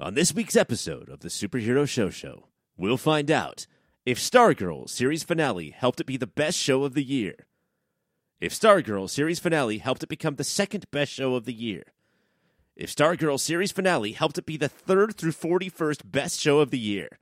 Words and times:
On 0.00 0.14
this 0.14 0.32
week's 0.32 0.56
episode 0.56 1.10
of 1.10 1.20
the 1.20 1.28
Superhero 1.28 1.86
Show 1.86 2.08
Show, 2.08 2.46
we'll 2.74 2.96
find 2.96 3.30
out 3.30 3.66
if 4.06 4.18
Stargirl 4.18 4.88
series 4.88 5.22
finale 5.22 5.74
helped 5.76 6.00
it 6.00 6.06
be 6.06 6.16
the 6.16 6.26
best 6.26 6.56
show 6.56 6.84
of 6.84 6.94
the 6.94 7.04
year. 7.04 7.34
If 8.40 8.58
Stargirl 8.58 9.10
series 9.10 9.40
finale 9.40 9.76
helped 9.76 10.02
it 10.02 10.08
become 10.08 10.36
the 10.36 10.42
second 10.42 10.90
best 10.90 11.12
show 11.12 11.34
of 11.34 11.44
the 11.44 11.52
year. 11.52 11.82
If 12.74 12.94
Stargirl 12.94 13.38
series 13.38 13.72
finale 13.72 14.12
helped 14.12 14.38
it 14.38 14.46
be 14.46 14.56
the 14.56 14.70
third 14.70 15.16
through 15.16 15.32
41st 15.32 16.10
best 16.10 16.40
show 16.40 16.60
of 16.60 16.70
the 16.70 16.78
year. 16.78 17.18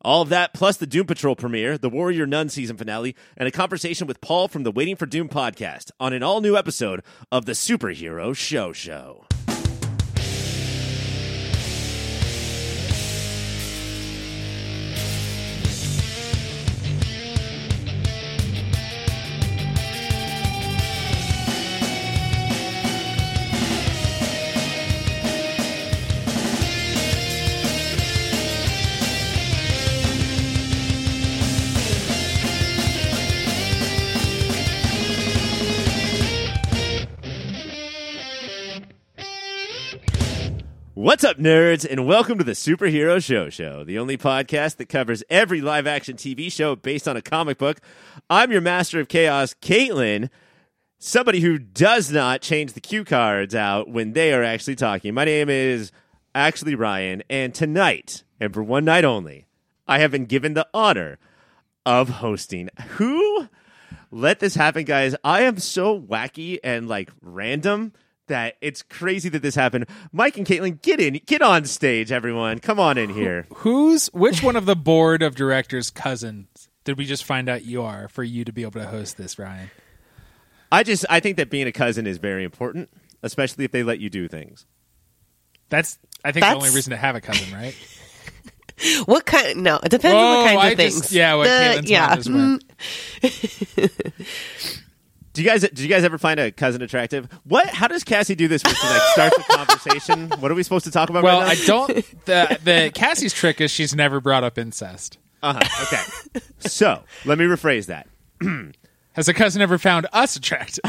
All 0.00 0.22
of 0.22 0.28
that, 0.28 0.54
plus 0.54 0.76
the 0.76 0.86
Doom 0.86 1.08
Patrol 1.08 1.34
premiere, 1.34 1.76
the 1.76 1.90
Warrior 1.90 2.26
Nun 2.26 2.48
season 2.48 2.76
finale, 2.76 3.16
and 3.36 3.48
a 3.48 3.50
conversation 3.50 4.06
with 4.06 4.20
Paul 4.20 4.46
from 4.46 4.62
the 4.62 4.70
Waiting 4.70 4.94
for 4.94 5.06
Doom 5.06 5.28
podcast 5.28 5.90
on 5.98 6.12
an 6.12 6.22
all 6.22 6.40
new 6.40 6.56
episode 6.56 7.02
of 7.32 7.44
the 7.44 7.52
Superhero 7.52 8.36
Show 8.36 8.72
Show. 8.72 9.26
What's 41.14 41.22
up, 41.22 41.38
nerds, 41.38 41.88
and 41.88 42.08
welcome 42.08 42.38
to 42.38 42.44
the 42.44 42.54
Superhero 42.54 43.22
Show 43.22 43.48
Show, 43.48 43.84
the 43.84 44.00
only 44.00 44.18
podcast 44.18 44.78
that 44.78 44.88
covers 44.88 45.22
every 45.30 45.60
live 45.60 45.86
action 45.86 46.16
TV 46.16 46.50
show 46.50 46.74
based 46.74 47.06
on 47.06 47.16
a 47.16 47.22
comic 47.22 47.56
book. 47.56 47.78
I'm 48.28 48.50
your 48.50 48.60
master 48.60 48.98
of 48.98 49.06
chaos, 49.06 49.54
Caitlin, 49.62 50.28
somebody 50.98 51.38
who 51.38 51.56
does 51.56 52.10
not 52.10 52.40
change 52.40 52.72
the 52.72 52.80
cue 52.80 53.04
cards 53.04 53.54
out 53.54 53.88
when 53.88 54.12
they 54.12 54.32
are 54.34 54.42
actually 54.42 54.74
talking. 54.74 55.14
My 55.14 55.24
name 55.24 55.48
is 55.48 55.92
actually 56.34 56.74
Ryan, 56.74 57.22
and 57.30 57.54
tonight, 57.54 58.24
and 58.40 58.52
for 58.52 58.64
one 58.64 58.84
night 58.84 59.04
only, 59.04 59.46
I 59.86 60.00
have 60.00 60.10
been 60.10 60.26
given 60.26 60.54
the 60.54 60.66
honor 60.74 61.20
of 61.86 62.08
hosting. 62.08 62.70
Who 62.96 63.46
let 64.10 64.40
this 64.40 64.56
happen, 64.56 64.82
guys? 64.82 65.14
I 65.22 65.42
am 65.42 65.58
so 65.58 65.96
wacky 65.96 66.58
and 66.64 66.88
like 66.88 67.12
random 67.22 67.92
that 68.28 68.56
it's 68.60 68.82
crazy 68.82 69.28
that 69.28 69.42
this 69.42 69.54
happened. 69.54 69.86
Mike 70.12 70.36
and 70.38 70.46
Caitlin, 70.46 70.80
get 70.82 71.00
in, 71.00 71.20
get 71.26 71.42
on 71.42 71.64
stage, 71.64 72.10
everyone. 72.12 72.58
Come 72.58 72.80
on 72.80 72.96
in 72.98 73.10
here. 73.10 73.46
Who's 73.56 74.06
which 74.08 74.42
one 74.42 74.56
of 74.56 74.66
the 74.66 74.76
board 74.76 75.22
of 75.22 75.34
directors' 75.34 75.90
cousins 75.90 76.68
did 76.84 76.98
we 76.98 77.04
just 77.04 77.24
find 77.24 77.48
out 77.48 77.64
you 77.64 77.82
are 77.82 78.08
for 78.08 78.22
you 78.22 78.44
to 78.44 78.52
be 78.52 78.62
able 78.62 78.72
to 78.80 78.86
host 78.86 79.16
this, 79.16 79.38
Ryan? 79.38 79.70
I 80.72 80.82
just 80.82 81.04
I 81.08 81.20
think 81.20 81.36
that 81.36 81.50
being 81.50 81.66
a 81.66 81.72
cousin 81.72 82.06
is 82.06 82.18
very 82.18 82.44
important, 82.44 82.90
especially 83.22 83.64
if 83.64 83.70
they 83.72 83.82
let 83.82 84.00
you 84.00 84.10
do 84.10 84.26
things. 84.28 84.66
That's 85.68 85.98
I 86.24 86.32
think 86.32 86.44
the 86.44 86.54
only 86.54 86.70
reason 86.70 86.90
to 86.90 86.96
have 86.96 87.16
a 87.16 87.20
cousin, 87.20 87.52
right? 87.54 87.74
What 89.04 89.24
kind? 89.24 89.62
No, 89.62 89.76
it 89.76 89.88
depends 89.88 90.16
on 90.16 90.20
Whoa, 90.20 90.34
what 90.42 90.46
kinds 90.48 90.60
I 90.62 90.68
of 90.70 90.78
just- 90.78 90.98
things. 90.98 91.12
yeah, 91.12 91.34
what 91.34 91.44
The- 91.44 91.82
Caitlin's 91.86 91.90
yeah. 91.90 93.88
Do 95.34 95.42
you 95.42 95.48
guys 95.48 95.60
did 95.62 95.78
you 95.80 95.88
guys 95.88 96.04
ever 96.04 96.16
find 96.16 96.40
a 96.40 96.50
cousin 96.52 96.80
attractive? 96.80 97.28
What? 97.44 97.68
How 97.68 97.88
does 97.88 98.04
Cassie 98.04 98.34
do 98.34 98.48
this? 98.48 98.62
She 98.62 98.68
like 98.68 99.02
starts 99.12 99.36
the 99.36 99.42
conversation. 99.56 100.30
What 100.40 100.50
are 100.50 100.54
we 100.54 100.62
supposed 100.62 100.84
to 100.86 100.90
talk 100.90 101.10
about? 101.10 101.22
Well, 101.24 101.40
right 101.40 101.60
I 101.60 101.64
don't. 101.66 101.90
The 102.24 102.58
the 102.62 102.90
Cassie's 102.94 103.32
trick 103.34 103.60
is 103.60 103.70
she's 103.70 103.94
never 103.94 104.20
brought 104.20 104.44
up 104.44 104.56
incest. 104.58 105.18
uh-huh. 105.42 105.58
Okay. 105.82 106.40
So 106.60 107.02
let 107.26 107.36
me 107.38 107.44
rephrase 107.44 107.86
that. 107.86 108.06
Has 109.12 109.28
a 109.28 109.34
cousin 109.34 109.60
ever 109.60 109.76
found 109.78 110.06
us 110.12 110.36
attractive? 110.36 110.82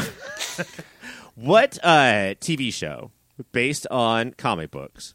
What 1.34 1.78
uh, 1.82 2.32
TV 2.40 2.72
show 2.72 3.10
based 3.52 3.86
on 3.90 4.32
comic 4.38 4.70
books 4.70 5.12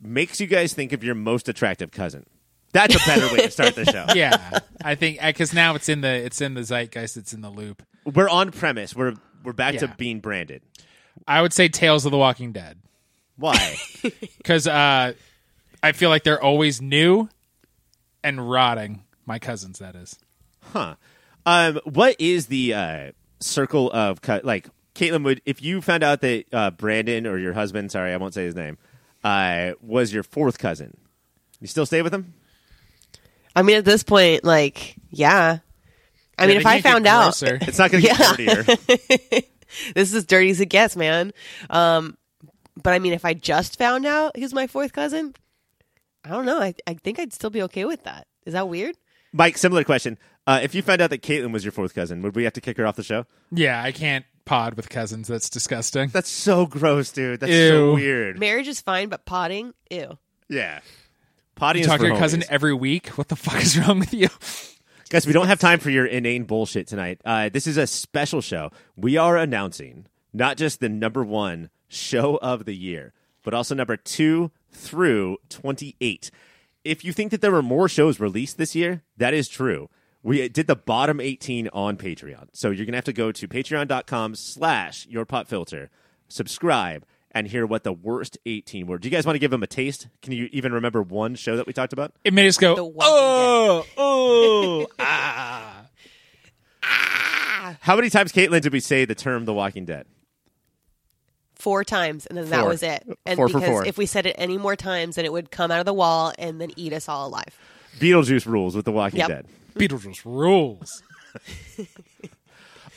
makes 0.00 0.40
you 0.40 0.46
guys 0.46 0.72
think 0.72 0.92
of 0.92 1.02
your 1.02 1.16
most 1.16 1.48
attractive 1.48 1.90
cousin? 1.90 2.26
That's 2.72 2.94
a 2.94 3.06
better 3.06 3.26
way 3.34 3.42
to 3.42 3.50
start 3.50 3.74
the 3.74 3.84
show. 3.84 4.06
yeah, 4.14 4.58
I 4.82 4.94
think 4.94 5.20
because 5.20 5.52
now 5.52 5.74
it's 5.74 5.88
in 5.88 6.00
the 6.00 6.08
it's 6.08 6.40
in 6.40 6.54
the 6.54 6.62
zeitgeist. 6.62 7.16
It's 7.16 7.32
in 7.32 7.40
the 7.42 7.50
loop. 7.50 7.82
We're 8.04 8.28
on 8.28 8.50
premise. 8.50 8.96
We're 8.96 9.14
we're 9.44 9.52
back 9.52 9.76
to 9.78 9.86
Yeah. 9.86 9.94
being 9.96 10.20
branded. 10.20 10.62
I 11.28 11.42
would 11.42 11.52
say 11.52 11.68
Tales 11.68 12.04
of 12.06 12.12
the 12.12 12.18
Walking 12.18 12.52
Dead 12.52 12.78
Why? 13.36 13.76
because 14.38 14.66
uh, 14.66 15.12
I 15.82 15.92
feel 15.92 16.08
like 16.10 16.24
they're 16.24 16.42
always 16.42 16.80
new 16.80 17.28
and 18.24 18.50
rotting. 18.50 19.04
My 19.26 19.38
cousins, 19.38 19.78
that 19.78 19.94
is. 19.94 20.18
Huh. 20.72 20.96
Um, 21.44 21.80
what 21.84 22.16
is 22.18 22.46
the 22.46 22.74
uh, 22.74 23.12
circle 23.40 23.90
of 23.92 24.20
cu- 24.22 24.40
like 24.42 24.68
Caitlin? 24.94 25.24
Would 25.24 25.42
if 25.44 25.62
you 25.62 25.80
found 25.82 26.02
out 26.02 26.20
that 26.22 26.44
uh, 26.52 26.70
Brandon 26.70 27.26
or 27.26 27.36
your 27.38 27.52
husband, 27.52 27.92
sorry, 27.92 28.12
I 28.12 28.16
won't 28.16 28.34
say 28.34 28.44
his 28.44 28.54
name, 28.56 28.78
uh, 29.22 29.72
was 29.82 30.12
your 30.12 30.22
fourth 30.22 30.58
cousin, 30.58 30.96
you 31.60 31.66
still 31.66 31.86
stay 31.86 32.00
with 32.02 32.14
him? 32.14 32.34
I 33.54 33.62
mean, 33.62 33.76
at 33.76 33.84
this 33.84 34.02
point, 34.02 34.44
like, 34.44 34.96
yeah. 35.10 35.58
I 36.38 36.46
mean, 36.46 36.56
if 36.56 36.66
I 36.66 36.80
found 36.80 37.06
out. 37.06 37.40
It's 37.42 37.78
not 37.78 37.90
going 37.90 38.02
to 38.02 38.08
Yeah. 38.08 38.16
get 38.36 38.36
dirtier. 38.36 39.42
this 39.94 40.08
is 40.10 40.14
as 40.14 40.24
dirty 40.24 40.50
as 40.50 40.60
it 40.60 40.66
gets, 40.66 40.96
man. 40.96 41.32
Um, 41.70 42.16
but 42.82 42.92
I 42.94 42.98
mean, 42.98 43.12
if 43.12 43.24
I 43.24 43.34
just 43.34 43.78
found 43.78 44.06
out 44.06 44.36
he's 44.36 44.54
my 44.54 44.66
fourth 44.66 44.92
cousin, 44.92 45.34
I 46.24 46.30
don't 46.30 46.46
know. 46.46 46.58
I 46.60 46.74
I 46.86 46.94
think 46.94 47.18
I'd 47.18 47.32
still 47.32 47.50
be 47.50 47.62
okay 47.64 47.84
with 47.84 48.04
that. 48.04 48.26
Is 48.46 48.54
that 48.54 48.68
weird? 48.68 48.96
Mike, 49.32 49.58
similar 49.58 49.84
question. 49.84 50.18
Uh, 50.46 50.60
if 50.62 50.74
you 50.74 50.82
found 50.82 51.00
out 51.00 51.10
that 51.10 51.22
Caitlin 51.22 51.52
was 51.52 51.64
your 51.64 51.72
fourth 51.72 51.94
cousin, 51.94 52.22
would 52.22 52.34
we 52.34 52.44
have 52.44 52.52
to 52.54 52.60
kick 52.60 52.76
her 52.78 52.86
off 52.86 52.96
the 52.96 53.02
show? 53.02 53.26
Yeah, 53.52 53.80
I 53.82 53.92
can't 53.92 54.24
pod 54.44 54.74
with 54.74 54.88
cousins. 54.88 55.28
That's 55.28 55.48
disgusting. 55.48 56.08
That's 56.08 56.28
so 56.30 56.66
gross, 56.66 57.12
dude. 57.12 57.40
That's 57.40 57.52
so 57.52 57.90
Ew. 57.90 57.94
weird. 57.94 58.38
Marriage 58.40 58.68
is 58.68 58.80
fine, 58.80 59.08
but 59.08 59.24
potting, 59.24 59.72
ew. 59.90 60.18
Yeah. 60.48 60.80
Potty 61.54 61.80
You 61.80 61.84
is 61.84 61.88
talk 61.88 62.00
to 62.00 62.06
your 62.06 62.16
cousin 62.16 62.44
every 62.48 62.74
week. 62.74 63.08
What 63.18 63.28
the 63.28 63.36
fuck 63.36 63.62
is 63.62 63.78
wrong 63.78 63.98
with 64.00 64.12
you? 64.14 64.28
Guys, 65.10 65.26
we 65.26 65.32
don't 65.32 65.46
have 65.46 65.60
time 65.60 65.78
for 65.78 65.90
your 65.90 66.06
inane 66.06 66.44
bullshit 66.44 66.86
tonight. 66.86 67.20
Uh, 67.24 67.50
this 67.50 67.66
is 67.66 67.76
a 67.76 67.86
special 67.86 68.40
show. 68.40 68.70
We 68.96 69.16
are 69.16 69.36
announcing 69.36 70.06
not 70.32 70.56
just 70.56 70.80
the 70.80 70.88
number 70.88 71.22
one 71.22 71.68
show 71.88 72.36
of 72.36 72.64
the 72.64 72.74
year, 72.74 73.12
but 73.42 73.52
also 73.52 73.74
number 73.74 73.96
two 73.96 74.50
through 74.70 75.36
28. 75.50 76.30
If 76.84 77.04
you 77.04 77.12
think 77.12 77.30
that 77.30 77.42
there 77.42 77.52
were 77.52 77.62
more 77.62 77.88
shows 77.88 78.18
released 78.18 78.56
this 78.56 78.74
year, 78.74 79.02
that 79.18 79.34
is 79.34 79.48
true. 79.48 79.88
We 80.22 80.48
did 80.48 80.66
the 80.66 80.76
bottom 80.76 81.20
18 81.20 81.68
on 81.72 81.96
Patreon. 81.96 82.48
So 82.52 82.68
you're 82.70 82.86
going 82.86 82.92
to 82.92 82.98
have 82.98 83.04
to 83.04 83.12
go 83.12 83.32
to 83.32 83.48
patreon.com 83.48 84.34
slash 84.36 85.06
your 85.08 85.24
pop 85.26 85.48
filter, 85.48 85.90
subscribe, 86.28 87.04
and 87.32 87.46
hear 87.48 87.66
what 87.66 87.82
the 87.84 87.92
worst 87.92 88.38
18 88.46 88.86
were. 88.86 88.98
Do 88.98 89.08
you 89.08 89.12
guys 89.12 89.26
want 89.26 89.34
to 89.34 89.40
give 89.40 89.50
them 89.50 89.62
a 89.62 89.66
taste? 89.66 90.08
Can 90.20 90.32
you 90.32 90.48
even 90.52 90.72
remember 90.72 91.02
one 91.02 91.34
show 91.34 91.56
that 91.56 91.66
we 91.66 91.72
talked 91.72 91.92
about? 91.92 92.12
It 92.24 92.32
made 92.34 92.46
us 92.46 92.56
go, 92.58 92.94
oh, 93.00 93.86
oh, 93.96 94.86
ah. 94.98 95.86
How 97.80 97.96
many 97.96 98.10
times, 98.10 98.32
Caitlin, 98.32 98.60
did 98.60 98.72
we 98.72 98.80
say 98.80 99.04
the 99.04 99.14
term 99.14 99.44
The 99.44 99.54
Walking 99.54 99.84
Dead? 99.84 100.06
Four 101.54 101.84
times, 101.84 102.26
and 102.26 102.36
then 102.36 102.50
that 102.50 102.66
was 102.66 102.82
it. 102.82 103.04
And 103.24 103.36
Four 103.36 103.48
for 103.48 103.60
because 103.60 103.70
four. 103.70 103.86
if 103.86 103.96
we 103.96 104.04
said 104.06 104.26
it 104.26 104.34
any 104.36 104.58
more 104.58 104.74
times, 104.74 105.14
then 105.14 105.24
it 105.24 105.32
would 105.32 105.50
come 105.52 105.70
out 105.70 105.78
of 105.78 105.86
the 105.86 105.94
wall 105.94 106.32
and 106.36 106.60
then 106.60 106.72
eat 106.76 106.92
us 106.92 107.08
all 107.08 107.28
alive. 107.28 107.56
Beetlejuice 108.00 108.46
rules 108.46 108.74
with 108.74 108.84
The 108.84 108.90
Walking 108.90 109.20
Yep. 109.20 109.28
Dead. 109.28 109.46
Beetlejuice 109.76 110.24
rules. 110.24 111.02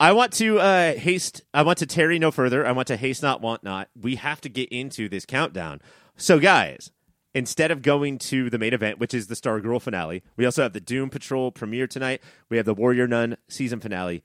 I 0.00 0.12
want 0.12 0.32
to 0.34 0.58
uh, 0.58 0.94
haste. 0.94 1.42
I 1.52 1.62
want 1.62 1.78
to 1.78 1.86
tarry 1.86 2.18
no 2.18 2.30
further. 2.30 2.66
I 2.66 2.72
want 2.72 2.88
to 2.88 2.96
haste 2.96 3.22
not, 3.22 3.40
want 3.40 3.62
not. 3.62 3.88
We 4.00 4.16
have 4.16 4.40
to 4.42 4.48
get 4.48 4.68
into 4.70 5.08
this 5.08 5.24
countdown. 5.24 5.80
So, 6.16 6.38
guys, 6.40 6.90
instead 7.32 7.70
of 7.70 7.82
going 7.82 8.18
to 8.18 8.50
the 8.50 8.58
main 8.58 8.74
event, 8.74 8.98
which 8.98 9.14
is 9.14 9.28
the 9.28 9.34
Stargirl 9.36 9.80
finale, 9.80 10.22
we 10.36 10.44
also 10.44 10.62
have 10.62 10.72
the 10.72 10.80
Doom 10.80 11.10
Patrol 11.10 11.52
premiere 11.52 11.86
tonight. 11.86 12.22
We 12.48 12.56
have 12.56 12.66
the 12.66 12.74
Warrior 12.74 13.06
Nun 13.06 13.36
season 13.48 13.80
finale. 13.80 14.22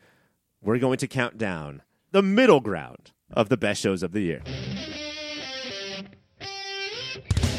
We're 0.61 0.79
going 0.79 0.97
to 0.97 1.07
count 1.07 1.37
down 1.37 1.83
the 2.11 2.23
middle 2.23 2.59
ground 2.59 3.11
of 3.31 3.49
the 3.49 3.57
best 3.57 3.81
shows 3.81 4.01
of 4.01 4.11
the 4.11 4.21
year. 4.21 4.41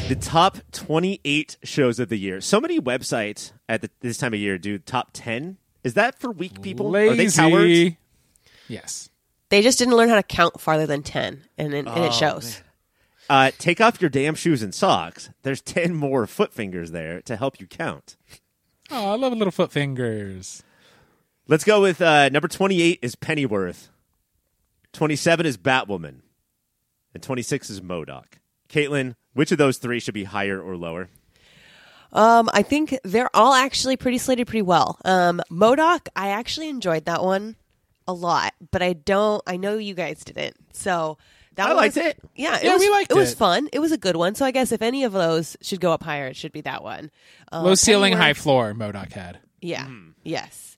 The 0.09 0.17
top 0.19 0.57
28 0.73 1.57
shows 1.63 1.97
of 1.97 2.09
the 2.09 2.17
year. 2.17 2.41
So 2.41 2.59
many 2.59 2.81
websites 2.81 3.53
at 3.69 3.81
the, 3.81 3.89
this 4.01 4.17
time 4.17 4.33
of 4.33 4.39
year 4.41 4.57
do 4.57 4.77
top 4.77 5.11
10. 5.13 5.57
Is 5.85 5.93
that 5.93 6.19
for 6.19 6.31
weak 6.31 6.61
people? 6.61 6.95
Are 6.95 7.15
they 7.15 7.27
cowards? 7.29 7.95
Lazy. 8.71 8.81
Yes. 8.81 9.09
They 9.49 9.61
just 9.61 9.79
didn't 9.79 9.95
learn 9.95 10.09
how 10.09 10.15
to 10.15 10.23
count 10.23 10.61
farther 10.61 10.85
than 10.87 11.03
10, 11.03 11.43
and, 11.57 11.73
it- 11.73 11.87
Oh, 11.87 11.91
and 11.93 12.05
it 12.05 12.13
shows. 12.13 12.61
Uh, 13.29 13.51
take 13.57 13.79
off 13.81 14.01
your 14.01 14.09
damn 14.09 14.35
shoes 14.35 14.61
and 14.63 14.73
socks. 14.73 15.29
There's 15.43 15.61
10 15.61 15.93
more 15.95 16.25
foot 16.27 16.53
fingers 16.53 16.91
there 16.91 17.21
to 17.23 17.35
help 17.35 17.59
you 17.59 17.67
count. 17.67 18.15
Oh, 18.89 19.11
I 19.11 19.15
love 19.15 19.33
little 19.33 19.51
foot 19.51 19.71
fingers. 19.71 20.63
Let's 21.47 21.63
go 21.63 21.81
with 21.81 22.01
uh, 22.01 22.29
number 22.29 22.47
28 22.47 22.99
is 23.01 23.15
Pennyworth. 23.15 23.89
27 24.93 25.45
is 25.45 25.57
Batwoman. 25.57 26.21
And 27.13 27.21
26 27.23 27.69
is 27.69 27.81
Modoc. 27.81 28.39
Caitlin, 28.69 29.15
which 29.33 29.51
of 29.51 29.57
those 29.57 29.77
three 29.77 29.99
should 29.99 30.13
be 30.13 30.23
higher 30.25 30.61
or 30.61 30.77
lower? 30.77 31.09
Um, 32.13 32.49
I 32.53 32.61
think 32.63 32.97
they're 33.03 33.33
all 33.33 33.53
actually 33.53 33.95
pretty 33.97 34.17
slated 34.17 34.47
pretty 34.47 34.61
well. 34.61 34.97
Um, 35.05 35.41
M.O.D.O.K., 35.49 36.11
I 36.15 36.29
actually 36.29 36.67
enjoyed 36.69 37.05
that 37.05 37.23
one 37.23 37.55
a 38.07 38.13
lot, 38.13 38.53
but 38.71 38.81
I 38.81 38.93
don't. 38.93 39.41
I 39.47 39.57
know 39.57 39.77
you 39.77 39.93
guys 39.93 40.23
didn't, 40.23 40.55
so 40.73 41.17
that 41.55 41.65
I 41.65 41.69
one 41.69 41.77
liked 41.77 41.95
was- 41.95 42.05
it. 42.05 42.19
Yeah, 42.35 42.57
it 42.57 42.63
Yeah, 42.63 42.73
was, 42.73 42.79
we 42.81 42.89
liked 42.89 43.11
it. 43.11 43.15
It 43.15 43.19
was 43.19 43.33
fun. 43.33 43.69
It 43.73 43.79
was 43.79 43.91
a 43.91 43.97
good 43.97 44.15
one. 44.15 44.35
So 44.35 44.45
I 44.45 44.51
guess 44.51 44.71
if 44.71 44.81
any 44.81 45.03
of 45.03 45.13
those 45.13 45.57
should 45.61 45.79
go 45.81 45.91
up 45.91 46.03
higher, 46.03 46.27
it 46.27 46.35
should 46.35 46.51
be 46.51 46.61
that 46.61 46.83
one. 46.83 47.11
Uh, 47.51 47.61
Low 47.61 47.75
ceiling, 47.75 48.13
high 48.13 48.33
floor. 48.33 48.69
M.O.D.O.K. 48.69 49.19
had. 49.19 49.39
Yeah. 49.61 49.87
Yes. 50.23 50.77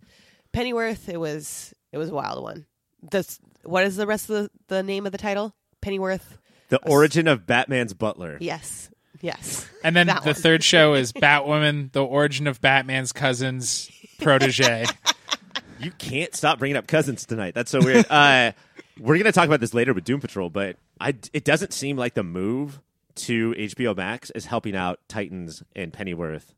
Pennyworth. 0.51 1.09
It 1.09 1.19
was. 1.19 1.73
It 1.91 1.97
was 1.97 2.09
a 2.09 2.13
wild 2.13 2.43
one. 2.43 2.65
This. 3.01 3.39
What 3.63 3.85
is 3.85 3.95
the 3.95 4.05
rest 4.07 4.29
of 4.29 4.35
the, 4.35 4.49
the 4.67 4.83
name 4.83 5.05
of 5.05 5.11
the 5.11 5.17
title? 5.17 5.53
Pennyworth. 5.81 6.37
The 6.69 6.79
origin 6.89 7.27
of 7.27 7.45
Batman's 7.45 7.93
butler. 7.93 8.37
Yes. 8.41 8.89
Yes. 9.21 9.67
And 9.85 9.95
then 9.97 10.07
the 10.07 10.13
one. 10.23 10.33
third 10.33 10.63
show 10.63 10.93
is 10.93 11.11
Batwoman, 11.11 11.91
the 11.91 12.03
origin 12.05 12.47
of 12.47 12.61
Batman's 12.61 13.11
cousin's 13.11 13.91
protege. 14.21 14.85
You 15.83 15.91
can't 15.91 16.33
stop 16.35 16.59
bringing 16.59 16.77
up 16.77 16.87
cousins 16.87 17.25
tonight. 17.25 17.53
That's 17.53 17.71
so 17.71 17.79
weird. 17.79 18.05
uh, 18.09 18.51
we're 18.99 19.15
going 19.15 19.25
to 19.25 19.31
talk 19.31 19.45
about 19.45 19.59
this 19.59 19.73
later 19.73 19.93
with 19.93 20.03
Doom 20.03 20.19
Patrol, 20.21 20.49
but 20.49 20.77
I, 20.99 21.15
it 21.33 21.43
doesn't 21.43 21.73
seem 21.73 21.97
like 21.97 22.13
the 22.13 22.23
move 22.23 22.79
to 23.15 23.51
HBO 23.51 23.95
Max 23.95 24.29
is 24.31 24.45
helping 24.45 24.75
out 24.75 24.99
Titans 25.07 25.61
and 25.75 25.93
Pennyworth 25.93 26.55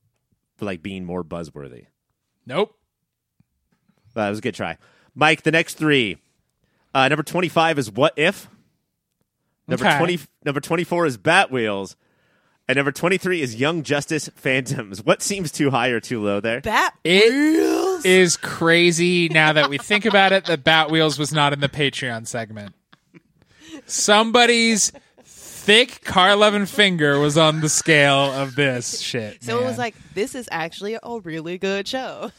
for 0.58 0.66
like 0.66 0.82
being 0.82 1.06
more 1.06 1.24
buzzworthy. 1.24 1.88
nope. 2.46 2.76
That 4.14 4.30
was 4.30 4.40
a 4.40 4.42
good 4.42 4.56
try. 4.56 4.78
Mike, 5.14 5.44
the 5.44 5.52
next 5.52 5.74
three. 5.74 6.18
Uh, 6.94 7.10
number 7.10 7.24
25 7.24 7.80
is 7.80 7.92
What 7.92 8.14
If? 8.16 8.48
Number 9.68 9.86
Okay. 9.86 9.98
20 9.98 10.20
number 10.46 10.62
24 10.62 11.06
is 11.08 11.18
Batwheels. 11.18 11.96
And 12.68 12.78
number 12.78 12.92
23 12.94 13.42
is 13.42 13.56
Young 13.56 13.84
Justice 13.84 14.30
Phantoms. 14.36 15.04
What 15.04 15.22
seems 15.22 15.52
too 15.52 15.70
high 15.70 15.90
or 15.90 16.00
too 16.00 16.22
low 16.24 16.40
there? 16.40 16.62
Bat. 16.62 16.94
It 17.04 17.32
is 18.06 18.38
crazy 18.38 19.28
now 19.30 19.54
that 19.54 19.70
we 19.70 19.78
think 19.78 20.06
about 20.06 20.32
it 20.32 20.46
that 20.46 20.64
Batwheels 20.64 21.18
was 21.18 21.34
not 21.34 21.52
in 21.54 21.60
the 21.60 21.70
Patreon 21.70 22.28
segment. 22.28 22.76
Somebody's 23.86 24.92
thick 25.24 26.04
car 26.04 26.36
loving 26.36 26.68
finger 26.68 27.20
was 27.20 27.38
on 27.38 27.62
the 27.62 27.70
scale 27.70 28.32
of 28.32 28.56
this 28.56 29.02
shit. 29.02 29.44
So 29.44 29.60
it 29.60 29.66
was 29.66 29.78
like, 29.78 29.96
this 30.14 30.36
is 30.36 30.48
actually 30.52 30.98
a 31.02 31.20
really 31.20 31.58
good 31.58 31.88
show. 31.88 32.32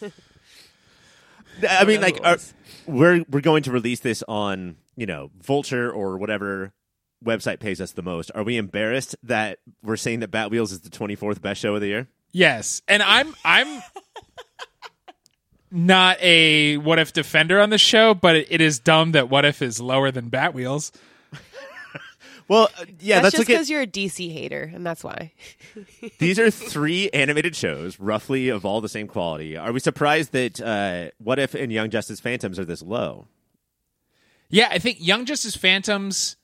I 1.68 1.84
mean, 1.84 2.00
like, 2.00 2.20
are, 2.22 2.38
we're 2.86 3.24
we're 3.28 3.40
going 3.40 3.62
to 3.64 3.72
release 3.72 4.00
this 4.00 4.22
on 4.28 4.76
you 4.94 5.06
know 5.06 5.30
Vulture 5.42 5.90
or 5.90 6.18
whatever 6.18 6.72
website 7.24 7.60
pays 7.60 7.80
us 7.80 7.92
the 7.92 8.02
most. 8.02 8.30
Are 8.34 8.42
we 8.42 8.56
embarrassed 8.56 9.16
that 9.22 9.58
we're 9.82 9.96
saying 9.96 10.20
that 10.20 10.30
Batwheels 10.30 10.70
is 10.70 10.80
the 10.80 10.90
twenty 10.90 11.14
fourth 11.14 11.40
best 11.40 11.60
show 11.60 11.74
of 11.74 11.80
the 11.80 11.88
year? 11.88 12.08
Yes, 12.32 12.82
and 12.86 13.02
I'm 13.02 13.34
I'm 13.44 13.82
not 15.70 16.20
a 16.20 16.76
what 16.78 16.98
if 16.98 17.12
defender 17.12 17.60
on 17.60 17.70
the 17.70 17.78
show, 17.78 18.14
but 18.14 18.36
it, 18.36 18.46
it 18.50 18.60
is 18.60 18.78
dumb 18.78 19.12
that 19.12 19.28
what 19.28 19.44
if 19.44 19.62
is 19.62 19.80
lower 19.80 20.10
than 20.10 20.30
Batwheels. 20.30 20.92
Well, 22.48 22.70
uh, 22.78 22.84
yeah, 23.00 23.16
that's 23.16 23.24
let's 23.24 23.36
just 23.38 23.48
because 23.48 23.70
you're 23.70 23.82
a 23.82 23.86
DC 23.86 24.32
hater, 24.32 24.70
and 24.72 24.86
that's 24.86 25.02
why. 25.02 25.32
these 26.18 26.38
are 26.38 26.50
three 26.50 27.10
animated 27.10 27.56
shows, 27.56 27.98
roughly 27.98 28.48
of 28.50 28.64
all 28.64 28.80
the 28.80 28.88
same 28.88 29.08
quality. 29.08 29.56
Are 29.56 29.72
we 29.72 29.80
surprised 29.80 30.32
that 30.32 30.60
uh, 30.60 31.10
What 31.18 31.40
If 31.40 31.54
and 31.54 31.72
Young 31.72 31.90
Justice 31.90 32.20
Phantoms 32.20 32.58
are 32.58 32.64
this 32.64 32.82
low? 32.82 33.26
Yeah, 34.48 34.68
I 34.70 34.78
think 34.78 34.98
Young 35.00 35.24
Justice 35.24 35.56
Phantoms 35.56 36.36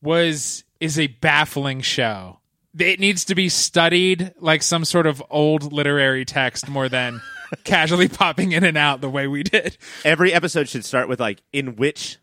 was 0.00 0.62
is 0.78 0.98
a 0.98 1.08
baffling 1.08 1.80
show. 1.80 2.38
It 2.78 3.00
needs 3.00 3.24
to 3.26 3.34
be 3.34 3.48
studied 3.48 4.32
like 4.38 4.62
some 4.62 4.84
sort 4.84 5.06
of 5.06 5.22
old 5.30 5.72
literary 5.72 6.24
text 6.24 6.68
more 6.68 6.88
than 6.88 7.20
casually 7.64 8.08
popping 8.08 8.52
in 8.52 8.64
and 8.64 8.76
out 8.76 9.00
the 9.00 9.10
way 9.10 9.26
we 9.26 9.42
did. 9.42 9.76
Every 10.04 10.32
episode 10.32 10.68
should 10.68 10.84
start 10.84 11.08
with 11.08 11.20
like 11.20 11.42
in 11.52 11.76
which 11.76 12.18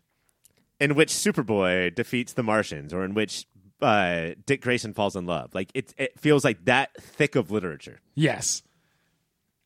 in 0.78 0.94
which 0.94 1.10
Superboy 1.10 1.94
defeats 1.94 2.32
the 2.32 2.42
Martians, 2.42 2.92
or 2.94 3.04
in 3.04 3.14
which 3.14 3.46
uh, 3.82 4.30
Dick 4.46 4.62
Grayson 4.62 4.94
falls 4.94 5.14
in 5.14 5.26
love. 5.26 5.54
Like 5.54 5.70
it, 5.74 5.94
it 5.98 6.18
feels 6.18 6.44
like 6.44 6.64
that 6.64 6.90
thick 7.00 7.36
of 7.36 7.50
literature. 7.50 8.00
Yes. 8.14 8.62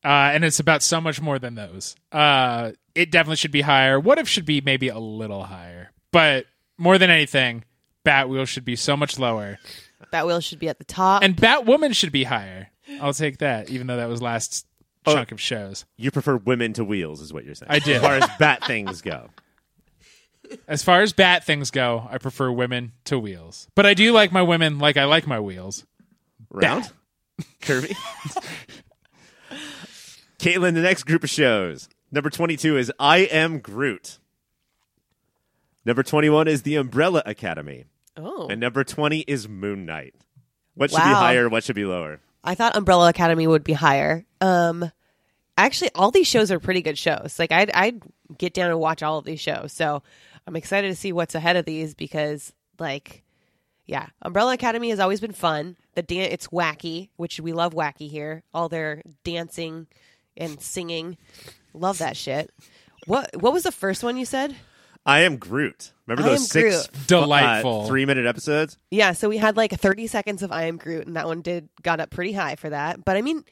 Uh, 0.03 0.29
and 0.33 0.45
it's 0.45 0.59
about 0.59 0.83
so 0.83 1.01
much 1.01 1.19
more 1.19 1.39
than 1.39 1.55
those. 1.55 1.95
Uh, 2.11 2.73
it 2.93 3.11
definitely 3.11 3.37
should 3.37 3.51
be 3.51 3.61
higher. 3.61 3.99
What 3.99 4.19
if 4.19 4.27
should 4.27 4.45
be 4.45 4.61
maybe 4.61 4.89
a 4.89 4.99
little 4.99 5.43
higher? 5.43 5.91
But 6.11 6.45
more 6.77 6.97
than 6.97 7.09
anything, 7.09 7.63
Batwheel 8.05 8.47
should 8.47 8.65
be 8.65 8.75
so 8.75 8.95
much 8.95 9.17
lower. 9.17 9.57
Batwheel 10.13 10.43
should 10.43 10.59
be 10.59 10.69
at 10.69 10.77
the 10.77 10.83
top. 10.83 11.23
And 11.23 11.35
Batwoman 11.35 11.95
should 11.95 12.11
be 12.11 12.23
higher. 12.23 12.69
I'll 13.01 13.13
take 13.13 13.39
that, 13.39 13.71
even 13.71 13.87
though 13.87 13.97
that 13.97 14.07
was 14.07 14.21
last 14.21 14.67
chunk 15.13 15.31
of 15.31 15.39
shows. 15.41 15.85
You 15.97 16.11
prefer 16.11 16.37
women 16.37 16.73
to 16.73 16.83
wheels, 16.85 17.21
is 17.21 17.31
what 17.33 17.45
you're 17.45 17.55
saying. 17.55 17.71
I 17.71 17.79
did. 17.79 17.97
As 17.97 18.01
far 18.01 18.15
as 18.15 18.29
bat 18.39 18.65
things 18.65 19.01
go. 19.01 19.29
As 20.67 20.83
far 20.83 21.01
as 21.01 21.11
bat 21.11 21.43
things 21.43 21.71
go, 21.71 22.07
I 22.11 22.19
prefer 22.19 22.51
women 22.51 22.91
to 23.05 23.17
wheels. 23.17 23.67
But 23.73 23.87
I 23.87 23.95
do 23.95 24.11
like 24.11 24.31
my 24.31 24.43
women 24.43 24.77
like 24.77 24.95
I 24.95 25.05
like 25.05 25.25
my 25.25 25.39
wheels. 25.39 25.85
Round? 26.51 26.91
Curvy? 27.61 27.95
Caitlin, 30.39 30.73
the 30.75 30.81
next 30.81 31.03
group 31.03 31.23
of 31.23 31.29
shows. 31.29 31.89
Number 32.11 32.29
22 32.29 32.77
is 32.77 32.91
I 32.99 33.19
Am 33.19 33.59
Groot. 33.59 34.19
Number 35.85 36.03
21 36.03 36.47
is 36.47 36.61
The 36.63 36.75
Umbrella 36.75 37.23
Academy. 37.25 37.85
oh, 38.17 38.47
And 38.47 38.59
number 38.59 38.83
20 38.83 39.21
is 39.21 39.47
Moon 39.49 39.85
Knight. 39.85 40.13
What 40.75 40.91
should 40.91 40.97
be 40.97 41.01
Wow. 41.03 41.15
higher? 41.15 41.49
What 41.49 41.63
should 41.63 41.75
be 41.75 41.85
lower? 41.85 42.19
I 42.45 42.55
thought 42.55 42.77
Umbrella 42.77 43.09
Academy 43.09 43.47
would 43.47 43.63
be 43.63 43.73
higher. 43.73 44.23
Um, 44.39 44.91
actually, 45.57 45.89
all 45.95 46.11
these 46.11 46.27
shows 46.27 46.51
are 46.51 46.59
pretty 46.59 46.81
good 46.81 46.97
shows. 46.97 47.37
Like 47.39 47.51
I'd 47.51 47.71
I'd 47.71 48.01
get 48.37 48.53
down 48.53 48.69
and 48.71 48.79
watch 48.79 49.03
all 49.03 49.17
of 49.17 49.25
these 49.25 49.41
shows. 49.41 49.73
So 49.73 50.03
I'm 50.47 50.55
excited 50.55 50.89
to 50.89 50.95
see 50.95 51.11
what's 51.11 51.35
ahead 51.35 51.55
of 51.55 51.65
these 51.65 51.95
because, 51.95 52.53
like, 52.79 53.23
yeah, 53.85 54.07
Umbrella 54.21 54.53
Academy 54.53 54.89
has 54.91 54.99
always 54.99 55.19
been 55.19 55.31
fun. 55.31 55.75
The 55.95 56.03
dan- 56.03 56.31
it's 56.31 56.47
wacky, 56.47 57.09
which 57.15 57.39
we 57.39 57.51
love 57.51 57.73
wacky 57.73 58.09
here. 58.09 58.43
All 58.53 58.69
their 58.69 59.01
dancing 59.23 59.87
and 60.37 60.61
singing, 60.61 61.17
love 61.73 61.97
that 61.97 62.15
shit. 62.15 62.51
What 63.07 63.35
what 63.41 63.53
was 63.53 63.63
the 63.63 63.71
first 63.71 64.03
one 64.03 64.17
you 64.17 64.25
said? 64.25 64.55
I 65.05 65.21
Am 65.21 65.37
Groot. 65.37 65.91
Remember 66.07 66.27
I 66.27 66.31
those 66.33 66.41
Am 66.41 66.45
six 66.47 66.87
Groot. 66.87 67.01
Uh, 67.03 67.05
Delightful. 67.07 67.85
three 67.87 68.05
minute 68.05 68.25
episodes? 68.25 68.77
Yeah, 68.91 69.11
so 69.13 69.29
we 69.29 69.37
had 69.37 69.55
like 69.57 69.71
30 69.71 70.07
seconds 70.07 70.41
of 70.43 70.51
I 70.51 70.63
am 70.63 70.77
Groot, 70.77 71.05
and 71.07 71.15
that 71.15 71.27
one 71.27 71.41
did 71.41 71.69
got 71.83 71.99
up 71.99 72.09
pretty 72.09 72.33
high 72.33 72.55
for 72.55 72.69
that. 72.69 73.03
But 73.05 73.17
I 73.17 73.21
mean, 73.21 73.43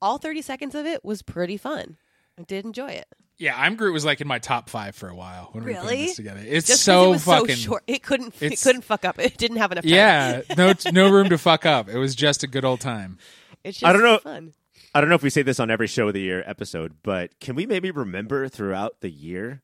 all 0.00 0.18
30 0.18 0.42
seconds 0.42 0.74
of 0.74 0.86
it 0.86 1.04
was 1.04 1.22
pretty 1.22 1.56
fun. 1.56 1.96
I 2.38 2.42
did 2.42 2.64
enjoy 2.64 2.88
it. 2.90 3.06
Yeah, 3.38 3.54
I'm 3.58 3.74
Groot 3.74 3.92
was 3.92 4.04
like 4.04 4.20
in 4.20 4.28
my 4.28 4.38
top 4.38 4.70
five 4.70 4.94
for 4.94 5.08
a 5.08 5.14
while 5.16 5.48
when 5.52 5.64
we 5.64 5.72
were 5.72 5.80
putting 5.80 5.90
Really? 5.96 6.06
this 6.06 6.16
together. 6.16 6.40
It's 6.44 6.66
Just 6.68 6.80
'cause 6.80 6.84
so 6.84 7.04
it 7.06 7.10
was 7.10 7.24
fucking 7.24 7.56
so 7.56 7.62
short, 7.62 7.82
it 7.88 8.02
couldn't 8.02 8.34
it 8.40 8.42
it's- 8.46 8.62
couldn't 8.62 8.82
fuck 8.82 9.04
up. 9.04 9.18
It 9.18 9.36
didn't 9.36 9.56
have 9.56 9.72
enough 9.72 9.82
time. 9.84 9.92
Yeah, 9.92 10.42
no 10.56 10.74
no 10.92 11.10
room 11.10 11.28
to 11.30 11.38
fuck 11.38 11.66
up. 11.66 11.88
It 11.88 11.98
was 11.98 12.14
just 12.14 12.44
a 12.44 12.46
good 12.46 12.64
old 12.64 12.80
time. 12.80 13.18
it's 13.64 13.78
just 13.80 13.88
I 13.88 13.92
don't 13.92 14.02
know. 14.02 14.18
fun. 14.18 14.52
I 14.94 15.00
don't 15.00 15.08
know 15.08 15.16
if 15.16 15.22
we 15.22 15.30
say 15.30 15.42
this 15.42 15.58
on 15.58 15.70
every 15.70 15.86
show 15.88 16.06
of 16.08 16.14
the 16.14 16.20
year 16.20 16.44
episode, 16.46 16.94
but 17.02 17.38
can 17.40 17.56
we 17.56 17.66
maybe 17.66 17.90
remember 17.90 18.46
throughout 18.48 19.00
the 19.00 19.10
year 19.10 19.62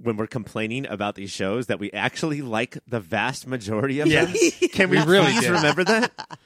when 0.00 0.16
we're 0.16 0.26
complaining 0.26 0.86
about 0.86 1.14
these 1.14 1.30
shows 1.30 1.66
that 1.66 1.78
we 1.78 1.90
actually 1.92 2.40
like 2.42 2.78
the 2.86 3.00
vast 3.00 3.46
majority 3.46 4.00
of 4.00 4.08
them? 4.08 4.32
Can 4.72 4.90
we, 4.90 4.98
We 4.98 5.04
really 5.04 5.32
please 5.32 5.48
remember 5.48 5.84
that? 5.84 6.38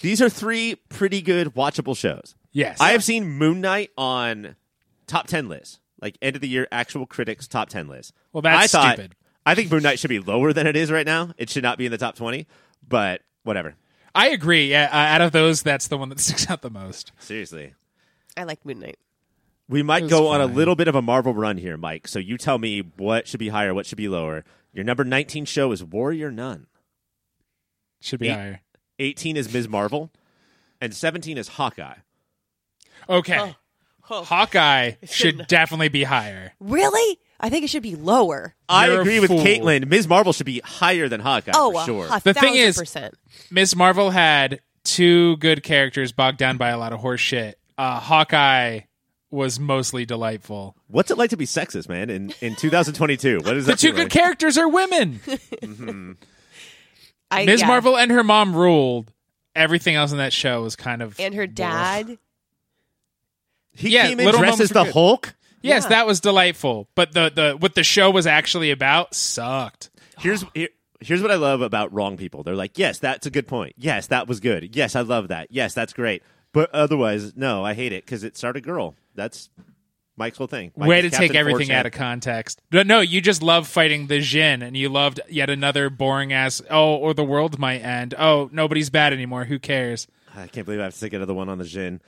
These 0.00 0.22
are 0.22 0.28
three 0.28 0.76
pretty 0.88 1.20
good 1.22 1.54
watchable 1.54 1.96
shows. 1.96 2.34
Yes. 2.52 2.80
I 2.80 2.92
have 2.92 3.04
seen 3.04 3.28
Moon 3.28 3.60
Knight 3.60 3.90
on 3.96 4.56
top 5.06 5.26
10 5.26 5.48
lists, 5.48 5.80
like 6.00 6.16
end 6.22 6.36
of 6.36 6.42
the 6.42 6.48
year 6.48 6.66
actual 6.70 7.06
critics 7.06 7.46
top 7.48 7.68
10 7.68 7.88
list. 7.88 8.12
Well, 8.32 8.42
that's 8.42 8.74
I 8.74 8.78
thought, 8.78 8.94
stupid. 8.94 9.14
I 9.44 9.54
think 9.54 9.70
Moon 9.70 9.82
Knight 9.82 9.98
should 9.98 10.08
be 10.10 10.20
lower 10.20 10.52
than 10.52 10.66
it 10.66 10.76
is 10.76 10.90
right 10.90 11.06
now. 11.06 11.32
It 11.36 11.50
should 11.50 11.62
not 11.62 11.78
be 11.78 11.86
in 11.86 11.92
the 11.92 11.98
top 11.98 12.16
20, 12.16 12.46
but 12.86 13.22
whatever. 13.42 13.74
I 14.14 14.28
agree. 14.30 14.70
Yeah, 14.70 14.88
uh, 14.92 14.96
out 14.96 15.20
of 15.20 15.32
those, 15.32 15.62
that's 15.62 15.88
the 15.88 15.96
one 15.98 16.08
that 16.08 16.20
sticks 16.20 16.50
out 16.50 16.62
the 16.62 16.70
most. 16.70 17.12
Seriously. 17.18 17.74
I 18.36 18.44
like 18.44 18.64
Moon 18.64 18.80
Knight. 18.80 18.98
We 19.70 19.82
might 19.84 20.00
It 20.00 20.04
was 20.04 20.10
go 20.10 20.26
on 20.28 20.40
a 20.40 20.46
little 20.46 20.74
bit 20.74 20.88
of 20.88 20.96
a 20.96 21.00
Marvel 21.02 21.32
run 21.32 21.56
here, 21.56 21.76
Mike. 21.76 22.08
So 22.08 22.18
you 22.18 22.36
tell 22.36 22.58
me 22.58 22.80
what 22.96 23.28
should 23.28 23.38
be 23.40 23.48
higher, 23.48 23.72
what 23.72 23.86
should 23.86 23.96
be 23.98 24.08
lower. 24.08 24.44
Your 24.72 24.84
number 24.84 25.04
19 25.04 25.44
show 25.44 25.70
is 25.70 25.82
Warrior 25.82 26.30
Nun. 26.32 26.66
Should 28.00 28.18
be 28.20 28.28
Eight. 28.28 28.32
higher. 28.34 28.60
18 28.98 29.36
is 29.36 29.52
Ms. 29.52 29.68
Marvel. 29.68 30.10
And 30.80 30.92
17 30.94 31.38
is 31.38 31.48
Hawkeye. 31.48 31.96
Okay. 33.08 33.38
Oh. 33.38 33.54
Hawkeye 34.24 34.92
should 35.04 35.46
definitely 35.46 35.88
be 35.88 36.02
higher. 36.02 36.52
Really? 36.58 37.18
I 37.38 37.48
think 37.48 37.64
it 37.64 37.70
should 37.70 37.82
be 37.84 37.94
lower. 37.94 38.56
I 38.68 38.86
You're 38.88 38.98
a 38.98 39.00
agree 39.02 39.20
with. 39.20 39.30
Caitlin. 39.30 39.86
Ms. 39.86 40.08
Marvel 40.08 40.32
should 40.32 40.46
be 40.46 40.60
higher 40.64 41.08
than 41.08 41.20
Hawkeye 41.20 41.52
Oh, 41.54 41.72
for 41.72 41.84
sure. 41.84 42.08
The 42.24 42.34
thing 42.34 42.56
is- 42.56 42.82
Ms. 43.52 43.76
Marvel 43.76 44.10
had 44.10 44.60
two 44.82 45.36
good 45.36 45.62
characters 45.62 46.10
bogged 46.10 46.38
down 46.38 46.56
by 46.56 46.70
a 46.70 46.78
lot 46.78 46.92
of 46.92 46.98
horse 47.00 47.20
shit. 47.20 47.56
Uh, 47.78 48.00
Hawkeye 48.00 48.80
was 49.30 49.60
mostly 49.60 50.04
delightful. 50.04 50.76
What's 50.88 51.10
it 51.10 51.18
like 51.18 51.30
to 51.30 51.36
be 51.36 51.46
sexist, 51.46 51.88
man, 51.88 52.10
in, 52.10 52.34
in 52.40 52.56
2022? 52.56 53.40
What 53.44 53.56
is 53.56 53.66
The 53.66 53.76
two 53.76 53.92
good 53.92 54.04
like? 54.04 54.10
characters 54.12 54.58
are 54.58 54.68
women. 54.68 55.20
I, 57.30 57.44
Ms. 57.44 57.60
yeah. 57.60 57.66
Marvel 57.66 57.96
and 57.96 58.10
her 58.10 58.24
mom 58.24 58.54
ruled. 58.56 59.12
Everything 59.54 59.94
else 59.94 60.12
in 60.12 60.18
that 60.18 60.32
show 60.32 60.62
was 60.62 60.76
kind 60.76 61.02
of 61.02 61.18
and 61.20 61.34
her 61.34 61.46
dad. 61.46 62.18
He 63.72 63.90
Yeah, 63.90 64.08
came 64.08 64.20
in 64.20 64.26
little 64.26 64.40
dressed 64.40 64.60
as 64.60 64.68
the 64.70 64.84
good. 64.84 64.92
Hulk. 64.92 65.34
Yes, 65.62 65.84
Yeah. 65.84 65.88
that 65.90 66.06
was 66.06 66.20
delightful. 66.20 66.88
But 66.94 67.12
the 67.12 67.30
the 67.34 67.56
what 67.58 67.74
the 67.74 67.82
show 67.84 68.10
was 68.10 68.26
actually 68.26 68.70
about 68.70 69.14
sucked. 69.14 69.90
Here's 70.18 70.44
here, 70.54 70.68
here's 71.00 71.20
what 71.22 71.30
I 71.30 71.34
love 71.36 71.62
about 71.62 71.92
wrong 71.92 72.16
people. 72.16 72.42
They're 72.42 72.54
like, 72.56 72.78
yes, 72.78 72.98
that's 72.98 73.26
a 73.26 73.30
good 73.30 73.46
point. 73.48 73.74
Yes, 73.76 74.06
that 74.08 74.28
was 74.28 74.38
good. 74.40 74.74
Yes, 74.76 74.94
I 74.96 75.00
love 75.00 75.28
that. 75.28 75.48
Yes, 75.50 75.74
that's 75.74 75.92
great. 75.92 76.22
But 76.52 76.70
otherwise, 76.74 77.36
no, 77.36 77.64
I 77.64 77.74
hate 77.74 77.92
it 77.92 78.04
because 78.04 78.24
it 78.24 78.36
started 78.36 78.62
girl. 78.62 78.94
That's 79.20 79.50
Mike's 80.16 80.38
whole 80.38 80.46
thing. 80.46 80.72
Mike 80.76 80.88
Way 80.88 81.02
to 81.02 81.10
Captain 81.10 81.28
take 81.28 81.36
everything 81.36 81.68
4chan. 81.68 81.74
out 81.74 81.86
of 81.86 81.92
context. 81.92 82.60
No, 82.72 82.82
no, 82.82 83.00
you 83.00 83.20
just 83.20 83.42
love 83.42 83.68
fighting 83.68 84.06
the 84.06 84.20
Djinn, 84.20 84.62
and 84.62 84.76
you 84.76 84.88
loved 84.88 85.20
yet 85.28 85.50
another 85.50 85.90
boring 85.90 86.32
ass. 86.32 86.62
Oh, 86.70 86.94
or 86.96 87.12
the 87.14 87.24
world 87.24 87.58
might 87.58 87.78
end. 87.82 88.14
Oh, 88.18 88.48
nobody's 88.52 88.88
bad 88.90 89.12
anymore. 89.12 89.44
Who 89.44 89.58
cares? 89.58 90.06
I 90.34 90.46
can't 90.46 90.64
believe 90.64 90.80
I 90.80 90.84
have 90.84 90.94
to 90.94 91.00
take 91.00 91.12
another 91.12 91.34
one 91.34 91.48
on 91.48 91.58
the 91.58 91.64
Djinn. 91.64 92.00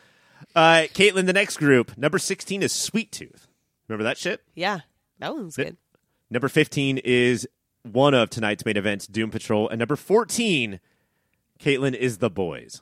Uh, 0.54 0.86
Caitlin, 0.94 1.26
the 1.26 1.32
next 1.32 1.58
group, 1.58 1.96
number 1.96 2.18
16 2.18 2.62
is 2.62 2.72
Sweet 2.72 3.12
Tooth. 3.12 3.46
Remember 3.88 4.04
that 4.04 4.18
shit? 4.18 4.42
Yeah, 4.54 4.80
that 5.18 5.34
one's 5.34 5.56
good. 5.56 5.76
Number 6.30 6.48
15 6.48 6.98
is 6.98 7.46
one 7.82 8.14
of 8.14 8.30
tonight's 8.30 8.64
main 8.64 8.76
events, 8.76 9.06
Doom 9.06 9.30
Patrol. 9.30 9.68
And 9.68 9.78
number 9.78 9.96
14, 9.96 10.80
Caitlin, 11.60 11.94
is 11.94 12.18
The 12.18 12.30
Boys. 12.30 12.80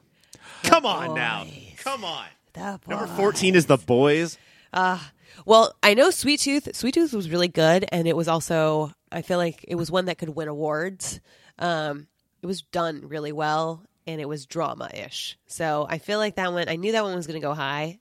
Come 0.63 0.87
on 0.87 1.15
now. 1.15 1.47
Come 1.79 2.05
on. 2.05 2.27
The 2.53 2.81
Number 2.89 3.07
boy. 3.07 3.13
14 3.17 3.55
is 3.55 3.67
The 3.67 3.77
Boys. 3.77 4.39
Well, 5.47 5.75
I 5.83 5.95
know 5.95 6.11
Sweet 6.11 6.41
Tooth. 6.41 6.75
Sweet 6.75 6.95
Tooth 6.95 7.13
was 7.13 7.31
really 7.31 7.49
good, 7.49 7.87
and 7.91 8.07
it 8.07 8.17
was 8.17 8.29
also 8.29 8.93
I 9.13 9.23
feel 9.23 9.39
like 9.39 9.65
it 9.67 9.75
was 9.75 9.91
one 9.91 10.07
that 10.07 10.19
could 10.19 10.31
win 10.31 10.49
awards. 10.49 11.21
Um, 11.59 12.07
it 12.43 12.47
was 12.47 12.63
done 12.63 13.09
really 13.09 13.33
well, 13.33 13.83
and 14.07 14.21
it 14.21 14.29
was 14.29 14.47
drama 14.47 14.91
ish. 14.93 15.39
So 15.47 15.87
I 15.89 15.99
feel 15.99 16.19
like 16.19 16.37
that 16.37 16.53
one. 16.53 16.69
I 16.69 16.77
knew 16.77 16.93
that 16.93 17.05
one 17.05 17.15
was 17.15 17.27
going 17.27 17.41
to 17.41 17.47
go 17.47 17.55
high. 17.55 17.99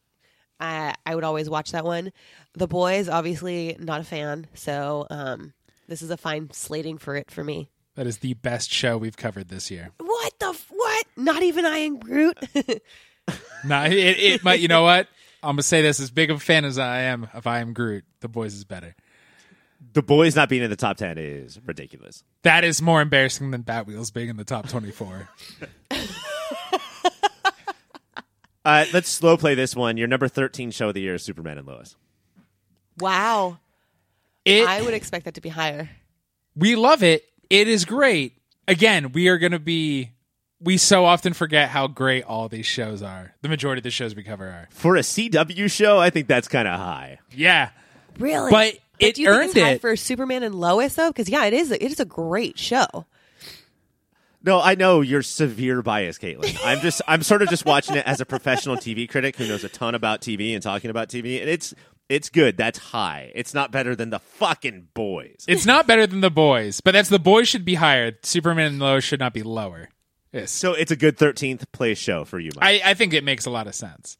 I 0.59 0.95
I 1.05 1.15
would 1.15 1.23
always 1.23 1.49
watch 1.49 1.71
that 1.71 1.85
one. 1.85 2.11
The 2.53 2.67
Boys, 2.67 3.09
obviously, 3.09 3.75
not 3.79 4.01
a 4.01 4.05
fan. 4.05 4.47
So 4.53 5.07
um, 5.09 5.53
this 5.87 6.01
is 6.01 6.09
a 6.09 6.17
fine 6.17 6.49
slating 6.51 6.97
for 6.97 7.15
it 7.15 7.31
for 7.31 7.43
me. 7.43 7.69
That 7.95 8.07
is 8.07 8.19
the 8.19 8.33
best 8.35 8.71
show 8.71 8.97
we've 8.97 9.17
covered 9.17 9.49
this 9.49 9.69
year. 9.69 9.89
What 9.99 10.33
the 10.39 10.47
f- 10.49 10.67
what? 10.69 11.05
Not 11.17 11.43
even 11.43 11.65
I 11.65 11.79
and 11.79 11.99
Groot. 11.99 12.37
No, 13.65 13.83
it, 13.83 13.93
it 13.93 14.43
might. 14.43 14.59
You 14.59 14.67
know 14.67 14.83
what? 14.83 15.07
I'm 15.43 15.53
gonna 15.55 15.63
say 15.63 15.81
this: 15.81 15.99
as 15.99 16.11
big 16.11 16.31
of 16.31 16.37
a 16.37 16.39
fan 16.39 16.65
as 16.65 16.77
I 16.77 17.01
am 17.01 17.27
of 17.33 17.45
I 17.47 17.59
Am 17.59 17.73
Groot, 17.73 18.03
The 18.21 18.27
Boys 18.29 18.53
is 18.53 18.63
better. 18.63 18.95
The 19.93 20.01
Boys 20.01 20.35
not 20.35 20.49
being 20.49 20.61
in 20.63 20.69
the 20.69 20.75
top 20.75 20.97
10 20.97 21.17
is 21.17 21.57
ridiculous. 21.65 22.23
That 22.43 22.63
is 22.65 22.81
more 22.81 23.01
embarrassing 23.01 23.51
than 23.51 23.63
Batwheels 23.63 24.13
being 24.13 24.27
in 24.29 24.35
the 24.37 24.43
top 24.43 24.67
24. 24.67 25.29
Uh, 28.65 28.85
let's 28.93 29.09
slow 29.09 29.37
play 29.37 29.55
this 29.55 29.75
one. 29.75 29.95
Your 29.97 30.07
number 30.07 30.27
13 30.27 30.71
show 30.71 30.89
of 30.89 30.93
the 30.93 31.01
year 31.01 31.15
is 31.15 31.23
Superman 31.23 31.57
and 31.57 31.65
Lois. 31.65 31.95
wow, 32.99 33.57
It, 34.45 34.67
I 34.67 34.81
would 34.81 34.93
expect 34.93 35.25
that 35.25 35.35
to 35.35 35.41
be 35.41 35.49
higher. 35.49 35.89
we 36.55 36.75
love 36.75 37.01
it. 37.01 37.23
It 37.49 37.67
is 37.67 37.85
great. 37.85 38.33
Again, 38.67 39.11
we 39.13 39.27
are 39.29 39.37
going 39.37 39.53
to 39.53 39.59
be. 39.59 40.11
We 40.61 40.77
so 40.77 41.05
often 41.05 41.33
forget 41.33 41.69
how 41.69 41.87
great 41.87 42.23
all 42.25 42.49
these 42.49 42.65
shows 42.65 43.01
are. 43.01 43.33
The 43.41 43.49
majority 43.49 43.79
of 43.79 43.83
the 43.83 43.91
shows 43.91 44.13
we 44.13 44.23
cover 44.23 44.45
are. 44.45 44.67
For 44.71 44.97
a 44.97 45.01
CW 45.01 45.71
show, 45.71 45.99
I 45.99 46.09
think 46.09 46.27
that's 46.27 46.47
kind 46.47 46.67
of 46.67 46.77
high. 46.77 47.19
Yeah. 47.31 47.69
Really? 48.17 48.51
But 48.51 48.77
it 48.99 49.15
do 49.15 49.21
you 49.21 49.27
think 49.29 49.37
earned 49.37 49.49
it's 49.51 49.59
high 49.59 49.71
it. 49.71 49.81
for 49.81 49.95
Superman 49.95 50.43
and 50.43 50.55
Lois 50.55 50.95
though? 50.95 51.09
Because 51.09 51.29
yeah, 51.29 51.45
it 51.45 51.53
is. 51.53 51.71
It 51.71 51.81
is 51.81 51.99
a 51.99 52.05
great 52.05 52.59
show. 52.59 53.05
No, 54.41 54.61
I 54.61 54.75
know 54.75 55.01
you're 55.01 55.21
severe 55.21 55.81
bias, 55.81 56.17
Caitlin. 56.17 56.57
I'm 56.63 56.79
just, 56.79 57.01
I'm 57.07 57.23
sort 57.23 57.41
of 57.41 57.49
just 57.49 57.65
watching 57.65 57.95
it 57.97 58.05
as 58.07 58.21
a 58.21 58.25
professional 58.25 58.77
TV 58.77 59.09
critic 59.09 59.35
who 59.35 59.47
knows 59.47 59.63
a 59.63 59.69
ton 59.69 59.95
about 59.95 60.21
TV 60.21 60.53
and 60.53 60.63
talking 60.63 60.89
about 60.89 61.09
TV, 61.09 61.41
and 61.41 61.49
it's, 61.49 61.73
it's 62.07 62.29
good. 62.29 62.55
That's 62.55 62.79
high. 62.79 63.31
It's 63.35 63.53
not 63.53 63.71
better 63.71 63.95
than 63.95 64.11
the 64.11 64.19
fucking 64.19 64.87
boys. 64.93 65.43
It's 65.47 65.65
not 65.65 65.87
better 65.87 66.07
than 66.07 66.21
The 66.21 66.31
Boys, 66.31 66.81
but 66.81 66.91
that's 66.91 67.09
The 67.09 67.19
Boys 67.19 67.47
should 67.47 67.65
be 67.65 67.75
higher. 67.75 68.13
Superman 68.23 68.67
and 68.67 68.79
Lois 68.79 69.03
should 69.03 69.19
not 69.19 69.33
be 69.33 69.43
lower. 69.43 69.89
Yes. 70.31 70.51
So 70.51 70.73
it's 70.73 70.91
a 70.91 70.95
good 70.95 71.17
13th 71.17 71.71
place 71.71 71.97
show 71.97 72.23
for 72.25 72.39
you, 72.39 72.51
Mike. 72.55 72.81
I, 72.85 72.91
I 72.91 72.93
think 72.93 73.13
it 73.13 73.23
makes 73.23 73.45
a 73.45 73.49
lot 73.49 73.67
of 73.67 73.73
sense. 73.75 74.15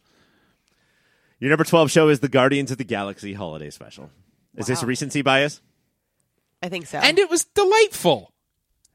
Your 1.40 1.50
number 1.50 1.64
12 1.64 1.90
show 1.92 2.10
is 2.10 2.20
the 2.20 2.28
Guardians 2.30 2.72
of 2.72 2.78
the 2.78 2.84
Galaxy 2.84 3.34
Holiday 3.34 3.70
Special. 3.70 4.10
Is 4.58 4.68
this 4.68 4.82
Wow. 4.82 4.88
recency 4.90 5.22
bias? 5.22 5.62
I 6.62 6.68
think 6.70 6.88
so. 6.88 6.98
And 6.98 7.18
it 7.18 7.30
was 7.30 7.46
delightful. 7.46 8.34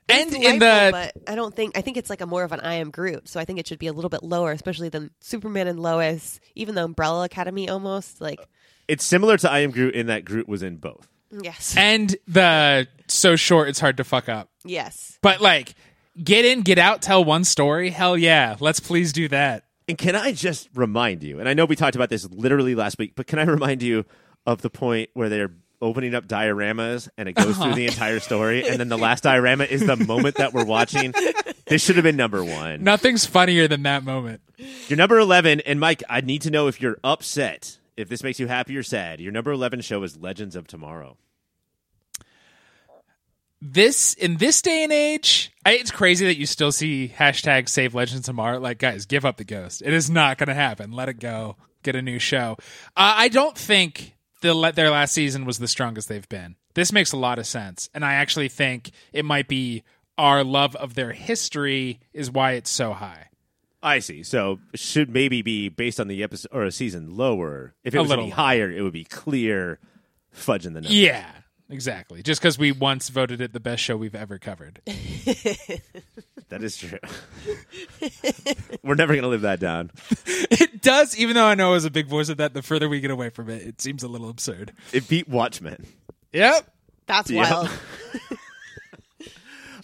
It's 0.08 0.34
and 0.34 0.34
in 0.44 0.58
delightful, 0.58 1.00
the 1.00 1.12
but 1.24 1.32
I 1.32 1.34
don't 1.34 1.54
think 1.56 1.78
I 1.78 1.80
think 1.80 1.96
it's 1.96 2.10
like 2.10 2.20
a 2.20 2.26
more 2.26 2.42
of 2.44 2.52
an 2.52 2.60
I 2.60 2.74
am 2.74 2.90
Groot, 2.90 3.26
so 3.26 3.40
I 3.40 3.46
think 3.46 3.58
it 3.58 3.66
should 3.66 3.78
be 3.78 3.86
a 3.86 3.92
little 3.94 4.10
bit 4.10 4.22
lower, 4.22 4.52
especially 4.52 4.90
than 4.90 5.10
Superman 5.20 5.66
and 5.66 5.80
Lois, 5.80 6.40
even 6.54 6.74
the 6.74 6.84
Umbrella 6.84 7.24
Academy 7.24 7.70
almost 7.70 8.20
like 8.20 8.38
It's 8.86 9.02
similar 9.04 9.38
to 9.38 9.50
I 9.50 9.60
Am 9.60 9.70
Groot 9.70 9.94
in 9.94 10.08
that 10.08 10.26
Groot 10.26 10.46
was 10.46 10.62
in 10.62 10.76
both. 10.76 11.08
yes, 11.30 11.74
and 11.78 12.14
the 12.28 12.86
so 13.08 13.34
short 13.36 13.70
it's 13.70 13.80
hard 13.80 13.96
to 13.96 14.04
fuck 14.04 14.28
up. 14.28 14.50
yes. 14.66 15.18
But 15.22 15.40
like 15.40 15.74
get 16.22 16.44
in, 16.44 16.62
get 16.62 16.78
out, 16.78 17.02
tell 17.02 17.24
one 17.24 17.44
story. 17.44 17.90
Hell 17.90 18.16
yeah. 18.16 18.56
Let's 18.60 18.80
please 18.80 19.12
do 19.12 19.28
that. 19.28 19.64
And 19.88 19.98
can 19.98 20.16
I 20.16 20.32
just 20.32 20.68
remind 20.74 21.22
you, 21.22 21.40
and 21.40 21.48
I 21.48 21.52
know 21.52 21.66
we 21.66 21.76
talked 21.76 21.94
about 21.94 22.08
this 22.08 22.24
literally 22.30 22.74
last 22.74 22.98
week, 22.98 23.12
but 23.14 23.26
can 23.26 23.38
I 23.38 23.44
remind 23.44 23.82
you 23.82 24.06
of 24.46 24.62
the 24.62 24.70
point 24.70 25.10
where 25.12 25.28
they're 25.28 25.50
opening 25.82 26.14
up 26.14 26.26
dioramas 26.26 27.10
and 27.18 27.28
it 27.28 27.34
goes 27.34 27.56
through 27.56 27.74
the 27.74 27.86
uh-huh. 27.86 27.92
entire 27.92 28.20
story, 28.20 28.66
and 28.66 28.80
then 28.80 28.88
the 28.88 28.96
last 29.08 29.24
diorama 29.24 29.64
is 29.64 29.84
the 29.84 29.96
moment 29.96 30.36
that 30.36 30.54
we're 30.54 30.64
watching? 30.64 31.12
This 31.66 31.84
should 31.84 31.96
have 31.96 32.02
been 32.02 32.16
number 32.16 32.42
one. 32.42 32.82
Nothing's 32.82 33.26
funnier 33.26 33.68
than 33.68 33.82
that 33.82 34.04
moment. 34.04 34.40
you're 34.88 34.96
number 34.96 35.18
11, 35.18 35.60
and 35.60 35.78
Mike, 35.78 36.02
I 36.08 36.22
need 36.22 36.42
to 36.42 36.50
know 36.50 36.68
if 36.68 36.80
you're 36.80 36.98
upset, 37.04 37.78
if 37.96 38.08
this 38.08 38.22
makes 38.22 38.40
you 38.40 38.46
happy 38.46 38.76
or 38.76 38.82
sad. 38.82 39.20
Your 39.20 39.32
number 39.32 39.52
11 39.52 39.82
show 39.82 40.02
is 40.02 40.16
Legends 40.16 40.56
of 40.56 40.66
Tomorrow. 40.66 41.18
This 43.66 44.12
in 44.12 44.36
this 44.36 44.60
day 44.60 44.84
and 44.84 44.92
age, 44.92 45.50
I, 45.64 45.72
it's 45.76 45.90
crazy 45.90 46.26
that 46.26 46.36
you 46.36 46.44
still 46.44 46.70
see 46.70 47.10
hashtag 47.16 47.70
Save 47.70 47.94
Legends 47.94 48.20
of 48.20 48.24
tomorrow. 48.26 48.58
Like, 48.58 48.76
guys, 48.78 49.06
give 49.06 49.24
up 49.24 49.38
the 49.38 49.44
ghost. 49.44 49.80
It 49.82 49.94
is 49.94 50.10
not 50.10 50.36
going 50.36 50.48
to 50.48 50.54
happen. 50.54 50.92
Let 50.92 51.08
it 51.08 51.18
go. 51.18 51.56
Get 51.82 51.96
a 51.96 52.02
new 52.02 52.18
show. 52.18 52.56
Uh, 52.94 53.14
I 53.16 53.28
don't 53.28 53.56
think 53.56 54.16
the 54.42 54.70
their 54.72 54.90
last 54.90 55.14
season 55.14 55.46
was 55.46 55.58
the 55.58 55.66
strongest 55.68 56.08
they've 56.10 56.28
been. 56.28 56.56
This 56.74 56.92
makes 56.92 57.12
a 57.12 57.16
lot 57.16 57.38
of 57.38 57.46
sense, 57.46 57.88
and 57.94 58.04
I 58.04 58.14
actually 58.14 58.48
think 58.48 58.90
it 59.14 59.24
might 59.24 59.48
be 59.48 59.82
our 60.18 60.44
love 60.44 60.76
of 60.76 60.94
their 60.94 61.12
history 61.12 62.00
is 62.12 62.30
why 62.30 62.52
it's 62.52 62.70
so 62.70 62.92
high. 62.92 63.28
I 63.82 64.00
see. 64.00 64.22
So 64.24 64.58
should 64.74 65.08
maybe 65.10 65.40
be 65.42 65.70
based 65.70 66.00
on 66.00 66.08
the 66.08 66.22
episode 66.22 66.48
or 66.52 66.64
a 66.64 66.72
season 66.72 67.16
lower. 67.16 67.74
If 67.82 67.94
it 67.94 67.98
A 67.98 68.00
was 68.02 68.08
to 68.08 68.10
little 68.10 68.24
be 68.26 68.30
lower. 68.30 68.36
higher, 68.36 68.70
it 68.70 68.82
would 68.82 68.92
be 68.92 69.04
clear 69.04 69.78
fudging 70.36 70.74
the 70.74 70.80
number. 70.82 70.88
Yeah, 70.90 71.30
exactly. 71.70 72.22
Just 72.22 72.40
because 72.40 72.58
we 72.58 72.72
once 72.72 73.08
voted 73.08 73.40
it 73.40 73.52
the 73.52 73.60
best 73.60 73.82
show 73.82 73.96
we've 73.96 74.14
ever 74.14 74.38
covered. 74.38 74.80
That 76.50 76.62
is 76.62 76.76
true. 76.76 76.98
We're 78.84 78.94
never 78.94 79.14
going 79.14 79.22
to 79.22 79.28
live 79.28 79.40
that 79.40 79.58
down. 79.60 79.90
it 80.26 80.82
does, 80.82 81.16
even 81.16 81.34
though 81.34 81.46
I 81.46 81.54
know 81.54 81.72
as 81.72 81.84
a 81.86 81.90
big 81.90 82.06
voice 82.06 82.28
of 82.28 82.36
that, 82.36 82.52
the 82.54 82.62
further 82.62 82.88
we 82.88 83.00
get 83.00 83.10
away 83.10 83.30
from 83.30 83.48
it, 83.48 83.62
it 83.62 83.80
seems 83.80 84.02
a 84.02 84.08
little 84.08 84.28
absurd. 84.28 84.72
It 84.92 85.08
beat 85.08 85.26
Watchmen. 85.26 85.84
Yep. 86.32 86.70
That's 87.06 87.30
Yeah. 87.30 87.50
wild. 87.50 87.70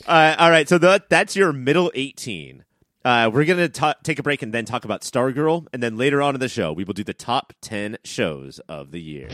Uh, 0.06 0.36
all 0.38 0.50
right, 0.50 0.68
so 0.68 0.78
that 0.78 1.08
that's 1.08 1.34
your 1.34 1.52
middle 1.52 1.90
18. 1.94 2.64
Uh, 3.04 3.30
we're 3.32 3.44
going 3.46 3.70
to 3.70 3.94
take 4.02 4.18
a 4.18 4.22
break 4.22 4.42
and 4.42 4.52
then 4.52 4.64
talk 4.64 4.84
about 4.84 5.00
Stargirl, 5.00 5.66
and 5.72 5.82
then 5.82 5.96
later 5.96 6.20
on 6.22 6.34
in 6.34 6.40
the 6.40 6.48
show, 6.48 6.72
we 6.72 6.84
will 6.84 6.94
do 6.94 7.04
the 7.04 7.14
top 7.14 7.52
10 7.62 7.96
shows 8.04 8.58
of 8.68 8.90
the 8.92 9.00
year. 9.00 9.28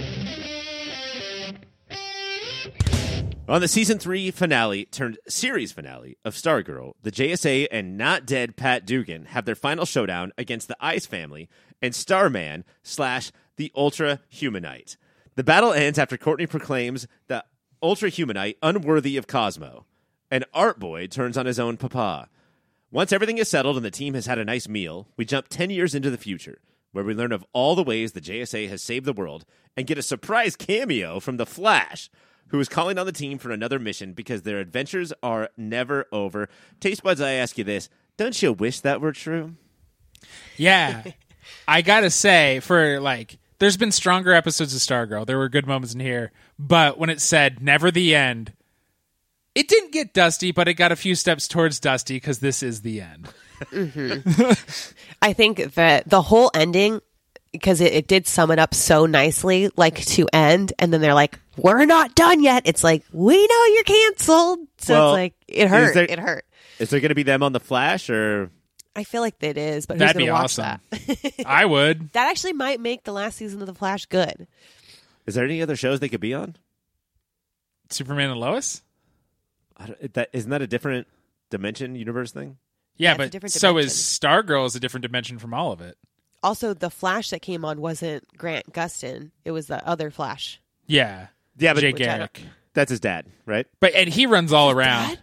On 3.49 3.61
the 3.61 3.69
season 3.69 4.01
three 4.01 4.33
finale 4.33 4.87
turned 4.87 5.19
series 5.29 5.71
finale 5.71 6.19
of 6.25 6.35
Stargirl, 6.35 6.95
the 7.05 7.13
JSA 7.13 7.69
and 7.71 7.97
not 7.97 8.27
dead 8.27 8.57
Pat 8.57 8.85
Dugan 8.85 9.27
have 9.27 9.45
their 9.45 9.55
final 9.55 9.87
showdown 9.87 10.33
against 10.37 10.67
the 10.67 10.77
Ice 10.81 11.07
family 11.07 11.49
and 11.81 11.95
Starman 11.95 12.65
slash 12.83 13.31
the 13.55 13.71
Ultra 13.77 14.19
Humanite. 14.35 14.97
The 15.37 15.45
battle 15.45 15.73
ends 15.73 15.97
after 15.97 16.17
Courtney 16.17 16.49
proclaims 16.49 17.07
the 17.29 17.45
Ultra 17.81 18.11
Humanite 18.11 18.57
unworthy 18.65 19.17
of 19.17 19.29
Cosmo, 19.29 19.87
and 20.29 20.45
Art 20.53 20.81
Boy 20.81 21.07
turns 21.07 21.39
on 21.39 21.47
his 21.47 21.61
own 21.61 21.77
papa. 21.77 22.29
Once 22.91 23.13
everything 23.13 23.39
is 23.39 23.49
settled 23.49 23.77
and 23.77 23.85
the 23.85 23.93
team 23.93 24.15
has 24.15 24.27
had 24.27 24.41
a 24.41 24.45
nice 24.45 24.67
meal, 24.67 25.07
we 25.17 25.25
jump 25.25 25.47
10 25.47 25.71
years 25.71 25.95
into 25.95 26.11
the 26.11 26.19
future, 26.19 26.59
where 26.91 27.05
we 27.05 27.15
learn 27.15 27.31
of 27.31 27.47
all 27.53 27.77
the 27.77 27.85
ways 27.85 28.11
the 28.11 28.21
JSA 28.21 28.69
has 28.71 28.83
saved 28.83 29.07
the 29.07 29.13
world 29.13 29.45
and 29.77 29.87
get 29.87 29.99
a 29.99 30.03
surprise 30.03 30.57
cameo 30.57 31.21
from 31.21 31.37
The 31.37 31.47
Flash, 31.47 32.11
who 32.49 32.61
is 32.61 32.69
calling 32.69 32.99
on 32.99 33.07
the 33.07 33.13
team 33.13 33.39
for 33.39 33.51
another 33.51 33.79
mission 33.79 34.13
because 34.13 34.43
their 34.43 34.59
adventures 34.59 35.13
are 35.23 35.51
never 35.57 36.07
over. 36.13 36.49
Taste 36.81 37.03
buds, 37.03 37.21
I 37.21 37.33
ask 37.33 37.59
you 37.59 37.65
this 37.65 37.89
don't 38.17 38.41
you 38.41 38.53
wish 38.53 38.81
that 38.81 39.01
were 39.01 39.13
true? 39.13 39.55
Yeah. 40.57 41.03
I 41.69 41.83
gotta 41.83 42.11
say, 42.11 42.61
for 42.61 43.01
like, 43.01 43.39
there's 43.59 43.77
been 43.77 43.93
stronger 43.93 44.33
episodes 44.33 44.75
of 44.75 44.81
Stargirl. 44.81 45.27
There 45.27 45.39
were 45.39 45.49
good 45.49 45.67
moments 45.67 45.95
in 45.95 46.01
here, 46.01 46.33
but 46.59 46.99
when 46.99 47.11
it 47.11 47.21
said 47.21 47.63
"never 47.63 47.91
the 47.91 48.15
end," 48.15 48.53
It 49.57 49.69
didn't 49.69 49.93
get 49.93 50.13
dusty, 50.13 50.53
but 50.53 50.69
it 50.69 50.75
got 50.75 50.93
a 50.93 50.97
few 50.97 51.15
steps 51.15 51.49
towards 51.49 51.81
dusty 51.81 52.17
because 52.17 52.41
this 52.41 52.63
is 52.63 52.83
the 52.83 53.01
end. 53.01 53.27
Mm-hmm. 53.73 54.51
I 55.23 55.33
think 55.33 55.73
that 55.77 56.07
the 56.07 56.21
whole 56.21 56.51
ending, 56.53 57.01
because 57.53 57.81
it, 57.81 57.95
it 57.95 58.07
did 58.07 58.27
sum 58.27 58.51
it 58.51 58.59
up 58.59 58.75
so 58.75 59.07
nicely, 59.07 59.71
like 59.75 60.05
to 60.09 60.29
end, 60.31 60.75
and 60.79 60.93
then 60.93 61.01
they're 61.01 61.15
like, 61.15 61.39
"We're 61.57 61.85
not 61.87 62.15
done 62.15 62.43
yet." 62.43 62.63
It's 62.67 62.83
like 62.85 63.05
we 63.13 63.35
know 63.47 63.65
you're 63.75 63.85
canceled, 63.85 64.59
so 64.79 64.95
Well, 64.95 65.09
it's 65.11 65.17
like 65.17 65.35
it 65.49 65.69
hurt. 65.69 65.95
there- 65.95 66.05
it 66.05 66.19
hurt. 66.19 66.45
Is 66.79 66.91
there 66.91 67.01
going 67.01 67.09
to 67.11 67.15
be 67.15 67.23
them 67.23 67.43
on 67.43 67.53
the 67.53 67.61
Flash 67.61 68.11
or? 68.11 68.51
I 68.95 69.05
feel 69.05 69.21
like 69.23 69.35
it 69.43 69.59
is, 69.59 69.85
but 69.87 69.95
who's 69.95 70.01
That'd 70.01 70.15
going 70.15 70.25
be 70.25 70.29
to 70.29 70.33
watch 70.33 70.59
awesome. 70.59 70.81
that? 70.91 71.45
I 71.47 71.65
would. 71.67 72.11
that 72.15 72.31
actually 72.31 72.55
might 72.55 72.81
make 72.81 73.05
the 73.05 73.13
last 73.13 73.37
season 73.37 73.61
of 73.61 73.67
the 73.67 73.75
Flash 73.75 74.07
good. 74.07 74.47
Is 75.27 75.35
there 75.35 75.45
any 75.45 75.61
other 75.61 75.77
shows 75.77 76.01
they 76.01 76.09
could 76.09 76.21
be 76.21 76.33
on? 76.33 76.57
Superman 77.91 78.31
and 78.31 78.41
Lois? 78.41 78.83
I 79.77 79.87
don't, 79.87 80.15
that 80.15 80.31
isn't 80.33 80.51
that 80.51 80.63
a 80.63 80.67
different 80.67 81.07
dimension 81.51 81.95
universe 81.95 82.33
thing? 82.33 82.57
Yeah, 82.97 83.17
it's 83.21 83.37
a 83.37 83.41
but 83.41 83.51
so 83.51 83.69
dimension. 83.73 83.87
is 83.89 83.95
Stargirl 83.95 84.67
is 84.67 84.75
a 84.77 84.81
different 84.81 85.03
dimension 85.03 85.39
from 85.39 85.53
all 85.53 85.73
of 85.73 85.81
it. 85.81 85.99
Also, 86.43 86.73
the 86.75 86.91
Flash 86.91 87.31
that 87.31 87.43
came 87.43 87.65
on 87.65 87.81
wasn't 87.81 88.27
Grant 88.39 88.73
Gustin; 88.73 89.31
it 89.45 89.51
was 89.53 89.67
the 89.67 89.87
other 89.87 90.11
Flash. 90.11 90.61
Yeah. 90.87 91.27
Yeah, 91.59 91.75
but 91.75 91.81
Jay 91.81 91.93
Which 91.93 91.99
Garrick. 92.03 92.43
that's 92.75 92.91
his 92.91 93.01
dad, 93.01 93.27
right? 93.47 93.67
But 93.81 93.95
and 93.95 94.09
he 94.09 94.27
runs 94.27 94.53
all 94.53 94.71
around. 94.71 95.09
Dad? 95.11 95.19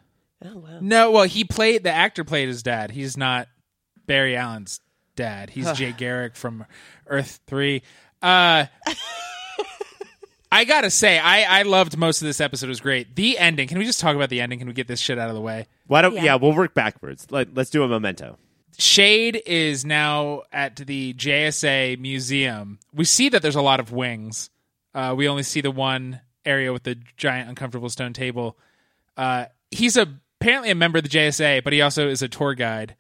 Oh 0.54 0.58
wow! 0.58 0.80
No, 0.82 1.12
well, 1.12 1.24
he 1.24 1.44
played 1.44 1.84
the 1.84 1.92
actor 1.92 2.24
played 2.24 2.48
his 2.48 2.64
dad. 2.64 2.92
He's 2.92 3.16
not 3.18 3.48
Barry 4.06 4.36
Allen's 4.36 4.80
dad. 5.16 5.50
He's 5.50 5.72
Jay 5.74 5.92
Garrick 5.94 6.36
from 6.36 6.66
Earth 7.08 7.40
Three. 7.48 7.82
Uh, 8.22 8.66
I 10.52 10.66
gotta 10.66 10.92
say, 10.92 11.18
I 11.18 11.60
I 11.60 11.62
loved 11.64 11.98
most 11.98 12.22
of 12.22 12.28
this 12.28 12.40
episode. 12.40 12.68
It 12.68 12.70
was 12.70 12.80
great. 12.82 13.16
The 13.16 13.38
ending. 13.40 13.68
Can 13.68 13.80
we 13.80 13.86
just 13.86 14.00
talk 14.00 14.16
about 14.16 14.30
the 14.30 14.40
ending? 14.42 14.60
Can 14.60 14.68
we 14.68 14.74
get 14.74 14.88
this 14.88 15.00
shit 15.00 15.18
out 15.18 15.30
of 15.30 15.36
the 15.36 15.42
way? 15.42 15.66
Why 15.88 16.02
don't? 16.04 16.14
Yeah, 16.14 16.24
Yeah. 16.24 16.36
we'll 16.36 16.54
work 16.56 16.74
backwards. 16.76 17.26
Let, 17.32 17.56
let's 17.56 17.70
do 17.72 17.82
a 17.84 17.88
memento. 17.88 18.38
Shade 18.78 19.42
is 19.46 19.84
now 19.86 20.44
at 20.52 20.76
the 20.76 21.14
JSA 21.16 22.00
museum. 22.00 22.80
We 22.94 23.06
see 23.06 23.30
that 23.30 23.42
there's 23.42 23.56
a 23.56 23.62
lot 23.62 23.80
of 23.80 23.92
wings. 23.92 24.50
Uh, 24.94 25.14
we 25.18 25.28
only 25.28 25.44
see 25.44 25.62
the 25.62 25.72
one 25.72 26.22
area 26.46 26.72
with 26.74 26.84
the 26.84 26.98
giant 27.18 27.50
uncomfortable 27.50 27.90
stone 27.90 28.14
table. 28.14 28.58
Uh, 29.18 29.46
he's 29.72 29.98
a, 29.98 30.08
apparently 30.42 30.70
a 30.70 30.76
member 30.76 30.98
of 31.00 31.04
the 31.04 31.10
JSA, 31.10 31.64
but 31.64 31.74
he 31.74 31.82
also 31.82 32.08
is 32.10 32.22
a 32.22 32.28
tour 32.28 32.54
guide, 32.54 32.96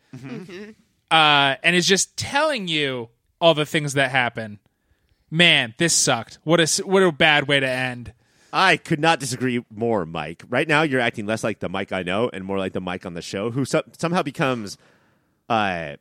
uh, 1.12 1.56
and 1.64 1.76
is 1.76 1.88
just 1.88 2.16
telling 2.18 2.68
you 2.68 3.10
all 3.40 3.54
the 3.54 3.66
things 3.66 3.94
that 3.94 4.12
happen. 4.12 4.60
Man, 5.30 5.74
this 5.78 5.94
sucked. 5.94 6.38
What 6.44 6.60
a 6.60 6.64
s- 6.64 6.78
what 6.84 7.02
a 7.04 7.12
bad 7.12 7.48
way 7.48 7.60
to 7.60 7.68
end. 7.68 8.14
I 8.52 8.78
could 8.78 9.00
not 9.00 9.20
disagree 9.20 9.66
more, 9.74 10.06
Mike. 10.06 10.44
Right 10.48 10.68
now, 10.68 10.84
you're 10.84 11.00
acting 11.02 11.26
less 11.26 11.44
like 11.44 11.60
the 11.60 11.70
Mike 11.70 11.92
I 11.92 12.04
know 12.04 12.30
and 12.32 12.46
more 12.46 12.60
like 12.60 12.74
the 12.74 12.82
Mike 12.82 13.04
on 13.06 13.16
the 13.16 13.22
show, 13.24 13.50
who 13.50 13.66
so- 13.66 13.82
somehow 13.98 14.22
becomes, 14.22 14.78
uh, 15.50 15.96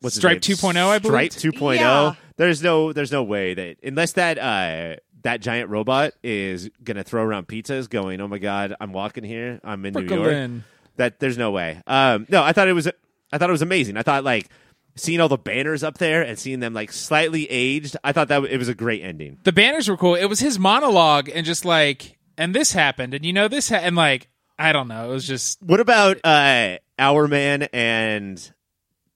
what's 0.00 0.14
his 0.16 0.20
Stripe 0.20 0.34
name? 0.46 0.56
2.0, 0.56 0.86
I 0.88 0.98
believe? 0.98 1.32
Stripe 1.32 1.54
2.0. 1.54 1.76
Yeah. 1.76 2.14
There's 2.36 2.62
no, 2.62 2.92
there's 2.92 3.12
no 3.12 3.22
way 3.22 3.54
that 3.54 3.76
unless 3.82 4.12
that 4.12 4.38
uh, 4.38 4.96
that 5.22 5.40
giant 5.40 5.70
robot 5.70 6.12
is 6.22 6.68
gonna 6.82 7.04
throw 7.04 7.22
around 7.22 7.46
pizzas, 7.48 7.88
going, 7.88 8.20
"Oh 8.20 8.28
my 8.28 8.38
god, 8.38 8.74
I'm 8.80 8.92
walking 8.92 9.24
here, 9.24 9.60
I'm 9.64 9.84
in 9.86 9.94
New 9.94 10.02
York." 10.02 10.50
That 10.96 11.18
there's 11.20 11.38
no 11.38 11.50
way. 11.50 11.80
Um, 11.86 12.26
no, 12.28 12.42
I 12.42 12.52
thought 12.52 12.68
it 12.68 12.72
was, 12.72 12.88
I 13.32 13.38
thought 13.38 13.48
it 13.48 13.52
was 13.52 13.62
amazing. 13.62 13.96
I 13.96 14.02
thought 14.02 14.22
like 14.24 14.48
seeing 14.96 15.20
all 15.20 15.28
the 15.28 15.38
banners 15.38 15.82
up 15.82 15.98
there 15.98 16.22
and 16.22 16.38
seeing 16.38 16.60
them 16.60 16.74
like 16.74 16.92
slightly 16.92 17.50
aged. 17.50 17.96
I 18.04 18.12
thought 18.12 18.28
that 18.28 18.36
w- 18.36 18.52
it 18.52 18.58
was 18.58 18.68
a 18.68 18.74
great 18.74 19.02
ending. 19.02 19.38
the 19.44 19.52
banners 19.52 19.88
were 19.88 19.96
cool. 19.96 20.14
It 20.14 20.26
was 20.26 20.40
his 20.40 20.58
monologue 20.58 21.28
and 21.32 21.44
just 21.46 21.64
like, 21.64 22.18
and 22.36 22.54
this 22.54 22.72
happened, 22.72 23.14
and 23.14 23.24
you 23.24 23.32
know 23.32 23.48
this, 23.48 23.70
ha-, 23.70 23.76
and 23.76 23.96
like, 23.96 24.28
I 24.58 24.72
don't 24.72 24.88
know. 24.88 25.06
It 25.10 25.12
was 25.14 25.26
just 25.26 25.62
What 25.62 25.80
about 25.80 26.18
uh, 26.22 26.78
Hourman 26.98 27.68
and 27.72 28.52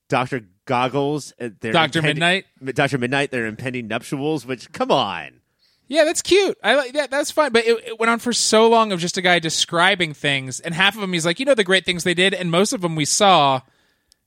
Doctor 0.09 0.41
Goggles? 0.69 1.33
uh, 1.41 1.49
Dr. 1.61 1.99
impending- 1.99 2.03
Midnight? 2.03 2.47
Doctor 2.75 2.99
Midnight, 2.99 3.31
their 3.33 3.47
impending 3.47 3.89
nuptials. 3.89 4.47
Which, 4.47 4.71
come 4.73 4.93
on, 4.93 5.41
yeah, 5.89 6.05
that's 6.05 6.23
cute. 6.23 6.57
I 6.63 6.77
like 6.77 6.93
that. 6.93 7.11
That's 7.11 7.31
fine. 7.31 7.51
But 7.51 7.67
it, 7.67 7.89
it 7.89 7.99
went 7.99 8.11
on 8.11 8.19
for 8.19 8.33
so 8.33 8.69
long 8.69 8.93
of 8.93 9.01
just 9.01 9.17
a 9.17 9.23
guy 9.23 9.39
describing 9.39 10.15
things, 10.15 10.61
and 10.61 10.75
half 10.75 10.95
of 10.95 11.01
them 11.01 11.13
he's 11.13 11.25
like, 11.27 11.41
you 11.41 11.47
know, 11.47 11.55
the 11.55 11.65
great 11.65 11.85
things 11.85 12.05
they 12.05 12.15
did, 12.15 12.35
and 12.35 12.51
most 12.51 12.73
of 12.73 12.83
them 12.83 12.95
we 12.95 13.05
saw, 13.07 13.63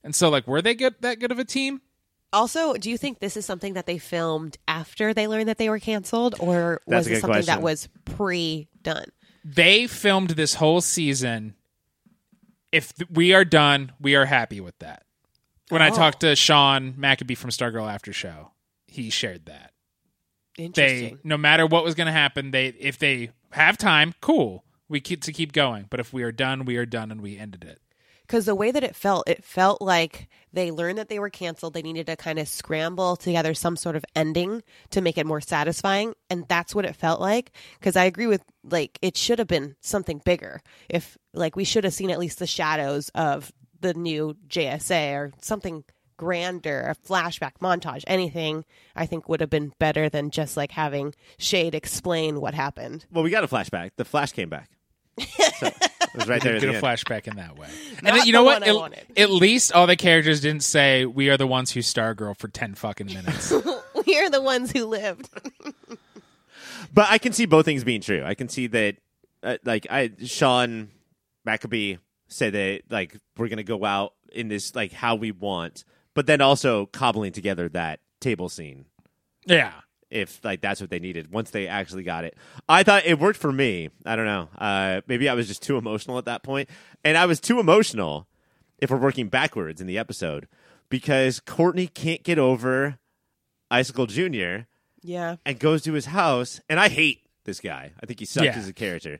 and 0.04 0.14
so 0.14 0.28
like, 0.28 0.46
were 0.46 0.60
they 0.60 0.74
good 0.74 0.96
that 1.00 1.20
good 1.20 1.30
of 1.32 1.38
a 1.38 1.44
team? 1.44 1.80
Also, 2.34 2.74
do 2.74 2.88
you 2.90 2.96
think 2.96 3.20
this 3.20 3.36
is 3.36 3.44
something 3.46 3.74
that 3.74 3.84
they 3.86 3.98
filmed 3.98 4.56
after 4.66 5.12
they 5.12 5.28
learned 5.28 5.48
that 5.48 5.58
they 5.58 5.68
were 5.68 5.78
canceled, 5.78 6.34
or 6.40 6.80
That's 6.86 7.06
was 7.06 7.18
it 7.18 7.20
something 7.20 7.34
question. 7.34 7.54
that 7.54 7.62
was 7.62 7.88
pre-done? 8.06 9.04
They 9.44 9.86
filmed 9.86 10.30
this 10.30 10.54
whole 10.54 10.80
season. 10.80 11.54
If 12.72 12.94
th- 12.94 13.10
we 13.10 13.34
are 13.34 13.44
done, 13.44 13.92
we 14.00 14.14
are 14.14 14.24
happy 14.24 14.60
with 14.60 14.78
that. 14.78 15.02
When 15.68 15.82
I 15.82 15.90
Oh. 15.90 15.94
talked 15.94 16.20
to 16.20 16.36
Sean 16.36 16.94
Maccabee 16.96 17.34
from 17.34 17.50
Stargirl 17.50 17.92
After 17.92 18.12
Show, 18.12 18.52
he 18.86 19.10
shared 19.10 19.46
that. 19.46 19.72
they 20.56 21.16
no 21.24 21.38
matter 21.38 21.66
what 21.66 21.82
was 21.84 21.94
going 21.94 22.06
to 22.08 22.12
happen 22.12 22.50
they 22.50 22.66
if 22.78 22.98
they 22.98 23.30
have 23.52 23.78
time 23.78 24.12
cool 24.20 24.62
we 24.86 25.00
keep 25.00 25.22
to 25.22 25.32
keep 25.32 25.50
going 25.52 25.86
but 25.88 25.98
if 25.98 26.12
we 26.12 26.22
are 26.22 26.30
done 26.30 26.66
we 26.66 26.76
are 26.76 26.84
done 26.84 27.10
and 27.10 27.22
we 27.22 27.38
ended 27.38 27.64
it 27.64 27.80
Because 28.26 28.44
the 28.44 28.54
way 28.54 28.70
that 28.70 28.84
it 28.84 28.94
felt, 28.94 29.26
it 29.28 29.42
felt 29.44 29.80
like 29.80 30.28
they 30.52 30.70
learned 30.70 30.98
that 30.98 31.08
they 31.08 31.18
were 31.18 31.30
canceled. 31.30 31.72
They 31.74 31.82
needed 31.82 32.06
to 32.06 32.16
kind 32.16 32.38
of 32.38 32.46
scramble 32.48 33.16
together 33.16 33.52
some 33.54 33.76
sort 33.76 33.96
of 33.96 34.04
ending 34.14 34.62
to 34.90 35.00
make 35.00 35.16
it 35.18 35.26
more 35.26 35.40
satisfying, 35.40 36.14
and 36.30 36.46
that's 36.48 36.74
what 36.74 36.84
it 36.84 36.96
felt 36.96 37.20
like. 37.20 37.50
Because 37.80 37.96
I 37.96 38.04
agree 38.04 38.26
with 38.26 38.42
like 38.62 38.98
it 39.02 39.16
should 39.16 39.38
have 39.38 39.48
been 39.48 39.74
something 39.80 40.20
bigger. 40.24 40.60
If 40.88 41.16
like 41.34 41.56
we 41.56 41.64
should 41.64 41.84
have 41.84 41.94
seen 41.94 42.10
at 42.10 42.18
least 42.20 42.38
the 42.38 42.46
shadows 42.46 43.08
of 43.14 43.50
the 43.82 43.94
new 43.94 44.36
JSA 44.48 45.12
or 45.14 45.32
something 45.40 45.84
grander, 46.16 46.80
a 46.82 46.94
flashback 46.94 47.52
montage, 47.60 48.04
anything. 48.06 48.64
I 48.94 49.06
think 49.06 49.28
would 49.28 49.40
have 49.40 49.50
been 49.50 49.72
better 49.78 50.08
than 50.08 50.30
just 50.30 50.56
like 50.56 50.72
having 50.72 51.14
Shade 51.38 51.74
explain 51.74 52.40
what 52.40 52.54
happened. 52.54 53.04
well, 53.10 53.24
we 53.24 53.30
got 53.30 53.44
a 53.44 53.48
flashback. 53.48 53.90
The 53.96 54.04
Flash 54.04 54.32
came 54.32 54.48
back. 54.48 54.70
So, 55.18 55.66
it 55.66 56.14
was 56.14 56.26
right 56.26 56.42
there. 56.42 56.54
get 56.54 56.62
the 56.62 56.70
a 56.70 56.74
end. 56.74 56.82
flashback 56.82 57.28
in 57.28 57.36
that 57.36 57.58
way 57.58 57.68
and 57.98 58.02
Not 58.04 58.14
then, 58.14 58.26
you 58.26 58.32
know 58.32 58.44
what 58.44 58.66
at, 58.66 59.04
at 59.16 59.30
least 59.30 59.72
all 59.72 59.86
the 59.86 59.96
characters 59.96 60.40
didn't 60.40 60.62
say 60.62 61.04
we 61.04 61.28
are 61.28 61.36
the 61.36 61.46
ones 61.46 61.70
who 61.70 61.80
stargirl 61.80 62.36
for 62.38 62.48
10 62.48 62.74
fucking 62.76 63.08
minutes 63.08 63.52
We're 64.06 64.30
the 64.30 64.40
ones 64.42 64.72
who 64.72 64.86
lived. 64.86 65.28
But 66.94 67.06
I 67.10 67.18
can 67.18 67.32
see 67.32 67.46
both 67.46 67.64
things 67.64 67.84
being 67.84 68.02
true. 68.02 68.22
I 68.22 68.34
can 68.34 68.48
see 68.50 68.66
that, 68.66 68.96
uh, 69.42 69.56
like, 69.64 69.86
I 69.88 70.10
Sean 70.24 70.90
Maccabee 71.44 71.96
said 72.32 72.52
that, 72.54 72.82
like, 72.90 73.16
we're 73.36 73.48
gonna 73.48 73.62
go 73.62 73.84
out 73.84 74.14
in 74.32 74.48
this 74.48 74.74
like 74.74 74.92
how 74.92 75.14
we 75.14 75.30
want, 75.32 75.84
but 76.14 76.26
then 76.26 76.40
also 76.40 76.86
cobbling 76.86 77.32
together 77.32 77.68
that 77.70 78.00
table 78.20 78.48
scene 78.48 78.84
yeah 79.46 79.72
if 80.08 80.42
like 80.44 80.60
that's 80.60 80.80
what 80.80 80.88
they 80.88 81.00
needed 81.00 81.32
once 81.32 81.50
they 81.50 81.66
actually 81.66 82.02
got 82.04 82.24
it. 82.24 82.36
I 82.68 82.82
thought 82.84 83.04
it 83.06 83.18
worked 83.18 83.38
for 83.38 83.50
me. 83.50 83.88
I 84.06 84.14
don't 84.14 84.26
know. 84.26 84.48
Uh, 84.58 85.00
maybe 85.08 85.28
I 85.28 85.34
was 85.34 85.48
just 85.48 85.62
too 85.62 85.76
emotional 85.78 86.18
at 86.18 86.26
that 86.26 86.42
point, 86.42 86.68
and 87.02 87.16
I 87.16 87.26
was 87.26 87.40
too 87.40 87.58
emotional. 87.58 88.28
If 88.78 88.90
we're 88.90 88.98
working 88.98 89.28
backwards 89.28 89.80
in 89.80 89.86
the 89.86 89.96
episode, 89.98 90.48
because 90.90 91.40
Courtney 91.40 91.86
can't 91.86 92.22
get 92.22 92.38
over 92.38 92.98
Icicle 93.70 94.06
Junior 94.06 94.66
Yeah. 95.02 95.36
and 95.46 95.58
goes 95.58 95.82
to 95.84 95.92
his 95.94 96.06
house, 96.06 96.60
and 96.68 96.78
I 96.78 96.88
hate 96.88 97.22
this 97.44 97.60
guy. 97.60 97.92
I 98.02 98.06
think 98.06 98.20
he 98.20 98.26
sucks 98.26 98.44
Yeah. 98.44 98.56
as 98.58 98.68
a 98.68 98.72
character. 98.74 99.18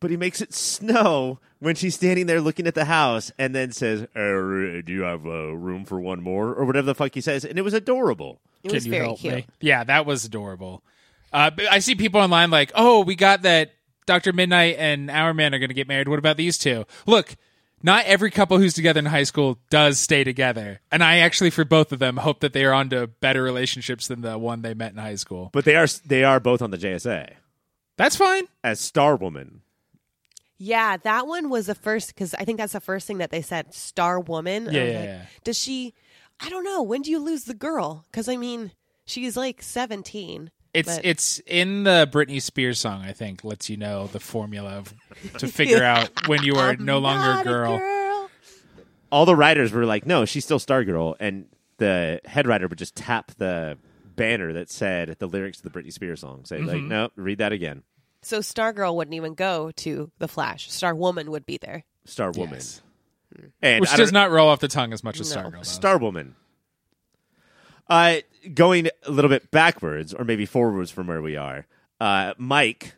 But 0.00 0.10
he 0.10 0.16
makes 0.16 0.40
it 0.40 0.54
snow 0.54 1.40
when 1.58 1.74
she's 1.74 1.94
standing 1.96 2.26
there 2.26 2.40
looking 2.40 2.66
at 2.66 2.74
the 2.74 2.84
house, 2.84 3.32
and 3.38 3.54
then 3.54 3.72
says, 3.72 4.02
uh, 4.02 4.06
"Do 4.14 4.84
you 4.92 5.02
have 5.02 5.26
uh, 5.26 5.52
room 5.56 5.84
for 5.84 6.00
one 6.00 6.22
more?" 6.22 6.48
or 6.54 6.64
whatever 6.64 6.86
the 6.86 6.94
fuck 6.94 7.14
he 7.14 7.20
says, 7.20 7.44
and 7.44 7.58
it 7.58 7.62
was 7.62 7.74
adorable. 7.74 8.40
It 8.62 8.72
was 8.72 8.84
Can 8.84 8.92
you 8.92 8.98
very 8.98 9.06
help 9.06 9.18
cute. 9.20 9.34
me? 9.34 9.46
Yeah, 9.60 9.84
that 9.84 10.06
was 10.06 10.24
adorable. 10.24 10.82
Uh, 11.32 11.50
I 11.70 11.78
see 11.80 11.94
people 11.94 12.20
online 12.20 12.50
like, 12.50 12.72
oh, 12.74 13.02
we 13.02 13.14
got 13.14 13.42
that 13.42 13.72
Dr. 14.06 14.32
Midnight 14.32 14.76
and 14.78 15.10
Hourman 15.10 15.52
are 15.54 15.58
going 15.58 15.68
to 15.68 15.74
get 15.74 15.86
married. 15.86 16.08
What 16.08 16.18
about 16.18 16.36
these 16.38 16.56
two? 16.58 16.86
Look, 17.06 17.36
not 17.82 18.06
every 18.06 18.30
couple 18.30 18.58
who's 18.58 18.72
together 18.74 18.98
in 18.98 19.04
high 19.06 19.24
school 19.24 19.58
does 19.70 19.98
stay 19.98 20.24
together. 20.24 20.80
And 20.90 21.04
I 21.04 21.18
actually, 21.18 21.50
for 21.50 21.64
both 21.64 21.92
of 21.92 21.98
them, 21.98 22.16
hope 22.16 22.40
that 22.40 22.52
they 22.54 22.64
are 22.64 22.72
on 22.72 22.88
to 22.90 23.06
better 23.06 23.42
relationships 23.42 24.08
than 24.08 24.22
the 24.22 24.38
one 24.38 24.62
they 24.62 24.74
met 24.74 24.92
in 24.92 24.98
high 24.98 25.16
school. 25.16 25.50
But 25.52 25.64
they 25.66 25.76
are 25.76 25.86
they 26.06 26.24
are 26.24 26.40
both 26.40 26.62
on 26.62 26.70
the 26.70 26.78
JSA 26.78 27.34
That's 27.96 28.16
fine. 28.16 28.44
as 28.64 28.80
Star 28.80 29.14
Woman. 29.16 29.60
Yeah, 30.58 30.96
that 30.98 31.26
one 31.26 31.50
was 31.50 31.66
the 31.66 31.74
first 31.74 32.08
because 32.14 32.34
I 32.34 32.44
think 32.44 32.58
that's 32.58 32.72
the 32.72 32.80
first 32.80 33.06
thing 33.06 33.18
that 33.18 33.30
they 33.30 33.42
said. 33.42 33.72
Star 33.74 34.18
woman. 34.18 34.64
Yeah, 34.70 34.84
yeah, 34.84 34.98
like, 34.98 35.04
yeah. 35.08 35.22
Does 35.44 35.58
she? 35.58 35.94
I 36.40 36.50
don't 36.50 36.64
know. 36.64 36.82
When 36.82 37.02
do 37.02 37.10
you 37.10 37.18
lose 37.20 37.44
the 37.44 37.54
girl? 37.54 38.04
Because 38.10 38.28
I 38.28 38.36
mean, 38.36 38.72
she's 39.04 39.36
like 39.36 39.62
seventeen. 39.62 40.50
It's 40.74 40.96
But- 40.96 41.04
it's 41.04 41.40
in 41.46 41.84
the 41.84 42.08
Britney 42.12 42.42
Spears 42.42 42.78
song. 42.78 43.02
I 43.02 43.12
think 43.12 43.42
lets 43.44 43.70
you 43.70 43.76
know 43.76 44.08
the 44.08 44.20
formula 44.20 44.70
of, 44.78 44.94
to 45.38 45.46
figure 45.48 45.82
out 45.82 46.10
when 46.28 46.42
you 46.42 46.56
are 46.56 46.70
I'm 46.70 46.84
no 46.84 46.98
longer 46.98 47.24
not 47.26 47.40
a 47.40 47.48
girl. 47.48 47.78
girl. 47.78 48.30
All 49.10 49.24
the 49.24 49.36
writers 49.36 49.72
were 49.72 49.86
like, 49.86 50.06
"No, 50.06 50.24
she's 50.24 50.44
still 50.44 50.58
Stargirl," 50.58 51.14
and 51.20 51.46
the 51.78 52.20
head 52.26 52.46
writer 52.46 52.66
would 52.68 52.78
just 52.78 52.94
tap 52.96 53.32
the 53.38 53.78
banner 54.16 54.52
that 54.52 54.68
said 54.70 55.16
the 55.20 55.26
lyrics 55.28 55.58
to 55.58 55.68
the 55.68 55.70
Britney 55.70 55.92
Spears 55.92 56.20
song. 56.20 56.44
Say 56.44 56.58
like, 56.58 56.76
Mm-hmm. 56.78 56.88
"No, 56.88 57.08
read 57.16 57.38
that 57.38 57.52
again." 57.52 57.82
So 58.22 58.40
Stargirl 58.40 58.94
wouldn't 58.96 59.14
even 59.14 59.34
go 59.34 59.70
to 59.76 60.10
the 60.18 60.28
Flash. 60.28 60.70
Star 60.70 60.94
Woman 60.94 61.30
would 61.30 61.46
be 61.46 61.58
there. 61.58 61.84
Star 62.04 62.30
Woman, 62.32 62.54
Yes. 62.56 62.82
and 63.62 63.80
Which 63.80 63.90
does 63.90 64.10
don't- 64.10 64.12
not 64.14 64.30
roll 64.30 64.48
off 64.48 64.60
the 64.60 64.68
tongue 64.68 64.92
as 64.92 65.04
much 65.04 65.20
as 65.20 65.34
No. 65.34 65.42
Stargirl. 65.42 65.58
does. 65.58 65.68
Star 65.68 65.98
Woman. 65.98 66.34
Uh, 67.88 68.16
going 68.54 68.88
a 69.06 69.10
little 69.10 69.28
bit 69.30 69.50
backwards, 69.50 70.12
or 70.12 70.24
maybe 70.24 70.44
forwards 70.46 70.90
from 70.90 71.06
where 71.06 71.22
we 71.22 71.36
are. 71.36 71.66
Uh, 72.00 72.34
Mike 72.36 72.94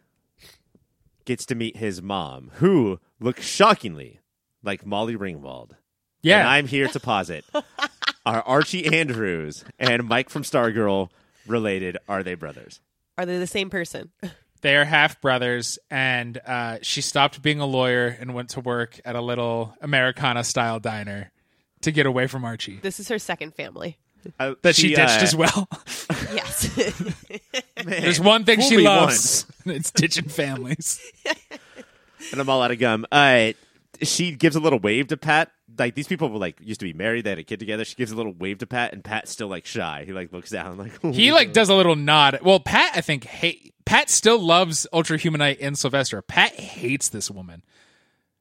gets 1.24 1.46
to 1.46 1.54
meet 1.54 1.76
his 1.76 2.02
mom, 2.02 2.50
who 2.54 2.98
looks 3.20 3.44
shockingly 3.46 4.20
like 4.62 4.84
Molly 4.84 5.16
Ringwald. 5.16 5.72
yeah, 6.22 6.40
And 6.40 6.48
I'm 6.48 6.66
here 6.66 6.88
to 6.88 6.98
posit: 7.00 7.44
are 8.26 8.42
Archie 8.42 8.86
Andrews 8.98 9.64
and 9.78 10.04
Mike 10.08 10.28
from 10.28 10.42
Stargirl 10.42 11.10
related? 11.46 11.96
Are 12.08 12.22
they 12.22 12.34
brothers? 12.34 12.80
Are 13.16 13.24
they 13.26 13.38
the 13.38 13.46
same 13.46 13.70
person? 13.70 14.10
they 14.62 14.76
are 14.76 14.84
half 14.84 15.20
brothers, 15.20 15.78
and 15.90 16.38
uh, 16.46 16.78
she 16.82 17.00
stopped 17.00 17.40
being 17.42 17.60
a 17.60 17.66
lawyer 17.66 18.06
and 18.20 18.34
went 18.34 18.50
to 18.50 18.60
work 18.60 19.00
at 19.04 19.16
a 19.16 19.20
little 19.20 19.74
Americana 19.80 20.44
style 20.44 20.78
diner 20.80 21.30
to 21.82 21.90
get 21.92 22.06
away 22.06 22.26
from 22.26 22.44
Archie. 22.44 22.78
This 22.82 23.00
is 23.00 23.08
her 23.08 23.18
second 23.18 23.54
family. 23.54 23.96
Uh, 24.38 24.54
That 24.62 24.76
she, 24.76 24.88
ditched 24.90 25.20
uh, 25.20 25.22
as 25.22 25.34
well. 25.36 25.68
Yes. 26.32 26.76
man, 27.84 28.02
There's 28.02 28.20
one 28.20 28.44
thing 28.44 28.60
she 28.60 28.76
loves. 28.76 29.46
once. 29.66 29.66
it's 29.76 29.90
ditching 29.90 30.28
families. 30.28 31.00
and 32.30 32.40
I'm 32.40 32.48
all 32.48 32.62
out 32.62 32.70
of 32.70 32.78
gum. 32.78 33.04
Uh, 33.10 33.52
she 34.02 34.32
gives 34.32 34.56
a 34.56 34.60
little 34.60 34.78
wave 34.78 35.08
to 35.08 35.16
Pat. 35.16 35.50
Like 35.78 35.94
these 35.94 36.06
people 36.08 36.28
were 36.30 36.38
like 36.38 36.58
used 36.60 36.80
to 36.80 36.86
be 36.86 36.92
married, 36.92 37.24
they 37.24 37.30
had 37.30 37.38
a 37.38 37.44
kid 37.44 37.58
together. 37.60 37.84
She 37.84 37.94
gives 37.94 38.10
a 38.12 38.16
little 38.16 38.32
wave 38.32 38.58
to 38.58 38.66
Pat, 38.66 38.92
and 38.92 39.02
Pat's 39.04 39.30
still 39.30 39.48
like 39.48 39.66
shy. 39.66 40.04
He 40.06 40.12
like 40.12 40.32
looks 40.32 40.50
down, 40.50 40.76
like 40.78 41.00
He 41.14 41.32
like 41.32 41.52
does 41.52 41.68
a 41.68 41.74
little 41.74 41.96
nod. 41.96 42.40
Well, 42.42 42.60
Pat, 42.60 42.92
I 42.96 43.00
think, 43.00 43.24
hate 43.24 43.74
Pat 43.86 44.10
still 44.10 44.38
loves 44.38 44.86
Ultra 44.92 45.18
Humanite 45.18 45.58
and 45.60 45.78
Sylvester. 45.78 46.20
Pat 46.22 46.52
hates 46.54 47.08
this 47.08 47.30
woman. 47.30 47.62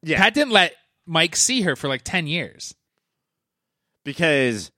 yeah, 0.01 0.17
Pat 0.17 0.33
didn't 0.33 0.51
let 0.51 0.73
Mike 1.05 1.35
see 1.35 1.61
her 1.61 1.75
for 1.75 1.87
like 1.87 2.03
ten 2.03 2.27
years. 2.27 2.75
because 4.05 4.71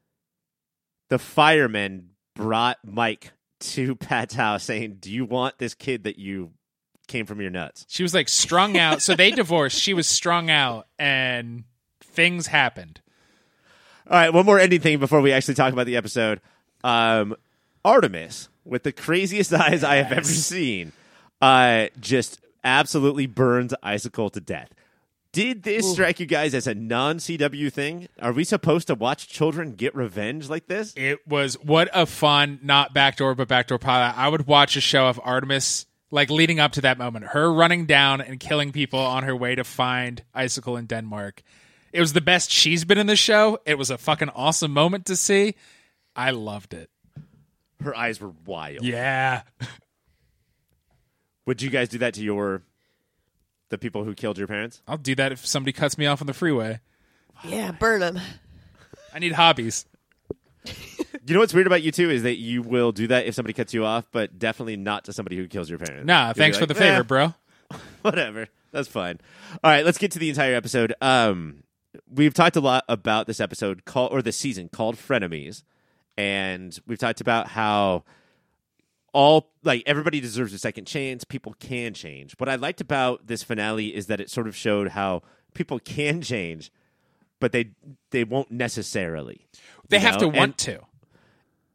the 1.10 1.20
firemen 1.20 2.10
brought 2.36 2.78
Mike 2.86 3.32
to 3.60 3.96
Pat's 3.96 4.34
house, 4.34 4.63
saying, 4.63 4.98
"Do 5.00 5.12
you 5.12 5.26
want 5.26 5.58
this 5.58 5.74
kid 5.74 6.04
that 6.06 6.17
you 6.17 6.52
came 7.12 7.26
from 7.26 7.41
your 7.41 7.52
nuts?" 7.52 7.86
She 7.89 8.04
was 8.04 8.13
like 8.13 8.30
strung 8.30 8.78
out. 8.78 9.02
So 9.02 9.15
they 9.15 9.32
divorced. 9.32 9.80
She 9.80 9.93
was 9.93 10.08
strung 10.08 10.50
out, 10.50 10.88
and 10.97 11.65
things 12.02 12.47
happened. 12.47 13.02
All 14.08 14.17
right, 14.17 14.34
one 14.34 14.45
more 14.45 14.60
ending 14.60 14.82
thing 14.82 15.00
before 15.00 15.21
we 15.21 15.32
actually 15.32 15.54
talk 15.54 15.71
about 15.74 15.86
the 15.86 15.95
episode. 15.95 16.41
Um, 16.84 17.36
Artemis, 17.86 18.50
with 18.65 18.84
the 18.84 18.91
craziest 18.91 19.54
eyes 19.54 19.84
I 19.84 19.95
have 19.97 20.12
ever 20.12 20.24
seen, 20.24 20.91
uh, 21.41 21.88
just 22.00 22.41
absolutely 22.63 23.28
burns 23.28 23.74
Icicle 23.84 24.30
to 24.32 24.41
death. 24.41 24.69
Did 25.32 25.63
this 25.63 25.89
strike 25.89 26.19
you 26.19 26.26
guys 26.26 26.54
as 26.54 26.67
a 26.67 26.76
non 26.76 27.17
CW 27.17 27.71
thing? 27.71 28.10
Are 28.21 28.34
we 28.34 28.43
supposed 28.43 28.88
to 28.88 28.95
watch 28.95 29.30
children 29.30 29.76
get 29.76 29.95
revenge 29.95 30.50
like 30.50 30.67
this? 30.67 30.93
It 30.97 31.26
was 31.26 31.54
what 31.63 31.89
a 31.93 32.06
fun, 32.06 32.60
not 32.62 32.93
backdoor, 32.93 33.36
but 33.36 33.47
backdoor 33.47 33.80
pilot. 33.80 34.17
I 34.17 34.28
would 34.28 34.45
watch 34.45 34.76
a 34.76 34.82
show 34.82 35.08
of 35.08 35.21
Artemis, 35.24 35.86
like 36.12 36.30
leading 36.30 36.60
up 36.60 36.74
to 36.74 36.82
that 36.82 36.97
moment, 36.97 37.26
her 37.28 37.52
running 37.52 37.86
down 37.86 38.21
and 38.21 38.39
killing 38.39 38.71
people 38.71 39.00
on 39.00 39.24
her 39.24 39.36
way 39.36 39.56
to 39.56 39.63
find 39.63 40.24
Icicle 40.34 40.78
in 40.78 40.86
Denmark. 40.86 41.41
It 41.93 42.00
was 42.00 42.13
the 42.13 42.21
best 42.21 42.52
she's 42.52 42.86
been 42.86 42.97
in 42.97 43.08
the 43.08 43.15
show. 43.15 43.60
It 43.65 43.78
was 43.78 43.89
a 43.89 43.97
fucking 43.97 44.30
awesome 44.30 44.71
moment 44.71 45.06
to 45.08 45.15
see. 45.15 45.56
I 46.15 46.32
loved 46.32 46.74
it. 46.74 46.89
Her 47.82 47.95
eyes 47.95 48.19
were 48.21 48.32
wild. 48.45 48.84
Yeah. 48.84 49.41
Would 51.45 51.62
you 51.62 51.69
guys 51.69 51.89
do 51.89 51.97
that 52.00 52.13
to 52.15 52.24
your 52.24 52.62
the 53.69 53.78
people 53.78 54.04
who 54.04 54.13
killed 54.13 54.38
your 54.38 54.47
parents? 54.47 54.82
I'll 54.88 54.97
do 54.97 55.15
that 55.15 55.32
if 55.32 55.45
somebody 55.45 55.71
cuts 55.71 55.97
me 55.97 56.06
off 56.06 56.21
on 56.21 56.28
the 56.28 56.34
freeway. 56.34 56.80
yeah, 57.43 57.71
burn 57.71 58.02
them. 58.02 58.19
I 59.13 59.19
need 59.19 59.32
hobbies. 59.32 59.86
You 61.25 61.34
know 61.36 61.39
what's 61.39 61.53
weird 61.53 61.67
about 61.67 61.84
you 61.84 61.91
too 61.91 62.10
is 62.10 62.23
that 62.23 62.38
you 62.38 62.62
will 62.63 62.91
do 62.91 63.07
that 63.07 63.25
if 63.27 63.36
somebody 63.36 63.53
cuts 63.53 63.73
you 63.73 63.86
off, 63.86 64.07
but 64.12 64.39
definitely 64.39 64.75
not 64.77 65.05
to 65.05 65.13
somebody 65.13 65.38
who 65.38 65.47
kills 65.47 65.69
your 65.69 65.77
parents. 65.79 66.07
Nah, 66.07 66.27
You'll 66.27 66.34
thanks 66.34 66.57
for 66.57 66.65
the 66.65 66.73
favor, 66.75 67.01
"Eh, 67.01 67.03
bro. 67.03 67.34
whatever. 68.01 68.47
That's 68.71 68.88
fine. 68.88 69.19
All 69.63 69.69
right, 69.71 69.86
let's 69.86 69.97
get 69.97 70.12
to 70.12 70.19
the 70.19 70.29
entire 70.29 70.55
episode. 70.55 70.93
Um, 71.01 71.63
we've 72.10 72.34
talked 72.34 72.55
a 72.55 72.62
lot 72.62 72.86
about 72.89 73.27
this 73.27 73.39
episode 73.39 73.86
called 73.86 74.12
or 74.12 74.21
this 74.21 74.38
season 74.38 74.69
called 74.69 74.95
Frenemies, 74.95 75.63
and 76.17 76.77
we've 76.88 76.97
talked 76.97 77.21
about 77.21 77.49
how 77.49 78.03
all 79.13 79.51
like 79.63 79.84
everybody 79.86 80.21
deserves 80.21 80.53
a 80.53 80.57
second 80.57 80.86
chance. 80.86 81.23
People 81.23 81.53
can 81.60 81.93
change. 81.93 82.34
What 82.38 82.49
I 82.49 82.55
liked 82.55 82.81
about 82.81 83.27
this 83.27 83.43
finale 83.43 83.93
is 83.93 84.07
that 84.07 84.19
it 84.21 84.29
sort 84.29 84.47
of 84.47 84.55
showed 84.55 84.89
how 84.89 85.21
people 85.53 85.79
can 85.79 86.21
change, 86.21 86.71
but 87.39 87.51
they 87.51 87.71
they 88.12 88.23
won't 88.23 88.51
necessarily. 88.51 89.47
They 89.89 89.99
have 89.99 90.15
know? 90.15 90.19
to 90.21 90.27
want 90.29 90.39
And 90.39 90.57
to. 90.60 90.79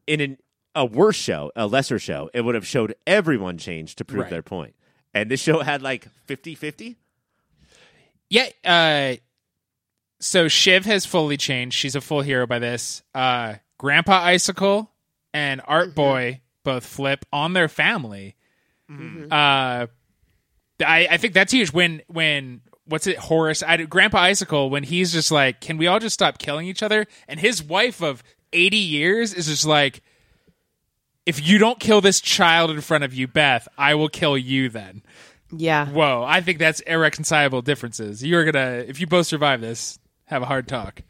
In 0.07 0.21
an, 0.21 0.39
a 0.75 0.85
worse 0.85 1.17
show, 1.17 1.51
a 1.57 1.67
lesser 1.67 1.99
show, 1.99 2.31
it 2.35 2.43
would 2.43 2.55
have 2.55 2.67
showed 2.67 2.95
everyone 3.07 3.59
change 3.59 3.97
to 3.97 4.05
prove 4.05 4.23
Right. 4.23 4.31
their 4.31 4.43
point. 4.43 4.75
And 5.15 5.31
this 5.31 5.41
show 5.41 5.61
had 5.61 5.83
like 5.83 6.07
50-50. 6.29 6.97
Yeah. 8.29 8.49
Uh, 8.65 9.17
so 10.21 10.49
Shiv 10.49 10.85
has 10.87 11.07
fully 11.07 11.37
changed. 11.37 11.77
She's 11.77 11.95
a 11.95 12.01
full 12.01 12.23
hero 12.23 12.47
by 12.47 12.59
this. 12.59 13.03
Uh, 13.15 13.55
Grandpa 13.79 14.23
Icicle 14.23 14.91
and 15.33 15.61
Art 15.67 15.95
Boy 15.95 16.41
both 16.65 16.85
flip 16.85 17.25
on 17.33 17.53
their 17.53 17.69
family. 17.69 18.35
Uh, 18.91 19.87
I, 20.85 21.09
I 21.11 21.17
think 21.17 21.35
that's 21.35 21.53
huge. 21.53 21.73
When 21.73 22.03
when 22.07 22.61
what's 22.85 23.07
it, 23.07 23.19
Horace? 23.19 23.63
I, 23.63 23.77
Grandpa 23.85 24.19
Icicle 24.19 24.71
when 24.71 24.85
he's 24.85 25.13
just 25.13 25.31
like, 25.31 25.61
can 25.61 25.77
we 25.77 25.87
all 25.87 25.99
just 25.99 26.15
stop 26.15 26.39
killing 26.39 26.67
each 26.67 26.83
other? 26.83 27.07
And 27.29 27.41
his 27.41 27.63
wife 27.63 28.01
of 28.03 28.23
eighty 28.53 28.77
years 28.77 29.35
is 29.35 29.47
just 29.47 29.67
like. 29.67 30.03
If 31.25 31.45
you 31.45 31.59
don't 31.59 31.81
kill 31.81 32.01
this 32.01 32.21
child 32.21 32.71
in 32.71 32.81
front 32.81 33.03
of 33.03 33.13
you, 33.13 33.27
Beth, 33.27 33.67
I 33.77 33.97
will 33.97 34.09
kill 34.09 34.39
you 34.39 34.69
then. 34.69 35.03
Yeah. 35.51 35.89
Whoa, 35.89 36.23
I 36.25 36.41
think 36.41 36.61
that's 36.61 36.79
irreconcilable 36.83 37.63
differences. 37.63 38.25
You're 38.25 38.45
gonna, 38.45 38.85
if 38.87 39.01
you 39.01 39.09
both 39.09 39.27
survive 39.27 39.61
this, 39.61 39.99
have 40.27 40.43
a 40.43 40.45
hard 40.45 40.69
talk. 40.69 41.03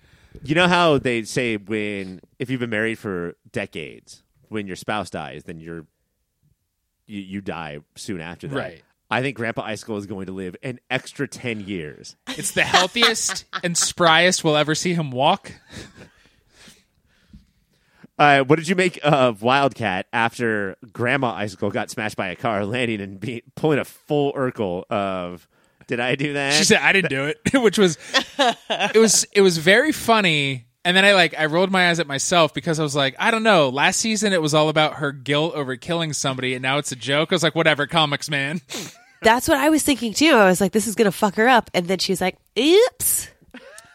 You 0.42 0.54
know 0.54 0.68
how 0.68 0.96
they 0.96 1.24
say 1.24 1.58
when 1.58 2.22
if 2.38 2.48
you've 2.48 2.60
been 2.60 2.70
married 2.70 2.98
for 2.98 3.36
decades, 3.52 4.22
when 4.48 4.66
your 4.66 4.76
spouse 4.76 5.10
dies, 5.10 5.44
then 5.44 5.60
you're 5.60 5.84
you, 7.06 7.20
you 7.20 7.40
die 7.42 7.80
soon 7.94 8.22
after 8.22 8.48
that. 8.48 8.56
Right. 8.56 8.82
I 9.10 9.20
think 9.20 9.36
Grandpa 9.36 9.64
Icicle 9.64 9.98
is 9.98 10.06
going 10.06 10.28
to 10.28 10.32
live 10.32 10.56
an 10.62 10.80
extra 10.88 11.28
ten 11.28 11.60
years. 11.60 12.16
It's 12.26 12.52
the 12.52 12.64
healthiest 12.64 13.44
and 13.62 13.74
spryest 13.74 14.44
we'll 14.44 14.56
ever 14.56 14.74
see 14.74 14.94
him 14.94 15.10
walk. 15.10 15.52
Uh, 18.18 18.42
what 18.44 18.56
did 18.56 18.66
you 18.68 18.74
make 18.76 18.98
of 19.02 19.42
Wildcat 19.42 20.06
after 20.12 20.76
Grandma 20.92 21.32
Icicle 21.34 21.70
got 21.70 21.90
smashed 21.90 22.16
by 22.16 22.28
a 22.28 22.36
car, 22.36 22.64
landing 22.64 23.00
and 23.00 23.20
be, 23.20 23.42
pulling 23.56 23.78
a 23.78 23.84
full 23.84 24.32
Urkel 24.32 24.84
of? 24.90 25.46
Did 25.86 26.00
I 26.00 26.14
do 26.16 26.32
that? 26.32 26.54
She 26.54 26.64
said, 26.64 26.80
"I 26.82 26.92
didn't 26.92 27.10
do 27.10 27.26
it," 27.26 27.38
which 27.62 27.78
was, 27.78 27.98
it 28.38 28.96
was, 28.98 29.24
it 29.32 29.40
was 29.42 29.58
very 29.58 29.92
funny. 29.92 30.66
And 30.84 30.96
then 30.96 31.04
I 31.04 31.14
like, 31.14 31.38
I 31.38 31.46
rolled 31.46 31.70
my 31.70 31.90
eyes 31.90 31.98
at 32.00 32.06
myself 32.06 32.54
because 32.54 32.78
I 32.80 32.84
was 32.84 32.94
like, 32.96 33.16
I 33.18 33.30
don't 33.32 33.42
know. 33.42 33.68
Last 33.70 33.98
season 34.00 34.32
it 34.32 34.40
was 34.40 34.54
all 34.54 34.68
about 34.68 34.94
her 34.94 35.10
guilt 35.12 35.54
over 35.54 35.76
killing 35.76 36.12
somebody, 36.12 36.54
and 36.54 36.62
now 36.62 36.78
it's 36.78 36.92
a 36.92 36.96
joke. 36.96 37.32
I 37.32 37.34
was 37.34 37.42
like, 37.42 37.54
whatever, 37.56 37.86
comics, 37.86 38.30
man. 38.30 38.60
That's 39.22 39.48
what 39.48 39.58
I 39.58 39.68
was 39.68 39.82
thinking 39.82 40.12
too. 40.14 40.30
I 40.30 40.46
was 40.46 40.60
like, 40.60 40.72
this 40.72 40.86
is 40.86 40.94
going 40.94 41.06
to 41.06 41.12
fuck 41.12 41.34
her 41.36 41.48
up. 41.48 41.70
And 41.74 41.86
then 41.88 41.98
she 41.98 42.12
was 42.12 42.20
like, 42.20 42.36
oops. 42.58 43.28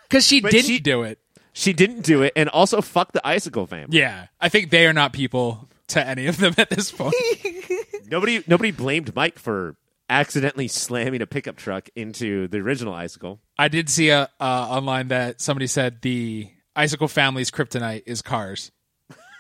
Because 0.10 0.28
she 0.28 0.42
But 0.42 0.52
didn't 0.52 0.66
she- 0.66 0.80
do 0.80 1.04
it. 1.04 1.20
She 1.54 1.74
didn't 1.74 2.02
do 2.02 2.24
it, 2.24 2.34
and 2.36 2.50
also 2.50 2.82
fuck 2.82 3.12
the 3.12 3.26
Icicle 3.26 3.68
family. 3.68 3.98
Yeah, 3.98 4.28
I 4.40 4.50
think 4.50 4.70
they 4.72 4.88
are 4.88 4.94
not 4.94 5.14
people 5.14 5.68
to 5.90 6.06
any 6.06 6.28
of 6.28 6.38
them 6.38 6.54
at 6.58 6.70
this 6.70 6.92
point. 6.92 7.14
Nobody, 8.10 8.44
nobody 8.46 8.72
blamed 8.72 9.16
Mike 9.16 9.40
for 9.40 9.76
accidentally 10.10 10.68
slamming 10.68 11.22
a 11.22 11.26
pickup 11.26 11.56
truck 11.56 11.88
into 11.96 12.50
the 12.50 12.58
original 12.58 12.94
Icicle. 12.94 13.40
I 13.58 13.70
did 13.70 13.90
see 13.90 14.10
a 14.10 14.24
uh, 14.24 14.44
online 14.44 15.08
that 15.10 15.40
somebody 15.40 15.68
said 15.68 16.02
the 16.02 16.50
Icicle 16.76 17.08
family's 17.08 17.52
kryptonite 17.52 18.04
is 18.06 18.22
cars. 18.22 18.72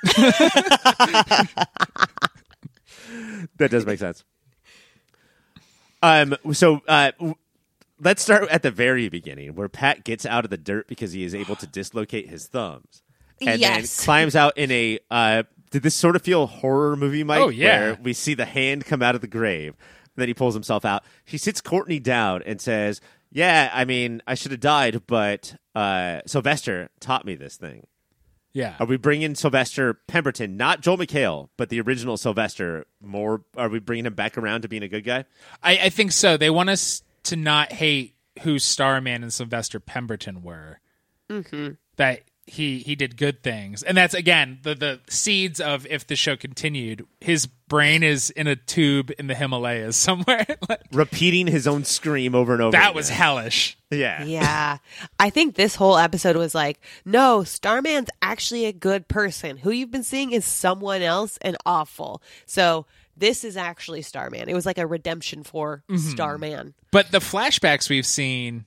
That 3.58 3.72
does 3.72 3.86
make 3.86 4.00
sense. 4.00 4.24
Um. 6.02 6.36
So, 6.54 6.82
uh, 6.88 7.12
w- 7.18 7.36
let's 8.02 8.22
start 8.22 8.50
at 8.50 8.64
the 8.64 8.72
very 8.72 9.08
beginning, 9.10 9.56
where 9.56 9.70
Pat 9.70 10.04
gets 10.04 10.26
out 10.26 10.44
of 10.44 10.50
the 10.52 10.58
dirt 10.58 10.88
because 10.88 11.14
he 11.14 11.24
is 11.24 11.34
able 11.36 11.56
to 11.58 11.68
dislocate 11.68 12.30
his 12.30 12.48
thumbs, 12.48 13.04
and 13.40 13.60
Yes. 13.60 13.96
then 13.98 14.06
climbs 14.06 14.36
out 14.36 14.58
in 14.58 14.72
a. 14.72 15.00
Uh, 15.10 15.44
did 15.70 15.84
this 15.84 15.96
sort 15.96 16.16
of 16.18 16.22
feel 16.22 16.48
horror 16.48 16.96
movie, 16.98 17.24
Mike? 17.24 17.40
Oh, 17.40 17.48
yeah. 17.50 17.80
Where 17.80 17.98
we 18.04 18.12
see 18.14 18.34
the 18.34 18.44
hand 18.46 18.84
come 18.86 19.02
out 19.02 19.16
of 19.16 19.22
the 19.22 19.28
grave, 19.28 19.76
then 20.18 20.28
he 20.28 20.34
pulls 20.34 20.54
himself 20.54 20.84
out. 20.84 21.04
He 21.24 21.38
sits 21.38 21.62
Courtney 21.62 22.00
down 22.00 22.44
and 22.46 22.60
says, 22.60 23.00
"Yeah, 23.32 23.70
I 23.74 23.86
mean, 23.86 24.22
I 24.28 24.36
should 24.36 24.52
have 24.52 24.60
died, 24.60 25.04
but 25.08 25.56
uh, 25.74 26.22
Sylvester 26.26 26.90
taught 27.00 27.26
me 27.26 27.36
this 27.36 27.56
thing." 27.56 27.88
Yeah. 28.54 28.76
Are 28.82 28.86
we 28.86 28.98
bringing 28.98 29.34
Sylvester 29.36 29.94
Pemberton, 30.08 30.58
not 30.58 30.82
Joel 30.82 30.98
McHale, 30.98 31.48
but 31.56 31.70
the 31.70 31.80
original 31.80 32.18
Sylvester? 32.18 32.86
More? 33.02 33.44
Are 33.56 33.70
we 33.70 33.80
bringing 33.80 34.06
him 34.06 34.14
back 34.14 34.38
around 34.38 34.64
to 34.64 34.68
being 34.68 34.84
a 34.84 34.90
good 34.90 35.06
guy? 35.06 35.24
I, 35.64 35.78
I 35.84 35.90
think 35.90 36.12
so. 36.12 36.36
They 36.36 36.50
want 36.50 36.70
us 36.70 37.02
to 37.24 37.36
not 37.36 37.72
hate 37.74 38.16
who 38.42 38.60
Starman 38.60 39.24
and 39.24 39.34
Sylvester 39.34 39.80
Pemberton 39.80 40.42
were. 40.44 40.80
Mm-hmm. 41.30 41.72
That 41.98 42.22
he 42.48 42.80
he 42.80 42.96
did 42.96 43.16
good 43.16 43.44
things, 43.44 43.84
and 43.84 43.96
that's 43.96 44.14
again 44.14 44.60
the 44.64 44.74
the 44.76 45.00
seeds 45.08 45.62
of 45.62 45.86
if 45.88 46.08
the 46.08 46.16
show 46.16 46.36
continued. 46.36 47.06
His 47.22 47.46
brain 47.46 48.04
is 48.04 48.30
in 48.32 48.48
a 48.48 48.56
tube 48.56 49.12
in 49.18 49.28
the 49.28 49.36
Himalayas 49.36 49.96
somewhere. 49.98 50.46
Like, 50.68 50.82
Repeating 50.92 51.48
his 51.48 51.68
own 51.68 51.84
scream 51.86 52.34
over 52.36 52.54
and 52.54 52.62
over. 52.62 52.72
that 52.72 52.88
again. 52.88 52.96
was 52.96 53.10
hellish. 53.10 53.78
yeah. 53.92 54.24
Yeah. 54.26 54.78
I 55.20 55.30
think 55.30 55.56
this 55.56 55.76
whole 55.76 55.98
episode 55.98 56.36
was 56.36 56.54
like, 56.56 56.82
no, 57.06 57.44
Starman's 57.44 58.10
actually 58.22 58.66
a 58.66 58.74
good 58.74 59.08
person. 59.08 59.58
Who 59.58 59.72
you've 59.72 59.92
been 59.92 60.04
seeing 60.04 60.32
is 60.32 60.44
someone 60.44 61.02
else 61.02 61.38
and 61.42 61.56
awful. 61.66 62.22
So 62.46 62.86
this 63.22 63.46
is 63.46 63.56
actually 63.56 64.02
Starman. 64.02 64.50
It 64.50 64.54
was 64.54 64.66
like 64.66 64.78
a 64.78 64.86
redemption 64.86 65.44
for 65.44 65.84
Starman. 65.96 66.74
But 66.92 67.12
the 67.12 67.20
flashbacks 67.20 67.90
we've 67.90 68.06
seen, 68.06 68.66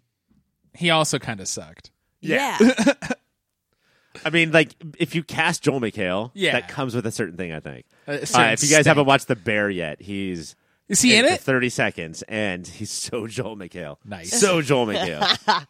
he 0.72 0.88
also 0.88 1.18
kind 1.18 1.40
of 1.40 1.48
sucked. 1.48 1.90
Yeah. 2.22 2.56
Yeah. 2.60 2.92
I 4.24 4.30
mean, 4.30 4.52
like 4.52 4.74
if 4.98 5.14
you 5.14 5.22
cast 5.22 5.62
Joel 5.62 5.80
McHale, 5.80 6.30
Yeah. 6.34 6.52
that 6.52 6.68
comes 6.68 6.94
with 6.94 7.04
a 7.04 7.10
certain 7.12 7.36
thing. 7.36 7.52
I 7.52 7.60
think. 7.60 7.84
A 8.06 8.12
Uh, 8.12 8.14
if 8.22 8.30
you 8.30 8.36
guys 8.38 8.60
stink. 8.60 8.86
haven't 8.86 9.06
watched 9.06 9.28
The 9.28 9.36
Bear 9.36 9.68
yet, 9.68 10.00
he's 10.00 10.54
is 10.88 11.02
he 11.02 11.16
in 11.16 11.26
for 11.26 11.32
it? 11.32 11.40
Thirty 11.40 11.68
seconds, 11.68 12.22
and 12.28 12.66
he's 12.66 12.90
so 12.92 13.26
Joel 13.26 13.56
McHale. 13.56 13.96
Nice. 14.04 14.38
So 14.40 14.62
Joel 14.62 14.86
McHale. 14.86 15.36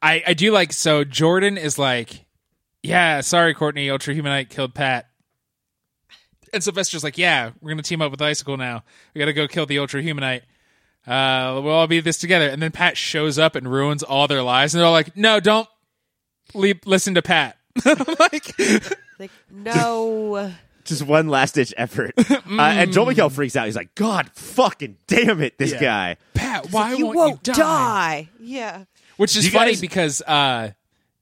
I, 0.00 0.22
I 0.28 0.34
do 0.34 0.52
like 0.52 0.72
so 0.72 1.02
Jordan 1.02 1.58
is 1.58 1.78
like, 1.78 2.24
yeah, 2.82 3.20
sorry, 3.20 3.52
Courtney, 3.54 3.90
Ultra 3.90 4.14
Humanite 4.14 4.48
killed 4.48 4.72
Pat. 4.74 5.07
And 6.52 6.62
Sylvester's 6.62 7.04
like, 7.04 7.18
yeah, 7.18 7.50
we're 7.60 7.70
gonna 7.70 7.82
team 7.82 8.00
up 8.02 8.10
with 8.10 8.20
Icicle 8.22 8.56
now. 8.56 8.84
We 9.14 9.18
gotta 9.18 9.32
go 9.32 9.46
kill 9.48 9.66
the 9.66 9.78
Ultra 9.78 10.02
Humanite. 10.02 10.42
Uh, 11.06 11.60
we'll 11.62 11.72
all 11.72 11.86
be 11.86 12.00
this 12.00 12.18
together. 12.18 12.48
And 12.48 12.60
then 12.62 12.70
Pat 12.72 12.96
shows 12.96 13.38
up 13.38 13.54
and 13.54 13.70
ruins 13.70 14.02
all 14.02 14.28
their 14.28 14.42
lives, 14.42 14.74
and 14.74 14.80
they're 14.80 14.86
all 14.86 14.92
like, 14.92 15.16
no, 15.16 15.40
don't 15.40 15.68
leave, 16.54 16.80
listen 16.84 17.14
to 17.14 17.22
Pat. 17.22 17.56
like, 17.84 18.52
like, 19.18 19.30
no. 19.50 20.52
Just 20.84 21.02
one 21.02 21.28
last 21.28 21.54
ditch 21.54 21.72
effort. 21.76 22.12
Uh, 22.48 22.62
and 22.62 22.92
Joel 22.92 23.06
McHale 23.06 23.30
freaks 23.30 23.54
out. 23.56 23.66
He's 23.66 23.76
like, 23.76 23.94
God 23.94 24.30
fucking 24.34 24.96
damn 25.06 25.40
it, 25.42 25.58
this 25.58 25.72
Yeah. 25.72 25.80
guy. 25.80 26.16
Pat, 26.34 26.72
why 26.72 26.94
you 26.94 27.06
won't, 27.06 27.16
won't 27.16 27.46
you 27.46 27.52
die. 27.54 28.28
Yeah. 28.40 28.84
Which 29.18 29.36
is 29.36 29.44
You 29.44 29.50
funny 29.52 29.72
guys- 29.72 29.80
because 29.80 30.22
uh, 30.22 30.72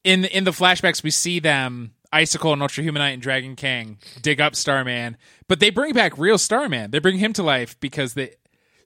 in 0.04 0.24
in 0.26 0.44
the 0.44 0.52
flashbacks 0.52 1.02
we 1.02 1.10
see 1.10 1.40
them 1.40 1.92
Icicle 2.16 2.52
and 2.52 2.62
Ultra 2.62 2.83
Humanite 2.83 3.12
and 3.14 3.22
Dragon 3.22 3.57
King 3.57 3.98
dig 4.22 4.40
up 4.40 4.57
Starman, 4.57 5.16
but 5.48 5.61
they 5.61 5.70
bring 5.70 5.92
back 5.92 6.16
real 6.16 6.38
Starman. 6.38 6.90
They 6.90 6.98
bring 6.98 7.18
him 7.18 7.33
to 7.35 7.42
life 7.42 7.79
because 7.79 8.14
they 8.14 8.35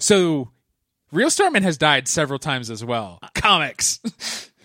so 0.00 0.50
real 1.12 1.30
Starman 1.30 1.62
has 1.62 1.78
died 1.78 2.08
several 2.08 2.38
times 2.38 2.70
as 2.70 2.84
well. 2.84 3.20
Comics. 3.34 4.00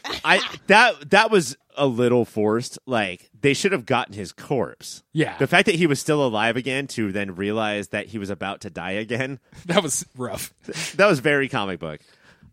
I 0.24 0.40
that 0.68 1.12
that 1.12 1.32
was 1.32 1.58
a 1.78 1.86
little 1.86 2.26
forced. 2.26 2.80
Like 2.88 3.30
they 3.40 3.54
should 3.54 3.72
have 3.72 3.86
gotten 3.86 4.16
his 4.16 4.32
corpse. 4.32 5.04
Yeah. 5.14 5.38
The 5.38 5.48
fact 5.48 5.68
that 5.68 5.76
he 5.76 5.86
was 5.86 6.00
still 6.00 6.26
alive 6.26 6.58
again 6.58 6.88
to 6.88 7.12
then 7.12 7.36
realize 7.36 7.90
that 7.90 8.08
he 8.08 8.18
was 8.18 8.32
about 8.32 8.62
to 8.62 8.70
die 8.72 8.92
again. 8.92 9.40
that 9.66 9.84
was 9.84 10.06
rough. 10.18 10.54
that 10.96 11.06
was 11.08 11.20
very 11.20 11.50
comic 11.50 11.80
book. 11.80 12.02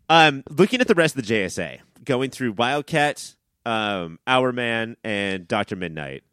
Um, 0.09 0.43
looking 0.49 0.79
at 0.81 0.87
the 0.87 0.95
rest 0.95 1.17
of 1.17 1.25
the 1.25 1.33
JSA, 1.33 1.79
going 2.03 2.29
through 2.29 2.51
Wildcat, 2.51 3.33
um, 3.65 4.19
Hourman, 4.27 4.97
and 5.03 5.47
Doctor 5.47 5.75
Midnight. 5.75 6.23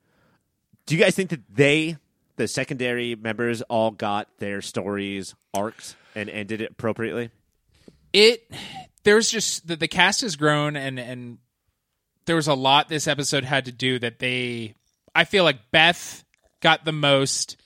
Do 0.87 0.97
you 0.97 1.03
guys 1.03 1.14
think 1.14 1.31
that 1.31 1.43
they, 1.55 1.97
the 2.37 2.49
secondary 2.49 3.14
members, 3.14 3.62
all 3.62 3.90
got 3.90 4.29
their 4.38 4.61
stories 4.61 5.35
arcs 5.55 5.95
and 6.14 6.29
ended 6.29 6.61
it 6.61 6.73
appropriately? 6.73 7.31
it 8.12 8.51
there's 9.05 9.31
just 9.31 9.66
the, 9.66 9.77
the 9.77 9.88
cast 9.88 10.21
has 10.23 10.37
grown 10.37 10.77
and 10.77 10.99
and 10.99 11.38
there 12.27 12.37
was 12.37 12.49
a 12.49 12.55
lot 12.55 12.88
this 12.88 13.07
episode 13.09 13.45
had 13.45 13.64
to 13.64 13.73
do 13.73 13.99
that 13.99 14.19
they 14.19 14.75
i 15.14 15.25
feel 15.25 15.45
like 15.45 15.71
beth 15.71 16.25
got 16.61 16.85
the 16.85 16.93
most 16.93 17.57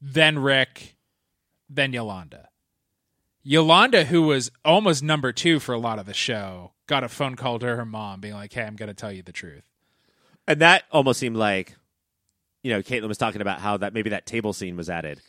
then 0.00 0.38
rick 0.38 0.96
then 1.68 1.92
yolanda 1.92 2.48
yolanda 3.42 4.04
who 4.04 4.22
was 4.22 4.50
almost 4.64 5.02
number 5.02 5.32
two 5.32 5.58
for 5.60 5.74
a 5.74 5.78
lot 5.78 5.98
of 5.98 6.06
the 6.06 6.14
show 6.14 6.72
got 6.88 7.04
a 7.04 7.08
phone 7.08 7.36
call 7.36 7.60
to 7.60 7.66
her 7.66 7.84
mom 7.84 8.20
being 8.20 8.34
like 8.34 8.52
hey 8.52 8.62
i'm 8.64 8.74
going 8.74 8.88
to 8.88 8.94
tell 8.94 9.12
you 9.12 9.22
the 9.22 9.30
truth 9.32 9.62
And 10.48 10.60
that 10.60 10.82
almost 10.90 11.20
seemed 11.20 11.36
like, 11.36 11.76
you 12.62 12.72
know, 12.72 12.82
Caitlin 12.82 13.06
was 13.08 13.18
talking 13.18 13.40
about 13.40 13.60
how 13.60 13.76
that 13.76 13.92
maybe 13.94 14.10
that 14.10 14.26
table 14.26 14.52
scene 14.52 14.76
was 14.76 14.88
added. 14.90 15.20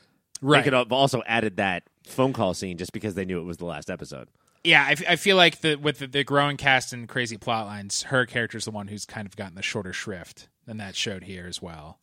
Right. 0.42 0.60
They 0.60 0.64
could 0.64 0.74
have 0.74 0.92
also 0.94 1.22
added 1.28 1.58
that 1.58 1.84
phone 2.08 2.32
call 2.34 2.54
scene 2.54 2.78
just 2.78 2.92
because 2.94 3.14
they 3.16 3.26
knew 3.26 3.40
it 3.40 3.44
was 3.44 3.58
the 3.58 3.66
last 3.66 3.90
episode. 3.90 4.30
yeah 4.64 4.84
i, 4.88 4.92
f- 4.94 5.04
I 5.08 5.16
feel 5.18 5.36
like 5.38 5.60
the 5.62 5.76
with 5.76 6.00
the, 6.00 6.08
the 6.08 6.24
growing 6.24 6.56
cast 6.58 6.92
and 6.94 7.08
crazy 7.08 7.38
plot 7.38 7.66
lines 7.68 8.04
her 8.04 8.26
character's 8.26 8.66
the 8.66 8.72
one 8.72 8.88
who's 8.88 9.06
kind 9.06 9.28
of 9.28 9.36
gotten 9.36 9.56
the 9.56 9.62
shorter 9.62 9.94
shrift 9.94 10.48
and 10.66 10.80
that 10.80 10.96
showed 10.96 11.24
here 11.26 11.46
as 11.48 11.62
well 11.62 12.00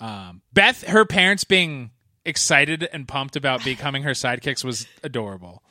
um, 0.00 0.42
beth 0.52 0.82
her 0.84 1.04
parents 1.04 1.44
being 1.44 1.90
excited 2.24 2.88
and 2.92 3.06
pumped 3.06 3.36
about 3.36 3.64
becoming 3.64 4.02
her 4.02 4.12
sidekicks 4.12 4.64
was 4.64 4.86
adorable 5.02 5.62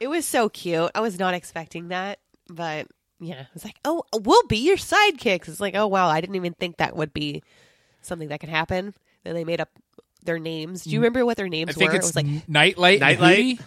It 0.00 0.08
was 0.08 0.26
so 0.26 0.48
cute. 0.48 0.90
I 0.94 1.00
was 1.00 1.18
not 1.18 1.34
expecting 1.34 1.88
that, 1.88 2.18
but 2.48 2.86
yeah, 3.20 3.44
it's 3.54 3.64
like, 3.64 3.76
oh, 3.84 4.02
we'll 4.18 4.46
be 4.48 4.56
your 4.56 4.76
sidekicks. 4.78 5.46
It's 5.48 5.60
like, 5.60 5.74
oh 5.74 5.86
wow, 5.86 6.08
I 6.08 6.20
didn't 6.20 6.36
even 6.36 6.54
think 6.54 6.78
that 6.78 6.96
would 6.96 7.12
be 7.12 7.42
something 8.00 8.28
that 8.28 8.40
could 8.40 8.48
happen. 8.48 8.94
Then 9.24 9.34
they 9.34 9.44
made 9.44 9.60
up 9.60 9.68
their 10.24 10.38
names. 10.38 10.84
Do 10.84 10.90
you 10.90 11.00
remember 11.00 11.24
what 11.24 11.36
their 11.36 11.48
names 11.48 11.70
i 11.70 11.72
think 11.74 11.92
were? 11.92 11.96
it's 11.98 12.08
it 12.10 12.16
was 12.16 12.24
like 12.24 12.48
nightlight 12.48 13.02
and 13.02 13.20
Nightlight? 13.20 13.38
hootie 13.58 13.60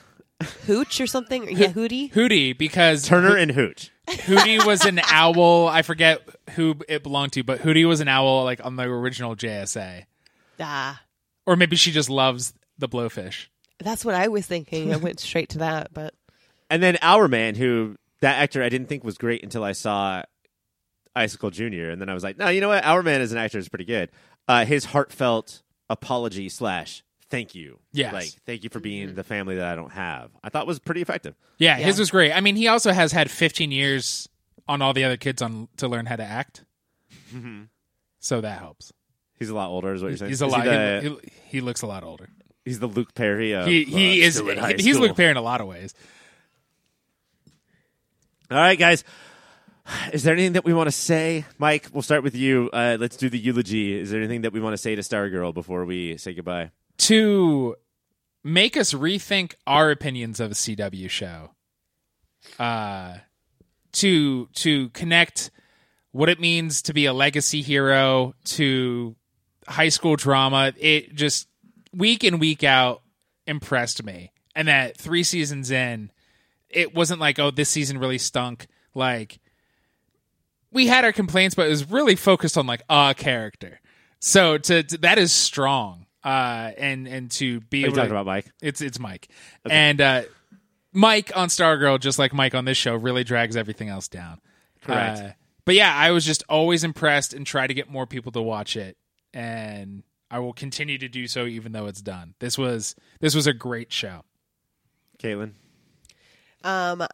Hooch 0.65 0.99
or 0.99 1.07
something. 1.07 1.43
Yeah, 1.57 1.67
Hootie. 1.71 2.11
hootie 2.11 2.57
because 2.57 3.07
Turner 3.07 3.37
and 3.37 3.51
Hooch. 3.51 3.91
hootie 4.07 4.65
was 4.65 4.83
an 4.85 4.99
owl 5.09 5.67
i 5.67 5.81
forget 5.83 6.21
who 6.51 6.75
it 6.89 7.01
belonged 7.03 7.31
to 7.33 7.43
but 7.43 7.59
hootie 7.61 7.87
was 7.87 8.01
an 8.01 8.07
owl 8.09 8.43
like 8.43 8.63
on 8.65 8.75
the 8.75 8.83
original 8.83 9.35
jsa 9.35 10.03
Ah, 10.59 11.01
or 11.45 11.55
maybe 11.55 11.75
she 11.77 11.91
just 11.91 12.09
loves 12.09 12.53
the 12.77 12.89
blowfish 12.89 13.47
that's 13.79 14.05
what 14.05 14.15
I 14.15 14.27
was 14.29 14.45
thinking. 14.45 14.93
I 14.93 14.97
went 14.97 15.19
straight 15.19 15.49
to 15.49 15.57
that, 15.59 15.93
but 15.93 16.13
And 16.73 16.81
then 16.81 16.97
Hourman, 17.01 17.55
who 17.55 17.95
that 18.21 18.39
actor 18.41 18.63
I 18.63 18.69
didn't 18.69 18.87
think 18.87 19.03
was 19.03 19.17
great 19.17 19.43
until 19.43 19.63
I 19.63 19.73
saw 19.73 20.23
Icicle 21.15 21.51
Jr. 21.51 21.89
And 21.91 22.01
then 22.01 22.09
I 22.09 22.13
was 22.13 22.23
like, 22.23 22.37
no, 22.37 22.49
you 22.49 22.61
know 22.61 22.69
what? 22.69 22.83
Hourman 22.83 23.21
as 23.21 23.31
an 23.31 23.37
actor 23.37 23.59
is 23.59 23.69
pretty 23.69 23.85
good. 23.85 24.09
Uh, 24.47 24.65
his 24.65 24.85
heartfelt 24.85 25.61
apology 25.89 26.49
slash 26.49 27.03
thank 27.29 27.53
you. 27.53 27.79
Yes. 27.91 28.11
Like, 28.13 28.29
thank 28.45 28.63
you 28.63 28.69
for 28.71 28.79
being 28.79 29.13
the 29.13 29.23
family 29.23 29.55
that 29.57 29.65
I 29.67 29.75
don't 29.75 29.91
have. 29.91 30.31
I 30.43 30.49
thought 30.49 30.65
was 30.67 30.79
pretty 30.79 31.01
effective. 31.01 31.35
Yeah, 31.59 31.77
Yeah. 31.77 31.85
his 31.85 31.99
was 31.99 32.09
great. 32.11 32.31
I 32.33 32.41
mean, 32.41 32.55
he 32.55 32.67
also 32.67 32.91
has 32.91 33.11
had 33.11 33.29
15 33.29 33.71
years 33.71 34.27
on 34.67 34.81
all 34.81 34.93
the 34.93 35.03
other 35.03 35.17
kids 35.17 35.41
on 35.41 35.67
to 35.77 35.87
learn 35.87 36.05
how 36.07 36.15
to 36.15 36.23
act. 36.23 36.63
So 38.19 38.41
that 38.41 38.59
helps. 38.59 38.93
He's 39.37 39.49
a 39.49 39.55
lot 39.55 39.69
older, 39.69 39.93
is 39.93 40.01
what 40.01 40.09
you're 40.09 40.17
saying. 40.17 40.29
He's 40.29 40.41
a 40.41 40.45
Is 40.45 40.51
lot. 40.51 40.63
He 40.63 40.69
the, 40.69 40.99
he, 41.01 41.07
he, 41.09 41.17
he 41.57 41.61
looks 41.61 41.81
a 41.81 41.87
lot 41.87 42.03
older. 42.03 42.29
he's 42.63 42.79
the 42.79 42.87
Luke 42.87 43.13
Perry. 43.13 43.51
Of, 43.53 43.67
He 43.67 43.83
he 43.83 44.23
uh, 44.23 44.27
is. 44.27 44.35
still 44.35 44.67
He's. 44.77 44.97
Luke 44.97 45.15
Perry 45.17 45.31
in 45.31 45.37
a 45.37 45.41
lot 45.41 45.59
of 45.61 45.67
ways. 45.67 45.93
All 48.53 48.59
right, 48.59 48.77
guys. 48.77 49.03
Is 50.13 50.21
there 50.21 50.33
anything 50.33 50.53
that 50.53 50.63
we 50.63 50.75
want 50.75 50.85
to 50.85 50.91
say? 50.91 51.45
Mike, 51.57 51.87
we'll 51.91 52.03
start 52.03 52.21
with 52.21 52.35
you. 52.35 52.69
Uh, 52.71 52.97
let's 52.99 53.17
do 53.17 53.27
the 53.27 53.39
eulogy. 53.39 53.99
Is 53.99 54.11
there 54.11 54.19
anything 54.19 54.41
that 54.41 54.53
we 54.53 54.59
want 54.59 54.73
to 54.73 54.77
say 54.77 54.93
to 54.93 55.01
Stargirl 55.01 55.55
before 55.55 55.85
we 55.85 56.17
say 56.17 56.35
goodbye? 56.35 56.69
To 56.99 57.75
make 58.43 58.77
us 58.77 58.93
rethink 58.93 59.55
our 59.65 59.89
opinions 59.89 60.39
of 60.39 60.51
a 60.51 60.53
CW 60.53 61.09
show. 61.09 61.49
Uh, 62.59 63.17
to 63.93 64.47
to 64.53 64.89
connect 64.89 65.49
what 66.11 66.29
it 66.29 66.39
means 66.39 66.83
to 66.83 66.93
be 66.93 67.07
a 67.07 67.13
legacy 67.13 67.63
hero 67.63 68.35
to 68.45 69.15
high 69.67 69.89
school 69.89 70.15
drama. 70.15 70.73
It 70.79 71.15
just 71.15 71.47
week 71.91 72.23
in 72.23 72.37
week 72.37 72.63
out 72.63 73.01
impressed 73.47 74.03
me, 74.03 74.31
and 74.55 74.67
that 74.67 74.95
three 74.95 75.23
seasons 75.23 75.71
in, 75.71 76.11
it 76.73 76.95
wasn't 76.95 77.19
like 77.19 77.39
oh 77.39 77.51
this 77.51 77.69
season 77.69 77.97
really 77.97 78.17
stunk. 78.17 78.67
Like 78.93 79.39
we 80.71 80.87
had 80.87 81.05
our 81.05 81.13
complaints, 81.13 81.55
but 81.55 81.67
it 81.67 81.69
was 81.69 81.89
really 81.89 82.15
focused 82.15 82.57
on 82.57 82.67
like 82.67 82.81
a 82.89 83.13
character. 83.17 83.79
So 84.19 84.57
to, 84.57 84.83
to 84.83 84.97
that 84.99 85.17
is 85.17 85.31
strong. 85.31 86.05
Uh, 86.23 86.71
and 86.77 87.05
and 87.05 87.29
to 87.31 87.59
be 87.61 87.83
Are 87.83 87.87
able 87.87 87.97
talking 87.97 88.09
to, 88.09 88.15
about 88.15 88.25
Mike? 88.25 88.49
it's 88.61 88.79
it's 88.79 88.97
Mike, 88.97 89.27
and 89.69 89.99
uh, 89.99 90.21
Mike 90.93 91.33
on 91.35 91.49
Stargirl, 91.49 91.99
just 91.99 92.17
like 92.17 92.33
Mike 92.33 92.55
on 92.55 92.63
this 92.63 92.77
show, 92.77 92.95
really 92.95 93.25
drags 93.25 93.57
everything 93.57 93.89
else 93.89 94.07
down. 94.07 94.39
Correct. 94.81 95.19
Uh, 95.19 95.29
but 95.65 95.75
yeah, 95.75 95.93
I 95.93 96.11
was 96.11 96.23
just 96.23 96.41
always 96.47 96.85
impressed 96.85 97.33
and 97.33 97.45
try 97.45 97.67
to 97.67 97.73
get 97.73 97.89
more 97.89 98.07
people 98.07 98.31
to 98.31 98.41
watch 98.41 98.77
it, 98.77 98.95
and 99.33 100.03
I 100.31 100.39
will 100.39 100.53
continue 100.53 100.97
to 100.97 101.09
do 101.09 101.27
so 101.27 101.45
even 101.45 101.73
though 101.73 101.87
it's 101.87 102.01
done. 102.01 102.35
This 102.39 102.57
was 102.57 102.95
this 103.19 103.35
was 103.35 103.45
a 103.45 103.53
great 103.53 103.91
show. 103.91 104.23
Caitlin? 105.19 105.51
Um, 106.63 107.05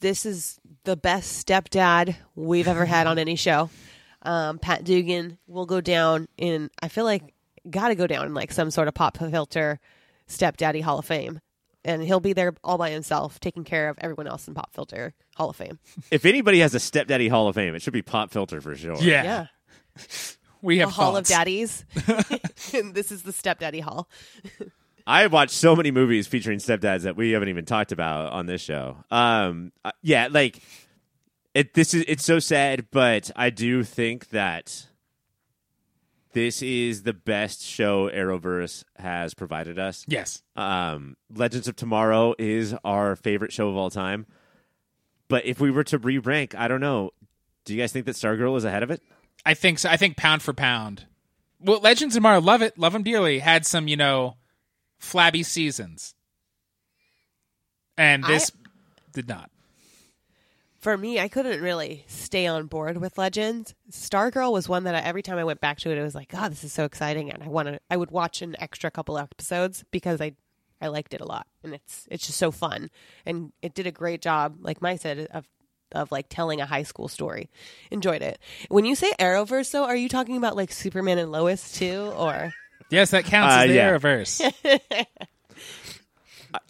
this 0.00 0.24
is 0.26 0.60
the 0.84 0.96
best 0.96 1.46
stepdad 1.46 2.16
we've 2.34 2.68
ever 2.68 2.84
had 2.84 3.06
on 3.06 3.18
any 3.18 3.36
show. 3.36 3.70
Um, 4.22 4.58
Pat 4.58 4.84
Dugan 4.84 5.38
will 5.46 5.66
go 5.66 5.80
down 5.80 6.28
in. 6.36 6.70
I 6.80 6.88
feel 6.88 7.04
like 7.04 7.34
got 7.68 7.88
to 7.88 7.94
go 7.94 8.06
down 8.06 8.26
in 8.26 8.34
like 8.34 8.52
some 8.52 8.70
sort 8.70 8.88
of 8.88 8.94
pop 8.94 9.16
filter 9.18 9.80
stepdaddy 10.26 10.80
Hall 10.80 10.98
of 11.00 11.04
Fame, 11.04 11.40
and 11.84 12.02
he'll 12.02 12.20
be 12.20 12.32
there 12.32 12.54
all 12.62 12.78
by 12.78 12.90
himself, 12.90 13.40
taking 13.40 13.64
care 13.64 13.88
of 13.88 13.98
everyone 14.00 14.28
else 14.28 14.46
in 14.46 14.54
pop 14.54 14.72
filter 14.72 15.14
Hall 15.36 15.50
of 15.50 15.56
Fame. 15.56 15.78
If 16.10 16.24
anybody 16.24 16.60
has 16.60 16.74
a 16.74 16.80
stepdaddy 16.80 17.28
Hall 17.28 17.48
of 17.48 17.56
Fame, 17.56 17.74
it 17.74 17.82
should 17.82 17.92
be 17.92 18.02
Pop 18.02 18.30
Filter 18.30 18.60
for 18.60 18.76
sure. 18.76 18.96
Yeah. 19.00 19.24
Yeah, 19.24 19.46
We 20.62 20.78
a 20.78 20.84
have 20.84 20.94
Hall 20.94 21.16
of. 21.16 21.26
Daddies, 21.26 21.84
and 22.72 22.94
this 22.94 23.10
is 23.10 23.22
the 23.22 23.32
stepdaddy 23.32 23.80
Hall. 23.80 24.08
I 25.06 25.22
have 25.22 25.32
watched 25.32 25.52
so 25.52 25.74
many 25.74 25.90
movies 25.90 26.26
featuring 26.26 26.58
stepdads 26.58 27.02
that 27.02 27.16
we 27.16 27.32
haven't 27.32 27.48
even 27.48 27.64
talked 27.64 27.92
about 27.92 28.32
on 28.32 28.46
this 28.46 28.60
show. 28.60 28.98
Um, 29.10 29.72
uh, 29.84 29.92
yeah, 30.02 30.28
like 30.30 30.60
it. 31.54 31.74
This 31.74 31.94
is 31.94 32.04
it's 32.06 32.24
so 32.24 32.38
sad, 32.38 32.86
but 32.90 33.30
I 33.34 33.50
do 33.50 33.82
think 33.82 34.30
that 34.30 34.86
this 36.32 36.62
is 36.62 37.02
the 37.02 37.12
best 37.12 37.62
show 37.62 38.08
Arrowverse 38.08 38.84
has 38.96 39.34
provided 39.34 39.78
us. 39.78 40.04
Yes. 40.08 40.42
Um, 40.56 41.16
Legends 41.34 41.68
of 41.68 41.76
Tomorrow 41.76 42.34
is 42.38 42.74
our 42.84 43.16
favorite 43.16 43.52
show 43.52 43.68
of 43.68 43.76
all 43.76 43.90
time. 43.90 44.26
But 45.28 45.46
if 45.46 45.60
we 45.60 45.70
were 45.70 45.84
to 45.84 45.98
re-rank, 45.98 46.54
I 46.54 46.68
don't 46.68 46.80
know. 46.80 47.10
Do 47.64 47.74
you 47.74 47.80
guys 47.80 47.92
think 47.92 48.06
that 48.06 48.16
Stargirl 48.16 48.56
is 48.56 48.64
ahead 48.64 48.82
of 48.82 48.90
it? 48.90 49.02
I 49.46 49.54
think 49.54 49.78
so. 49.78 49.88
I 49.88 49.96
think 49.96 50.16
pound 50.16 50.42
for 50.42 50.52
pound. 50.52 51.06
Well, 51.60 51.80
Legends 51.80 52.14
of 52.14 52.20
Tomorrow, 52.20 52.40
love 52.40 52.60
it, 52.62 52.78
love 52.78 52.92
them 52.92 53.02
dearly. 53.02 53.38
Had 53.38 53.64
some, 53.64 53.86
you 53.88 53.96
know, 53.96 54.36
flabby 55.02 55.42
seasons, 55.42 56.14
and 57.98 58.24
this 58.24 58.52
did 59.12 59.28
not. 59.28 59.50
For 60.78 60.96
me, 60.96 61.20
I 61.20 61.28
couldn't 61.28 61.60
really 61.60 62.04
stay 62.08 62.46
on 62.46 62.66
board 62.66 62.96
with 62.96 63.18
Legends. 63.18 63.74
Stargirl 63.90 64.52
was 64.52 64.68
one 64.68 64.84
that 64.84 64.94
I, 64.96 65.00
every 65.00 65.22
time 65.22 65.38
I 65.38 65.44
went 65.44 65.60
back 65.60 65.78
to 65.80 65.90
it, 65.90 65.98
it 65.98 66.02
was 66.02 66.14
like, 66.14 66.28
God, 66.28 66.50
this 66.50 66.64
is 66.64 66.72
so 66.72 66.84
exciting, 66.84 67.30
and 67.30 67.42
I 67.42 67.48
wanted. 67.48 67.80
I 67.90 67.96
would 67.96 68.10
watch 68.10 68.42
an 68.42 68.56
extra 68.58 68.90
couple 68.90 69.18
episodes 69.18 69.84
because 69.90 70.20
I, 70.20 70.32
I 70.80 70.88
liked 70.88 71.14
it 71.14 71.20
a 71.20 71.26
lot, 71.26 71.46
and 71.62 71.74
it's 71.74 72.06
it's 72.10 72.26
just 72.26 72.38
so 72.38 72.50
fun, 72.50 72.90
and 73.26 73.52
it 73.60 73.74
did 73.74 73.86
a 73.86 73.92
great 73.92 74.22
job, 74.22 74.56
like 74.60 74.80
Mike 74.80 75.00
said, 75.00 75.28
of 75.32 75.46
of 75.92 76.10
like 76.10 76.26
telling 76.28 76.60
a 76.60 76.66
high 76.66 76.84
school 76.84 77.08
story. 77.08 77.50
Enjoyed 77.90 78.22
it. 78.22 78.38
When 78.68 78.84
you 78.84 78.94
say 78.94 79.12
Arrowverse, 79.18 79.70
though, 79.72 79.84
are 79.84 79.96
you 79.96 80.08
talking 80.08 80.36
about 80.36 80.56
like 80.56 80.72
Superman 80.72 81.18
and 81.18 81.30
Lois 81.30 81.72
too, 81.72 82.12
or 82.16 82.54
Yes, 82.92 83.10
that 83.10 83.24
counts 83.24 83.54
Uh, 83.54 83.58
as 83.60 83.68
the 83.68 83.74
yeah. 83.74 83.90
Arrowverse. 83.90 84.52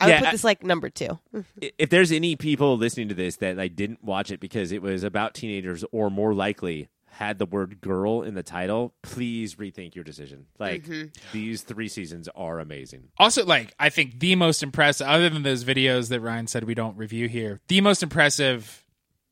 I 0.00 0.06
would 0.06 0.10
Yeah, 0.10 0.18
put 0.20 0.28
I- 0.28 0.30
this 0.32 0.44
like 0.44 0.62
number 0.62 0.88
two. 0.90 1.18
I- 1.34 1.72
if 1.78 1.90
there's 1.90 2.12
any 2.12 2.36
people 2.36 2.76
listening 2.78 3.08
to 3.08 3.14
this 3.14 3.36
that 3.36 3.56
like 3.56 3.74
didn't 3.74 4.02
watch 4.04 4.30
it 4.30 4.38
because 4.40 4.70
it 4.72 4.80
was 4.80 5.02
about 5.02 5.34
teenagers 5.34 5.84
or 5.90 6.08
more 6.10 6.32
likely 6.34 6.88
had 7.06 7.38
the 7.38 7.44
word 7.46 7.80
girl 7.80 8.22
in 8.22 8.34
the 8.34 8.42
title, 8.42 8.94
please 9.02 9.56
rethink 9.56 9.94
your 9.94 10.04
decision. 10.04 10.46
Like 10.58 10.88
these 11.32 11.62
three 11.62 11.88
seasons 11.88 12.28
are 12.34 12.58
amazing. 12.60 13.08
also, 13.18 13.44
like 13.44 13.74
I 13.78 13.90
think 13.90 14.18
the 14.20 14.34
most 14.36 14.62
impressive, 14.62 15.06
other 15.06 15.28
than 15.28 15.42
those 15.42 15.64
videos 15.64 16.08
that 16.08 16.20
Ryan 16.20 16.46
said 16.46 16.64
we 16.64 16.74
don't 16.74 16.96
review 16.96 17.28
here, 17.28 17.60
the 17.68 17.80
most 17.80 18.02
impressive 18.02 18.84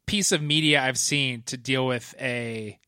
piece 0.07 0.33
of 0.33 0.43
media 0.43 0.83
I've 0.83 0.99
seen 0.99 1.43
to 1.47 1.57
deal 1.57 1.87
with 1.87 2.15
a 2.21 2.79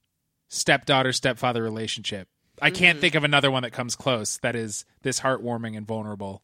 stepdaughter 0.49 1.13
stepfather 1.13 1.63
relationship. 1.63 2.29
I 2.63 2.71
can't 2.71 3.01
think 3.01 3.15
of 3.15 3.25
another 3.25 3.51
one 3.51 3.65
that 3.65 3.73
comes 3.73 3.97
close. 3.97 4.39
That 4.39 4.57
is 4.57 4.85
this 5.03 5.21
heartwarming 5.21 5.77
and 5.77 5.87
vulnerable. 5.87 6.43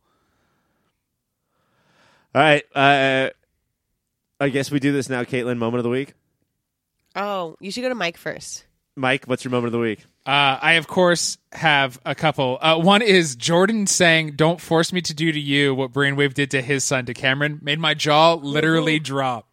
All 2.34 2.42
right, 2.42 2.64
uh, 2.74 3.30
I 4.38 4.48
guess 4.50 4.70
we 4.70 4.80
do 4.80 4.92
this 4.92 5.08
now. 5.08 5.24
Caitlin, 5.24 5.56
moment 5.58 5.78
of 5.78 5.84
the 5.84 5.90
week. 5.90 6.14
Oh, 7.16 7.56
you 7.60 7.70
should 7.70 7.82
go 7.82 7.88
to 7.88 7.94
Mike 7.94 8.16
first. 8.16 8.64
Mike, 8.96 9.24
what's 9.26 9.44
your 9.44 9.50
moment 9.50 9.68
of 9.68 9.72
the 9.72 9.78
week? 9.78 10.04
Uh, 10.26 10.58
I 10.60 10.72
of 10.74 10.86
course 10.86 11.38
have 11.52 11.98
a 12.04 12.14
couple. 12.14 12.58
Uh, 12.60 12.78
one 12.78 13.00
is 13.00 13.34
Jordan 13.34 13.86
saying, 13.86 14.32
"Don't 14.32 14.60
force 14.60 14.92
me 14.92 15.00
to 15.00 15.14
do 15.14 15.32
to 15.32 15.40
you 15.40 15.74
what 15.74 15.92
Brainwave 15.92 16.34
did 16.34 16.50
to 16.50 16.60
his 16.60 16.84
son 16.84 17.06
to 17.06 17.14
Cameron." 17.14 17.60
Made 17.62 17.78
my 17.78 17.94
jaw 17.94 18.34
literally 18.34 18.98
drop. 18.98 19.47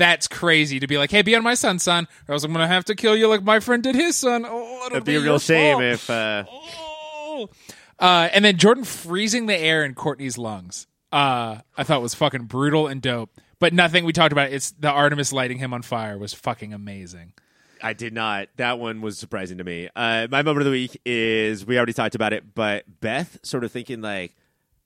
That's 0.00 0.28
crazy 0.28 0.80
to 0.80 0.86
be 0.86 0.96
like, 0.96 1.10
"Hey, 1.10 1.20
be 1.20 1.36
on 1.36 1.42
my 1.42 1.52
son, 1.52 1.78
son, 1.78 2.08
or 2.26 2.32
else 2.32 2.42
I'm 2.42 2.52
gonna 2.52 2.66
have 2.66 2.86
to 2.86 2.94
kill 2.94 3.14
you 3.14 3.28
like 3.28 3.42
my 3.44 3.60
friend 3.60 3.82
did 3.82 3.94
his 3.94 4.16
son." 4.16 4.46
Oh, 4.48 4.86
It'd 4.90 5.04
be 5.04 5.16
a 5.16 5.20
real 5.20 5.38
shame 5.38 5.74
fault. 5.74 5.84
if 5.84 6.08
uh, 6.08 6.44
Oh. 6.48 7.50
Uh, 7.98 8.30
and 8.32 8.42
then 8.42 8.56
Jordan 8.56 8.84
freezing 8.84 9.44
the 9.44 9.54
air 9.54 9.84
in 9.84 9.94
Courtney's 9.94 10.38
lungs. 10.38 10.86
Uh, 11.12 11.58
I 11.76 11.84
thought 11.84 12.00
was 12.00 12.14
fucking 12.14 12.44
brutal 12.44 12.86
and 12.86 13.02
dope. 13.02 13.30
But 13.58 13.74
nothing 13.74 14.06
we 14.06 14.14
talked 14.14 14.32
about. 14.32 14.50
It's 14.52 14.70
the 14.70 14.88
Artemis 14.88 15.34
lighting 15.34 15.58
him 15.58 15.74
on 15.74 15.82
fire 15.82 16.16
was 16.16 16.32
fucking 16.32 16.72
amazing. 16.72 17.34
I 17.82 17.92
did 17.92 18.14
not. 18.14 18.48
That 18.56 18.78
one 18.78 19.02
was 19.02 19.18
surprising 19.18 19.58
to 19.58 19.64
me. 19.64 19.90
Uh, 19.94 20.28
my 20.30 20.40
moment 20.42 20.60
of 20.60 20.64
the 20.64 20.70
week 20.70 20.98
is 21.04 21.66
we 21.66 21.76
already 21.76 21.92
talked 21.92 22.14
about 22.14 22.32
it, 22.32 22.54
but 22.54 22.84
Beth 23.00 23.38
sort 23.42 23.64
of 23.64 23.70
thinking 23.70 24.00
like, 24.00 24.34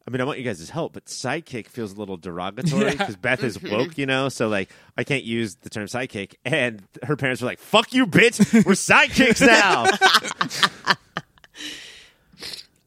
I 0.07 0.11
mean, 0.11 0.21
I 0.21 0.25
want 0.25 0.39
you 0.39 0.45
guys' 0.45 0.69
help, 0.69 0.93
but 0.93 1.07
sidekick 1.07 1.69
feels 1.69 1.93
a 1.93 1.97
little 1.97 2.19
derogatory 2.19 2.91
because 2.91 3.17
Beth 3.17 3.43
is 3.43 3.63
woke, 3.63 3.97
you 3.99 4.05
know. 4.05 4.29
So 4.29 4.49
like, 4.49 4.71
I 4.99 5.05
can't 5.05 5.25
use 5.25 5.55
the 5.57 5.71
term 5.71 5.87
sidekick, 5.87 6.35
and 6.45 6.83
her 7.03 7.17
parents 7.17 7.41
were 7.41 7.47
like, 7.47 7.59
"Fuck 7.59 7.95
you, 7.95 8.07
bitch! 8.07 8.39
We're 8.67 8.73
sidekicks 8.73 9.41
now." 9.47 9.87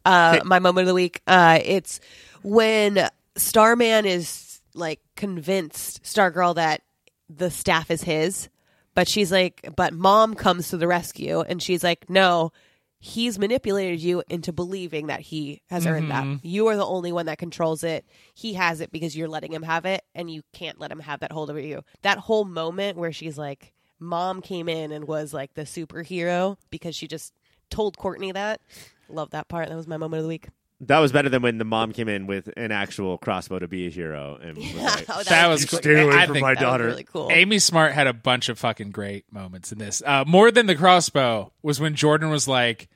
uh, 0.06 0.41
my 0.45 0.60
moment 0.60 0.84
of 0.84 0.88
the 0.88 0.93
week. 0.93 1.21
Uh, 1.25 1.60
it's 1.63 1.99
when 2.43 3.10
Starman 3.36 4.06
is 4.06 4.62
like 4.75 4.99
convinced 5.15 6.03
Stargirl 6.03 6.56
that 6.56 6.84
the 7.30 7.49
staff 7.49 7.89
is 7.89 8.03
his, 8.03 8.47
but 8.93 9.08
she's 9.08 9.32
like, 9.32 9.67
but 9.75 9.91
mom 9.91 10.36
comes 10.36 10.69
to 10.69 10.77
the 10.77 10.88
rescue, 10.88 11.41
and 11.41 11.62
she's 11.63 11.84
like, 11.84 12.10
no. 12.10 12.51
He's 13.00 13.38
manipulated 13.38 14.02
you 14.02 14.24
into 14.28 14.52
believing 14.52 15.08
that 15.08 15.20
he 15.20 15.62
has 15.70 15.86
earned 15.86 16.10
that. 16.10 16.24
Mm-hmm. 16.24 16.48
You 16.48 16.68
are 16.68 16.76
the 16.76 16.86
only 16.86 17.12
one 17.12 17.28
that 17.28 17.38
controls 17.38 17.84
it. 17.84 18.06
He 18.34 18.54
has 18.54 18.82
it 18.82 18.92
because 18.92 19.16
you're 19.16 19.28
letting 19.28 19.54
him 19.54 19.64
have 19.64 19.86
it, 19.86 20.04
and 20.16 20.32
you 20.32 20.42
can't 20.52 20.80
let 20.80 20.92
him 20.92 21.02
have 21.02 21.20
that 21.20 21.32
hold 21.32 21.50
over 21.52 21.60
you. 21.60 21.84
That 22.02 22.18
whole 22.18 22.44
moment 22.44 22.98
where 22.98 23.12
she's 23.12 23.38
like, 23.38 23.74
mom 24.00 24.42
came 24.42 24.68
in 24.68 24.92
and 24.92 25.08
was 25.08 25.34
like 25.34 25.54
the 25.54 25.62
superhero 25.62 26.58
because 26.72 26.96
she 26.96 27.08
just 27.08 27.34
told 27.70 27.98
Courtney 27.98 28.32
that. 28.32 28.62
Love 29.10 29.30
that 29.30 29.48
part. 29.48 29.70
That 29.70 29.76
was 29.76 29.88
my 29.88 29.98
moment 29.98 30.20
of 30.20 30.24
the 30.24 30.30
week. 30.30 30.48
That 30.82 31.00
was 31.00 31.12
better 31.12 31.28
than 31.30 31.42
when 31.42 31.58
the 31.58 31.66
mom 31.66 31.92
came 31.92 32.08
in 32.08 32.28
with 32.28 32.50
an 32.56 32.72
actual 32.72 33.18
crossbow 33.18 33.60
to 33.60 33.68
be 33.68 33.88
a 33.88 33.90
hero 33.90 34.38
and 34.42 34.58
was 34.58 34.74
like, 34.76 35.06
Oh, 35.10 35.24
That 35.24 35.48
was 35.48 35.66
cool. 35.66 35.80
stay 35.80 36.02
away 36.04 36.16
I 36.16 36.26
from 36.28 36.34
think 36.36 36.44
my 36.44 36.54
that 36.54 36.60
was 36.60 36.70
daughter. 36.70 36.86
really 36.86 37.04
cool. 37.04 37.30
Amy 37.32 37.60
Smart 37.60 37.94
had 37.94 38.08
a 38.08 38.13
bunch 38.13 38.50
of 38.50 38.60
fucking 38.60 38.92
great 38.92 39.26
moments 39.34 39.72
in 39.72 39.80
this. 39.80 40.02
Uh, 40.06 40.24
more 40.28 40.52
than 40.52 40.68
the 40.68 40.76
crossbow 40.76 41.52
was 41.63 41.80
when 41.80 41.96
Jordan 41.96 42.30
was 42.30 42.48
like, 42.48 42.90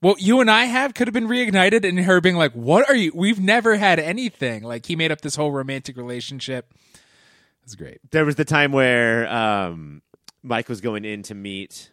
"What 0.00 0.20
you 0.20 0.40
and 0.40 0.50
I 0.50 0.64
have 0.64 0.94
could 0.94 1.06
have 1.06 1.14
been 1.14 1.28
reignited," 1.28 1.88
and 1.88 2.00
her 2.00 2.20
being 2.20 2.36
like, 2.36 2.52
"What 2.52 2.88
are 2.90 2.96
you? 2.96 3.12
We've 3.14 3.40
never 3.40 3.76
had 3.76 3.98
anything." 4.00 4.62
Like 4.64 4.86
he 4.86 4.96
made 4.96 5.12
up 5.12 5.20
this 5.20 5.36
whole 5.36 5.52
romantic 5.52 5.96
relationship. 5.96 6.72
It 6.94 7.64
was 7.64 7.74
great. 7.76 7.98
there 8.10 8.24
was 8.24 8.34
the 8.36 8.44
time 8.44 8.72
where 8.72 9.28
um, 9.32 10.02
Mike 10.42 10.68
was 10.68 10.80
going 10.80 11.04
in 11.04 11.22
to 11.24 11.34
meet 11.34 11.90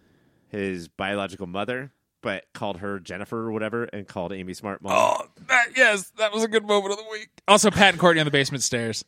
his 0.49 0.88
biological 0.88 1.47
mother, 1.47 1.91
but 2.23 2.45
called 2.53 2.77
her 2.77 2.99
Jennifer 2.99 3.38
or 3.38 3.51
whatever, 3.51 3.83
and 3.83 4.07
called 4.07 4.33
Amy 4.33 4.55
Smart 4.55 4.81
mom. 4.81 4.93
Oh, 4.95 5.25
that, 5.47 5.67
yes, 5.75 6.12
that 6.17 6.33
was 6.33 6.43
a 6.43 6.47
good 6.47 6.65
moment 6.65 6.93
of 6.93 6.97
the 6.97 7.05
week. 7.12 7.29
Also, 7.47 7.69
Pat 7.69 7.89
and 7.93 7.99
Courtney 7.99 8.21
on 8.21 8.25
the 8.25 8.31
basement 8.31 8.63
stairs. 8.63 9.05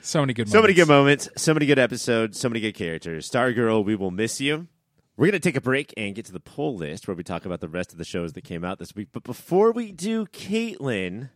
So 0.00 0.20
many 0.20 0.32
good 0.32 0.48
So 0.48 0.62
many 0.62 0.72
moments. 0.74 0.78
good 0.80 0.88
moments, 0.88 1.28
so 1.36 1.54
many 1.54 1.66
good 1.66 1.78
episodes, 1.78 2.38
so 2.38 2.48
many 2.48 2.60
good 2.60 2.74
characters. 2.74 3.28
Stargirl, 3.30 3.84
we 3.84 3.94
will 3.94 4.10
miss 4.10 4.40
you. 4.40 4.68
We're 5.16 5.26
going 5.26 5.32
to 5.32 5.40
take 5.40 5.56
a 5.56 5.60
break 5.60 5.92
and 5.96 6.14
get 6.14 6.24
to 6.26 6.32
the 6.32 6.40
poll 6.40 6.76
list 6.76 7.08
where 7.08 7.14
we 7.16 7.24
talk 7.24 7.44
about 7.44 7.60
the 7.60 7.68
rest 7.68 7.92
of 7.92 7.98
the 7.98 8.04
shows 8.04 8.32
that 8.34 8.44
came 8.44 8.64
out 8.64 8.78
this 8.78 8.94
week. 8.94 9.08
But 9.12 9.24
before 9.24 9.72
we 9.72 9.90
do, 9.92 10.26
Caitlin 10.26 11.30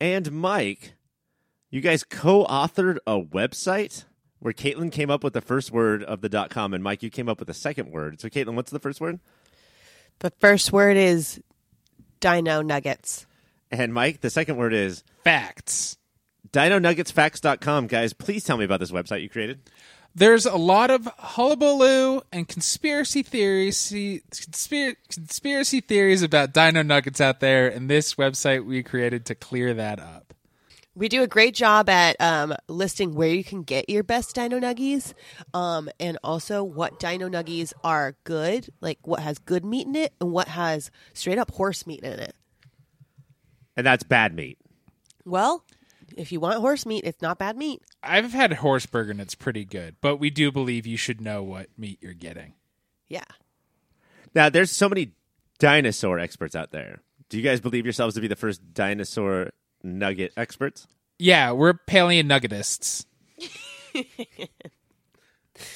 and 0.00 0.32
Mike, 0.32 0.94
you 1.70 1.80
guys 1.80 2.02
co 2.04 2.44
authored 2.44 2.98
a 3.06 3.20
website 3.20 4.04
where 4.44 4.52
Caitlin 4.52 4.92
came 4.92 5.08
up 5.08 5.24
with 5.24 5.32
the 5.32 5.40
first 5.40 5.70
word 5.72 6.02
of 6.02 6.20
the 6.20 6.28
dot 6.28 6.50
com, 6.50 6.74
and 6.74 6.84
Mike, 6.84 7.02
you 7.02 7.08
came 7.08 7.30
up 7.30 7.38
with 7.38 7.48
the 7.48 7.54
second 7.54 7.90
word. 7.90 8.20
So, 8.20 8.28
Caitlin, 8.28 8.52
what's 8.56 8.70
the 8.70 8.78
first 8.78 9.00
word? 9.00 9.18
The 10.18 10.28
first 10.38 10.70
word 10.70 10.98
is 10.98 11.40
Dino 12.20 12.60
Nuggets. 12.60 13.24
And 13.70 13.94
Mike, 13.94 14.20
the 14.20 14.28
second 14.28 14.56
word 14.58 14.74
is 14.74 15.02
Facts. 15.24 15.96
Dino 16.52 16.78
DinoNuggetsFacts.com. 16.78 17.86
Guys, 17.86 18.12
please 18.12 18.44
tell 18.44 18.58
me 18.58 18.66
about 18.66 18.80
this 18.80 18.90
website 18.92 19.22
you 19.22 19.30
created. 19.30 19.60
there's 20.14 20.44
a 20.44 20.56
lot 20.56 20.90
of 20.90 21.06
hullabaloo 21.06 22.20
and 22.30 22.46
conspiracy 22.46 23.22
theories 23.22 23.76
conspir- 24.30 24.96
conspiracy 25.08 25.80
theories 25.80 26.22
about 26.22 26.52
dino 26.52 26.82
nuggets 26.82 27.20
out 27.20 27.40
there 27.40 27.66
and 27.66 27.88
this 27.90 28.14
website 28.16 28.64
we 28.64 28.82
created 28.82 29.24
to 29.24 29.34
clear 29.34 29.74
that 29.74 29.98
up 29.98 30.32
We 30.96 31.08
do 31.08 31.22
a 31.22 31.26
great 31.26 31.54
job 31.54 31.88
at 31.88 32.20
um, 32.20 32.54
listing 32.68 33.14
where 33.14 33.28
you 33.28 33.42
can 33.42 33.62
get 33.62 33.88
your 33.90 34.04
best 34.04 34.34
Dino 34.34 34.60
Nuggies, 34.60 35.12
um, 35.52 35.90
and 35.98 36.18
also 36.22 36.62
what 36.62 37.00
Dino 37.00 37.28
Nuggies 37.28 37.72
are 37.82 38.14
good, 38.22 38.68
like 38.80 38.98
what 39.02 39.20
has 39.20 39.38
good 39.38 39.64
meat 39.64 39.88
in 39.88 39.96
it, 39.96 40.12
and 40.20 40.30
what 40.30 40.46
has 40.48 40.92
straight 41.12 41.38
up 41.38 41.50
horse 41.50 41.84
meat 41.86 42.00
in 42.04 42.20
it. 42.20 42.34
And 43.76 43.84
that's 43.84 44.04
bad 44.04 44.34
meat. 44.34 44.58
Well, 45.24 45.64
If 46.16 46.30
you 46.30 46.38
want 46.38 46.60
horse 46.60 46.86
meat, 46.86 47.04
it's 47.04 47.22
not 47.22 47.38
bad 47.38 47.56
meat. 47.56 47.82
I've 48.02 48.32
had 48.32 48.52
horse 48.52 48.86
burger 48.86 49.10
and 49.10 49.20
it's 49.20 49.34
pretty 49.34 49.64
good, 49.64 49.96
but 50.00 50.18
we 50.18 50.30
do 50.30 50.52
believe 50.52 50.86
you 50.86 50.96
should 50.96 51.20
know 51.20 51.42
what 51.42 51.68
meat 51.76 51.98
you're 52.00 52.14
getting. 52.14 52.54
Yeah. 53.08 53.24
Now, 54.34 54.48
there's 54.48 54.70
so 54.70 54.88
many 54.88 55.12
dinosaur 55.58 56.18
experts 56.18 56.54
out 56.54 56.70
there. 56.70 57.00
Do 57.30 57.36
you 57.36 57.42
guys 57.42 57.60
believe 57.60 57.84
yourselves 57.86 58.14
to 58.14 58.20
be 58.20 58.28
the 58.28 58.36
first 58.36 58.74
dinosaur 58.74 59.50
nugget 59.84 60.32
experts? 60.36 60.86
Yeah, 61.18 61.52
we're 61.52 61.74
paleo 61.74 62.22
nuggetists. 62.24 63.04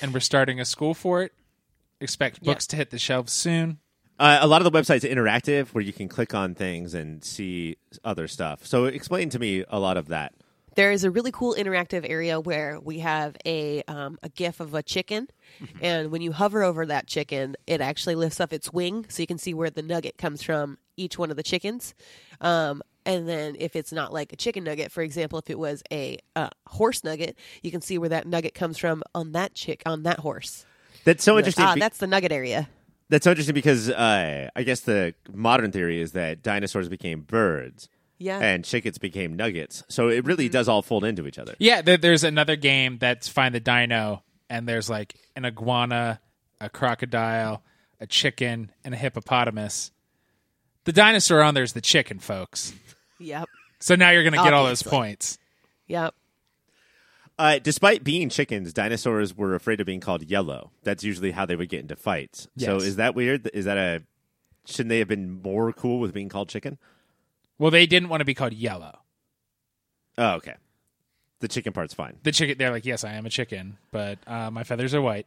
and 0.03 0.13
we're 0.13 0.21
starting 0.21 0.61
a 0.61 0.65
school 0.65 0.95
for 0.95 1.23
it. 1.23 1.33
Expect 2.01 2.39
Yeah. 2.43 2.53
books 2.53 2.67
to 2.69 2.77
hit 2.77 2.91
the 2.91 2.99
shelves 2.99 3.33
soon. 3.33 3.79
Uh, 4.19 4.39
a 4.41 4.47
lot 4.49 4.65
of 4.65 4.71
the 4.73 4.77
websites 4.77 5.05
are 5.05 5.15
interactive 5.15 5.69
where 5.69 5.83
you 5.83 5.93
can 5.93 6.09
click 6.09 6.35
on 6.35 6.55
things 6.55 6.93
and 6.95 7.23
see 7.23 7.77
other 8.05 8.27
stuff. 8.27 8.67
So 8.67 8.87
explain 8.87 9.31
to 9.31 9.39
me 9.39 9.65
a 9.69 9.79
lot 9.79 9.97
of 9.97 10.09
that. 10.09 10.35
There 10.75 10.91
is 10.93 11.03
a 11.03 11.11
really 11.11 11.33
cool 11.33 11.55
interactive 11.57 12.09
area 12.09 12.39
where 12.41 12.79
we 12.81 13.01
have 13.01 13.37
a 13.45 13.83
um, 13.89 14.17
a 14.23 14.29
GIF 14.29 14.61
of 14.61 14.75
a 14.75 14.83
chicken, 14.83 15.27
and 15.83 16.13
when 16.13 16.23
you 16.23 16.31
hover 16.31 16.63
over 16.63 16.87
that 16.87 17.09
chicken, 17.09 17.57
it 17.67 17.81
actually 17.81 18.15
lifts 18.15 18.39
up 18.39 18.53
its 18.53 18.73
wing, 18.73 19.05
so 19.09 19.21
you 19.21 19.27
can 19.27 19.39
see 19.39 19.55
where 19.55 19.71
the 19.71 19.83
nugget 19.83 20.19
comes 20.19 20.41
from 20.41 20.79
each 20.97 21.19
one 21.19 21.31
of 21.33 21.37
the 21.37 21.43
chickens. 21.43 21.95
Um, 22.41 22.83
and 23.09 23.29
then 23.29 23.57
if 23.59 23.75
it's 23.75 23.91
not 23.91 24.13
like 24.13 24.33
a 24.33 24.37
chicken 24.37 24.63
nugget, 24.65 24.93
for 24.93 25.03
example, 25.03 25.39
if 25.41 25.51
it 25.51 25.59
was 25.59 25.83
a 25.91 26.19
uh, 26.37 26.51
horse 26.69 27.03
nugget, 27.03 27.37
you 27.63 27.71
can 27.73 27.81
see 27.81 27.99
where 27.99 28.11
that 28.11 28.27
nugget 28.27 28.55
comes 28.55 28.79
from 28.79 29.03
on 29.15 29.33
that 29.33 29.55
chick 29.55 29.83
on 29.87 30.05
that 30.05 30.21
horse. 30.21 30.65
That's 31.05 31.25
so 31.25 31.35
Like, 31.35 31.41
interesting. 31.41 31.65
ah, 31.65 31.75
be- 31.75 31.81
that's 31.81 31.99
the 31.99 32.07
nugget 32.07 32.31
area. 32.33 32.69
that's 33.09 33.25
so 33.25 33.31
interesting 33.31 33.55
because 33.55 33.89
uh, 33.91 34.49
I 34.55 34.63
guess 34.63 34.81
the 34.81 35.15
modern 35.33 35.73
theory 35.73 36.01
is 36.01 36.13
that 36.13 36.43
dinosaurs 36.43 36.89
became 36.89 37.23
birds 37.23 37.89
Yeah. 38.19 38.39
and 38.39 38.65
chickens 38.65 38.99
became 38.99 39.35
nuggets. 39.35 39.83
So 39.89 40.09
it 40.09 40.25
really 40.27 40.49
does 40.51 40.69
all 40.69 40.83
fold 40.83 41.05
into 41.05 41.27
each 41.27 41.39
other. 41.39 41.55
Yeah, 41.59 41.81
there, 41.83 41.97
there's 41.97 42.25
another 42.25 42.57
game 42.57 42.99
that's 42.99 43.27
Find 43.29 43.55
the 43.55 43.61
Dino, 43.61 44.23
and 44.51 44.69
there's 44.69 44.91
like 44.91 45.15
an 45.35 45.47
iguana, 45.47 46.21
a 46.61 46.69
crocodile, 46.69 47.63
a 48.01 48.07
chicken, 48.07 48.71
and 48.85 48.93
a 48.93 48.97
hippopotamus. 48.99 49.93
The 50.85 50.93
dinosaur 50.93 51.43
on 51.43 51.55
there 51.55 51.65
is 51.65 51.73
the 51.73 51.81
chicken, 51.81 52.19
folks. 52.19 52.73
Yep. 53.21 53.49
So 53.81 53.95
now 53.95 54.11
you're 54.11 54.23
going 54.23 54.33
to 54.35 54.43
get 54.43 54.53
all 54.53 54.65
those 54.65 54.81
Obviously. 54.83 54.91
points. 54.99 55.39
Yep. 55.87 56.15
Uh, 57.39 57.59
despite 57.61 58.03
being 58.03 58.29
chickens, 58.29 58.73
dinosaurs 58.73 59.37
were 59.37 59.55
afraid 59.55 59.81
of 59.81 59.87
being 59.87 60.01
called 60.01 60.25
yellow. 60.29 60.73
That's 60.83 61.05
usually 61.05 61.31
how 61.31 61.47
they 61.47 61.55
would 61.55 61.69
get 61.69 61.81
into 61.81 61.95
fights. 61.97 62.49
So 62.57 62.75
Yes. 62.75 62.83
is 62.83 62.97
that 62.97 63.15
weird? 63.15 63.49
Is 63.55 63.65
that 63.67 63.79
a 63.79 64.03
shouldn't 64.67 64.89
they 64.91 64.99
have 64.99 65.09
been 65.09 65.41
more 65.43 65.73
cool 65.73 66.01
with 66.01 66.13
being 66.13 66.29
called 66.29 66.49
chicken? 66.49 66.79
Well, 67.59 67.71
they 67.71 67.87
didn't 67.87 68.09
want 68.09 68.21
to 68.21 68.25
be 68.25 68.35
called 68.35 68.53
yellow. 68.53 68.99
Oh, 70.19 70.33
okay. 70.35 70.55
The 71.41 71.49
chicken 71.49 71.73
part's 71.73 71.95
fine. 71.95 72.19
The 72.25 72.33
chicken, 72.33 72.59
they're 72.59 72.73
like, 72.73 72.85
yes, 72.85 73.05
I 73.05 73.13
am 73.13 73.25
a 73.25 73.31
chicken, 73.31 73.79
but 73.93 74.19
uh, 74.27 74.51
my 74.51 74.65
feathers 74.65 74.93
are 74.95 75.01
white, 75.01 75.27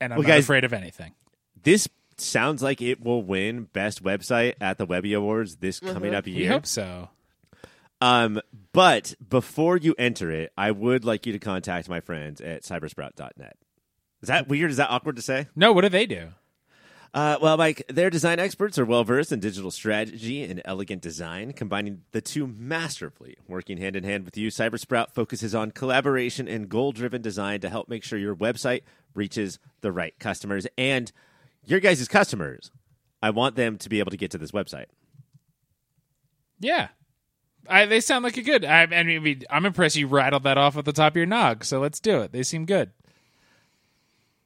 and 0.00 0.12
I'm 0.12 0.18
Well, 0.18 0.26
not 0.28 0.34
guys- 0.34 0.44
afraid 0.44 0.64
of 0.64 0.72
anything. 0.72 1.14
This 1.62 1.88
sounds 2.20 2.62
like 2.62 2.80
it 2.82 3.02
will 3.02 3.22
win 3.22 3.64
best 3.72 4.02
website 4.02 4.54
at 4.60 4.78
the 4.78 4.86
Webby 4.86 5.12
Awards 5.12 5.56
this 5.56 5.80
coming 5.80 6.14
up 6.14 6.26
year. 6.26 6.36
We 6.36 6.42
year. 6.42 6.52
hope 6.52 6.66
so. 6.66 7.08
Um, 8.00 8.40
but 8.72 9.14
before 9.26 9.76
you 9.76 9.94
enter 9.98 10.30
it, 10.30 10.52
I 10.56 10.70
would 10.70 11.04
like 11.04 11.26
you 11.26 11.32
to 11.32 11.38
contact 11.38 11.88
my 11.88 12.00
friends 12.00 12.40
at 12.40 12.62
cybersprout.net. 12.62 13.56
Is 14.22 14.28
that 14.28 14.48
weird? 14.48 14.70
Is 14.70 14.76
that 14.78 14.90
awkward 14.90 15.16
to 15.16 15.22
say? 15.22 15.48
No, 15.54 15.72
what 15.72 15.82
do 15.82 15.88
they 15.88 16.06
do? 16.06 16.28
Uh, 17.12 17.36
well, 17.42 17.56
Mike, 17.56 17.82
their 17.88 18.08
design 18.08 18.38
experts 18.38 18.78
are 18.78 18.84
well 18.84 19.02
versed 19.02 19.32
in 19.32 19.40
digital 19.40 19.72
strategy 19.72 20.44
and 20.44 20.62
elegant 20.64 21.02
design, 21.02 21.52
combining 21.52 22.02
the 22.12 22.20
two 22.20 22.46
masterfully. 22.46 23.36
Working 23.48 23.78
hand 23.78 23.96
in 23.96 24.04
hand 24.04 24.24
with 24.24 24.36
you, 24.36 24.48
Cybersprout 24.48 25.10
focuses 25.10 25.52
on 25.52 25.72
collaboration 25.72 26.46
and 26.46 26.68
goal 26.68 26.92
driven 26.92 27.20
design 27.20 27.60
to 27.62 27.68
help 27.68 27.88
make 27.88 28.04
sure 28.04 28.18
your 28.18 28.36
website 28.36 28.82
reaches 29.14 29.58
the 29.80 29.90
right 29.90 30.16
customers 30.20 30.68
and 30.78 31.10
your 31.64 31.80
guys' 31.80 32.06
customers. 32.08 32.70
I 33.22 33.30
want 33.30 33.56
them 33.56 33.76
to 33.78 33.88
be 33.88 33.98
able 33.98 34.10
to 34.10 34.16
get 34.16 34.30
to 34.32 34.38
this 34.38 34.50
website. 34.50 34.86
Yeah. 36.58 36.88
I, 37.68 37.86
they 37.86 38.00
sound 38.00 38.24
like 38.24 38.36
a 38.36 38.42
good. 38.42 38.64
I, 38.64 38.82
I 38.82 39.02
mean, 39.02 39.42
I'm 39.50 39.66
impressed 39.66 39.96
you 39.96 40.06
rattled 40.06 40.44
that 40.44 40.58
off 40.58 40.76
at 40.76 40.84
the 40.84 40.92
top 40.92 41.12
of 41.12 41.16
your 41.16 41.26
nog. 41.26 41.64
So 41.64 41.80
let's 41.80 42.00
do 42.00 42.20
it. 42.20 42.32
They 42.32 42.42
seem 42.42 42.64
good. 42.64 42.90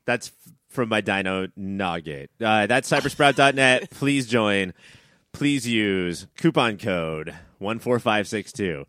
That's 0.05 0.29
f- 0.29 0.53
from 0.69 0.89
my 0.89 1.01
Dino 1.01 1.49
Nugget. 1.57 2.31
Uh, 2.41 2.67
that's 2.67 2.91
cybersprout.net. 2.91 3.91
Please 3.93 4.27
join. 4.27 4.75
Please 5.33 5.67
use 5.67 6.27
coupon 6.37 6.77
code 6.77 7.35
14562. 7.61 8.85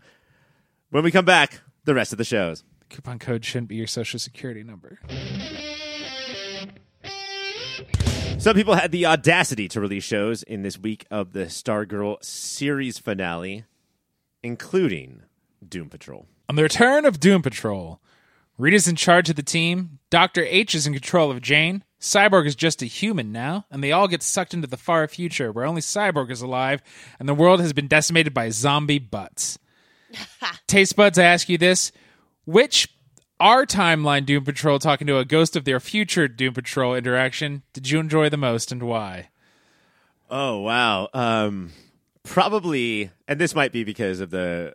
When 0.90 1.04
we 1.04 1.12
come 1.12 1.26
back, 1.26 1.62
the 1.86 1.94
rest 1.96 2.12
of 2.12 2.18
the 2.18 2.24
shows. 2.24 2.64
Coupon 2.90 3.20
code 3.20 3.46
shouldn't 3.46 3.70
be 3.70 3.76
your 3.76 3.88
social 3.88 4.20
security 4.20 4.64
number. 4.64 5.00
Some 8.46 8.56
people 8.56 8.76
had 8.76 8.92
the 8.92 9.08
audacity 9.08 9.68
to 9.70 9.82
release 9.82 10.04
shows 10.04 10.44
in 10.44 10.62
this 10.62 10.78
week 10.78 11.08
of 11.10 11.34
the 11.34 11.46
Stargirl 11.46 12.24
series 12.24 13.00
finale, 13.00 13.66
including 14.44 15.24
Doom 15.68 15.90
Patrol. 15.90 16.28
On 16.48 16.56
the 16.56 16.62
return 16.62 17.06
of 17.06 17.20
Doom 17.20 17.42
Patrol, 17.42 18.00
Rita's 18.60 18.88
in 18.88 18.98
charge 18.98 19.32
of 19.32 19.36
the 19.36 19.42
team, 19.42 19.98
Dr. 20.12 20.44
H 20.44 20.76
is 20.76 20.86
in 20.86 20.94
control 20.94 21.32
of 21.32 21.42
Jane, 21.42 21.84
Cyborg 22.00 22.46
is 22.46 22.56
just 22.56 22.84
a 22.84 22.86
human 22.86 23.32
now, 23.32 23.66
and 23.72 23.84
they 23.84 23.92
all 23.92 24.08
get 24.08 24.22
sucked 24.22 24.54
into 24.54 24.68
the 24.68 24.78
far 24.78 25.08
future 25.08 25.52
where 25.52 25.66
only 25.66 25.82
Cyborg 25.82 26.30
is 26.30 26.44
alive 26.44 26.84
and 27.18 27.28
the 27.28 27.34
world 27.34 27.62
has 27.62 27.74
been 27.74 27.88
decimated 27.88 28.36
by 28.36 28.50
zombie 28.50 29.00
butts. 29.00 29.58
Taste 30.68 30.96
buds, 30.96 31.18
I 31.18 31.24
ask 31.24 31.50
you 31.50 31.58
this 31.58 31.92
which 32.46 32.95
our 33.46 33.64
timeline 33.66 34.26
Doom 34.26 34.44
Patrol 34.44 34.80
talking 34.80 35.06
to 35.06 35.20
a 35.20 35.24
ghost 35.26 35.56
of 35.56 35.66
their 35.66 35.80
future 35.80 36.28
Doom 36.28 36.56
Patrol 36.56 36.96
interaction 36.96 37.62
did 37.74 37.90
you 37.92 38.00
enjoy 38.00 38.28
the 38.28 38.38
most 38.38 38.72
and 38.72 38.82
why? 38.84 39.30
Oh, 40.32 40.62
wow. 40.62 41.08
Um, 41.14 41.72
probably, 42.24 43.12
and 43.28 43.40
this 43.40 43.54
might 43.54 43.72
be 43.72 43.84
because 43.84 44.20
of 44.20 44.32
the 44.32 44.74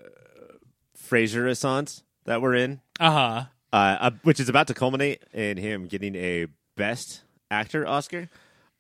Fraser 0.95 1.43
Renaissance 1.43 2.05
that 2.25 2.41
we're 2.41 2.55
in. 2.55 2.81
Uh 3.01 3.11
huh. 3.11 3.45
uh, 3.73 3.97
uh, 4.01 4.11
which 4.23 4.39
is 4.39 4.49
about 4.49 4.69
to 4.69 4.75
culminate 4.75 5.25
in 5.35 5.57
him 5.57 5.87
getting 5.87 6.15
a 6.15 6.47
Best 6.77 7.23
Actor 7.51 7.89
Oscar. 7.89 8.29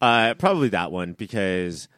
Uh, 0.00 0.34
probably 0.34 0.68
that 0.68 0.92
one 0.92 1.14
because 1.14 1.88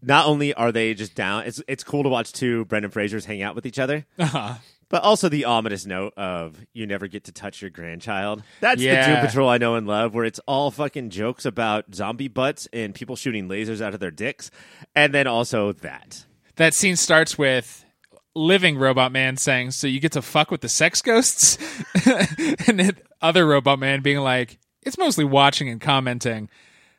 not 0.00 0.26
only 0.26 0.54
are 0.54 0.70
they 0.70 0.94
just 0.94 1.14
down, 1.16 1.42
it's 1.46 1.60
it's 1.66 1.82
cool 1.82 2.04
to 2.04 2.08
watch 2.08 2.32
two 2.32 2.64
Brendan 2.66 2.92
Frasers 2.92 3.24
hang 3.24 3.42
out 3.42 3.54
with 3.56 3.66
each 3.66 3.78
other, 3.80 4.06
Uh 4.18 4.24
huh. 4.26 4.54
But 4.94 5.02
also 5.02 5.28
the 5.28 5.44
ominous 5.44 5.86
note 5.86 6.14
of 6.16 6.56
you 6.72 6.86
never 6.86 7.08
get 7.08 7.24
to 7.24 7.32
touch 7.32 7.60
your 7.60 7.68
grandchild. 7.68 8.44
That's 8.60 8.78
the 8.78 8.84
Yeah. 8.86 9.16
Doom 9.16 9.26
Patrol 9.26 9.48
I 9.48 9.58
know 9.58 9.74
and 9.74 9.88
love, 9.88 10.14
where 10.14 10.24
it's 10.24 10.38
all 10.46 10.70
fucking 10.70 11.10
jokes 11.10 11.44
about 11.44 11.92
zombie 11.92 12.28
butts 12.28 12.68
and 12.72 12.94
people 12.94 13.16
shooting 13.16 13.48
lasers 13.48 13.80
out 13.80 13.92
of 13.92 13.98
their 13.98 14.12
dicks, 14.12 14.52
and 14.94 15.12
then 15.12 15.26
also 15.26 15.72
that. 15.72 16.24
that 16.54 16.74
scene 16.74 16.94
starts 16.94 17.36
with 17.36 17.84
living 18.36 18.78
robot 18.78 19.10
man 19.10 19.36
saying 19.36 19.72
so 19.72 19.88
you 19.88 19.98
get 19.98 20.12
to 20.12 20.22
fuck 20.22 20.52
with 20.52 20.60
the 20.60 20.68
sex 20.68 21.02
ghosts 21.02 21.58
and 22.68 22.78
then 22.78 22.96
other 23.20 23.44
robot 23.44 23.80
man 23.80 24.00
being 24.00 24.18
like 24.18 24.58
it's 24.82 24.96
mostly 24.96 25.24
watching 25.24 25.68
and 25.68 25.80
commenting 25.80 26.48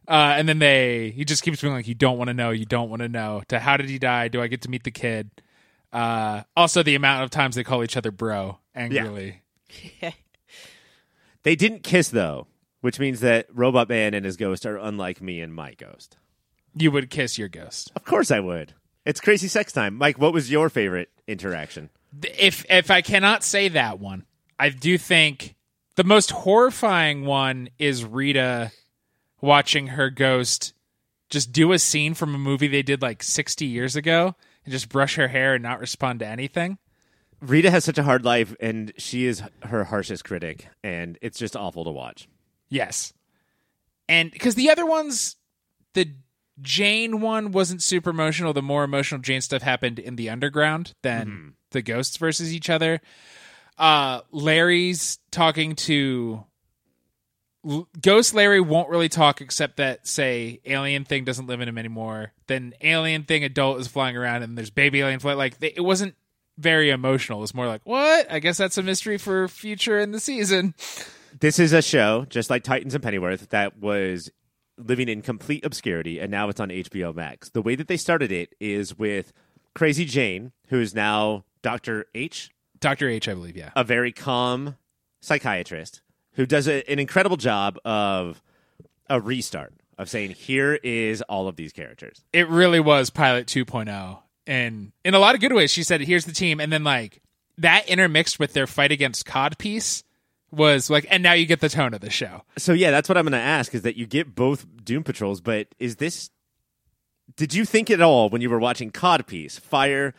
uh, 0.10 0.34
and 0.38 0.50
then 0.50 0.60
they 0.60 1.12
he 1.12 1.24
just 1.24 1.44
keeps 1.44 1.62
being 1.62 1.74
like 1.74 1.88
you 1.88 1.96
don't 1.96 2.18
want 2.18 2.28
to 2.28 2.34
know 2.34 2.52
you 2.52 2.66
don't 2.66 2.90
want 2.90 3.02
to 3.02 3.08
know 3.10 3.42
to 3.48 3.58
how 3.60 3.78
did 3.78 3.90
he 3.90 3.98
die 4.00 4.28
do 4.28 4.42
i 4.42 4.48
get 4.48 4.62
to 4.62 4.70
meet 4.70 4.84
the 4.84 4.92
kid 4.92 5.30
uh, 5.96 6.44
also 6.58 6.84
the 6.84 6.96
amount 6.96 7.24
of 7.24 7.30
times 7.30 7.56
they 7.56 7.64
call 7.64 7.84
each 7.84 7.96
other 7.98 8.12
bro 8.12 8.60
angrily 8.76 9.42
They 11.44 11.56
didn't 11.56 11.84
kiss 11.84 12.10
though, 12.10 12.48
which 12.82 13.00
means 13.00 13.20
that 13.20 13.48
Robot 13.54 13.88
Man 13.88 14.14
and 14.14 14.26
his 14.26 14.36
ghost 14.38 14.66
are 14.66 14.78
unlike 14.78 15.22
me 15.22 15.42
and 15.42 15.54
my 15.54 15.74
ghost. 15.76 16.18
you 16.76 16.92
would 16.92 17.10
kiss 17.10 17.38
your 17.38 17.48
ghost 17.50 17.92
Of 17.96 18.04
course 18.04 18.32
I 18.32 18.40
would. 18.40 18.74
It's 19.06 19.22
crazy 19.22 19.48
sex 19.48 19.72
time. 19.72 19.96
Mike, 19.96 20.18
what 20.18 20.34
was 20.34 20.50
your 20.52 20.70
favorite 20.70 21.10
interaction? 21.28 21.90
if 22.24 22.66
if 22.70 22.90
I 22.90 23.02
cannot 23.02 23.44
say 23.44 23.68
that 23.70 24.00
one, 24.00 24.26
I 24.58 24.70
do 24.70 24.98
think 24.98 25.56
the 25.96 26.04
most 26.04 26.32
horrifying 26.32 27.26
one 27.26 27.70
is 27.78 28.04
Rita 28.06 28.72
watching 29.42 29.88
her 29.88 30.10
ghost 30.10 30.74
just 31.30 31.52
do 31.52 31.72
a 31.74 31.80
scene 31.80 32.14
from 32.14 32.34
a 32.34 32.38
movie 32.38 32.68
they 32.68 32.82
did 32.84 33.02
like 33.02 33.22
60 33.22 33.66
years 33.66 33.96
ago 33.96 34.36
and 34.66 34.72
just 34.72 34.90
brush 34.90 35.16
her 35.16 35.28
hair 35.28 35.54
and 35.54 35.64
not 35.64 35.80
respond 35.80 36.20
to 36.20 36.28
anything. 36.28 36.78
Rita 37.42 37.70
has 37.70 37.84
such 37.84 37.98
a 37.98 38.04
hard 38.04 38.26
life 38.26 38.56
and 38.60 38.92
she 38.98 39.26
is 39.26 39.44
her 39.64 39.86
harshest 39.86 40.24
critic 40.24 40.68
and 40.84 41.18
it's 41.22 41.38
just 41.38 41.56
awful 41.56 41.84
to 41.84 41.92
watch. 41.92 42.28
Yes. 42.70 43.14
And 44.10 44.32
because 44.32 44.56
the 44.56 44.70
other 44.70 44.86
ones, 44.86 45.36
the 45.94 46.12
Jane 46.62 47.22
one 47.22 47.52
wasn't 47.52 47.84
super 47.84 48.12
emotional. 48.12 48.54
The 48.54 48.62
more 48.62 48.84
emotional 48.84 49.22
Jane 49.22 49.42
stuff 49.42 49.62
happened 49.62 50.00
in 50.00 50.16
the 50.16 50.30
underground 50.30 50.94
than 51.04 51.54
the 51.72 51.82
ghosts 51.82 52.18
versus 52.18 52.54
each 52.54 52.70
other. 52.70 53.02
Uh, 53.78 54.22
Larry's 54.32 55.20
talking 55.32 55.76
to. 55.76 56.46
Ghost 58.02 58.34
Larry 58.34 58.62
won't 58.62 58.90
really 58.90 59.10
talk 59.10 59.42
except 59.42 59.78
that, 59.78 60.08
say, 60.08 60.60
alien 60.66 61.06
thing 61.06 61.24
doesn't 61.24 61.48
live 61.48 61.62
in 61.62 61.68
him 61.68 61.78
anymore. 61.78 62.32
Then 62.48 62.74
alien 62.82 63.24
thing 63.24 63.44
adult 63.44 63.80
is 63.80 63.88
flying 63.88 64.16
around 64.16 64.44
and 64.44 64.58
there's 64.58 64.70
baby 64.70 65.02
alien 65.02 65.20
fly. 65.20 65.34
Like, 65.34 65.60
they, 65.60 65.74
it 65.76 65.82
wasn't 65.82 66.16
very 66.58 66.90
emotional. 66.90 67.40
It 67.40 67.42
was 67.42 67.54
more 67.54 67.68
like, 67.68 67.82
what? 67.86 68.32
I 68.32 68.40
guess 68.40 68.58
that's 68.58 68.78
a 68.78 68.84
mystery 68.84 69.18
for 69.18 69.48
future 69.48 70.00
in 70.00 70.12
the 70.12 70.20
season. 70.20 70.76
This 71.38 71.60
is 71.60 71.74
a 71.74 71.82
show, 71.82 72.26
just 72.30 72.50
like 72.50 72.64
Titans 72.64 72.94
and 72.94 73.04
Pennyworth, 73.04 73.50
that 73.50 73.78
was 73.78 74.32
living 74.78 75.10
in 75.10 75.22
complete 75.22 75.66
obscurity, 75.66 76.20
and 76.20 76.32
now 76.32 76.50
it's 76.50 76.60
on 76.60 76.70
HBO 76.70 77.14
Max. 77.16 77.50
The 77.50 77.62
way 77.62 77.76
that 77.76 77.88
they 77.88 77.98
started 77.98 78.32
it 78.32 78.54
is 78.60 78.98
with 78.98 79.34
Crazy 79.74 80.06
Jane, 80.06 80.52
who 80.68 80.80
is 80.80 80.94
now 80.94 81.46
Dr. 81.62 82.06
H, 82.14 82.50
Dr. 82.80 83.10
H, 83.10 83.28
I 83.28 83.34
believe, 83.34 83.58
yeah. 83.58 83.72
a 83.76 83.84
very 83.84 84.12
calm 84.12 84.78
psychiatrist 85.22 86.02
who 86.36 86.46
does 86.46 86.68
a, 86.68 86.90
an 86.90 87.00
incredible 87.00 87.38
job 87.38 87.80
of 87.84 88.42
a 89.10 89.20
restart 89.20 89.74
of 89.98 90.10
saying, 90.10 90.32
here 90.32 90.74
is 90.84 91.22
all 91.24 91.48
of 91.48 91.56
these 91.56 91.72
characters. 91.72 92.24
It 92.34 92.48
really 92.50 92.80
was 92.80 93.10
Pilot 93.10 93.48
2.0. 93.48 94.20
And 94.48 94.92
in 95.04 95.14
a 95.14 95.20
lot 95.20 95.36
of 95.36 95.42
good 95.42 95.54
ways, 95.54 95.72
she 95.72 95.84
said, 95.84 96.02
here's 96.02 96.26
the 96.26 96.32
team. 96.32 96.60
And 96.60 96.72
then, 96.72 96.84
like, 96.84 97.22
that 97.58 97.88
intermixed 97.88 98.40
with 98.40 98.54
their 98.54 98.68
fight 98.68 98.92
against 98.92 99.26
Cod 99.26 99.58
piece 99.58 100.04
was 100.52 100.90
like, 100.90 101.06
and 101.10 101.24
now 101.24 101.34
you 101.34 101.46
get 101.46 101.60
the 101.60 101.70
tone 101.70 101.94
of 101.94 102.02
the 102.02 102.10
show. 102.10 102.44
So 102.58 102.74
yeah, 102.74 102.92
that's 102.92 103.10
what 103.10 103.18
I'm 103.18 103.26
going 103.26 103.34
to 103.34 103.38
ask 103.38 103.74
is 103.74 103.82
that 103.84 103.98
you 103.98 104.06
get 104.06 104.36
both 104.36 104.66
Doom 104.84 105.04
Patrols, 105.04 105.42
but 105.42 105.68
is 105.80 105.98
this? 105.98 106.30
Did 107.36 107.54
you 107.54 107.66
think 107.66 107.90
at 107.90 108.02
all 108.02 108.30
when 108.30 108.42
you 108.42 108.50
were 108.50 108.60
watching 108.60 108.92
Codpiece 108.92 109.60
fire 109.60 110.14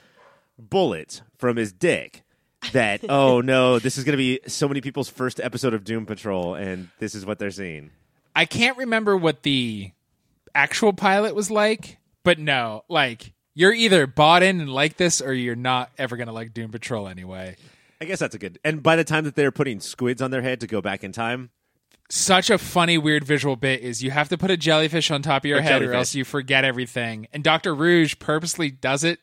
bullets 0.58 1.22
from 1.36 1.56
his 1.56 1.72
dick 1.72 2.22
that 2.72 3.04
oh 3.08 3.40
no, 3.40 3.78
this 3.78 3.98
is 3.98 4.04
going 4.04 4.12
to 4.12 4.16
be 4.16 4.40
so 4.46 4.66
many 4.68 4.80
people's 4.80 5.08
first 5.08 5.40
episode 5.40 5.74
of 5.74 5.84
Doom 5.84 6.06
Patrol, 6.06 6.54
and 6.54 6.88
this 6.98 7.14
is 7.14 7.24
what 7.26 7.38
they're 7.38 7.50
seeing? 7.50 7.90
I 8.34 8.44
can't 8.44 8.76
remember 8.78 9.16
what 9.16 9.42
the 9.42 9.92
actual 10.54 10.92
pilot 10.92 11.34
was 11.34 11.50
like, 11.50 11.98
but 12.24 12.38
no, 12.38 12.84
like 12.88 13.32
you're 13.54 13.72
either 13.72 14.06
bought 14.06 14.42
in 14.42 14.60
and 14.60 14.70
like 14.70 14.96
this, 14.96 15.20
or 15.20 15.32
you're 15.32 15.54
not 15.56 15.90
ever 15.98 16.16
gonna 16.16 16.32
like 16.32 16.52
Doom 16.54 16.70
Patrol 16.70 17.08
anyway. 17.08 17.56
I 18.00 18.04
guess 18.04 18.18
that's 18.18 18.34
a 18.34 18.38
good. 18.38 18.58
And 18.64 18.82
by 18.82 18.96
the 18.96 19.04
time 19.04 19.24
that 19.24 19.34
they're 19.36 19.50
putting 19.52 19.80
squids 19.80 20.20
on 20.20 20.30
their 20.30 20.42
head 20.42 20.60
to 20.60 20.66
go 20.66 20.82
back 20.82 21.02
in 21.02 21.12
time, 21.12 21.48
Such 22.10 22.50
a 22.50 22.58
funny, 22.58 22.98
weird 22.98 23.24
visual 23.24 23.56
bit 23.56 23.80
is 23.80 24.02
you 24.02 24.10
have 24.10 24.28
to 24.28 24.38
put 24.38 24.50
a 24.50 24.56
jellyfish 24.56 25.10
on 25.10 25.22
top 25.22 25.44
of 25.44 25.48
your 25.48 25.58
A 25.58 25.62
head, 25.62 25.80
or 25.82 25.92
else 25.94 26.14
you 26.14 26.24
forget 26.24 26.64
everything. 26.64 27.26
And 27.32 27.42
Doctor 27.42 27.74
Rouge 27.74 28.16
purposely 28.18 28.70
does 28.70 29.02
it. 29.02 29.18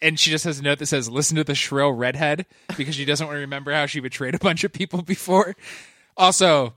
And 0.00 0.18
she 0.18 0.30
just 0.30 0.44
has 0.44 0.60
a 0.60 0.62
note 0.62 0.78
that 0.78 0.86
says, 0.86 1.10
listen 1.10 1.36
to 1.36 1.44
the 1.44 1.54
shrill 1.54 1.90
redhead 1.90 2.46
because 2.76 2.94
she 2.94 3.04
doesn't 3.04 3.26
want 3.26 3.36
to 3.36 3.40
remember 3.40 3.72
how 3.72 3.86
she 3.86 4.00
betrayed 4.00 4.34
a 4.34 4.38
bunch 4.38 4.62
of 4.62 4.72
people 4.72 5.02
before. 5.06 5.56
Also, 6.16 6.74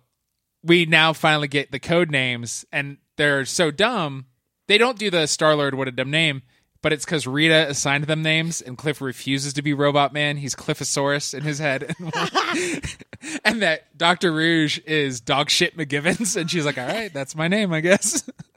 we 0.64 0.86
now 0.86 1.14
finally 1.14 1.48
get 1.48 1.72
the 1.72 1.80
code 1.80 2.12
names, 2.12 2.66
and 2.72 2.98
they're 3.18 3.46
so 3.46 3.72
dumb. 3.72 4.26
They 4.68 4.78
don't 4.78 4.98
do 4.98 5.10
the 5.10 5.28
Star 5.28 5.56
Lord, 5.56 5.76
what 5.76 5.88
a 5.88 5.92
dumb 5.92 6.12
name, 6.12 6.44
but 6.82 6.94
it's 6.94 7.06
because 7.06 7.28
Rita 7.28 7.70
assigned 7.70 8.06
them 8.06 8.22
names, 8.22 8.62
and 8.62 8.78
Cliff 8.78 9.02
refuses 9.02 9.54
to 9.54 9.62
be 9.62 9.74
Robot 9.74 10.14
Man. 10.14 10.38
He's 10.38 10.56
Cliffosaurus 10.56 11.34
in 11.34 11.44
his 11.44 11.60
head. 11.60 11.96
and 13.46 13.62
that 13.62 13.98
Dr. 13.98 14.32
Rouge 14.32 14.80
is 14.86 15.22
Dog 15.22 15.50
Shit 15.50 15.78
McGivens, 15.78 16.36
and 16.36 16.50
she's 16.50 16.66
like, 16.66 16.78
all 16.78 16.88
right, 16.88 17.14
that's 17.14 17.36
my 17.36 17.48
name, 17.48 17.74
I 17.74 17.82
guess. 17.82 18.30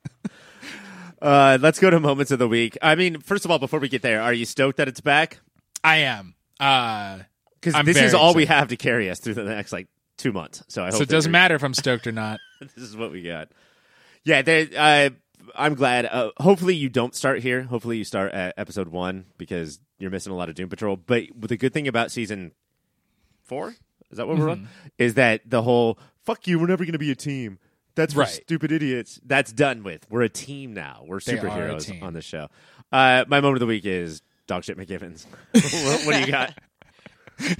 uh, 1.24 1.58
let's 1.60 1.78
go 1.80 1.90
to 1.90 1.98
moments 1.98 2.30
of 2.30 2.38
the 2.38 2.46
week. 2.48 2.76
I 2.82 2.94
mean, 2.94 3.20
first 3.20 3.44
of 3.44 3.50
all, 3.50 3.58
before 3.58 3.80
we 3.80 3.88
get 3.88 4.02
there, 4.02 4.20
are 4.22 4.32
you 4.32 4.44
stoked 4.44 4.76
that 4.76 4.88
it's 4.88 5.00
back? 5.00 5.40
I 5.82 5.96
am. 5.98 6.34
Uh, 6.60 7.20
Because 7.60 7.84
this 7.84 7.96
is 7.96 8.14
all 8.14 8.34
we 8.34 8.46
have 8.46 8.68
to 8.68 8.76
carry 8.76 9.10
us 9.10 9.18
through 9.20 9.34
the 9.34 9.44
next 9.44 9.72
like 9.72 9.88
two 10.18 10.32
months. 10.32 10.62
So 10.68 10.82
I 10.82 10.86
hope 10.86 10.94
so 10.96 11.02
it 11.02 11.08
doesn't 11.08 11.32
matter 11.32 11.54
if 11.54 11.62
I'm 11.64 11.74
stoked 11.74 12.06
or 12.06 12.12
not. 12.12 12.38
this 12.60 12.76
is 12.76 12.96
what 12.96 13.10
we 13.10 13.22
got. 13.22 13.48
Yeah, 14.24 14.42
they, 14.42 14.68
uh, 14.76 15.10
I'm 15.54 15.74
glad. 15.74 16.06
Uh, 16.06 16.30
hopefully, 16.38 16.74
you 16.74 16.88
don't 16.88 17.14
start 17.14 17.40
here. 17.40 17.62
Hopefully, 17.62 17.98
you 17.98 18.04
start 18.04 18.32
at 18.32 18.54
episode 18.56 18.88
one 18.88 19.26
because 19.36 19.80
you're 19.98 20.10
missing 20.10 20.32
a 20.32 20.36
lot 20.36 20.48
of 20.48 20.54
Doom 20.54 20.68
Patrol. 20.70 20.96
But 20.96 21.24
the 21.36 21.56
good 21.56 21.74
thing 21.74 21.88
about 21.88 22.10
season 22.10 22.52
four 23.42 23.74
is 24.10 24.16
that 24.18 24.26
what 24.26 24.38
we're 24.38 24.50
on 24.50 24.56
Mm-hmm. 24.58 24.66
is 24.98 25.14
that 25.14 25.42
the 25.48 25.62
whole 25.62 25.98
"fuck 26.24 26.46
you, 26.46 26.58
we're 26.58 26.66
never 26.66 26.84
going 26.84 26.92
to 26.92 26.98
be 26.98 27.10
a 27.10 27.14
team." 27.16 27.58
That's 27.96 28.14
for 28.14 28.20
Right. 28.20 28.28
stupid 28.28 28.72
idiots. 28.72 29.20
That's 29.24 29.52
done 29.52 29.82
with. 29.84 30.06
We're 30.10 30.22
a 30.22 30.28
team 30.28 30.74
now. 30.74 31.04
We're 31.06 31.20
They 31.20 31.34
are 31.34 31.36
a 31.36 31.40
superheroes 31.50 31.86
team. 31.86 32.02
on 32.02 32.12
the 32.12 32.22
show. 32.22 32.48
Uh, 32.92 33.24
my 33.28 33.40
moment 33.40 33.56
of 33.56 33.60
the 33.60 33.66
week 33.66 33.84
is 33.86 34.22
dog 34.46 34.64
shit 34.64 34.76
McGivens. 34.76 35.26
what, 35.52 36.06
what 36.06 36.14
do 36.14 36.20
you 36.20 36.26
got? 36.32 36.54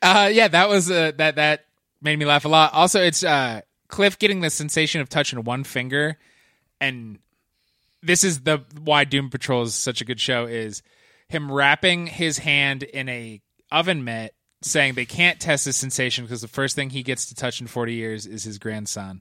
Uh, 0.00 0.30
yeah, 0.32 0.48
that 0.48 0.68
was 0.70 0.90
uh, 0.90 1.12
that 1.18 1.36
that 1.36 1.66
made 2.00 2.18
me 2.18 2.24
laugh 2.24 2.44
a 2.46 2.48
lot. 2.48 2.72
Also, 2.72 3.00
it's 3.02 3.22
uh, 3.22 3.60
Cliff 3.88 4.18
getting 4.18 4.40
the 4.40 4.48
sensation 4.48 5.00
of 5.02 5.08
touching 5.10 5.42
one 5.44 5.64
finger, 5.64 6.16
and 6.80 7.18
this 8.02 8.24
is 8.24 8.40
the 8.42 8.62
why 8.80 9.04
Doom 9.04 9.28
Patrol 9.28 9.62
is 9.64 9.74
such 9.74 10.00
a 10.00 10.04
good 10.06 10.18
show. 10.20 10.46
Is 10.46 10.82
him 11.28 11.52
wrapping 11.52 12.06
his 12.06 12.38
hand 12.38 12.84
in 12.84 13.08
a 13.10 13.42
oven 13.70 14.02
mitt, 14.04 14.34
saying 14.62 14.94
they 14.94 15.04
can't 15.04 15.38
test 15.40 15.66
his 15.66 15.76
sensation 15.76 16.24
because 16.24 16.40
the 16.40 16.48
first 16.48 16.74
thing 16.74 16.88
he 16.88 17.02
gets 17.02 17.26
to 17.26 17.34
touch 17.34 17.60
in 17.60 17.66
forty 17.66 17.94
years 17.94 18.24
is 18.24 18.44
his 18.44 18.58
grandson. 18.58 19.20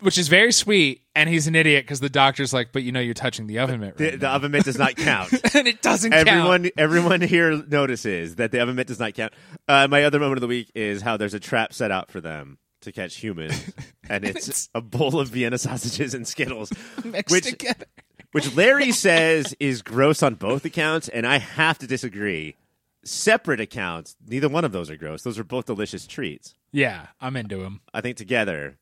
Which 0.00 0.18
is 0.18 0.28
very 0.28 0.52
sweet, 0.52 1.02
and 1.14 1.28
he's 1.28 1.46
an 1.46 1.54
idiot 1.54 1.84
because 1.84 2.00
the 2.00 2.08
doctor's 2.08 2.52
like, 2.52 2.72
"But 2.72 2.82
you 2.82 2.92
know, 2.92 3.00
you're 3.00 3.14
touching 3.14 3.46
the 3.46 3.58
oven 3.58 3.80
mitt, 3.80 3.96
The, 3.96 4.04
right 4.10 4.20
the 4.20 4.26
now." 4.26 4.34
oven 4.34 4.52
mitt 4.52 4.64
does 4.64 4.78
not 4.78 4.96
count. 4.96 5.32
and 5.54 5.66
it 5.68 5.82
doesn't 5.82 6.10
count. 6.12 6.28
everyone 6.28 6.70
everyone 6.76 7.20
here 7.20 7.62
notices 7.68 8.36
that 8.36 8.52
the 8.52 8.60
oven 8.60 8.76
mitt 8.76 8.86
does 8.86 8.98
not 9.00 9.14
count. 9.14 9.32
Uh, 9.68 9.86
my 9.88 10.04
other 10.04 10.18
moment 10.18 10.38
of 10.38 10.42
the 10.42 10.46
week 10.48 10.70
is 10.74 11.02
how 11.02 11.16
there's 11.16 11.34
a 11.34 11.40
trap 11.40 11.72
set 11.72 11.90
out 11.90 12.10
for 12.10 12.20
them 12.20 12.58
to 12.82 12.92
catch 12.92 13.16
humans, 13.16 13.72
and 14.08 14.24
it's 14.24 14.68
a 14.74 14.80
bowl 14.80 15.20
of 15.20 15.28
Vienna 15.28 15.58
sausages 15.58 16.14
and 16.14 16.26
Skittles, 16.26 16.72
mixed 17.04 17.30
which 17.32 17.44
together. 17.44 17.86
which 18.32 18.54
Larry 18.56 18.92
says 18.92 19.54
is 19.60 19.82
gross 19.82 20.22
on 20.22 20.34
both 20.34 20.64
accounts, 20.64 21.08
and 21.08 21.26
I 21.26 21.38
have 21.38 21.78
to 21.78 21.86
disagree. 21.86 22.56
Separate 23.02 23.60
accounts, 23.60 24.14
neither 24.26 24.48
one 24.48 24.64
of 24.64 24.72
those 24.72 24.90
are 24.90 24.96
gross. 24.96 25.22
Those 25.22 25.38
are 25.38 25.44
both 25.44 25.64
delicious 25.64 26.06
treats. 26.06 26.54
Yeah, 26.70 27.06
I'm 27.18 27.34
into 27.34 27.56
them. 27.56 27.80
I 27.94 28.02
think 28.02 28.18
together, 28.18 28.76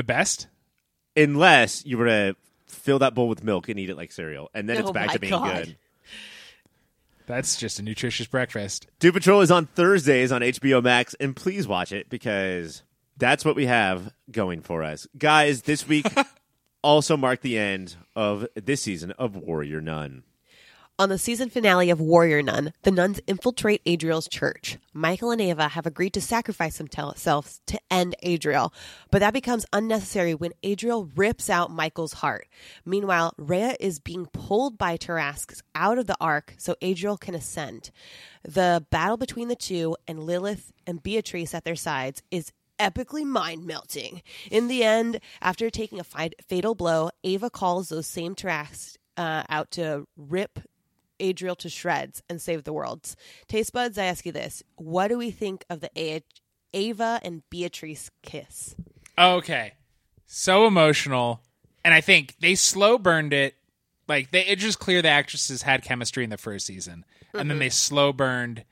The 0.00 0.04
best. 0.04 0.46
unless 1.14 1.84
you 1.84 1.98
were 1.98 2.06
to 2.06 2.36
fill 2.66 3.00
that 3.00 3.14
bowl 3.14 3.28
with 3.28 3.44
milk 3.44 3.68
and 3.68 3.78
eat 3.78 3.90
it 3.90 3.96
like 3.98 4.12
cereal, 4.12 4.48
and 4.54 4.66
then 4.66 4.78
it's 4.78 4.88
Oh 4.88 4.92
back 4.94 5.08
my 5.08 5.12
to 5.12 5.18
being 5.18 5.30
God. 5.30 5.64
good. 5.66 5.76
That's 7.26 7.58
just 7.58 7.78
a 7.78 7.82
nutritious 7.82 8.26
breakfast. 8.26 8.86
Doom 8.98 9.12
Patrol 9.12 9.42
is 9.42 9.50
on 9.50 9.66
Thursdays 9.66 10.32
on 10.32 10.40
HBO 10.40 10.82
Max, 10.82 11.12
and 11.20 11.36
please 11.36 11.68
watch 11.68 11.92
it 11.92 12.08
because 12.08 12.82
that's 13.18 13.44
what 13.44 13.56
we 13.56 13.66
have 13.66 14.12
going 14.30 14.62
for 14.62 14.82
us. 14.82 15.06
Guys, 15.18 15.62
this 15.62 15.86
week 15.86 16.06
also 16.82 17.18
marked 17.18 17.42
the 17.42 17.58
end 17.58 17.96
of 18.16 18.46
this 18.54 18.80
season 18.80 19.10
of 19.12 19.36
Warrior 19.36 19.82
Nun. 19.82 20.22
On 21.00 21.08
the 21.08 21.16
season 21.16 21.48
finale 21.48 21.88
of 21.88 21.98
Warrior 21.98 22.42
Nun, 22.42 22.74
the 22.82 22.90
nuns 22.90 23.20
infiltrate 23.26 23.80
Adriel's 23.86 24.28
church. 24.28 24.76
Michael 24.92 25.30
and 25.30 25.40
Ava 25.40 25.68
have 25.68 25.86
agreed 25.86 26.12
to 26.12 26.20
sacrifice 26.20 26.76
themselves 26.76 27.62
to 27.68 27.80
end 27.90 28.14
Adriel, 28.22 28.74
but 29.10 29.20
that 29.20 29.32
becomes 29.32 29.64
unnecessary 29.72 30.34
when 30.34 30.52
Adriel 30.62 31.08
rips 31.16 31.48
out 31.48 31.70
Michael's 31.70 32.12
heart. 32.12 32.48
Meanwhile, 32.84 33.32
Rhea 33.38 33.76
is 33.80 33.98
being 33.98 34.26
pulled 34.26 34.76
by 34.76 34.98
Tarasques 34.98 35.62
out 35.74 35.96
of 35.96 36.06
the 36.06 36.18
ark 36.20 36.52
so 36.58 36.76
Adriel 36.82 37.16
can 37.16 37.34
ascend. 37.34 37.90
The 38.42 38.84
battle 38.90 39.16
between 39.16 39.48
the 39.48 39.56
two 39.56 39.96
and 40.06 40.24
Lilith 40.24 40.70
and 40.86 41.02
Beatrice 41.02 41.54
at 41.54 41.64
their 41.64 41.76
sides 41.76 42.22
is 42.30 42.52
epically 42.78 43.24
mind 43.24 43.64
melting. 43.64 44.20
In 44.50 44.68
the 44.68 44.84
end, 44.84 45.20
after 45.40 45.70
taking 45.70 45.98
a 45.98 46.04
fatal 46.04 46.74
blow, 46.74 47.08
Ava 47.24 47.48
calls 47.48 47.88
those 47.88 48.06
same 48.06 48.34
Tarasques 48.34 48.98
uh, 49.16 49.44
out 49.48 49.70
to 49.70 50.06
rip 50.16 50.60
Adriel 51.20 51.56
to 51.56 51.68
shreds 51.68 52.22
and 52.28 52.40
save 52.40 52.64
the 52.64 52.72
world. 52.72 53.14
Taste 53.48 53.72
buds, 53.72 53.98
I 53.98 54.04
ask 54.04 54.26
you 54.26 54.32
this: 54.32 54.62
What 54.76 55.08
do 55.08 55.18
we 55.18 55.30
think 55.30 55.64
of 55.70 55.80
the 55.80 55.90
A- 55.96 56.24
Ava 56.72 57.20
and 57.22 57.42
Beatrice 57.50 58.10
kiss? 58.22 58.74
Okay. 59.18 59.74
So 60.26 60.66
emotional. 60.66 61.42
And 61.84 61.94
I 61.94 62.00
think 62.00 62.36
they 62.40 62.54
slow 62.54 62.98
burned 62.98 63.32
it. 63.32 63.54
Like 64.08 64.30
they 64.30 64.46
it 64.46 64.58
just 64.58 64.78
clear 64.78 65.02
the 65.02 65.08
actresses 65.08 65.62
had 65.62 65.82
chemistry 65.82 66.24
in 66.24 66.30
the 66.30 66.36
first 66.36 66.66
season. 66.66 67.04
And 67.32 67.48
then 67.48 67.54
mm-hmm. 67.54 67.58
they 67.60 67.68
slow 67.68 68.12
burned 68.12 68.64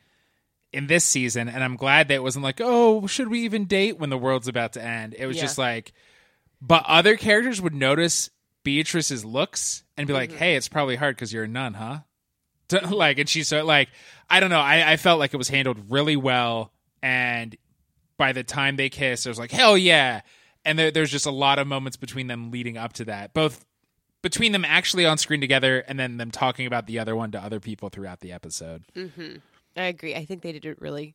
in 0.72 0.88
this 0.88 1.04
season. 1.04 1.48
And 1.48 1.62
I'm 1.62 1.76
glad 1.76 2.08
that 2.08 2.14
it 2.14 2.22
wasn't 2.22 2.44
like, 2.44 2.60
oh, 2.60 3.06
should 3.06 3.28
we 3.28 3.40
even 3.44 3.66
date 3.66 3.98
when 3.98 4.10
the 4.10 4.18
world's 4.18 4.48
about 4.48 4.72
to 4.74 4.82
end? 4.82 5.14
It 5.16 5.26
was 5.26 5.36
Yeah. 5.36 5.42
just 5.42 5.58
like 5.58 5.92
but 6.60 6.84
other 6.86 7.16
characters 7.16 7.60
would 7.60 7.74
notice 7.74 8.30
Beatrice's 8.64 9.24
looks 9.24 9.84
and 9.96 10.06
be 10.06 10.12
like, 10.12 10.30
mm-hmm. 10.30 10.38
"Hey, 10.38 10.56
it's 10.56 10.68
probably 10.68 10.96
hard 10.96 11.16
because 11.16 11.32
you're 11.32 11.44
a 11.44 11.48
nun, 11.48 11.74
huh?" 11.74 12.00
To- 12.68 12.86
like, 12.94 13.18
and 13.18 13.28
she's 13.28 13.48
so 13.48 13.64
like, 13.64 13.88
I 14.30 14.40
don't 14.40 14.50
know. 14.50 14.60
I, 14.60 14.92
I 14.92 14.96
felt 14.96 15.18
like 15.18 15.34
it 15.34 15.38
was 15.38 15.48
handled 15.48 15.78
really 15.90 16.16
well, 16.16 16.72
and 17.02 17.56
by 18.16 18.32
the 18.32 18.42
time 18.44 18.76
they 18.76 18.88
kiss, 18.90 19.26
it 19.26 19.28
was 19.28 19.38
like, 19.38 19.50
hell 19.50 19.76
yeah! 19.78 20.22
And 20.64 20.78
there, 20.78 20.90
there's 20.90 21.10
just 21.10 21.26
a 21.26 21.30
lot 21.30 21.58
of 21.58 21.66
moments 21.66 21.96
between 21.96 22.26
them 22.26 22.50
leading 22.50 22.76
up 22.76 22.92
to 22.94 23.04
that, 23.06 23.32
both 23.32 23.64
between 24.22 24.52
them 24.52 24.64
actually 24.64 25.06
on 25.06 25.16
screen 25.18 25.40
together, 25.40 25.80
and 25.86 25.98
then 25.98 26.16
them 26.16 26.30
talking 26.30 26.66
about 26.66 26.86
the 26.86 26.98
other 26.98 27.14
one 27.16 27.30
to 27.30 27.38
other 27.42 27.60
people 27.60 27.88
throughout 27.88 28.20
the 28.20 28.32
episode. 28.32 28.82
Mm-hmm. 28.96 29.36
I 29.76 29.84
agree. 29.84 30.14
I 30.16 30.24
think 30.24 30.42
they 30.42 30.50
did 30.50 30.64
it 30.66 30.80
really, 30.80 31.14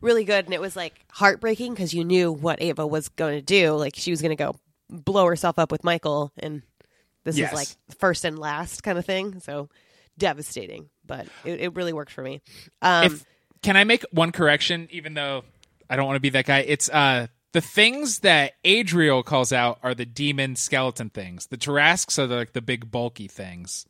really 0.00 0.24
good, 0.24 0.44
and 0.44 0.54
it 0.54 0.60
was 0.60 0.76
like 0.76 1.04
heartbreaking 1.10 1.74
because 1.74 1.92
you 1.92 2.04
knew 2.04 2.30
what 2.32 2.62
Ava 2.62 2.86
was 2.86 3.08
going 3.08 3.34
to 3.36 3.42
do. 3.42 3.72
Like 3.72 3.94
she 3.96 4.10
was 4.12 4.22
going 4.22 4.36
to 4.36 4.42
go 4.42 4.54
blow 4.88 5.26
herself 5.26 5.58
up 5.58 5.72
with 5.72 5.82
Michael, 5.82 6.32
and 6.38 6.62
this 7.24 7.36
Yes. 7.36 7.50
is 7.52 7.58
like 7.58 7.98
first 7.98 8.24
and 8.24 8.38
last 8.38 8.82
kind 8.84 8.98
of 8.98 9.04
thing. 9.04 9.40
So 9.40 9.68
devastating, 10.18 10.88
but 11.06 11.26
it, 11.44 11.60
it 11.60 11.74
really 11.74 11.92
worked 11.92 12.12
for 12.12 12.22
me. 12.22 12.42
Um, 12.82 13.04
if 13.06 13.24
can 13.62 13.76
I 13.76 13.84
make 13.84 14.04
one 14.10 14.32
correction, 14.32 14.88
even 14.90 15.14
though 15.14 15.44
I 15.88 15.96
don't 15.96 16.06
want 16.06 16.16
to 16.16 16.20
be 16.20 16.30
that 16.30 16.46
guy? 16.46 16.60
It's 16.60 16.88
uh 16.88 17.28
the 17.52 17.60
things 17.60 18.18
that 18.20 18.52
Adriel 18.64 19.22
calls 19.22 19.52
out 19.52 19.78
are 19.82 19.94
the 19.94 20.04
demon 20.04 20.56
skeleton 20.56 21.08
things. 21.10 21.46
The 21.46 21.56
Tarasques 21.56 22.18
are 22.18 22.26
the, 22.26 22.34
like 22.36 22.52
the 22.52 22.60
big 22.60 22.90
bulky 22.90 23.28
things. 23.28 23.86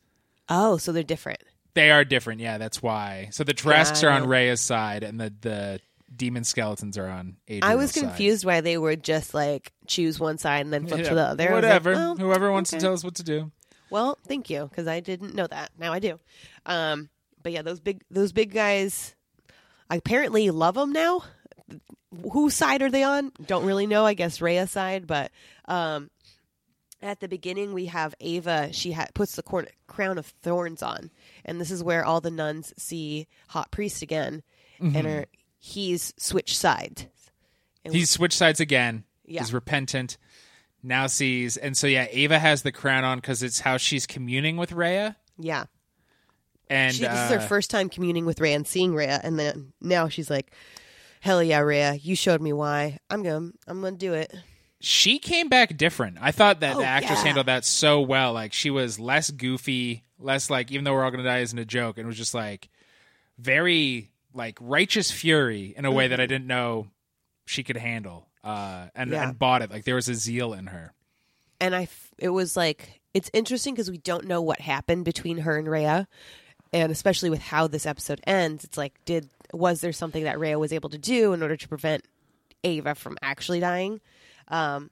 oh, 0.49 0.77
so 0.77 0.91
they're 0.91 1.01
different. 1.03 1.41
They 1.73 1.89
are 1.91 2.05
different, 2.05 2.39
yeah. 2.41 2.57
That's 2.57 2.81
why. 2.81 3.29
So 3.31 3.43
the 3.43 3.53
Tarasques 3.53 4.03
are 4.03 4.09
on. 4.11 4.27
Rhea's 4.27 4.61
side, 4.61 5.03
and 5.03 5.19
the 5.19 5.33
the 5.41 5.79
demon 6.15 6.43
skeletons 6.45 6.97
are 6.97 7.07
on 7.09 7.35
Adriel's 7.49 7.69
I 7.71 7.75
was 7.75 7.91
side. 7.91 8.01
confused 8.01 8.45
why 8.45 8.61
they 8.61 8.77
would 8.77 9.03
just 9.03 9.33
like 9.33 9.73
choose 9.87 10.17
one 10.19 10.37
side 10.37 10.61
and 10.61 10.71
then 10.71 10.87
flip 10.87 11.01
Yeah, 11.01 11.09
to 11.09 11.15
the 11.15 11.21
other. 11.23 11.43
Was 11.45 11.51
like, 11.51 11.63
Whatever. 11.63 11.91
well, 11.93 12.15
Whoever 12.15 12.51
wants 12.51 12.71
okay. 12.71 12.79
to 12.79 12.85
tell 12.85 12.93
us 12.93 13.03
what 13.03 13.15
to 13.15 13.23
do. 13.23 13.51
Well, 13.89 14.17
thank 14.27 14.49
you 14.49 14.67
because 14.69 14.87
I 14.87 14.99
didn't 14.99 15.35
know 15.35 15.47
that. 15.47 15.71
Now 15.77 15.93
I 15.93 15.99
do. 15.99 16.19
Um, 16.65 17.09
but 17.41 17.51
yeah, 17.51 17.61
those 17.61 17.79
big 17.79 18.03
those 18.09 18.31
big 18.31 18.53
guys, 18.53 19.15
I 19.89 19.95
apparently 19.97 20.49
love 20.51 20.75
them 20.75 20.91
now. 20.91 21.23
Whose 22.31 22.53
side 22.55 22.81
are 22.81 22.89
they 22.91 23.03
on? 23.03 23.31
Don't 23.45 23.65
really 23.65 23.87
know. 23.87 24.05
I 24.05 24.13
guess 24.13 24.39
Rhea's 24.39 24.71
side, 24.71 25.05
but 25.05 25.31
um, 25.67 26.09
at 27.01 27.19
the 27.19 27.27
beginning 27.27 27.73
we 27.73 27.87
have 27.87 28.15
Ava. 28.21 28.71
She 28.71 28.93
ha- 28.93 29.07
puts 29.13 29.35
the 29.35 29.43
corn- 29.43 29.67
crown 29.87 30.17
of 30.17 30.25
thorns 30.25 30.81
on, 30.81 31.11
and 31.43 31.59
this 31.59 31.71
is 31.71 31.83
where 31.83 32.05
all 32.05 32.21
the 32.21 32.31
nuns 32.31 32.73
see 32.77 33.27
Hot 33.49 33.71
Priest 33.71 34.01
again, 34.01 34.43
Mm-hmm. 34.81 34.95
and 35.07 35.25
he's 35.57 36.13
switched 36.17 36.57
sides. 36.57 37.05
And 37.85 37.93
He's 37.93 38.09
switched 38.09 38.37
sides 38.37 38.59
again. 38.59 39.03
Yeah. 39.25 39.41
He's 39.41 39.53
repentant. 39.53 40.17
Now 40.85 41.07
sees, 41.07 41.57
and 41.57 41.75
so 41.75 41.87
yeah, 41.87 42.05
Ava 42.11 42.37
has 42.37 42.61
the 42.61 42.71
crown 42.71 43.03
on 43.03 43.17
because 43.17 43.41
it's 43.41 43.59
how 43.59 43.77
she's 43.77 44.05
communing 44.05 44.55
with 44.57 44.71
Rhea. 44.71 45.15
yeah, 45.39 45.65
And 46.69 46.93
she, 46.93 47.01
this 47.01 47.11
is 47.11 47.29
her 47.31 47.37
uh, 47.39 47.47
first 47.47 47.71
time 47.71 47.89
communing 47.89 48.25
with 48.25 48.39
Rhea 48.39 48.55
and 48.55 48.67
seeing 48.67 48.93
Rhea, 48.93 49.19
and 49.23 49.39
then 49.39 49.73
now 49.81 50.09
she's 50.09 50.29
like, 50.29 50.53
"Hell 51.21 51.41
yeah, 51.41 51.59
Rhea! 51.59 51.93
You 51.95 52.15
showed 52.15 52.41
me 52.41 52.53
why. 52.53 52.99
I'm 53.09 53.23
gonna, 53.23 53.49
I'm 53.67 53.81
gonna 53.81 53.97
do 53.97 54.13
it." 54.13 54.33
she 54.81 55.17
came 55.17 55.49
back 55.49 55.75
different. 55.77 56.17
I 56.21 56.31
thought 56.31 56.59
that 56.59 56.75
Oh, 56.75 56.79
the 56.79 56.85
actress 56.85 57.17
yeah. 57.19 57.25
handled 57.25 57.47
that 57.47 57.65
so 57.65 58.01
well. 58.01 58.33
Like 58.33 58.53
she 58.53 58.69
was 58.69 58.99
less 58.99 59.31
goofy, 59.31 60.03
less 60.19 60.49
like 60.51 60.71
even 60.71 60.83
though 60.83 60.93
we're 60.93 61.03
all 61.03 61.09
gonna 61.11 61.23
die 61.23 61.39
isn't 61.39 61.57
a 61.57 61.65
joke, 61.65 61.97
and 61.97 62.05
it 62.05 62.07
was 62.07 62.17
just 62.17 62.35
like 62.35 62.69
very 63.39 64.11
like 64.33 64.57
righteous 64.61 65.09
fury 65.11 65.73
in 65.75 65.85
a 65.85 65.91
way 65.91 66.05
Mm-hmm. 66.05 66.11
that 66.11 66.19
I 66.19 66.25
didn't 66.27 66.47
know 66.47 66.87
she 67.45 67.63
could 67.63 67.77
handle. 67.77 68.27
Uh, 68.45 68.87
and 68.95 69.09
Yeah. 69.11 69.27
and 69.27 69.37
bought 69.39 69.61
it 69.63 69.71
like 69.71 69.83
there 69.85 69.95
was 69.95 70.07
a 70.07 70.13
zeal 70.15 70.53
in 70.53 70.67
her. 70.67 70.93
And 71.59 71.75
I, 71.75 71.83
f- 71.83 72.13
it 72.17 72.29
was 72.29 72.55
like 72.55 73.01
it's 73.13 73.29
interesting 73.33 73.73
because 73.73 73.89
we 73.89 73.97
don't 73.97 74.25
know 74.27 74.41
what 74.41 74.61
happened 74.61 75.03
between 75.05 75.39
her 75.39 75.57
and 75.57 75.67
Rhea, 75.69 76.07
and 76.71 76.91
especially 76.91 77.29
with 77.31 77.41
how 77.41 77.67
this 77.67 77.85
episode 77.85 78.21
ends, 78.27 78.63
it's 78.63 78.77
like, 78.77 78.93
did 79.05 79.29
was 79.53 79.81
there 79.81 79.91
something 79.93 80.25
that 80.25 80.37
Rhea 80.37 80.59
was 80.59 80.71
able 80.73 80.89
to 80.89 80.97
do 80.97 81.33
in 81.33 81.41
order 81.41 81.55
to 81.57 81.67
prevent 81.67 82.05
Ava 82.63 82.93
from 82.93 83.17
actually 83.21 83.59
dying? 83.61 83.99
Um, 84.49 84.91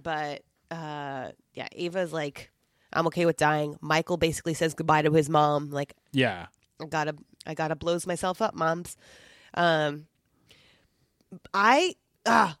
but 0.00 0.42
uh, 0.70 1.30
yeah, 1.54 1.68
Ava's 1.72 2.12
like, 2.12 2.50
I'm 2.92 3.06
okay 3.08 3.26
with 3.26 3.36
dying. 3.38 3.76
Michael 3.80 4.16
basically 4.18 4.54
says 4.54 4.74
goodbye 4.74 5.02
to 5.02 5.10
his 5.12 5.28
mom, 5.28 5.70
like 5.70 5.94
Yeah. 6.12 6.46
I 6.80 6.84
gotta 6.86 7.14
I 7.46 7.54
gotta 7.54 7.74
blows 7.74 8.06
myself 8.06 8.40
up, 8.42 8.54
moms. 8.54 8.96
Um 9.54 10.06
I 11.54 11.94
ah 12.26 12.56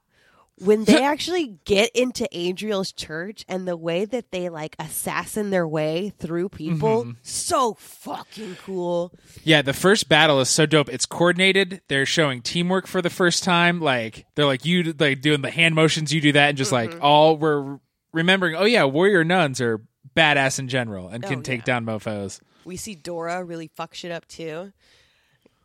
when 0.58 0.84
they 0.84 1.02
actually 1.02 1.58
get 1.64 1.90
into 1.94 2.28
Adriel's 2.30 2.92
church 2.92 3.44
and 3.48 3.66
the 3.66 3.76
way 3.76 4.04
that 4.04 4.30
they 4.30 4.48
like 4.48 4.76
assassin 4.78 5.50
their 5.50 5.66
way 5.66 6.12
through 6.18 6.50
people, 6.50 7.14
so 7.22 7.74
fucking 7.74 8.56
cool. 8.64 9.12
Yeah, 9.44 9.62
the 9.62 9.72
first 9.72 10.08
battle 10.08 10.40
is 10.40 10.48
so 10.50 10.66
dope. 10.66 10.88
It's 10.88 11.06
coordinated. 11.06 11.80
They're 11.88 12.06
showing 12.06 12.42
teamwork 12.42 12.86
for 12.86 13.02
the 13.02 13.10
first 13.10 13.42
time. 13.44 13.80
Like 13.80 14.26
they're 14.34 14.46
like 14.46 14.64
you 14.64 14.94
like 14.98 15.20
doing 15.20 15.42
the 15.42 15.50
hand 15.50 15.74
motions, 15.74 16.12
you 16.12 16.20
do 16.20 16.32
that, 16.32 16.50
and 16.50 16.58
just 16.58 16.72
Mm-hmm. 16.72 16.92
like 16.92 17.02
all 17.02 17.36
we're 17.36 17.78
remembering. 18.12 18.54
Oh 18.54 18.64
yeah, 18.64 18.84
warrior 18.84 19.24
nuns 19.24 19.60
are 19.60 19.80
badass 20.16 20.58
in 20.58 20.68
general 20.68 21.08
and 21.08 21.22
can 21.22 21.38
Oh, 21.38 21.42
take 21.42 21.60
yeah. 21.60 21.64
down 21.64 21.84
mofo's. 21.86 22.40
We 22.64 22.76
see 22.76 22.94
Dora 22.94 23.42
really 23.42 23.70
fuck 23.74 23.94
shit 23.94 24.12
up 24.12 24.28
too. 24.28 24.72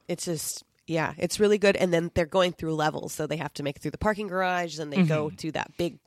It's 0.07 0.25
just 0.25 0.63
yeah, 0.87 1.13
it's 1.17 1.39
really 1.39 1.57
good. 1.57 1.75
And 1.75 1.93
then 1.93 2.11
they're 2.15 2.25
going 2.25 2.53
through 2.53 2.73
levels, 2.75 3.13
so 3.13 3.27
they 3.27 3.37
have 3.37 3.53
to 3.55 3.63
make 3.63 3.75
it 3.75 3.81
through 3.81 3.91
the 3.91 3.97
parking 3.97 4.27
garage, 4.27 4.79
and 4.79 4.91
they 4.91 5.03
go 5.03 5.29
to 5.29 5.51
that 5.51 5.71
big, 5.77 5.99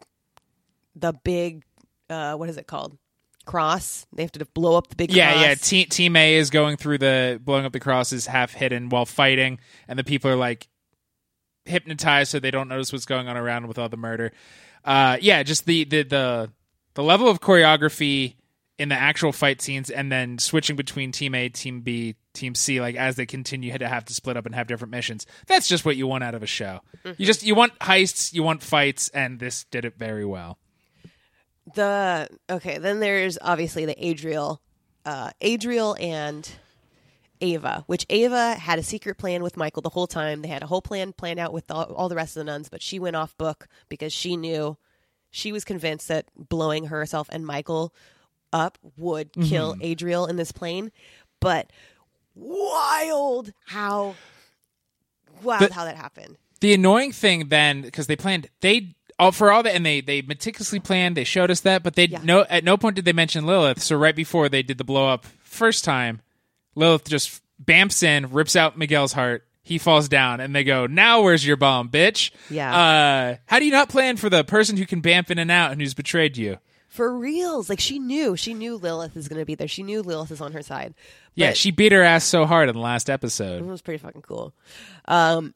the 0.97 1.13
big, 1.13 1.63
uh, 2.09 2.35
what 2.35 2.49
is 2.49 2.57
it 2.57 2.67
called? 2.67 2.97
Cross. 3.45 4.07
They 4.13 4.23
have 4.23 4.33
to 4.33 4.45
blow 4.47 4.77
up 4.77 4.89
the 4.89 4.97
big. 4.97 5.13
Yeah, 5.13 5.33
cross. 5.33 5.43
yeah. 5.43 5.55
Team 5.55 5.87
Team 5.89 6.17
A 6.17 6.35
is 6.37 6.51
going 6.51 6.77
through 6.77 6.99
the 6.99 7.41
blowing 7.43 7.65
up 7.65 7.73
the 7.73 7.81
crosses 7.81 8.27
half 8.27 8.53
hidden 8.53 8.89
while 8.89 9.07
fighting, 9.07 9.59
and 9.89 9.99
the 9.99 10.05
people 10.05 10.31
are 10.31 10.37
like 10.37 10.69
hypnotized 11.65 12.31
so 12.31 12.39
they 12.39 12.51
don't 12.51 12.69
notice 12.69 12.93
what's 12.93 13.07
going 13.07 13.29
on 13.29 13.37
around 13.37 13.67
with 13.67 13.79
all 13.79 13.89
the 13.89 13.97
murder. 13.97 14.33
Uh, 14.85 15.17
yeah, 15.21 15.43
just 15.43 15.67
the 15.67 15.85
the 15.85 16.03
the 16.03 16.53
the 16.95 17.03
level 17.03 17.29
of 17.29 17.41
choreography 17.41 18.35
in 18.79 18.89
the 18.89 18.95
actual 18.95 19.33
fight 19.33 19.61
scenes, 19.61 19.91
and 19.91 20.13
then 20.13 20.39
switching 20.39 20.77
between 20.77 21.13
Team 21.13 21.35
A, 21.35 21.49
Team 21.49 21.81
B, 21.81 22.15
Team 22.33 22.55
C, 22.55 22.81
like 22.81 22.95
as 22.97 23.17
they 23.17 23.27
continue 23.27 23.77
to 23.77 23.89
have 23.89 24.05
to 24.07 24.15
split 24.15 24.37
up 24.37 24.47
and 24.47 24.55
have 24.55 24.67
different 24.67 24.93
missions. 24.93 25.27
That's 25.47 25.69
just 25.69 25.85
what 25.85 25.97
you 25.97 26.07
want 26.07 26.25
out 26.25 26.35
of 26.35 26.43
a 26.43 26.47
show. 26.47 26.81
You 27.19 27.27
just 27.27 27.43
you 27.43 27.55
want 27.55 27.79
heists, 27.81 28.33
you 28.33 28.43
want 28.43 28.63
fights, 28.63 29.09
and 29.11 29.39
this 29.41 29.65
did 29.65 29.85
it 29.85 29.97
very 29.99 30.25
well. 30.25 30.59
the 31.75 32.29
okay 32.49 32.79
then 32.79 33.01
there's 33.01 33.39
obviously 33.43 33.85
the 33.85 33.95
adriel 34.05 34.61
uh 35.05 35.31
adriel 35.41 35.97
and 36.01 36.51
ava 37.41 37.85
which 37.87 38.05
ava 38.11 38.55
had 38.55 38.79
a 38.79 38.83
secret 38.83 39.17
plan 39.17 39.43
with 39.43 39.57
michael 39.57 39.83
the 39.83 39.89
whole 39.91 40.07
time 40.07 40.43
they 40.43 40.49
had 40.49 40.63
a 40.63 40.67
whole 40.67 40.83
plan 40.83 41.13
planned 41.13 41.39
out 41.39 41.53
with 41.53 41.71
all, 41.71 41.85
all 41.95 42.09
the 42.09 42.17
rest 42.17 42.37
of 42.37 42.41
the 42.41 42.45
nuns 42.45 42.69
but 42.69 42.83
she 42.83 42.99
went 42.99 43.17
off 43.17 43.37
book 43.39 43.69
because 43.89 44.13
she 44.13 44.37
knew 44.37 44.77
she 45.31 45.53
was 45.53 45.65
convinced 45.65 46.09
that 46.09 46.27
blowing 46.37 46.87
herself 46.87 47.29
and 47.31 47.47
michael 47.47 47.95
up 48.53 48.77
would 48.97 49.33
kill 49.33 49.77
adriel 49.81 50.27
in 50.27 50.37
this 50.37 50.53
plane 50.53 50.91
but 51.41 51.71
wild 52.41 53.53
how 53.67 54.15
wild 55.43 55.61
But- 55.61 55.73
how 55.73 55.85
that 55.85 55.97
happened 55.97 56.37
the 56.61 56.75
annoying 56.75 57.13
thing 57.13 57.49
then 57.49 57.83
because 57.83 58.07
they 58.07 58.17
planned 58.17 58.49
they 58.61 58.95
all 59.19 59.33
for 59.33 59.53
all 59.53 59.63
that 59.63 59.75
and 59.75 59.85
they 59.85 60.01
they 60.01 60.23
meticulously 60.23 60.81
planned 60.81 61.17
they 61.17 61.25
showed 61.25 61.51
us 61.51 61.61
that 61.61 61.83
but 61.83 61.95
they 61.95 62.07
Yeah. 62.07 62.21
no 62.25 62.43
at 62.49 62.65
no 62.65 62.77
point 62.77 62.97
did 62.97 63.05
they 63.05 63.13
mention 63.13 63.47
lilith 63.47 63.83
so 63.83 63.97
right 63.97 64.17
before 64.17 64.49
they 64.49 64.63
did 64.63 64.79
the 64.79 64.85
blow 64.85 65.09
up 65.09 65.27
first 65.43 65.85
time 65.85 66.21
lilith 66.75 67.09
just 67.09 67.41
bamps 67.63 68.03
in 68.03 68.31
rips 68.31 68.57
out 68.57 68.77
miguel's 68.79 69.13
heart 69.13 69.47
he 69.63 69.77
falls 69.79 70.09
down 70.09 70.41
and 70.41 70.55
they 70.57 70.65
go 70.65 70.87
now 70.87 71.21
where's 71.23 71.47
your 71.47 71.57
bomb 71.57 71.89
bitch 71.91 72.31
Yeah. 72.49 72.75
uh 72.75 73.37
how 73.47 73.59
do 73.59 73.67
you 73.67 73.73
not 73.73 73.89
plan 73.91 74.17
for 74.17 74.31
the 74.31 74.43
person 74.45 74.77
who 74.79 74.87
can 74.87 75.01
bamp 75.01 75.31
in 75.31 75.39
and 75.39 75.51
out 75.51 75.73
and 75.73 75.81
who's 75.81 75.95
betrayed 75.95 76.37
you 76.39 76.59
for 76.91 77.17
reals 77.17 77.71
like 77.71 77.81
she 77.81 77.99
knew 77.99 78.37
she 78.37 78.53
knew 78.53 78.77
lilith 78.77 79.17
is 79.17 79.29
going 79.29 79.39
to 79.39 79.47
be 79.47 79.55
there 79.55 79.69
she 79.69 79.83
knew 79.83 80.03
lilith 80.03 80.31
is 80.31 80.41
on 80.41 80.53
her 80.53 80.63
side 80.63 80.93
yeah 81.35 81.53
she 81.55 81.71
beat 81.71 81.93
her 81.93 82.03
ass 82.03 82.25
so 82.25 82.45
hard 82.45 82.69
in 82.69 82.75
the 82.75 82.81
last 82.81 83.09
episode. 83.11 83.61
It 83.61 83.67
was 83.67 83.83
pretty 83.83 83.99
fucking 83.99 84.23
cool. 84.23 84.55
Um, 85.07 85.55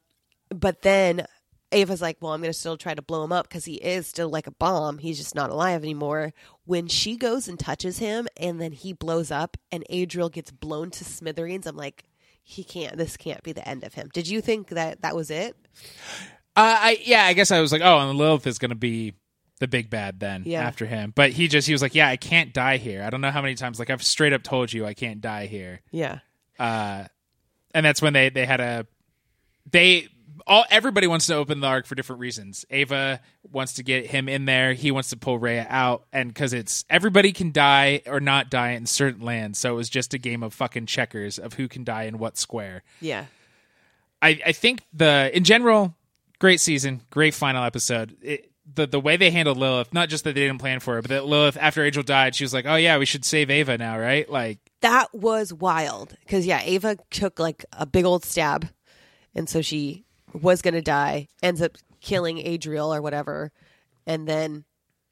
but 0.51 0.82
then 0.82 1.26
Ava's 1.72 2.01
like, 2.01 2.18
well, 2.20 2.32
I'm 2.32 2.41
going 2.41 2.53
to 2.53 2.59
still 2.59 2.76
try 2.76 2.95
to 2.95 3.03
blow 3.03 3.24
him 3.24 3.32
up 3.32 3.49
because 3.49 3.64
he 3.64 3.74
is 3.74 4.07
still 4.07 4.28
like 4.28 4.47
a 4.47 4.53
bomb. 4.53 4.99
He's 4.99 5.18
just 5.18 5.35
not 5.35 5.51
alive 5.51 5.82
anymore. 5.82 6.32
When 6.64 6.87
she 6.87 7.16
goes 7.16 7.49
and 7.49 7.59
touches 7.59 7.99
him 7.99 8.28
and 8.37 8.61
then 8.61 8.72
he 8.72 8.93
blows 8.93 9.30
up 9.30 9.57
and 9.72 9.85
Adriel 9.91 10.28
gets 10.28 10.51
blown 10.51 10.91
to 10.93 11.05
smithereens, 11.05 11.66
I'm 11.66 11.76
like, 11.76 12.05
he 12.43 12.62
can't, 12.62 12.97
this 12.97 13.16
can't 13.16 13.43
be 13.43 13.53
the 13.53 13.66
end 13.66 13.85
of 13.85 13.95
him. 13.95 14.11
Did 14.12 14.28
you 14.28 14.41
think 14.41 14.68
that 14.68 15.03
that 15.03 15.16
was 15.16 15.30
it? 15.30 15.57
Uh, 16.57 16.76
I 16.78 16.99
yeah, 17.05 17.24
I 17.24 17.32
guess 17.32 17.51
I 17.51 17.61
was 17.61 17.72
like, 17.72 17.82
oh, 17.82 17.99
and 17.99 18.16
Lilith 18.16 18.47
is 18.47 18.59
going 18.59 18.68
to 18.68 18.76
be 18.76 19.14
the 19.64 19.68
big 19.68 19.88
bad 19.88 20.20
then 20.20 20.42
Yeah. 20.44 20.62
after 20.62 20.84
him. 20.86 21.12
But 21.14 21.30
he 21.30 21.48
just 21.48 21.66
he 21.66 21.72
was 21.72 21.80
like, 21.82 21.94
yeah, 21.94 22.08
I 22.08 22.16
can't 22.16 22.52
die 22.52 22.76
here. 22.76 23.02
I 23.02 23.08
don't 23.10 23.20
know 23.22 23.30
how 23.30 23.40
many 23.42 23.54
times 23.54 23.78
like 23.78 23.88
I've 23.88 24.02
straight 24.02 24.32
up 24.34 24.42
told 24.42 24.72
you 24.72 24.84
I 24.84 24.92
can't 24.94 25.20
die 25.20 25.46
here. 25.46 25.80
Yeah. 25.90 26.18
Uh, 26.58 27.04
and 27.74 27.84
that's 27.86 28.02
when 28.02 28.12
they 28.12 28.28
they 28.28 28.46
had 28.46 28.60
a 28.60 28.86
they 29.70 30.08
all 30.46 30.64
everybody 30.70 31.06
wants 31.06 31.26
to 31.28 31.34
open 31.34 31.60
the 31.60 31.66
arc 31.66 31.86
for 31.86 31.94
different 31.94 32.20
reasons. 32.20 32.64
Ava 32.70 33.20
wants 33.50 33.72
to 33.74 33.82
get 33.82 34.06
him 34.06 34.28
in 34.28 34.44
there. 34.44 34.74
He 34.74 34.90
wants 34.90 35.08
to 35.10 35.16
pull 35.16 35.38
Rhea 35.38 35.66
out, 35.70 36.04
and 36.12 36.28
because 36.28 36.52
it's 36.52 36.84
everybody 36.90 37.32
can 37.32 37.50
die 37.52 38.02
or 38.06 38.20
not 38.20 38.50
die 38.50 38.72
in 38.72 38.84
certain 38.86 39.22
lands, 39.24 39.58
so 39.58 39.72
it 39.72 39.76
was 39.76 39.88
just 39.88 40.12
a 40.12 40.18
game 40.18 40.42
of 40.42 40.52
fucking 40.52 40.86
checkers 40.86 41.38
of 41.38 41.54
who 41.54 41.66
can 41.68 41.82
die 41.84 42.02
in 42.04 42.18
what 42.18 42.36
square. 42.36 42.82
Yeah. 43.00 43.26
I, 44.20 44.40
I 44.46 44.52
think 44.52 44.82
the 44.92 45.30
in 45.34 45.44
general, 45.44 45.94
great 46.38 46.60
season, 46.60 47.00
great 47.10 47.32
final 47.34 47.64
episode. 47.64 48.16
It, 48.22 48.50
the 48.72 48.86
the 48.86 49.00
way 49.00 49.16
they 49.16 49.30
handled 49.30 49.58
Lilith, 49.58 49.92
not 49.92 50.08
just 50.08 50.24
that 50.24 50.34
they 50.34 50.46
didn't 50.46 50.58
plan 50.58 50.80
for 50.80 50.98
it, 50.98 51.02
but 51.02 51.10
that 51.10 51.26
Lilith 51.26 51.56
after 51.60 51.84
Angel 51.84 52.02
died, 52.02 52.34
she 52.34 52.44
was 52.44 52.54
like, 52.54 52.66
"Oh 52.66 52.76
yeah, 52.76 52.98
we 52.98 53.06
should 53.06 53.24
save 53.24 53.50
Ava 53.50 53.76
now, 53.78 53.98
right?" 53.98 54.28
Like, 54.28 54.58
That 54.80 55.14
was 55.14 55.52
wild 55.52 56.16
because, 56.20 56.46
yeah, 56.46 56.60
Ava 56.62 56.96
took 57.10 57.38
like 57.38 57.64
a 57.72 57.86
big 57.86 58.04
old 58.04 58.24
stab. 58.24 58.68
And 59.34 59.48
so 59.48 59.62
she 59.62 60.04
was 60.32 60.62
going 60.62 60.74
to 60.74 60.82
die, 60.82 61.28
ends 61.42 61.60
up 61.60 61.76
killing 62.00 62.38
Adriel 62.38 62.94
or 62.94 63.02
whatever. 63.02 63.50
And 64.06 64.28
then 64.28 64.64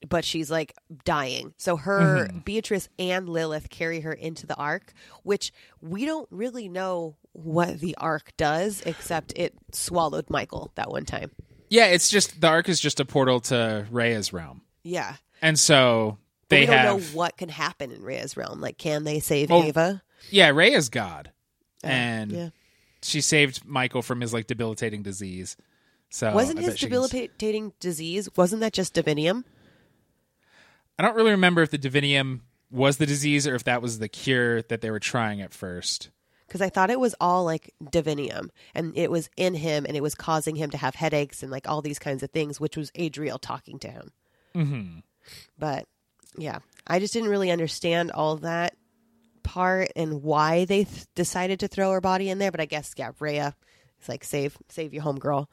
but 0.09 0.25
she's 0.25 0.51
like 0.51 0.75
dying. 1.05 1.55
So 1.59 1.77
her 1.77 2.27
Mm-hmm. 2.27 2.39
Beatrice 2.41 2.89
and 2.99 3.29
Lilith 3.29 3.71
carry 3.71 4.01
her 4.01 4.13
into 4.13 4.47
the 4.47 4.57
ark, 4.57 4.93
which 5.23 5.53
we 5.81 6.05
don't 6.05 6.29
really 6.31 6.69
know 6.69 7.17
what 7.33 7.81
the 7.81 7.95
ark 7.99 8.33
does 8.37 8.83
except 8.85 9.33
it 9.37 9.55
swallowed 9.73 10.29
Michael 10.29 10.73
that 10.75 10.91
one 10.91 11.05
time. 11.05 11.31
Yeah, 11.73 11.87
it's 11.87 12.11
just 12.11 12.39
the 12.41 12.49
arc 12.49 12.69
is 12.69 12.79
just 12.81 13.01
a 13.01 13.05
portal 13.07 13.41
to 13.41 13.87
Rhea's 13.91 14.31
realm, 14.33 14.61
Yeah. 14.83 15.15
and 15.41 15.59
so 15.59 16.19
But 16.49 16.57
they 16.57 16.61
we 16.61 16.67
don't 16.67 16.77
have 16.77 16.85
know 16.99 17.17
what 17.17 17.39
can 17.39 17.49
happen 17.49 17.91
in 17.91 18.03
Rhea's 18.03 18.37
realm. 18.37 18.61
Like 18.61 18.77
can 18.77 19.05
they 19.05 19.21
save 19.21 19.49
Well, 19.49 19.65
Ava? 19.65 20.03
yeah, 20.31 20.51
Rhea's 20.51 20.91
God, 20.91 21.33
oh, 21.83 21.89
and 21.89 22.31
yeah. 22.33 22.49
she 23.03 23.23
saved 23.23 23.65
Michael 23.65 24.03
from 24.03 24.21
his 24.21 24.35
like 24.35 24.47
debilitating 24.49 25.03
disease. 25.03 25.57
So 26.11 26.35
Wasn't 26.35 26.59
I 26.59 26.63
his 26.63 26.71
bet 26.73 26.79
she 26.79 26.87
can- 26.87 26.91
debilitating 26.91 27.73
disease 27.81 28.29
wasn't 28.37 28.61
that 28.61 28.75
just 28.75 28.93
divinium? 28.95 29.45
I 30.99 31.03
don't 31.03 31.17
really 31.17 31.31
remember 31.31 31.63
if 31.63 31.71
the 31.71 31.79
divinium 31.79 32.41
was 32.71 32.99
the 32.99 33.07
disease 33.07 33.47
or 33.47 33.55
if 33.55 33.65
that 33.65 33.81
was 33.81 33.99
the 33.99 34.09
cure 34.09 34.61
that 34.63 34.83
they 34.83 34.91
were 34.91 35.01
trying 35.01 35.41
at 35.41 35.55
first. 35.55 36.11
Because 36.53 36.61
I 36.61 36.69
thought 36.69 36.91
it 36.91 37.01
was 37.01 37.15
all 37.19 37.45
like 37.47 37.73
divinium 37.83 38.51
and 38.75 38.93
it 38.95 39.11
was 39.11 39.31
in 39.39 39.55
him 39.55 39.87
and 39.89 39.97
it 39.97 40.03
was 40.03 40.15
causing 40.15 40.55
him 40.55 40.69
to 40.69 40.77
have 40.77 40.95
headaches 40.95 41.43
and 41.43 41.51
like 41.51 41.67
all 41.67 41.81
these 41.81 41.99
kinds 41.99 42.23
of 42.23 42.31
things, 42.31 42.61
which 42.61 42.77
was 42.77 42.93
Adriel 42.95 43.39
talking 43.39 43.79
to 43.79 43.89
him. 43.89 44.13
Mm-hmm. 44.55 44.99
But 45.59 45.87
yeah, 46.37 46.59
I 46.87 46.99
just 46.99 47.15
didn't 47.15 47.31
really 47.31 47.51
understand 47.51 48.11
all 48.11 48.37
that 48.37 48.77
part 49.43 49.93
and 49.97 50.23
why 50.23 50.67
they 50.67 50.85
th- 50.85 51.07
decided 51.15 51.59
to 51.61 51.69
throw 51.69 51.91
her 51.93 52.03
body 52.03 52.29
in 52.29 52.37
there. 52.39 52.51
But 52.51 52.61
I 52.61 52.67
guess 52.67 52.93
yeah, 52.99 53.13
Rhea 53.19 53.57
is 54.03 54.09
like 54.11 54.23
save 54.23 54.59
save 54.69 54.93
your 54.93 55.05
homegirl. 55.05 55.47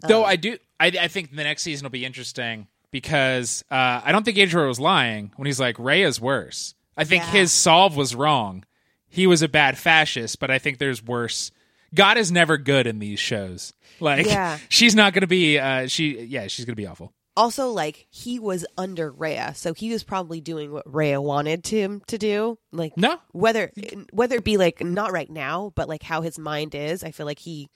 Though 0.00 0.24
I 0.24 0.36
do, 0.36 0.56
I, 0.80 0.86
I 0.86 1.08
think 1.08 1.36
the 1.36 1.44
next 1.44 1.62
season 1.62 1.84
will 1.84 1.90
be 1.90 2.06
interesting 2.06 2.68
because 2.90 3.64
uh, 3.70 4.00
I 4.02 4.12
don't 4.12 4.24
think 4.24 4.38
Adriel 4.38 4.68
was 4.68 4.80
lying 4.80 5.30
when 5.36 5.44
he's 5.44 5.60
like 5.60 5.78
Rhea's 5.78 6.22
worse. 6.22 6.74
I 6.96 7.04
think 7.04 7.24
Yeah. 7.24 7.30
his 7.32 7.52
solve 7.52 7.96
was 7.98 8.14
wrong. 8.14 8.64
He 9.08 9.26
was 9.26 9.42
a 9.42 9.48
bad 9.48 9.78
fascist, 9.78 10.38
but 10.38 10.50
I 10.50 10.58
think 10.58 10.78
there's 10.78 11.02
worse. 11.02 11.50
God 11.94 12.18
is 12.18 12.30
never 12.30 12.58
good 12.58 12.86
in 12.86 12.98
these 12.98 13.18
shows. 13.18 13.72
Like 14.00 14.26
Yeah. 14.26 14.58
she's 14.68 14.94
not 14.94 15.12
going 15.12 15.22
to 15.22 15.26
be. 15.26 15.58
Uh, 15.58 15.86
she 15.86 16.20
yeah, 16.20 16.46
she's 16.46 16.64
going 16.64 16.74
to 16.74 16.82
be 16.82 16.86
awful. 16.86 17.12
Also, 17.36 17.68
like 17.68 18.08
he 18.10 18.40
was 18.40 18.66
under 18.76 19.12
Rhea, 19.12 19.52
so 19.54 19.72
he 19.72 19.90
was 19.92 20.02
probably 20.02 20.40
doing 20.40 20.72
what 20.72 20.92
Rhea 20.92 21.20
wanted 21.20 21.64
him 21.66 22.02
to 22.08 22.18
do. 22.18 22.58
Like 22.72 22.96
No, 22.96 23.20
whether 23.30 23.70
whether 24.12 24.36
it 24.36 24.44
be 24.44 24.56
like 24.56 24.82
not 24.82 25.12
right 25.12 25.30
now, 25.30 25.72
but 25.76 25.88
like 25.88 26.02
how 26.02 26.22
his 26.22 26.36
mind 26.38 26.74
is, 26.74 27.04
I 27.04 27.12
feel 27.12 27.26
like 27.26 27.38
he 27.38 27.70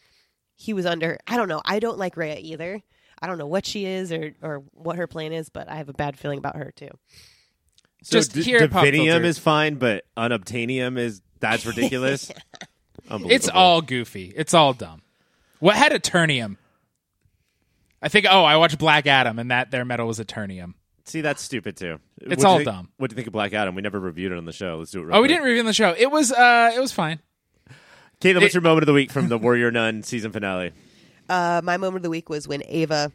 he 0.56 0.72
was 0.72 0.84
under. 0.84 1.16
I 1.28 1.36
don't 1.36 1.48
know. 1.48 1.62
I 1.64 1.78
don't 1.78 1.98
like 1.98 2.16
Rhea 2.16 2.38
either. 2.40 2.82
I 3.20 3.28
don't 3.28 3.38
know 3.38 3.46
what 3.46 3.64
she 3.64 3.86
is 3.86 4.10
or 4.10 4.34
or 4.42 4.64
what 4.72 4.96
her 4.96 5.06
plan 5.06 5.32
is, 5.32 5.48
but 5.48 5.68
I 5.68 5.76
have 5.76 5.88
a 5.88 5.94
bad 5.94 6.18
feeling 6.18 6.38
about 6.38 6.56
her 6.56 6.72
too. 6.74 6.90
So 8.02 8.18
Just 8.18 8.32
d- 8.34 8.42
here 8.42 8.58
at 8.58 8.70
Pop 8.70 8.84
Divinium 8.84 9.24
is 9.24 9.38
fine, 9.38 9.76
but 9.76 10.04
unobtainium 10.16 10.98
is 10.98 11.22
that's 11.40 11.64
ridiculous. 11.66 12.30
It's 13.10 13.48
all 13.48 13.80
goofy. 13.82 14.32
It's 14.34 14.54
all 14.54 14.72
dumb. 14.74 15.02
What 15.60 15.76
had 15.76 15.92
Eternium? 15.92 16.56
I 18.00 18.08
think. 18.08 18.26
Oh, 18.28 18.42
I 18.44 18.56
watched 18.56 18.78
Black 18.78 19.06
Adam, 19.06 19.38
and 19.38 19.50
that 19.50 19.70
their 19.70 19.84
metal 19.84 20.06
was 20.08 20.18
Eternium. 20.18 20.74
See, 21.04 21.20
that's 21.20 21.42
stupid 21.42 21.76
too. 21.76 21.98
It's 22.20 22.44
all 22.44 22.56
think- 22.58 22.66
dumb. 22.66 22.88
What 22.96 23.10
do 23.10 23.14
you 23.14 23.16
think 23.16 23.26
of 23.28 23.32
Black 23.32 23.52
Adam? 23.52 23.74
We 23.74 23.82
never 23.82 23.98
reviewed 24.00 24.32
it 24.32 24.38
on 24.38 24.44
the 24.44 24.52
show. 24.52 24.78
Let's 24.78 24.90
do 24.90 25.00
it. 25.00 25.04
Real 25.06 25.16
Oh, 25.16 25.22
we 25.22 25.28
didn't 25.28 25.44
review 25.44 25.60
in 25.60 25.66
the 25.66 25.72
show. 25.72 25.94
It 25.96 26.10
was. 26.10 26.32
uh 26.32 26.72
It 26.74 26.80
was 26.80 26.92
fine. 26.92 27.20
Caitlin, 28.20 28.34
what's 28.40 28.46
it- 28.46 28.54
your 28.54 28.62
moment 28.62 28.82
of 28.82 28.86
the 28.86 28.92
week 28.92 29.10
from 29.10 29.28
the 29.28 29.38
Warrior 29.38 29.70
Nun 29.70 30.02
season 30.02 30.32
finale? 30.32 30.72
Uh, 31.28 31.62
my 31.64 31.76
moment 31.76 31.96
of 31.98 32.02
the 32.02 32.10
week 32.10 32.28
was 32.28 32.46
when 32.48 32.62
Ava 32.66 33.10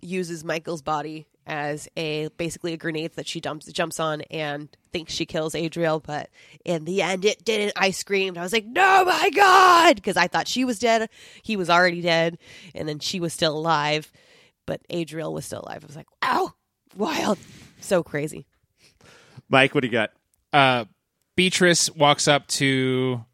uses 0.00 0.44
Michael's 0.44 0.80
body 0.80 1.26
as 1.48 1.88
a 1.96 2.28
basically 2.36 2.74
a 2.74 2.76
grenade 2.76 3.14
that 3.14 3.26
she 3.26 3.40
dumps 3.40 3.66
jumps 3.72 3.98
on 3.98 4.20
and 4.30 4.68
thinks 4.92 5.12
she 5.12 5.26
kills 5.26 5.54
Adriel, 5.54 5.98
but 5.98 6.30
in 6.64 6.84
the 6.84 7.02
end 7.02 7.24
it 7.24 7.44
didn't. 7.44 7.72
I 7.76 7.90
screamed. 7.90 8.38
I 8.38 8.42
was 8.42 8.52
like, 8.52 8.66
"No, 8.66 9.04
my 9.04 9.30
God!" 9.30 9.96
Because 9.96 10.16
I 10.16 10.28
thought 10.28 10.46
she 10.46 10.64
was 10.64 10.78
dead. 10.78 11.08
He 11.42 11.56
was 11.56 11.68
already 11.70 12.02
dead, 12.02 12.38
and 12.74 12.88
then 12.88 12.98
she 13.00 13.18
was 13.18 13.32
still 13.32 13.56
alive, 13.56 14.12
but 14.66 14.82
Adriel 14.90 15.32
was 15.32 15.44
still 15.46 15.62
alive. 15.66 15.82
I 15.82 15.86
was 15.86 15.96
like, 15.96 16.08
"Wow, 16.22 16.54
wild, 16.96 17.38
so 17.80 18.02
crazy." 18.02 18.46
Mike, 19.48 19.74
what 19.74 19.80
do 19.80 19.86
you 19.86 19.92
got? 19.92 20.10
uh, 20.52 20.84
Beatrice 21.36 21.90
walks 21.90 22.26
up 22.26 22.46
to 22.48 23.24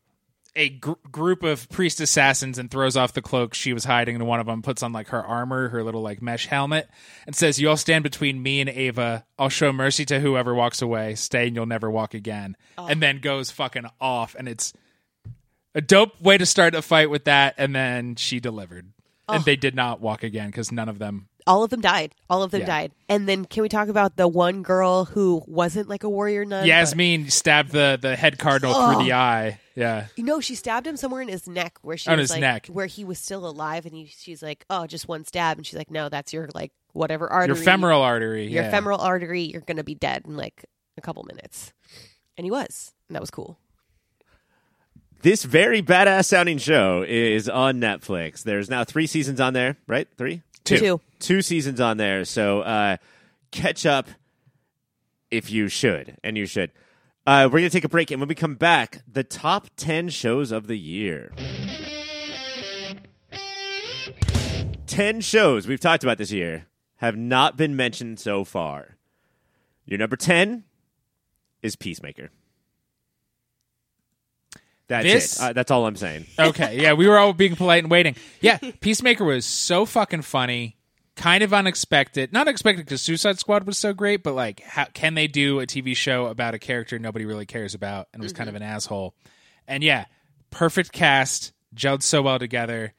a 0.57 0.69
gr- 0.71 0.93
group 1.11 1.43
of 1.43 1.69
priest 1.69 2.01
assassins 2.01 2.59
and 2.59 2.71
throws 2.71 2.97
off 2.97 3.13
the 3.13 3.23
cloak 3.23 3.55
she 3.55 3.73
was 3.73 3.85
hiding, 3.85 4.15
and 4.15 4.27
one 4.27 4.41
of 4.41 4.47
them 4.47 4.63
puts 4.63 4.83
on 4.83 4.93
like 4.93 5.09
her 5.09 5.25
armor, 5.25 5.69
her 5.69 5.83
little 5.83 6.03
like 6.03 6.23
mesh 6.23 6.47
helmet, 6.47 6.89
and 7.27 7.35
says, 7.35 7.61
"You 7.61 7.71
all 7.71 7.77
stand 7.77 8.05
between 8.05 8.43
me 8.43 8.61
and 8.61 8.71
Ava. 8.71 9.25
I'll 9.39 9.49
show 9.49 9.73
mercy 9.73 10.05
to 10.07 10.21
whoever 10.21 10.55
walks 10.55 10.81
away. 10.83 11.15
Stay, 11.17 11.49
and 11.49 11.57
you'll 11.57 11.67
never 11.67 11.91
walk 11.91 12.15
again." 12.15 12.57
And 12.79 13.03
then 13.03 13.19
goes 13.21 13.51
fucking 13.51 13.87
off, 14.01 14.35
and 14.39 14.49
it's 14.49 14.73
a 15.75 15.81
dope 15.81 16.21
way 16.21 16.39
to 16.39 16.47
start 16.47 16.75
a 16.75 16.83
fight 16.83 17.11
with 17.11 17.25
that. 17.25 17.55
And 17.59 17.75
then 17.75 18.15
she 18.17 18.39
delivered, 18.41 18.93
and 19.29 19.45
they 19.45 19.57
did 19.57 19.75
not 19.75 20.01
walk 20.01 20.23
again 20.23 20.47
because 20.47 20.71
none 20.71 20.89
of 20.89 20.99
them. 20.99 21.29
All 21.47 21.63
of 21.63 21.69
them 21.71 21.83
died. 21.83 22.15
All 22.31 22.43
of 22.43 22.51
them 22.53 22.61
Yeah. 22.63 22.67
died. 22.67 22.93
And 23.09 23.29
then 23.29 23.45
can 23.45 23.63
we 23.63 23.69
talk 23.69 23.89
about 23.89 24.17
the 24.17 24.27
one 24.27 24.63
girl 24.63 25.05
who 25.05 25.43
wasn't 25.47 25.89
like 25.91 26.03
a 26.03 26.09
warrior 26.09 26.45
nun? 26.47 26.63
but- 26.63 26.67
Yasmin 26.69 27.29
stabbed 27.31 27.71
the 27.73 27.99
the 28.01 28.17
head 28.17 28.39
cardinal 28.39 28.73
through 28.75 29.05
the 29.05 29.13
eye. 29.13 29.61
Yeah. 29.75 30.07
You 30.17 30.25
know, 30.25 30.41
she 30.41 30.55
stabbed 30.55 30.87
him 30.87 30.97
somewhere 30.97 31.21
in 31.21 31.29
his 31.29 31.47
neck 31.47 31.79
where 31.83 31.97
she 31.99 32.09
On 32.09 32.17
was 32.17 32.25
his 32.25 32.31
like, 32.31 32.41
neck. 32.41 32.67
where 32.69 32.87
he 32.87 33.05
was 33.05 33.19
still 33.19 33.47
alive, 33.47 33.85
and 33.85 33.95
he, 33.95 34.07
she's 34.07 34.43
like, 34.43 34.65
"Oh, 34.71 34.87
just 34.87 35.07
one 35.09 35.25
stab," 35.25 35.59
and 35.59 35.67
she's 35.67 35.77
like, 35.77 35.91
"No, 35.91 36.09
that's 36.09 36.33
your 36.33 36.49
like 36.55 36.73
whatever 36.93 37.29
artery, 37.31 37.57
Your 37.57 37.65
femoral 37.65 38.01
artery. 38.01 38.47
your 38.47 38.63
yeah. 38.63 38.71
femoral 38.71 39.01
artery. 39.01 39.43
You're 39.43 39.63
gonna 39.63 39.83
be 39.85 39.97
dead 39.97 40.23
in 40.27 40.37
like 40.37 40.65
a 40.97 41.01
couple 41.01 41.25
minutes." 41.25 41.73
And 42.39 42.45
he 42.47 42.51
was, 42.51 42.93
and 43.09 43.17
that 43.17 43.21
was 43.21 43.31
cool. 43.31 43.59
This 45.23 45.43
very 45.45 45.83
badass 45.83 46.27
sounding 46.27 46.59
show 46.59 47.03
is 47.07 47.49
on 47.49 47.81
Netflix. 47.81 48.43
There's 48.43 48.69
now 48.71 48.85
three 48.85 49.07
seasons 49.07 49.41
on 49.41 49.55
there, 49.55 49.77
right? 49.87 50.07
Three? 50.19 50.43
Two. 50.65 50.79
Two. 50.79 51.01
Two 51.21 51.43
seasons 51.43 51.81
on 51.81 51.97
there. 51.97 52.25
So 52.25 52.61
uh, 52.61 52.97
catch 53.51 53.87
up 53.87 54.09
if 55.31 55.51
you 55.51 55.69
should, 55.69 56.17
and 56.25 56.37
you 56.37 56.47
should. 56.47 56.71
Uh, 57.27 57.45
we're 57.47 57.61
going 57.61 57.71
to 57.71 57.71
take 57.71 57.85
a 57.85 57.89
break, 57.89 58.11
and 58.11 58.21
when 58.21 58.29
we 58.29 58.35
come 58.35 58.55
back, 58.55 59.03
the 59.11 59.25
top 59.25 59.69
10 59.77 60.11
shows 60.11 60.53
of 60.53 60.67
the 60.67 60.77
year. 60.79 61.33
10 64.87 65.21
shows 65.23 65.67
we've 65.67 65.81
talked 65.81 66.05
about 66.05 66.19
this 66.19 66.31
year 66.31 66.67
have 66.97 67.17
not 67.17 67.57
been 67.57 67.75
mentioned 67.75 68.21
so 68.21 68.45
far. 68.45 68.97
Your 69.87 69.99
number 69.99 70.17
10 70.17 70.65
is 71.63 71.77
Peacemaker. 71.77 72.31
That's 74.89 75.05
This- 75.05 75.37
it. 75.41 75.43
Uh, 75.43 75.53
that's 75.53 75.71
all 75.71 75.87
I'm 75.87 75.97
saying. 75.97 76.27
Okay, 76.39 76.81
yeah, 76.83 76.93
we 76.93 77.07
were 77.09 77.19
all 77.19 77.33
being 77.33 77.57
polite 77.57 77.83
and 77.85 77.91
waiting. 77.91 78.17
Yeah, 78.41 78.59
Peacemaker 78.81 79.25
was 79.25 79.47
so 79.47 79.87
fucking 79.87 80.23
funny, 80.23 80.77
kind 81.17 81.43
of 81.43 81.55
unexpected. 81.55 82.33
Not 82.33 82.49
expected 82.49 82.85
because 82.85 83.01
Suicide 83.03 83.39
Squad 83.39 83.67
was 83.67 83.79
so 83.79 83.93
great, 83.95 84.23
but 84.23 84.35
like, 84.35 84.61
how 84.61 84.85
can 84.87 85.15
they 85.15 85.27
do 85.27 85.61
a 85.61 85.67
TV 85.67 85.97
show 85.97 86.27
about 86.27 86.55
a 86.55 86.59
character 86.59 86.99
nobody 86.99 87.25
really 87.25 87.47
cares 87.47 87.75
about 87.75 88.09
and 88.13 88.23
was 88.23 88.33
kind 88.33 88.49
of 88.49 88.55
an 88.55 88.63
asshole? 88.63 89.15
And 89.67 89.83
yeah, 89.83 90.05
perfect 90.51 90.93
cast, 90.93 91.53
gelled 91.75 92.03
so 92.03 92.21
well 92.23 92.39
together. 92.39 92.93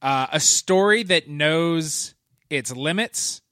Uh, 0.00 0.26
a 0.32 0.38
story 0.40 1.02
that 1.04 1.28
knows 1.28 2.14
its 2.50 2.70
limits 2.74 3.42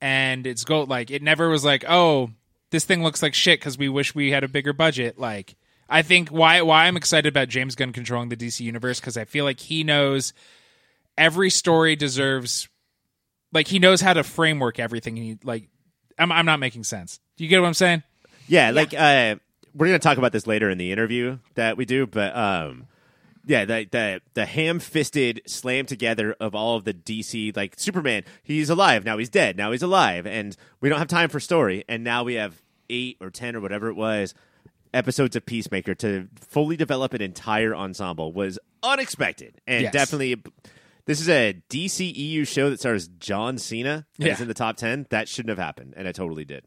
and 0.00 0.46
its 0.46 0.64
goal. 0.64 0.84
Like, 0.84 1.10
it 1.10 1.22
never 1.22 1.48
was 1.48 1.64
like, 1.64 1.84
oh, 1.88 2.30
this 2.70 2.84
thing 2.84 3.02
looks 3.02 3.22
like 3.22 3.34
shit 3.34 3.60
because 3.60 3.78
we 3.78 3.88
wish 3.88 4.14
we 4.14 4.30
had 4.32 4.44
a 4.44 4.48
bigger 4.48 4.72
budget. 4.72 5.18
Like, 5.18 5.56
I 5.92 6.02
think 6.02 6.30
why 6.30 6.62
why 6.62 6.86
I'm 6.86 6.96
excited 6.96 7.28
about 7.28 7.48
James 7.48 7.74
Gunn 7.74 7.92
controlling 7.92 8.30
the 8.30 8.36
DC 8.36 8.60
universe 8.60 8.98
because 8.98 9.18
I 9.18 9.26
feel 9.26 9.44
like 9.44 9.60
he 9.60 9.84
knows 9.84 10.32
every 11.18 11.50
story 11.50 11.96
deserves 11.96 12.68
like 13.52 13.68
he 13.68 13.78
knows 13.78 14.00
how 14.00 14.14
to 14.14 14.24
framework 14.24 14.78
everything. 14.78 15.16
He 15.16 15.38
like 15.44 15.68
I'm 16.18 16.32
I'm 16.32 16.46
not 16.46 16.60
making 16.60 16.84
sense. 16.84 17.20
Do 17.36 17.44
you 17.44 17.50
get 17.50 17.60
what 17.60 17.66
I'm 17.66 17.74
saying? 17.74 18.02
Yeah, 18.48 18.70
like 18.70 18.94
uh, 18.94 19.36
we're 19.74 19.86
gonna 19.86 19.98
talk 19.98 20.16
about 20.16 20.32
this 20.32 20.46
later 20.46 20.70
in 20.70 20.78
the 20.78 20.92
interview 20.92 21.38
that 21.56 21.76
we 21.76 21.84
do, 21.84 22.06
but 22.06 22.34
um, 22.34 22.86
yeah, 23.44 23.66
the 23.66 23.86
the 23.90 24.22
the 24.32 24.46
ham-fisted 24.46 25.42
slam 25.46 25.84
together 25.84 26.34
of 26.40 26.54
all 26.54 26.76
of 26.76 26.84
the 26.84 26.94
DC 26.94 27.54
like 27.54 27.74
Superman. 27.78 28.24
He's 28.42 28.70
alive 28.70 29.04
now. 29.04 29.18
He's 29.18 29.28
dead 29.28 29.58
now. 29.58 29.72
He's 29.72 29.82
alive, 29.82 30.26
and 30.26 30.56
we 30.80 30.88
don't 30.88 30.98
have 30.98 31.08
time 31.08 31.28
for 31.28 31.38
story. 31.38 31.84
And 31.86 32.02
now 32.02 32.24
we 32.24 32.34
have 32.34 32.62
eight 32.88 33.18
or 33.20 33.28
ten 33.30 33.54
or 33.54 33.60
whatever 33.60 33.88
it 33.88 33.94
was 33.94 34.34
episodes 34.94 35.36
of 35.36 35.46
Peacemaker 35.46 35.94
to 35.96 36.28
fully 36.40 36.76
develop 36.76 37.14
an 37.14 37.22
entire 37.22 37.74
ensemble 37.74 38.32
was 38.32 38.58
unexpected 38.82 39.60
and 39.66 39.82
Yes. 39.84 39.92
definitely. 39.92 40.42
This 41.04 41.20
is 41.20 41.28
a 41.28 41.60
DC 41.68 42.12
EU 42.14 42.44
show 42.44 42.70
that 42.70 42.78
stars 42.80 43.08
John 43.08 43.58
Cena 43.58 44.06
and 44.18 44.26
Yeah. 44.26 44.32
is 44.34 44.40
in 44.40 44.48
the 44.48 44.54
top 44.54 44.76
ten. 44.76 45.06
That 45.10 45.28
shouldn't 45.28 45.48
have 45.50 45.58
happened, 45.58 45.94
and 45.96 46.06
it 46.06 46.14
totally 46.14 46.44
did. 46.44 46.64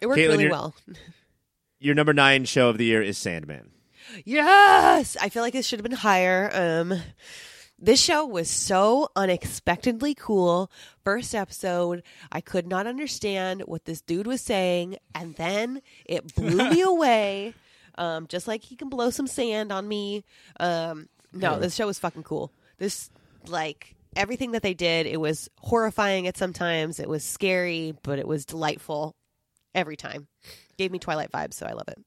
It 0.00 0.06
worked 0.06 0.18
Caitlin, 0.18 0.28
really 0.28 0.42
you're- 0.44 0.52
well. 0.52 0.74
Your 1.80 1.94
number 1.94 2.12
nine 2.14 2.44
show 2.44 2.68
of 2.68 2.78
the 2.78 2.84
year 2.84 3.02
is 3.02 3.18
Sandman. 3.18 3.70
Yes, 4.24 5.16
I 5.20 5.28
feel 5.28 5.42
like 5.42 5.54
it 5.54 5.64
should 5.64 5.78
have 5.80 5.82
been 5.84 5.92
higher. 5.98 6.50
Um, 6.52 7.00
This 7.84 8.02
show 8.02 8.24
was 8.24 8.48
so 8.48 9.10
unexpectedly 9.14 10.14
cool. 10.14 10.70
First 11.04 11.34
episode, 11.34 12.02
I 12.32 12.40
could 12.40 12.66
not 12.66 12.86
understand 12.86 13.60
what 13.66 13.84
this 13.84 14.00
dude 14.00 14.26
was 14.26 14.40
saying, 14.40 14.96
and 15.14 15.34
then 15.34 15.82
it 16.06 16.34
blew 16.34 16.70
me 16.70 16.80
away. 16.86 17.52
Um, 17.98 18.26
just 18.26 18.48
like 18.48 18.62
he 18.62 18.74
can 18.74 18.88
blow 18.88 19.10
some 19.10 19.26
sand 19.26 19.70
on 19.70 19.86
me. 19.86 20.24
Um, 20.58 21.10
no, 21.34 21.58
this 21.58 21.74
show 21.74 21.86
was 21.86 21.98
fucking 21.98 22.22
cool. 22.22 22.50
This 22.78 23.10
like 23.48 23.94
everything 24.16 24.52
that 24.52 24.62
they 24.62 24.72
did, 24.72 25.04
it 25.04 25.20
was 25.20 25.50
horrifying 25.58 26.26
at 26.26 26.38
sometimes. 26.38 26.98
It 26.98 27.08
was 27.08 27.22
scary, 27.22 27.94
but 28.02 28.18
it 28.18 28.26
was 28.26 28.46
delightful 28.46 29.14
every 29.74 29.98
time. 29.98 30.26
Gave 30.78 30.90
me 30.90 30.98
Twilight 30.98 31.32
vibes, 31.32 31.52
so 31.52 31.66
I 31.66 31.72
love 31.72 31.88
it. 31.88 31.98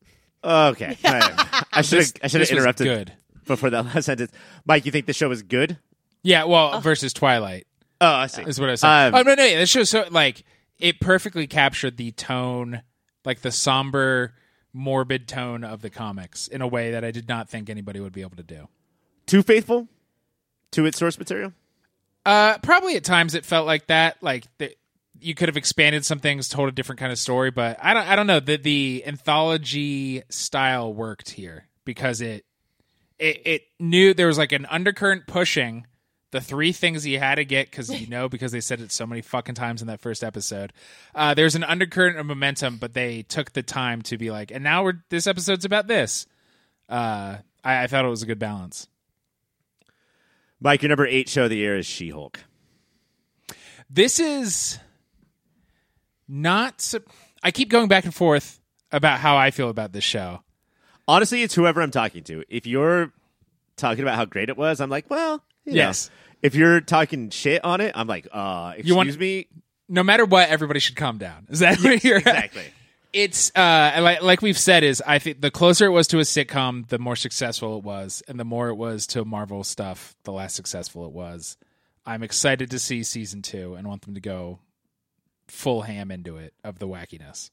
Okay. 0.43 0.97
I 1.03 1.81
should 1.83 1.99
have 1.99 2.13
I 2.23 2.27
should 2.27 2.31
have 2.31 2.31
This 2.31 2.39
was 2.39 2.51
interrupted 2.51 2.87
Good. 2.87 3.13
Before 3.47 3.69
that 3.69 3.85
last 3.85 4.05
sentence. 4.07 4.31
Mike, 4.65 4.85
you 4.85 4.91
think 4.91 5.05
the 5.05 5.13
show 5.13 5.29
was 5.29 5.41
good? 5.43 5.77
Yeah, 6.23 6.43
well, 6.45 6.81
versus 6.81 7.13
Twilight 7.13 7.67
Oh, 8.01 8.07
I 8.07 8.27
see. 8.27 8.41
is 8.43 8.59
what 8.59 8.69
I 8.69 8.73
was 8.73 8.81
saying. 8.81 9.13
Um, 9.13 9.15
oh 9.15 9.21
no, 9.23 9.33
no, 9.35 9.43
yeah, 9.43 9.57
this 9.57 9.69
show 9.69 9.83
so 9.83 10.05
like 10.11 10.43
it 10.77 10.99
perfectly 10.99 11.47
captured 11.47 11.97
the 11.97 12.11
tone, 12.11 12.81
like 13.25 13.41
the 13.41 13.51
somber, 13.51 14.33
morbid 14.73 15.27
tone 15.27 15.63
of 15.63 15.81
the 15.81 15.89
comics 15.89 16.47
in 16.47 16.61
a 16.61 16.67
way 16.67 16.91
that 16.91 17.03
I 17.03 17.11
did 17.11 17.27
not 17.27 17.49
think 17.49 17.69
anybody 17.69 17.99
would 17.99 18.13
be 18.13 18.21
able 18.21 18.37
to 18.37 18.43
do. 18.43 18.67
Too 19.25 19.41
faithful 19.41 19.87
to 20.71 20.85
its 20.85 20.97
source 20.99 21.17
material? 21.17 21.53
Uh, 22.25 22.57
probably 22.59 22.95
at 22.95 23.03
times 23.03 23.33
it 23.35 23.45
felt 23.45 23.65
like 23.65 23.87
that. 23.87 24.21
Like 24.21 24.45
the, 24.57 24.75
you 25.19 25.33
could 25.33 25.49
have 25.49 25.57
expanded 25.57 26.05
some 26.05 26.19
things, 26.19 26.49
told 26.49 26.67
a 26.69 26.71
different 26.71 26.99
kind 26.99 27.11
of 27.11 27.17
story, 27.17 27.49
but 27.51 27.77
I 27.81 27.93
don't. 27.93 28.07
I 28.07 28.15
don't 28.15 28.27
know. 28.27 28.39
The 28.39 28.57
the 28.57 29.03
anthology 29.07 30.21
style 30.29 30.93
worked 30.93 31.29
here 31.31 31.67
because 31.85 32.21
it 32.21 32.45
it 33.19 33.41
it 33.45 33.61
knew 33.79 34.13
there 34.13 34.27
was 34.27 34.37
like 34.37 34.51
an 34.51 34.65
undercurrent 34.67 35.27
pushing 35.27 35.85
the 36.31 36.41
three 36.41 36.73
things 36.73 37.03
he 37.03 37.13
had 37.13 37.35
to 37.35 37.45
get 37.45 37.71
because 37.71 37.89
you 38.01 38.07
know 38.07 38.27
because 38.27 38.51
they 38.51 38.59
said 38.59 38.81
it 38.81 38.91
so 38.91 39.07
many 39.07 39.21
fucking 39.21 39.55
times 39.55 39.81
in 39.81 39.87
that 39.87 40.01
first 40.01 40.23
episode. 40.23 40.73
Uh, 41.15 41.33
there's 41.33 41.55
an 41.55 41.63
undercurrent 41.63 42.17
of 42.17 42.25
momentum, 42.25 42.77
but 42.77 42.93
they 42.93 43.23
took 43.23 43.53
the 43.53 43.63
time 43.63 44.01
to 44.01 44.17
be 44.17 44.29
like, 44.29 44.51
and 44.51 44.63
now 44.63 44.83
we're 44.83 45.01
this 45.09 45.25
episode's 45.27 45.63
about 45.65 45.87
this. 45.87 46.25
Uh, 46.89 47.37
I, 47.63 47.83
I 47.83 47.87
thought 47.87 48.05
it 48.05 48.09
was 48.09 48.23
a 48.23 48.27
good 48.27 48.39
balance. 48.39 48.87
Mike, 50.59 50.81
your 50.81 50.89
number 50.89 51.05
eight 51.07 51.29
show 51.29 51.43
of 51.45 51.49
the 51.49 51.57
year 51.57 51.77
is 51.77 51.85
She 51.85 52.09
Hulk. 52.09 52.39
this 53.89 54.19
is 54.19 54.79
not 56.27 56.93
i 57.41 57.51
keep 57.51 57.69
going 57.69 57.87
back 57.87 58.03
and 58.03 58.13
forth 58.13 58.59
about 58.91 59.19
how 59.19 59.37
i 59.37 59.49
feel 59.51 59.69
about 59.69 59.93
this 59.93 60.03
show 60.03 60.41
Honestly, 61.07 61.41
it's 61.43 61.55
whoever 61.55 61.81
I'm 61.81 61.91
talking 61.91 62.23
to. 62.25 62.43
If 62.49 62.65
you're 62.67 63.11
talking 63.77 64.03
about 64.03 64.15
how 64.15 64.25
great 64.25 64.49
it 64.49 64.57
was, 64.57 64.81
I'm 64.81 64.89
like, 64.89 65.09
well, 65.09 65.43
you 65.65 65.73
know. 65.73 65.77
Yes. 65.77 66.09
If 66.41 66.53
you're 66.55 66.81
talking 66.81 67.29
shit 67.29 67.63
on 67.63 67.81
it, 67.81 67.93
I'm 67.95 68.07
like, 68.07 68.27
uh, 68.31 68.71
excuse 68.75 68.87
You 68.89 68.95
want- 68.95 69.17
me. 69.19 69.47
no 69.89 70.03
matter 70.03 70.25
what 70.25 70.49
everybody 70.49 70.79
should 70.79 70.95
calm 70.95 71.17
down 71.17 71.47
is 71.49 71.59
that 71.59 71.79
what 71.79 72.03
you're 72.03 72.17
Exactly. 72.17 72.63
it's 73.13 73.51
uh 73.55 73.97
like, 74.01 74.21
like 74.21 74.41
we've 74.41 74.57
said 74.57 74.83
is 74.83 75.01
i 75.07 75.17
think 75.17 75.39
the 75.39 75.49
closer 75.49 75.85
it 75.85 75.91
was 75.91 76.07
to 76.09 76.17
a 76.19 76.23
sitcom 76.23 76.85
the 76.89 76.99
more 76.99 77.15
successful 77.15 77.77
it 77.77 77.83
was 77.85 78.21
and 78.27 78.37
the 78.37 78.43
more 78.43 78.67
it 78.67 78.75
was 78.75 79.07
to 79.07 79.23
marvel 79.23 79.63
stuff 79.63 80.13
the 80.25 80.31
less 80.33 80.53
successful 80.53 81.05
it 81.05 81.13
was 81.13 81.55
i'm 82.05 82.21
excited 82.21 82.69
to 82.69 82.77
see 82.77 83.01
season 83.03 83.41
two 83.41 83.75
and 83.75 83.87
want 83.87 84.01
them 84.01 84.13
to 84.13 84.19
go 84.19 84.59
full 85.47 85.83
ham 85.83 86.11
into 86.11 86.35
it 86.35 86.53
of 86.65 86.79
the 86.79 86.87
wackiness 86.87 87.49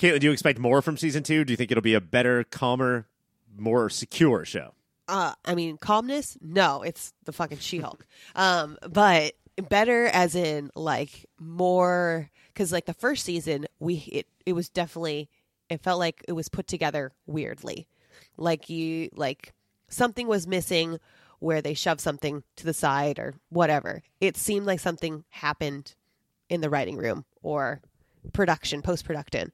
Caitlin, 0.00 0.20
do 0.20 0.26
you 0.28 0.32
expect 0.32 0.58
more 0.58 0.80
from 0.80 0.96
season 0.96 1.22
two? 1.22 1.44
Do 1.44 1.52
you 1.52 1.58
think 1.58 1.70
it'll 1.70 1.82
be 1.82 1.92
a 1.92 2.00
better, 2.00 2.42
calmer, 2.44 3.06
more 3.54 3.90
secure 3.90 4.46
show? 4.46 4.72
Uh, 5.06 5.34
I 5.44 5.54
mean, 5.54 5.76
calmness? 5.76 6.38
No, 6.40 6.80
it's 6.82 7.12
the 7.24 7.32
fucking 7.32 7.58
She-Hulk. 7.58 8.06
Um, 8.34 8.78
but 8.88 9.34
better 9.68 10.06
as 10.06 10.34
in 10.34 10.70
like 10.74 11.26
more 11.38 12.30
because 12.46 12.72
like 12.72 12.86
the 12.86 12.94
first 12.94 13.24
season, 13.24 13.66
we 13.78 13.96
it 14.10 14.26
it 14.46 14.54
was 14.54 14.70
definitely 14.70 15.28
it 15.68 15.82
felt 15.82 15.98
like 15.98 16.24
it 16.26 16.32
was 16.32 16.48
put 16.48 16.66
together 16.66 17.12
weirdly, 17.26 17.86
like 18.38 18.70
you 18.70 19.10
like 19.12 19.52
something 19.88 20.26
was 20.26 20.46
missing 20.46 20.98
where 21.40 21.60
they 21.60 21.74
shoved 21.74 22.00
something 22.00 22.42
to 22.56 22.64
the 22.64 22.72
side 22.72 23.18
or 23.18 23.34
whatever. 23.50 24.02
It 24.18 24.38
seemed 24.38 24.64
like 24.64 24.80
something 24.80 25.24
happened 25.28 25.94
in 26.48 26.62
the 26.62 26.70
writing 26.70 26.96
room 26.96 27.26
or 27.42 27.82
production, 28.32 28.82
post 28.82 29.04
production. 29.04 29.52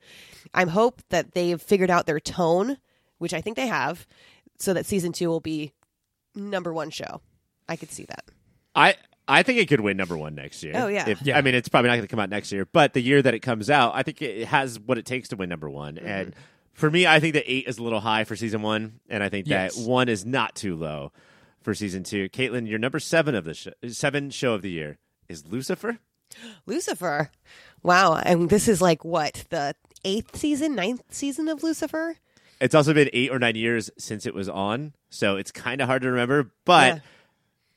I'm 0.54 0.68
hope 0.68 1.02
that 1.10 1.32
they've 1.32 1.60
figured 1.60 1.90
out 1.90 2.06
their 2.06 2.20
tone, 2.20 2.78
which 3.18 3.34
I 3.34 3.40
think 3.40 3.56
they 3.56 3.66
have, 3.66 4.06
so 4.58 4.72
that 4.74 4.86
season 4.86 5.12
two 5.12 5.28
will 5.28 5.40
be 5.40 5.72
number 6.34 6.72
one 6.72 6.90
show. 6.90 7.20
I 7.68 7.76
could 7.76 7.90
see 7.90 8.04
that. 8.04 8.24
I 8.74 8.94
I 9.28 9.42
think 9.42 9.58
it 9.58 9.66
could 9.68 9.80
win 9.80 9.96
number 9.96 10.16
one 10.16 10.34
next 10.36 10.62
year. 10.62 10.72
Oh, 10.76 10.86
yeah. 10.86 11.08
If, 11.08 11.20
Yeah. 11.22 11.36
I 11.36 11.40
mean, 11.40 11.54
it's 11.56 11.68
probably 11.68 11.88
not 11.88 11.96
going 11.96 12.06
to 12.06 12.10
come 12.10 12.20
out 12.20 12.30
next 12.30 12.52
year, 12.52 12.64
but 12.64 12.92
the 12.92 13.00
year 13.00 13.20
that 13.22 13.34
it 13.34 13.40
comes 13.40 13.68
out, 13.68 13.92
I 13.96 14.04
think 14.04 14.22
it 14.22 14.46
has 14.46 14.78
what 14.78 14.98
it 14.98 15.04
takes 15.04 15.30
to 15.30 15.36
win 15.36 15.48
number 15.48 15.68
one. 15.68 15.96
Mm-hmm. 15.96 16.06
And 16.06 16.34
for 16.74 16.88
me, 16.90 17.06
I 17.08 17.18
think 17.18 17.34
that 17.34 17.42
eight 17.50 17.66
is 17.66 17.78
a 17.78 17.82
little 17.82 17.98
high 18.00 18.22
for 18.22 18.36
season 18.36 18.62
one, 18.62 19.00
and 19.08 19.24
I 19.24 19.28
think 19.28 19.48
Yes. 19.48 19.74
that 19.74 19.82
one 19.88 20.08
is 20.08 20.24
not 20.24 20.54
too 20.54 20.76
low 20.76 21.10
for 21.60 21.74
season 21.74 22.04
two. 22.04 22.28
Caitlin, 22.28 22.68
your 22.68 22.78
number 22.78 23.00
seven 23.00 23.34
of 23.34 23.44
the 23.44 23.54
sh- 23.54 23.66
seven 23.88 24.30
show 24.30 24.54
of 24.54 24.62
the 24.62 24.70
year 24.70 24.98
is 25.28 25.44
Lucifer. 25.48 25.98
Lucifer. 26.66 27.30
Wow. 27.82 28.14
And 28.16 28.48
this 28.50 28.68
is 28.68 28.80
like 28.82 29.04
what, 29.04 29.44
the 29.50 29.74
eighth 30.04 30.36
season, 30.36 30.74
ninth 30.74 31.02
season 31.10 31.48
of 31.48 31.62
Lucifer? 31.62 32.16
It's 32.60 32.74
also 32.74 32.94
been 32.94 33.10
eight 33.12 33.30
or 33.30 33.38
nine 33.38 33.54
years 33.54 33.90
since 33.98 34.24
it 34.26 34.34
was 34.34 34.48
on, 34.48 34.94
so 35.10 35.36
it's 35.36 35.52
kind 35.52 35.80
of 35.80 35.88
hard 35.88 36.02
to 36.02 36.10
remember. 36.10 36.50
But 36.64 36.86
Yeah. 36.94 36.98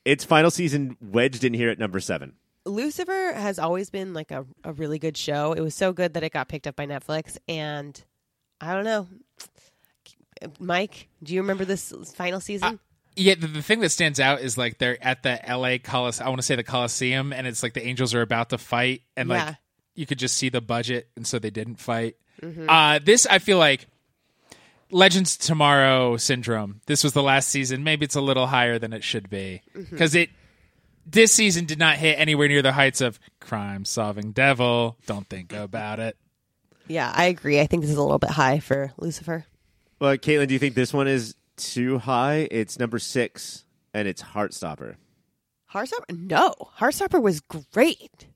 its 0.06 0.24
final 0.24 0.50
season 0.50 0.96
wedged 1.00 1.44
in 1.44 1.52
here 1.54 1.68
at 1.70 1.78
number 1.78 2.00
seven. 2.00 2.34
Lucifer 2.64 3.32
has 3.34 3.58
always 3.58 3.90
been 3.90 4.14
like 4.14 4.30
a, 4.30 4.46
a 4.64 4.72
really 4.72 4.98
good 4.98 5.16
show. 5.16 5.52
It 5.52 5.60
was 5.60 5.74
so 5.74 5.92
good 5.92 6.14
that 6.14 6.22
it 6.22 6.32
got 6.32 6.48
picked 6.48 6.66
up 6.66 6.76
by 6.76 6.86
Netflix. 6.86 7.36
And 7.48 8.02
I 8.60 8.74
don't 8.74 8.84
know. 8.84 9.06
Mike, 10.58 11.08
do 11.22 11.34
you 11.34 11.42
remember 11.42 11.64
this 11.66 11.92
final 12.14 12.40
season? 12.40 12.80
Yeah, 13.20 13.34
the, 13.34 13.46
the 13.46 13.62
thing 13.62 13.80
that 13.80 13.90
stands 13.90 14.18
out 14.20 14.40
is 14.40 14.56
like 14.56 14.78
they're 14.78 15.02
at 15.04 15.22
the 15.22 15.46
L.A. 15.48 15.78
Coliseum. 15.78 16.26
I 16.26 16.30
want 16.30 16.40
to 16.40 16.46
say 16.46 16.56
the 16.56 16.64
Coliseum, 16.64 17.32
and 17.32 17.46
it's 17.46 17.62
like 17.62 17.74
the 17.74 17.86
Angels 17.86 18.14
are 18.14 18.22
about 18.22 18.50
to 18.50 18.58
fight, 18.58 19.02
and 19.16 19.28
Yeah. 19.28 19.44
like 19.46 19.56
you 19.94 20.06
could 20.06 20.18
just 20.18 20.36
see 20.36 20.48
the 20.48 20.60
budget, 20.60 21.08
and 21.16 21.26
so 21.26 21.38
they 21.38 21.50
didn't 21.50 21.76
fight. 21.76 22.16
Mm-hmm. 22.42 22.68
Uh, 22.70 22.98
this 23.04 23.26
I 23.26 23.38
feel 23.38 23.58
like 23.58 23.86
Legends 24.90 25.36
Tomorrow 25.36 26.16
syndrome. 26.16 26.80
This 26.86 27.04
was 27.04 27.12
the 27.12 27.22
last 27.22 27.48
season. 27.48 27.84
Maybe 27.84 28.04
it's 28.04 28.16
a 28.16 28.20
little 28.20 28.46
higher 28.46 28.78
than 28.78 28.92
it 28.92 29.04
should 29.04 29.28
be 29.30 29.62
Mm-hmm. 29.76 29.90
because 29.90 30.14
it 30.14 30.30
this 31.06 31.32
season 31.32 31.64
did 31.64 31.78
not 31.78 31.96
hit 31.96 32.18
anywhere 32.18 32.46
near 32.48 32.62
the 32.62 32.72
heights 32.72 33.00
of 33.00 33.18
Crime 33.40 33.84
Solving 33.84 34.32
Devil. 34.32 34.96
Don't 35.06 35.28
think 35.28 35.52
about 35.52 35.98
it. 35.98 36.16
yeah, 36.88 37.12
I 37.14 37.24
agree. 37.26 37.60
I 37.60 37.66
think 37.66 37.82
this 37.82 37.90
is 37.90 37.96
a 37.96 38.02
little 38.02 38.18
bit 38.18 38.30
high 38.30 38.60
for 38.60 38.92
Lucifer. 38.96 39.44
Well, 40.00 40.16
Caitlin, 40.16 40.48
do 40.48 40.54
you 40.54 40.58
think 40.60 40.74
this 40.74 40.92
one 40.94 41.08
is 41.08 41.34
too 41.60 41.98
high? 41.98 42.48
It's 42.50 42.78
number 42.78 42.98
six, 42.98 43.64
and 43.94 44.06
it's 44.08 44.22
Heartstopper. 44.22 44.96
Heartstopper? 45.72 46.18
No. 46.18 46.54
Heartstopper 46.78 47.22
was 47.22 47.40
great. 47.40 48.26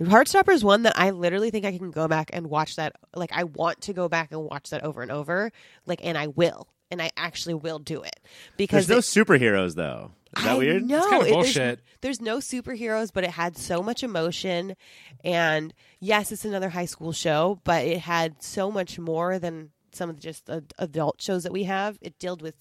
Heartstopper 0.00 0.52
is 0.52 0.64
one 0.64 0.82
that 0.84 0.98
I 0.98 1.10
literally 1.10 1.50
think 1.50 1.64
I 1.66 1.76
can 1.76 1.90
go 1.90 2.08
back 2.08 2.30
and 2.32 2.48
watch 2.48 2.76
that. 2.76 2.94
Like, 3.14 3.30
I 3.32 3.44
want 3.44 3.82
to 3.82 3.92
go 3.92 4.08
back 4.08 4.32
and 4.32 4.42
watch 4.44 4.70
that 4.70 4.84
over 4.84 5.02
and 5.02 5.10
over. 5.10 5.50
Like, 5.86 6.00
and 6.04 6.16
I 6.16 6.28
will. 6.28 6.68
And 6.90 7.02
I 7.02 7.10
actually 7.16 7.54
will 7.54 7.78
do 7.78 8.02
it. 8.02 8.18
Because 8.56 8.86
There's 8.86 9.16
no 9.16 9.24
superheroes, 9.24 9.74
though. 9.74 10.12
Is 10.36 10.44
that 10.44 10.52
I 10.52 10.58
weird? 10.58 10.84
know. 10.84 11.00
kinda 11.02 11.16
it- 11.16 11.22
there's- 11.24 11.34
bullshit. 11.34 11.80
There's, 12.00 12.20
no 12.20 12.38
superheroes, 12.38 13.10
but 13.12 13.24
it 13.24 13.30
had 13.30 13.56
so 13.58 13.82
much 13.82 14.02
emotion. 14.02 14.74
And 15.24 15.74
yes, 16.00 16.32
it's 16.32 16.44
another 16.44 16.70
high 16.70 16.84
school 16.86 17.12
show, 17.12 17.60
but 17.64 17.84
it 17.84 17.98
had 17.98 18.42
so 18.42 18.70
much 18.70 18.98
more 18.98 19.38
than 19.38 19.70
some 19.92 20.08
of 20.08 20.16
the 20.16 20.22
just 20.22 20.48
adult 20.78 21.20
shows 21.20 21.42
that 21.42 21.52
we 21.52 21.64
have. 21.64 21.98
It 22.00 22.18
dealt 22.18 22.40
with 22.40 22.54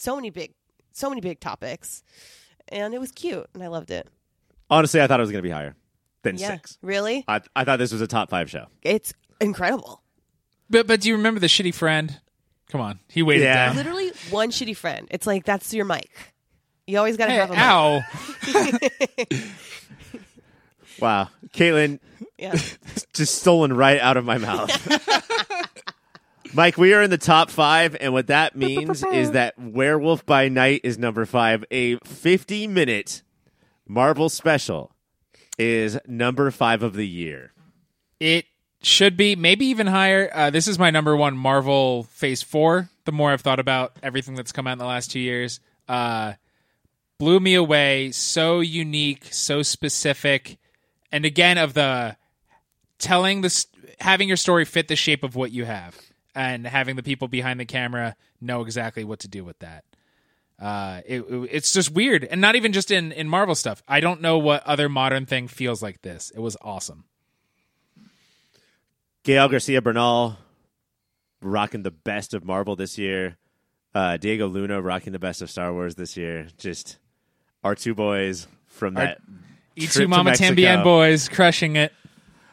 so 0.00 0.16
many 0.16 0.30
big, 0.30 0.54
so 0.92 1.08
many 1.10 1.20
big 1.20 1.40
topics, 1.40 2.02
and 2.68 2.94
it 2.94 2.98
was 3.00 3.12
cute, 3.12 3.46
and 3.54 3.62
I 3.62 3.66
loved 3.68 3.90
it. 3.90 4.08
Honestly, 4.70 5.02
I 5.02 5.06
thought 5.06 5.20
it 5.20 5.22
was 5.22 5.30
going 5.30 5.42
to 5.42 5.48
be 5.48 5.52
higher 5.52 5.74
than 6.22 6.36
Yeah, 6.38 6.52
six. 6.52 6.78
really, 6.82 7.24
I, 7.28 7.40
I 7.54 7.64
thought 7.64 7.78
this 7.78 7.92
was 7.92 8.00
a 8.00 8.06
top 8.06 8.30
five 8.30 8.48
show. 8.50 8.66
it's 8.82 9.12
incredible. 9.40 10.02
But 10.70 10.86
but 10.86 11.00
do 11.00 11.08
you 11.08 11.16
remember 11.16 11.40
the 11.40 11.48
shitty 11.48 11.74
friend? 11.74 12.18
Come 12.68 12.80
on, 12.80 13.00
he 13.08 13.22
waited 13.22 13.44
Yeah. 13.44 13.66
down. 13.66 13.76
Literally 13.76 14.12
one 14.30 14.50
shitty 14.50 14.76
friend. 14.76 15.06
It's 15.10 15.26
like 15.26 15.44
that's 15.44 15.74
your 15.74 15.84
mic. 15.84 16.08
You 16.86 16.98
always 16.98 17.16
got 17.16 17.26
to 17.26 17.32
Hey, 17.32 17.38
have 17.38 17.50
a 17.50 17.54
mic. 17.54 17.62
ow! 17.62 18.02
Wow. 21.00 21.28
Caitlin 21.54 21.98
Yeah. 22.38 22.54
just 23.14 23.36
stolen 23.40 23.72
right 23.72 23.98
out 24.00 24.16
of 24.18 24.24
my 24.24 24.36
mouth. 24.38 24.70
Mike, 26.52 26.76
we 26.76 26.92
are 26.94 27.02
in 27.02 27.10
the 27.10 27.18
top 27.18 27.48
five, 27.48 27.96
and 28.00 28.12
what 28.12 28.26
that 28.26 28.56
means 28.56 29.04
is 29.04 29.30
that 29.32 29.56
Werewolf 29.56 30.26
by 30.26 30.48
Night 30.48 30.80
is 30.82 30.98
number 30.98 31.24
five. 31.24 31.64
A 31.70 31.96
50 31.98 32.66
minute 32.66 33.22
Marvel 33.86 34.28
special 34.28 34.92
is 35.58 35.96
number 36.08 36.50
five 36.50 36.82
of 36.82 36.94
the 36.94 37.06
year. 37.06 37.52
It 38.18 38.46
should 38.82 39.16
be 39.16 39.36
maybe 39.36 39.66
even 39.66 39.86
higher. 39.86 40.28
Uh, 40.32 40.50
this 40.50 40.66
is 40.66 40.76
my 40.76 40.90
number 40.90 41.14
one 41.16 41.36
Marvel 41.36 42.02
Phase 42.04 42.42
Four. 42.42 42.88
The 43.04 43.12
more 43.12 43.30
I've 43.30 43.42
thought 43.42 43.60
about 43.60 43.92
everything 44.02 44.34
that's 44.34 44.52
come 44.52 44.66
out 44.66 44.72
in 44.72 44.78
the 44.78 44.86
last 44.86 45.12
two 45.12 45.20
years, 45.20 45.60
uh, 45.88 46.34
blew 47.18 47.38
me 47.38 47.54
away. 47.54 48.10
So 48.10 48.58
unique, 48.58 49.32
so 49.32 49.62
specific, 49.62 50.58
and 51.12 51.24
again 51.24 51.58
of 51.58 51.74
the 51.74 52.16
telling 52.98 53.40
this, 53.42 53.68
having 54.00 54.26
your 54.26 54.36
story 54.36 54.64
fit 54.64 54.88
the 54.88 54.96
shape 54.96 55.22
of 55.22 55.36
what 55.36 55.52
you 55.52 55.64
have, 55.64 55.96
and 56.34 56.66
having 56.66 56.96
the 56.96 57.02
people 57.02 57.28
behind 57.28 57.58
the 57.60 57.64
camera 57.64 58.16
know 58.40 58.62
exactly 58.62 59.04
what 59.04 59.20
to 59.20 59.28
do 59.28 59.44
with 59.44 59.58
that. 59.60 59.84
Uh, 60.60 61.00
it, 61.06 61.20
it- 61.22 61.48
it's 61.52 61.72
just 61.72 61.90
weird, 61.92 62.24
and 62.24 62.40
not 62.40 62.54
even 62.56 62.72
just 62.72 62.90
in 62.90 63.12
in 63.12 63.28
Marvel 63.28 63.54
stuff. 63.54 63.82
I 63.88 64.00
don't 64.00 64.20
know 64.20 64.38
what 64.38 64.62
other 64.66 64.88
modern 64.88 65.24
thing 65.26 65.48
feels 65.48 65.82
like 65.82 66.02
this. 66.02 66.30
It 66.34 66.40
was 66.40 66.56
awesome. 66.62 67.04
Gail 69.22 69.48
Garcia 69.48 69.82
Bernal 69.82 70.36
rocking 71.42 71.82
the 71.82 71.90
best 71.90 72.34
of 72.34 72.44
Marvel 72.44 72.76
this 72.76 72.98
year. 72.98 73.36
Uh, 73.94 74.16
Diego 74.16 74.46
Luna 74.46 74.80
rocking 74.80 75.12
the 75.12 75.18
best 75.18 75.42
of 75.42 75.50
Star 75.50 75.72
Wars 75.72 75.94
this 75.96 76.16
year. 76.16 76.46
Just 76.58 76.98
our 77.64 77.74
two 77.74 77.94
boys 77.94 78.46
from 78.68 78.94
that. 78.94 79.20
E2 79.76 79.92
trip 79.92 80.04
to 80.04 80.08
Mama. 80.08 80.30
Tambien 80.32 80.84
boys 80.84 81.28
crushing 81.28 81.76
it. 81.76 81.92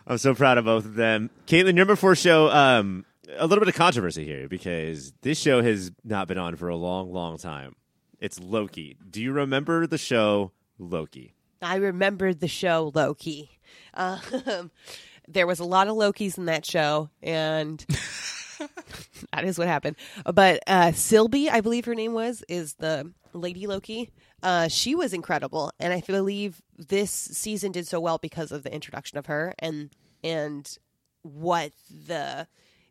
I'm 0.05 0.17
so 0.17 0.33
proud 0.33 0.57
of 0.57 0.65
both 0.65 0.85
of 0.85 0.95
them. 0.95 1.29
Caitlin, 1.47 1.65
your 1.65 1.73
number 1.73 1.95
four 1.95 2.15
show, 2.15 2.49
um, 2.49 3.05
a 3.35 3.47
little 3.47 3.61
bit 3.61 3.69
of 3.69 3.75
controversy 3.75 4.25
here 4.25 4.47
because 4.47 5.13
this 5.21 5.39
show 5.39 5.61
has 5.61 5.91
not 6.03 6.27
been 6.27 6.37
on 6.37 6.55
for 6.55 6.69
a 6.69 6.75
long, 6.75 7.11
long 7.11 7.37
time. 7.37 7.75
It's 8.19 8.39
Loki. 8.39 8.97
Do 9.09 9.21
you 9.21 9.31
remember 9.31 9.85
the 9.85 9.97
show 9.97 10.51
Loki? 10.79 11.33
I 11.61 11.75
remember 11.75 12.33
the 12.33 12.47
show 12.47 12.91
Loki. 12.93 13.59
Um, 13.93 14.71
there 15.27 15.47
was 15.47 15.59
a 15.59 15.65
lot 15.65 15.87
of 15.87 15.95
Lokis 15.95 16.37
in 16.37 16.45
that 16.45 16.65
show, 16.65 17.09
and 17.21 17.83
that 19.33 19.43
is 19.43 19.57
what 19.57 19.67
happened. 19.67 19.97
But 20.25 20.63
uh, 20.67 20.91
Sylvie, 20.93 21.49
I 21.49 21.61
believe 21.61 21.85
her 21.85 21.95
name 21.95 22.13
was, 22.13 22.43
is 22.47 22.75
the 22.75 23.11
Lady 23.33 23.67
Loki. 23.67 24.11
Uh, 24.41 24.67
she 24.67 24.95
was 24.95 25.13
incredible, 25.13 25.71
and 25.79 25.93
I 25.93 26.01
believe 26.01 26.61
this 26.77 27.11
season 27.11 27.71
did 27.71 27.87
so 27.87 27.99
well 27.99 28.19
because 28.19 28.51
of 28.51 28.63
the 28.63 28.73
introduction 28.73 29.17
of 29.17 29.25
her 29.25 29.53
and 29.59 29.89
and 30.23 30.77
what 31.23 31.71
the 32.07 32.47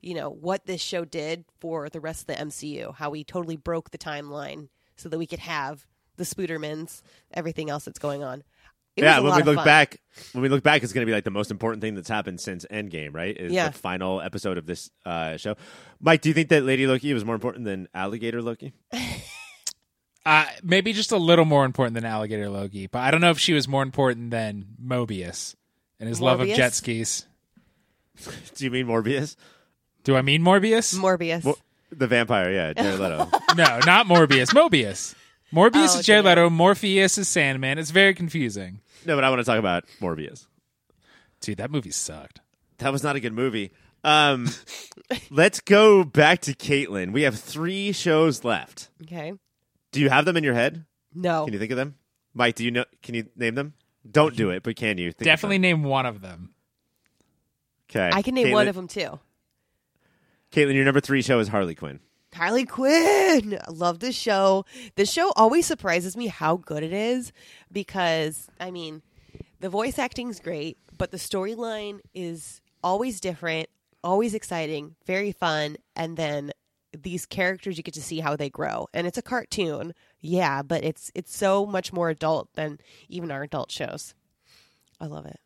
you 0.06 0.14
know 0.14 0.30
what 0.30 0.66
this 0.66 0.80
show 0.80 1.04
did 1.04 1.44
for 1.58 1.88
the 1.88 1.98
rest 2.00 2.20
of 2.22 2.26
the 2.28 2.34
MCU. 2.34 2.94
How 2.94 3.10
we 3.10 3.24
totally 3.24 3.56
broke 3.56 3.90
the 3.90 3.98
timeline 3.98 4.68
so 4.94 5.08
that 5.08 5.18
we 5.18 5.26
could 5.26 5.40
have 5.40 5.84
the 6.16 6.24
Spoodermans, 6.24 7.02
everything 7.34 7.70
else 7.70 7.84
that's 7.84 7.98
going 7.98 8.22
on. 8.22 8.44
It 8.94 9.02
yeah, 9.02 9.18
when 9.18 9.34
we 9.34 9.42
look 9.42 9.56
fun. 9.56 9.64
back, 9.64 10.00
when 10.32 10.42
we 10.42 10.48
look 10.48 10.62
back, 10.62 10.82
it's 10.82 10.92
going 10.92 11.02
to 11.02 11.10
be 11.10 11.12
like 11.12 11.24
the 11.24 11.30
most 11.30 11.50
important 11.50 11.82
thing 11.82 11.96
that's 11.96 12.08
happened 12.08 12.40
since 12.40 12.64
Endgame, 12.70 13.14
right? 13.14 13.36
Is 13.36 13.52
Yeah. 13.52 13.68
the 13.68 13.76
final 13.76 14.22
episode 14.22 14.56
of 14.56 14.64
this 14.64 14.90
uh, 15.04 15.36
show. 15.36 15.56
Mike, 16.00 16.22
do 16.22 16.30
you 16.30 16.34
think 16.34 16.48
that 16.50 16.62
Lady 16.62 16.86
Loki 16.86 17.12
was 17.12 17.24
more 17.24 17.34
important 17.34 17.64
than 17.64 17.88
Alligator 17.94 18.40
Loki? 18.40 18.72
Uh, 20.24 20.44
maybe 20.60 20.92
just 20.92 21.12
a 21.12 21.16
little 21.16 21.44
more 21.44 21.64
important 21.64 21.94
than 21.94 22.04
Alligator 22.04 22.50
Loki, 22.50 22.88
but 22.88 22.98
I 22.98 23.12
don't 23.12 23.20
know 23.20 23.30
if 23.30 23.38
she 23.38 23.52
was 23.52 23.68
more 23.68 23.84
important 23.84 24.32
than 24.32 24.66
Mobius 24.84 25.54
and 26.00 26.08
his 26.08 26.20
love 26.20 26.40
of 26.40 26.48
jet 26.48 26.74
skis. 26.74 27.28
Do 28.56 28.64
you 28.64 28.72
mean 28.72 28.86
Morbius? 28.88 29.36
Do 30.06 30.14
I 30.16 30.22
mean 30.22 30.40
Morbius? 30.40 30.94
Morbius. 30.96 31.42
Mor- 31.44 31.56
the 31.90 32.06
vampire, 32.06 32.52
yeah, 32.52 32.72
Jared 32.72 33.00
Leto. 33.00 33.28
no, 33.56 33.80
not 33.84 34.06
Morbius. 34.06 34.50
Mobius. 34.54 35.14
Morbius 35.52 35.94
Oh, 35.96 35.98
is 35.98 36.06
Jared. 36.06 36.24
Leto. 36.24 36.48
Morpheus 36.48 37.18
is 37.18 37.26
Sandman. 37.28 37.76
It's 37.78 37.90
very 37.90 38.14
confusing. 38.14 38.80
no, 39.04 39.16
but 39.16 39.24
I 39.24 39.30
want 39.30 39.40
to 39.40 39.44
talk 39.44 39.58
about 39.58 39.84
Morbius. 40.00 40.46
Dude, 41.40 41.58
that 41.58 41.70
movie 41.72 41.90
sucked. 41.90 42.40
That 42.78 42.92
was 42.92 43.02
not 43.02 43.16
a 43.16 43.20
good 43.20 43.32
movie. 43.32 43.72
Um, 44.04 44.48
let's 45.30 45.58
go 45.60 46.04
back 46.04 46.40
to 46.42 46.54
Caitlin. 46.54 47.12
We 47.12 47.22
have 47.22 47.38
three 47.38 47.90
shows 47.92 48.44
left. 48.44 48.90
okay. 49.02 49.32
Do 49.92 50.00
you 50.00 50.08
have 50.08 50.24
them 50.24 50.36
in 50.36 50.44
your 50.44 50.54
head? 50.54 50.84
No. 51.14 51.44
Can 51.46 51.52
you 51.54 51.58
think 51.58 51.72
of 51.72 51.76
them? 51.78 51.96
Mike, 52.34 52.54
do 52.54 52.64
you 52.64 52.70
know? 52.70 52.84
Can 53.02 53.14
you 53.16 53.26
name 53.34 53.54
them? 53.56 53.74
Don't 54.08 54.36
do 54.36 54.50
it, 54.50 54.62
but 54.62 54.76
can 54.76 54.98
you? 54.98 55.10
Think 55.10 55.22
of 55.22 55.24
Definitely 55.24 55.56
them? 55.56 55.62
name 55.62 55.82
one 55.84 56.06
of 56.06 56.20
them. 56.20 56.50
Okay. 57.90 58.10
I 58.12 58.22
can 58.22 58.34
name 58.34 58.48
Caitlin, 58.48 58.52
one 58.52 58.68
of 58.68 58.74
them 58.76 58.88
too. 58.88 59.18
Caitlin, 60.52 60.74
your 60.74 60.84
number 60.84 61.00
three 61.00 61.22
show 61.22 61.38
is 61.38 61.48
Harley 61.48 61.74
Quinn. 61.74 62.00
Harley 62.34 62.64
Quinn. 62.64 63.58
I 63.66 63.70
love 63.70 64.00
this 64.00 64.14
show. 64.14 64.64
This 64.94 65.10
show 65.10 65.32
always 65.36 65.66
surprises 65.66 66.16
me 66.16 66.26
how 66.26 66.56
good 66.56 66.82
it 66.82 66.92
is 66.92 67.32
because 67.72 68.48
I 68.60 68.70
mean, 68.70 69.02
the 69.60 69.68
voice 69.70 69.98
acting's 69.98 70.40
great, 70.40 70.78
but 70.96 71.10
the 71.10 71.16
storyline 71.16 72.00
is 72.14 72.60
always 72.82 73.20
different, 73.20 73.68
always 74.04 74.34
exciting, 74.34 74.96
very 75.06 75.32
fun, 75.32 75.76
and 75.94 76.16
then 76.16 76.52
these 76.92 77.26
characters 77.26 77.76
you 77.76 77.82
get 77.82 77.94
to 77.94 78.02
see 78.02 78.20
how 78.20 78.36
they 78.36 78.48
grow. 78.48 78.86
And 78.94 79.06
it's 79.06 79.18
a 79.18 79.22
cartoon. 79.22 79.94
Yeah, 80.20 80.62
but 80.62 80.84
it's 80.84 81.10
it's 81.14 81.34
so 81.34 81.66
much 81.66 81.92
more 81.92 82.10
adult 82.10 82.52
than 82.54 82.78
even 83.08 83.30
our 83.30 83.42
adult 83.42 83.70
shows. 83.70 84.14
I 85.00 85.06
love 85.06 85.26
it. 85.26 85.40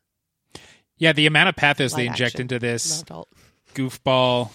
Yeah, 0.97 1.13
the 1.13 1.25
amount 1.25 1.49
of 1.49 1.55
pathos 1.55 1.93
they 1.93 2.05
inject 2.05 2.35
action, 2.35 2.41
into 2.41 2.59
this 2.59 3.01
adult. 3.01 3.29
goofball 3.73 4.51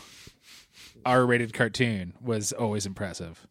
R-rated 1.06 1.52
cartoon 1.54 2.12
was 2.20 2.52
always 2.52 2.84
impressive. 2.86 3.46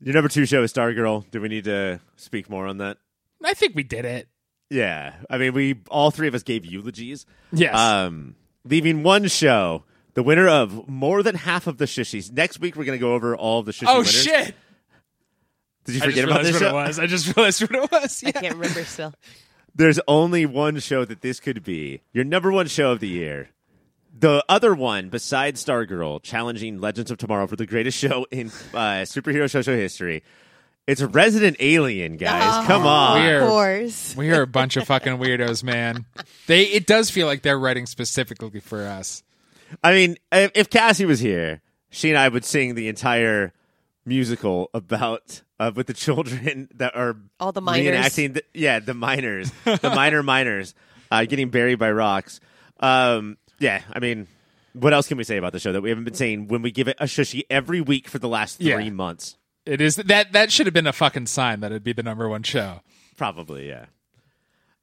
Your 0.00 0.14
number 0.14 0.28
two 0.28 0.46
show 0.46 0.62
is 0.62 0.72
Stargirl. 0.72 1.30
Do 1.30 1.40
we 1.40 1.48
need 1.48 1.64
to 1.64 2.00
speak 2.16 2.50
more 2.50 2.66
on 2.66 2.78
that? 2.78 2.98
I 3.44 3.54
think 3.54 3.74
we 3.74 3.82
did 3.82 4.04
it. 4.04 4.28
Yeah. 4.70 5.14
I 5.30 5.38
mean, 5.38 5.52
we 5.54 5.80
all 5.90 6.10
three 6.10 6.28
of 6.28 6.34
us 6.34 6.42
gave 6.42 6.64
eulogies. 6.66 7.24
Yes. 7.52 7.74
Um, 7.78 8.34
leaving 8.64 9.02
one 9.02 9.28
show, 9.28 9.84
the 10.14 10.22
winner 10.22 10.48
of 10.48 10.88
more 10.88 11.22
than 11.22 11.34
half 11.34 11.66
of 11.66 11.78
the 11.78 11.84
Shushies. 11.84 12.32
Next 12.32 12.58
week, 12.60 12.76
we're 12.76 12.84
going 12.84 12.98
to 12.98 13.02
go 13.02 13.12
over 13.14 13.36
all 13.36 13.60
of 13.60 13.66
the 13.66 13.72
Shushie 13.72 13.86
oh 13.88 13.98
winners. 13.98 14.10
shit! 14.12 14.54
Did 15.84 15.94
you 15.94 16.02
I 16.02 16.06
just 16.06 16.16
forget 16.16 16.24
about 16.24 16.42
this 16.42 16.52
what 16.54 16.60
show? 16.62 16.68
it 16.70 16.72
was. 16.72 16.98
I 16.98 17.06
just 17.06 17.36
realized 17.36 17.62
what 17.62 17.74
it 17.84 17.92
was. 17.92 18.22
Yeah. 18.22 18.28
I 18.30 18.32
can't 18.32 18.54
remember 18.54 18.84
still. 18.84 19.14
There's 19.74 20.00
only 20.08 20.46
one 20.46 20.78
show 20.80 21.04
that 21.04 21.20
this 21.20 21.38
could 21.38 21.62
be 21.62 22.00
your 22.12 22.24
number 22.24 22.50
one 22.50 22.66
show 22.66 22.92
of 22.92 23.00
the 23.00 23.08
year. 23.08 23.50
The 24.18 24.42
other 24.48 24.74
one, 24.74 25.08
besides 25.10 25.62
Stargirl, 25.64 26.22
challenging 26.22 26.80
Legends 26.80 27.10
of 27.10 27.18
Tomorrow 27.18 27.46
for 27.48 27.56
the 27.56 27.66
greatest 27.66 27.98
show 27.98 28.26
in 28.30 28.46
uh, 28.72 29.04
superhero 29.04 29.50
show 29.50 29.60
show 29.62 29.76
history. 29.76 30.22
It's 30.86 31.02
Resident 31.02 31.56
Alien, 31.58 32.16
guys. 32.16 32.66
Come 32.66 32.86
on. 32.86 33.20
Weird. 33.20 33.42
Of 33.42 33.48
course. 33.48 34.16
We 34.16 34.30
are 34.30 34.42
a 34.42 34.46
bunch 34.46 34.76
of 34.76 34.86
fucking 34.86 35.14
weirdos, 35.18 35.64
man. 35.64 36.06
They 36.46 36.62
it 36.62 36.86
does 36.86 37.10
feel 37.10 37.26
like 37.26 37.42
they're 37.42 37.58
writing 37.58 37.86
specifically 37.86 38.60
for 38.60 38.86
us. 38.86 39.22
I 39.82 39.92
mean, 39.92 40.16
if, 40.30 40.52
if 40.54 40.70
Cassie 40.70 41.04
was 41.04 41.18
here, 41.18 41.60
she 41.90 42.08
and 42.10 42.16
I 42.16 42.28
would 42.28 42.44
sing 42.44 42.76
the 42.76 42.86
entire 42.88 43.52
musical 44.04 44.70
about 44.72 45.42
uh, 45.58 45.72
with 45.74 45.88
the 45.88 45.92
children 45.94 46.68
that 46.76 46.94
are 46.94 47.16
All 47.40 47.50
the 47.50 47.60
miners. 47.60 47.96
reenacting. 47.98 48.34
The, 48.34 48.44
yeah, 48.54 48.78
the 48.78 48.94
miners, 48.94 49.50
the 49.64 49.90
minor 49.94 50.22
miners, 50.22 50.72
uh, 51.10 51.24
getting 51.24 51.50
buried 51.50 51.80
by 51.80 51.90
rocks. 51.90 52.38
Um, 52.78 53.38
yeah, 53.58 53.82
I 53.92 53.98
mean, 53.98 54.26
what 54.72 54.92
else 54.92 55.08
can 55.08 55.16
we 55.18 55.24
say 55.24 55.36
about 55.36 55.52
the 55.52 55.58
show 55.60 55.72
that 55.72 55.80
we 55.82 55.88
haven't 55.88 56.04
been 56.04 56.14
saying 56.14 56.48
when 56.48 56.62
we 56.62 56.70
give 56.70 56.88
it 56.88 56.96
a 57.00 57.04
Shushie 57.04 57.44
every 57.50 57.80
week 57.80 58.08
for 58.08 58.18
the 58.18 58.28
last 58.28 58.58
three 58.58 58.68
Yeah. 58.68 58.90
months? 58.90 59.36
It 59.64 59.80
is 59.80 59.96
that 59.96 60.32
that 60.32 60.52
should 60.52 60.66
have 60.66 60.74
been 60.74 60.86
a 60.86 60.92
fucking 60.92 61.26
sign 61.26 61.60
that 61.60 61.72
it'd 61.72 61.82
be 61.82 61.92
the 61.92 62.02
number 62.02 62.28
one 62.28 62.42
show. 62.44 62.80
Probably, 63.16 63.68
yeah. 63.68 63.86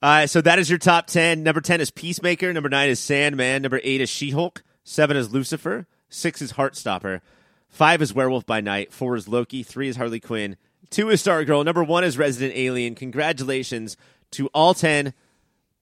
Uh, 0.02 0.28
so 0.28 0.42
that 0.42 0.60
is 0.60 0.70
your 0.70 0.80
top 0.80 1.08
10. 1.08 1.44
Number 1.44 1.62
10 1.62 1.80
is 1.80 1.90
Peacemaker. 1.90 2.52
Number 2.52 2.68
9 2.68 2.90
is 2.90 3.00
Sandman. 3.00 3.62
Number 3.62 3.80
8 3.84 4.02
is 4.02 4.10
She 4.10 4.32
Hulk. 4.32 4.64
7 4.84 5.16
is 5.16 5.32
Lucifer. 5.32 5.88
6 6.10 6.42
is 6.42 6.54
Heartstopper. 6.54 7.22
5 7.70 8.02
is 8.02 8.14
Werewolf 8.14 8.46
by 8.46 8.60
Night. 8.60 8.92
4 8.92 9.16
is 9.16 9.30
Loki. 9.30 9.64
3 9.64 9.88
is 9.88 9.96
Harley 9.96 10.20
Quinn. 10.20 10.58
2 10.90 11.10
is 11.10 11.24
Stargirl. 11.24 11.64
Number 11.64 11.84
1 11.86 12.04
is 12.04 12.18
Resident 12.18 12.54
Alien. 12.58 12.96
Congratulations 12.96 13.96
to 14.32 14.48
all 14.48 14.74
10, 14.74 15.14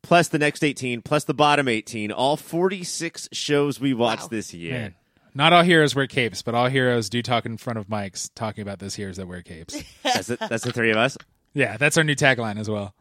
plus 0.01 0.27
the 0.29 0.39
next 0.39 0.63
18, 0.63 1.01
plus 1.01 1.23
the 1.25 1.33
bottom 1.33 1.67
18. 1.67 2.11
All 2.11 2.37
46 2.37 3.29
shows 3.31 3.79
we 3.79 3.93
watched 3.93 4.23
Wow. 4.23 4.27
this 4.29 4.53
year. 4.53 4.73
Man, 4.73 4.95
not 5.33 5.53
all 5.53 5.63
heroes 5.63 5.95
wear 5.95 6.07
capes, 6.07 6.41
but 6.41 6.53
all 6.55 6.67
heroes 6.67 7.09
do 7.09 7.21
talk 7.21 7.45
in 7.45 7.57
front 7.57 7.79
of 7.79 7.87
mics 7.87 8.29
talking 8.35 8.61
about 8.61 8.79
those 8.79 8.95
heroes 8.95 9.17
that 9.17 9.27
wear 9.27 9.41
capes. 9.41 9.81
That's, 10.03 10.29
it, 10.29 10.39
that's 10.39 10.63
the 10.65 10.71
three 10.73 10.91
of 10.91 10.97
us. 10.97 11.17
yeah, 11.53 11.77
that's 11.77 11.97
our 11.97 12.03
new 12.03 12.15
tagline 12.15 12.59
as 12.59 12.69
well. 12.69 12.93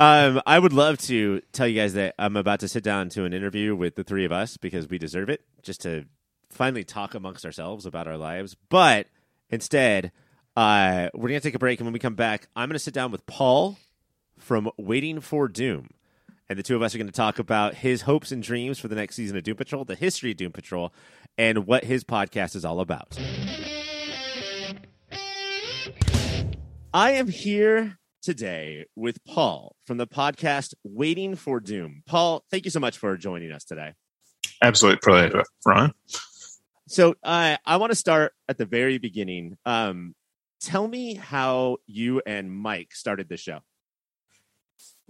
Um, 0.00 0.40
I 0.46 0.58
would 0.58 0.72
love 0.72 0.96
to 1.02 1.42
tell 1.52 1.68
you 1.68 1.78
guys 1.80 1.92
that 1.94 2.14
I'm 2.18 2.36
about 2.36 2.60
to 2.60 2.68
sit 2.68 2.82
down 2.82 3.10
to 3.10 3.24
an 3.24 3.32
interview 3.34 3.76
with 3.76 3.94
the 3.96 4.02
three 4.04 4.24
of 4.24 4.32
us 4.32 4.56
because 4.56 4.88
we 4.88 4.96
deserve 4.98 5.28
it, 5.28 5.42
just 5.62 5.82
to 5.82 6.06
finally 6.48 6.84
talk 6.84 7.14
amongst 7.14 7.44
ourselves 7.44 7.84
about 7.86 8.08
our 8.08 8.16
lives. 8.16 8.56
But 8.70 9.08
instead, 9.50 10.10
uh, 10.56 11.10
we're 11.14 11.28
gonna 11.28 11.40
take 11.40 11.54
a 11.54 11.58
break, 11.58 11.78
and 11.80 11.86
when 11.86 11.92
we 11.92 11.98
come 11.98 12.14
back, 12.14 12.48
I'm 12.56 12.68
gonna 12.70 12.78
sit 12.78 12.94
down 12.94 13.12
with 13.12 13.26
Paul 13.26 13.76
from 14.38 14.70
Waiting 14.78 15.20
for 15.20 15.46
Doom, 15.48 15.90
and 16.50 16.58
the 16.58 16.64
two 16.64 16.74
of 16.74 16.82
us 16.82 16.94
are 16.94 16.98
gonna 16.98 17.12
talk 17.12 17.38
about 17.38 17.76
his 17.76 18.02
hopes 18.02 18.32
and 18.32 18.42
dreams 18.42 18.80
for 18.80 18.88
the 18.88 18.96
next 18.96 19.14
season 19.14 19.36
of 19.36 19.44
Doom 19.44 19.54
Patrol, 19.54 19.84
the 19.84 19.94
history 19.94 20.32
of 20.32 20.36
Doom 20.36 20.50
Patrol, 20.50 20.92
and 21.38 21.64
what 21.64 21.84
his 21.84 22.02
podcast 22.02 22.56
is 22.56 22.64
all 22.64 22.80
about. 22.80 23.16
I 26.92 27.12
am 27.12 27.28
here 27.28 27.98
today 28.20 28.86
with 28.96 29.24
Paul 29.24 29.76
from 29.86 29.98
the 29.98 30.08
podcast 30.08 30.74
Waiting 30.82 31.36
for 31.36 31.60
Doom. 31.60 32.02
Paul, 32.04 32.44
thank 32.50 32.64
you 32.64 32.72
so 32.72 32.80
much 32.80 32.98
for 32.98 33.16
joining 33.16 33.52
us 33.52 33.62
today. 33.62 33.94
Absolute 34.60 35.00
pleasure, 35.00 35.44
Ryan. 35.64 35.92
So 36.88 37.14
uh, 37.22 37.58
I 37.64 37.76
want 37.76 37.92
to 37.92 37.96
start 37.96 38.32
at 38.48 38.58
the 38.58 38.66
very 38.66 38.98
beginning. 38.98 39.56
Um, 39.64 40.16
tell 40.60 40.88
me 40.88 41.14
how 41.14 41.76
you 41.86 42.20
and 42.26 42.50
Mike 42.52 42.92
started 42.92 43.28
the 43.28 43.36
show. 43.36 43.60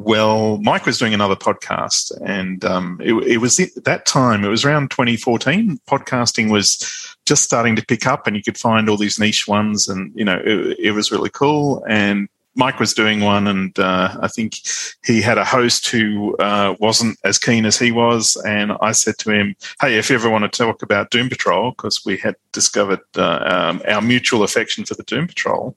Well, 0.03 0.57
Mike 0.63 0.87
was 0.87 0.99
doing 0.99 1.13
another 1.13 1.37
podcast, 1.37 2.11
and 2.25 2.65
um, 2.65 2.99
it, 3.05 3.13
it, 3.25 3.37
was 3.37 3.59
that 3.59 4.07
time. 4.07 4.45
It 4.45 4.49
was 4.49 4.65
around 4.65 4.91
2014. 4.91 5.79
Podcasting 5.87 6.51
was 6.51 7.15
just 7.27 7.45
starting 7.45 7.77
to 7.77 7.85
pick 7.85 8.07
up, 8.07 8.27
and 8.27 8.35
you 8.35 8.43
could 8.43 8.57
find 8.57 8.89
all 8.89 8.97
these 8.97 9.19
niche 9.19 9.47
ones, 9.47 9.89
and 9.89 10.11
you 10.15 10.25
know, 10.25 10.41
it, 10.43 10.79
it 10.79 10.91
was 10.93 11.13
really 11.13 11.29
cool. 11.29 11.85
And 11.87 12.31
Mike 12.55 12.81
was 12.81 12.95
doing 12.95 13.21
one, 13.21 13.47
and 13.47 13.79
uh, 13.79 14.17
I 14.23 14.29
think 14.29 14.61
he 15.05 15.21
had 15.21 15.37
a 15.37 15.45
host 15.45 15.89
who 15.89 16.35
uh, 16.39 16.77
wasn't 16.81 17.19
as 17.23 17.39
keen 17.39 17.67
as 17.67 17.79
he 17.79 17.93
was. 17.93 18.41
And 18.47 18.73
I 18.81 18.93
said 18.93 19.19
to 19.19 19.31
him, 19.31 19.55
"Hey, 19.83 19.99
if 19.99 20.09
you 20.09 20.17
ever 20.17 20.31
want 20.31 20.51
to 20.51 20.65
talk 20.65 20.81
about 20.83 21.11
Doom 21.11 21.29
Patrol, 21.29 21.73
because 21.73 22.07
we 22.07 22.17
had 22.17 22.37
discovered 22.53 23.01
uh, 23.19 23.69
um, 23.71 23.83
our 23.87 24.01
mutual 24.01 24.45
affection 24.45 24.87
for 24.87 24.95
the 24.95 25.03
Doom 25.03 25.27
Patrol." 25.27 25.77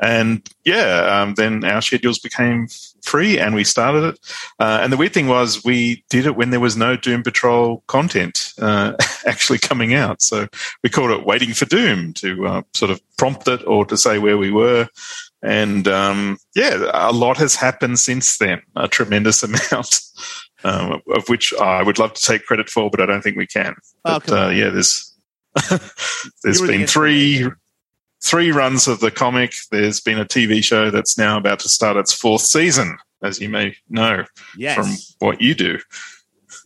And 0.00 0.48
yeah, 0.64 1.20
um, 1.22 1.34
then 1.34 1.62
our 1.62 1.82
schedules 1.82 2.18
became 2.18 2.68
free 3.04 3.38
and 3.38 3.54
we 3.54 3.64
started 3.64 4.04
it. 4.04 4.20
Uh, 4.58 4.80
and 4.82 4.92
the 4.92 4.96
weird 4.96 5.12
thing 5.12 5.28
was 5.28 5.64
we 5.64 6.04
did 6.10 6.26
it 6.26 6.36
when 6.36 6.50
there 6.50 6.60
was 6.60 6.76
no 6.76 6.96
Doom 6.96 7.22
Patrol 7.22 7.82
content 7.86 8.52
uh, 8.60 8.94
actually 9.26 9.58
coming 9.58 9.94
out. 9.94 10.22
So 10.22 10.48
we 10.82 10.90
called 10.90 11.10
it 11.10 11.26
Waiting 11.26 11.52
for 11.52 11.66
Doom 11.66 12.12
to 12.14 12.46
uh, 12.46 12.62
sort 12.74 12.90
of 12.90 13.00
prompt 13.16 13.48
it 13.48 13.66
or 13.66 13.84
to 13.86 13.96
say 13.96 14.18
where 14.18 14.38
we 14.38 14.50
were. 14.50 14.88
And 15.42 15.88
um, 15.88 16.38
yeah, 16.54 16.90
a 16.92 17.12
lot 17.12 17.38
has 17.38 17.54
happened 17.54 17.98
since 17.98 18.38
then, 18.38 18.62
a 18.76 18.88
tremendous 18.88 19.42
amount. 19.72 20.00
Um, 20.62 21.00
of 21.14 21.26
which 21.30 21.54
I 21.54 21.82
would 21.82 21.98
love 21.98 22.12
to 22.12 22.20
take 22.20 22.44
credit 22.44 22.68
for, 22.68 22.90
but 22.90 23.00
I 23.00 23.06
don't 23.06 23.22
think 23.22 23.38
we 23.38 23.46
can. 23.46 23.76
Oh, 24.04 24.20
but 24.20 24.30
uh, 24.30 24.48
yeah, 24.50 24.68
there's 24.68 25.10
there's 26.42 26.60
been 26.60 26.82
the 26.82 26.86
three 26.86 27.48
three 28.22 28.52
runs 28.52 28.86
of 28.86 29.00
the 29.00 29.10
comic. 29.10 29.54
There's 29.70 30.00
been 30.00 30.18
a 30.18 30.24
TV 30.24 30.62
show 30.62 30.90
that's 30.90 31.16
now 31.16 31.38
about 31.38 31.60
to 31.60 31.68
start 31.68 31.96
its 31.96 32.12
fourth 32.12 32.42
season, 32.42 32.98
as 33.22 33.40
you 33.40 33.48
may 33.48 33.76
know 33.88 34.24
yes. 34.56 34.76
from 34.76 35.26
what 35.26 35.40
you 35.40 35.54
do. 35.54 35.78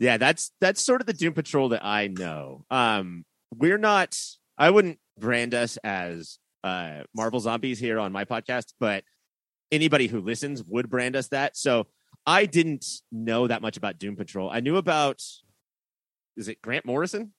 Yeah, 0.00 0.16
that's 0.16 0.50
that's 0.60 0.82
sort 0.82 1.00
of 1.00 1.06
the 1.06 1.12
Doom 1.12 1.34
Patrol 1.34 1.68
that 1.70 1.84
I 1.84 2.08
know. 2.08 2.64
Um, 2.70 3.24
we're 3.54 3.78
not. 3.78 4.18
I 4.58 4.70
wouldn't 4.70 4.98
brand 5.18 5.54
us 5.54 5.76
as 5.78 6.38
uh, 6.62 7.02
Marvel 7.14 7.40
zombies 7.40 7.78
here 7.78 7.98
on 7.98 8.12
my 8.12 8.24
podcast, 8.24 8.72
but 8.80 9.04
anybody 9.70 10.06
who 10.06 10.20
listens 10.20 10.62
would 10.64 10.88
brand 10.90 11.16
us 11.16 11.28
that. 11.28 11.56
So 11.56 11.86
I 12.26 12.46
didn't 12.46 12.86
know 13.12 13.46
that 13.46 13.62
much 13.62 13.76
about 13.76 13.98
Doom 13.98 14.16
Patrol. 14.16 14.50
I 14.50 14.60
knew 14.60 14.76
about. 14.76 15.22
Is 16.36 16.48
it 16.48 16.60
Grant 16.60 16.84
Morrison? 16.84 17.32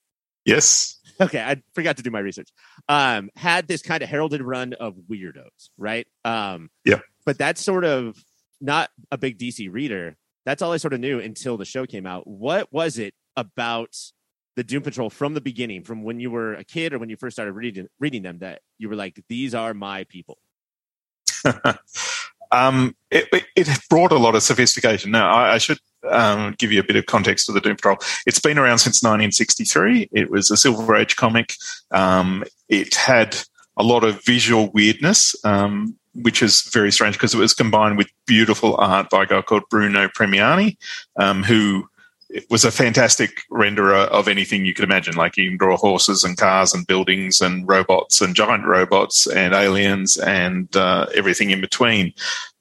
Yes. 0.45 0.99
Okay, 1.19 1.39
I 1.39 1.61
forgot 1.73 1.97
to 1.97 2.03
do 2.03 2.11
my 2.11 2.19
research. 2.19 2.49
Um, 2.89 3.29
had 3.35 3.67
this 3.67 3.81
kind 3.81 4.03
of 4.03 4.09
heralded 4.09 4.41
run 4.41 4.73
of 4.73 4.95
weirdos, 5.09 5.69
right? 5.77 6.07
Um, 6.23 6.69
yeah. 6.83 6.99
But 7.25 7.37
that's 7.37 7.63
sort 7.63 7.85
of 7.85 8.17
not 8.61 8.89
a 9.11 9.17
big 9.17 9.37
DC 9.37 9.71
reader. 9.71 10.17
That's 10.45 10.61
all 10.61 10.71
I 10.73 10.77
sort 10.77 10.93
of 10.93 10.99
knew 10.99 11.19
until 11.19 11.57
the 11.57 11.65
show 11.65 11.85
came 11.85 12.05
out. 12.05 12.27
What 12.27 12.71
was 12.71 12.99
it 12.99 13.13
about 13.35 13.95
the 14.55 14.63
Doom 14.63 14.83
Patrol 14.83 15.09
from 15.09 15.33
the 15.33 15.41
beginning, 15.41 15.83
from 15.83 16.03
when 16.03 16.19
you 16.19 16.31
were 16.31 16.53
a 16.53 16.63
kid 16.63 16.93
or 16.93 16.99
when 16.99 17.09
you 17.09 17.17
first 17.17 17.35
started 17.35 17.53
reading 17.53 17.87
reading 17.99 18.21
them, 18.21 18.39
that 18.39 18.61
you 18.77 18.89
were 18.89 18.95
like, 18.95 19.21
"These 19.27 19.55
are 19.55 19.73
my 19.73 20.05
people"? 20.05 20.37
um, 22.51 22.95
it, 23.11 23.27
it, 23.55 23.67
brought 23.89 24.11
a 24.11 24.17
lot 24.17 24.35
of 24.35 24.43
sophistication. 24.43 25.11
Now, 25.11 25.31
I, 25.31 25.53
I 25.53 25.57
should 25.57 25.79
um, 26.09 26.55
give 26.57 26.71
you 26.71 26.79
a 26.79 26.83
bit 26.83 26.95
of 26.95 27.05
context 27.05 27.45
to 27.45 27.51
the 27.51 27.61
Doom 27.61 27.75
Patrol. 27.75 27.97
It's 28.25 28.39
been 28.39 28.57
around 28.57 28.79
since 28.79 29.01
1963. 29.01 30.09
It 30.11 30.29
was 30.29 30.51
a 30.51 30.57
Silver 30.57 30.95
Age 30.95 31.15
comic. 31.15 31.53
Um, 31.91 32.43
it 32.69 32.95
had 32.95 33.37
a 33.77 33.83
lot 33.83 34.03
of 34.03 34.23
visual 34.23 34.71
weirdness, 34.71 35.35
um, 35.43 35.95
which 36.13 36.41
is 36.41 36.61
very 36.73 36.91
strange 36.91 37.15
because 37.15 37.33
it 37.33 37.39
was 37.39 37.53
combined 37.53 37.97
with 37.97 38.07
beautiful 38.25 38.75
art 38.77 39.09
by 39.09 39.23
a 39.23 39.25
guy 39.25 39.41
called 39.41 39.63
Bruno 39.69 40.07
Premiani, 40.07 40.77
um, 41.17 41.43
who 42.35 42.41
was 42.49 42.65
a 42.65 42.71
fantastic 42.71 43.41
renderer 43.51 44.07
of 44.07 44.27
anything 44.27 44.65
you 44.65 44.73
could 44.73 44.85
imagine. 44.85 45.15
Like 45.15 45.37
you 45.37 45.49
can 45.49 45.57
draw 45.57 45.77
horses 45.77 46.23
and 46.23 46.37
cars 46.37 46.73
and 46.73 46.85
buildings 46.85 47.41
and 47.41 47.67
robots 47.67 48.21
and 48.21 48.35
giant 48.35 48.65
robots 48.65 49.27
and 49.27 49.53
aliens 49.53 50.17
and 50.17 50.75
uh, 50.75 51.07
everything 51.15 51.51
in 51.51 51.61
between. 51.61 52.13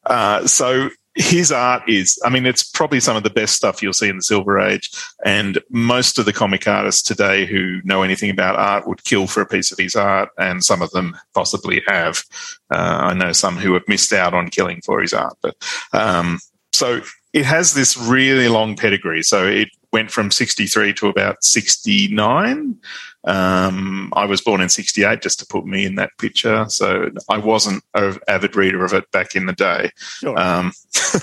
Uh, 0.07 0.47
so 0.47 0.91
his 1.17 1.53
art 1.53 1.89
is, 1.89 2.19
I 2.25 2.29
mean, 2.29 2.45
it's 2.45 2.65
probably 2.65 2.99
some 2.99 3.17
of 3.17 3.23
the 3.23 3.31
best 3.31 3.55
stuff 3.55 3.83
you'll 3.83 3.93
see 3.93 4.09
in 4.09 4.17
the 4.17 4.23
Silver 4.23 4.59
Age. 4.59 4.91
And 5.25 5.61
most 5.71 6.19
of 6.19 6.25
the 6.25 6.33
comic 6.33 6.67
artists 6.67 7.03
today 7.03 7.47
who 7.47 7.81
know 7.85 8.03
anything 8.03 8.31
about 8.31 8.57
art 8.57 8.89
would 8.89 9.05
kill 9.05 9.27
for 9.27 9.41
a 9.41 9.47
piece 9.47 9.71
of 9.71 9.79
his 9.79 9.95
art, 9.95 10.31
and 10.39 10.65
some 10.65 10.83
of 10.83 10.91
them 10.91 11.17
possibly 11.33 11.83
have. 11.87 12.25
Uh, 12.71 12.99
I 13.03 13.15
know 13.15 13.33
some 13.33 13.57
who 13.57 13.75
have 13.75 13.87
missed 13.87 14.13
out 14.13 14.35
on 14.35 14.49
killing 14.49 14.81
for 14.85 15.01
his 15.01 15.13
art, 15.13 15.37
but 15.41 15.55
um, 15.93 16.41
so 16.73 17.01
it 17.35 17.45
has 17.45 17.75
this 17.75 17.97
really 17.97 18.47
long 18.47 18.77
pedigree. 18.77 19.23
So 19.23 19.45
it 19.45 19.69
went 19.93 20.13
from 20.13 20.31
63 20.31 20.95
to 20.95 21.09
about 21.09 21.43
69. 21.43 22.77
Um, 23.25 24.13
I 24.15 24.25
was 24.25 24.41
born 24.41 24.61
in 24.61 24.69
68, 24.69 25.21
just 25.21 25.41
to 25.41 25.47
put 25.47 25.67
me 25.67 25.85
in 25.85 25.97
that 25.97 26.11
picture. 26.19 26.65
So 26.69 27.11
I 27.29 27.39
wasn't 27.39 27.83
an 27.95 28.19
avid 28.29 28.55
reader 28.55 28.85
of 28.85 28.93
it 28.93 29.11
back 29.11 29.35
in 29.35 29.47
the 29.47 29.53
day. 29.53 29.91
Sure. 29.97 30.39
Um, 30.39 30.73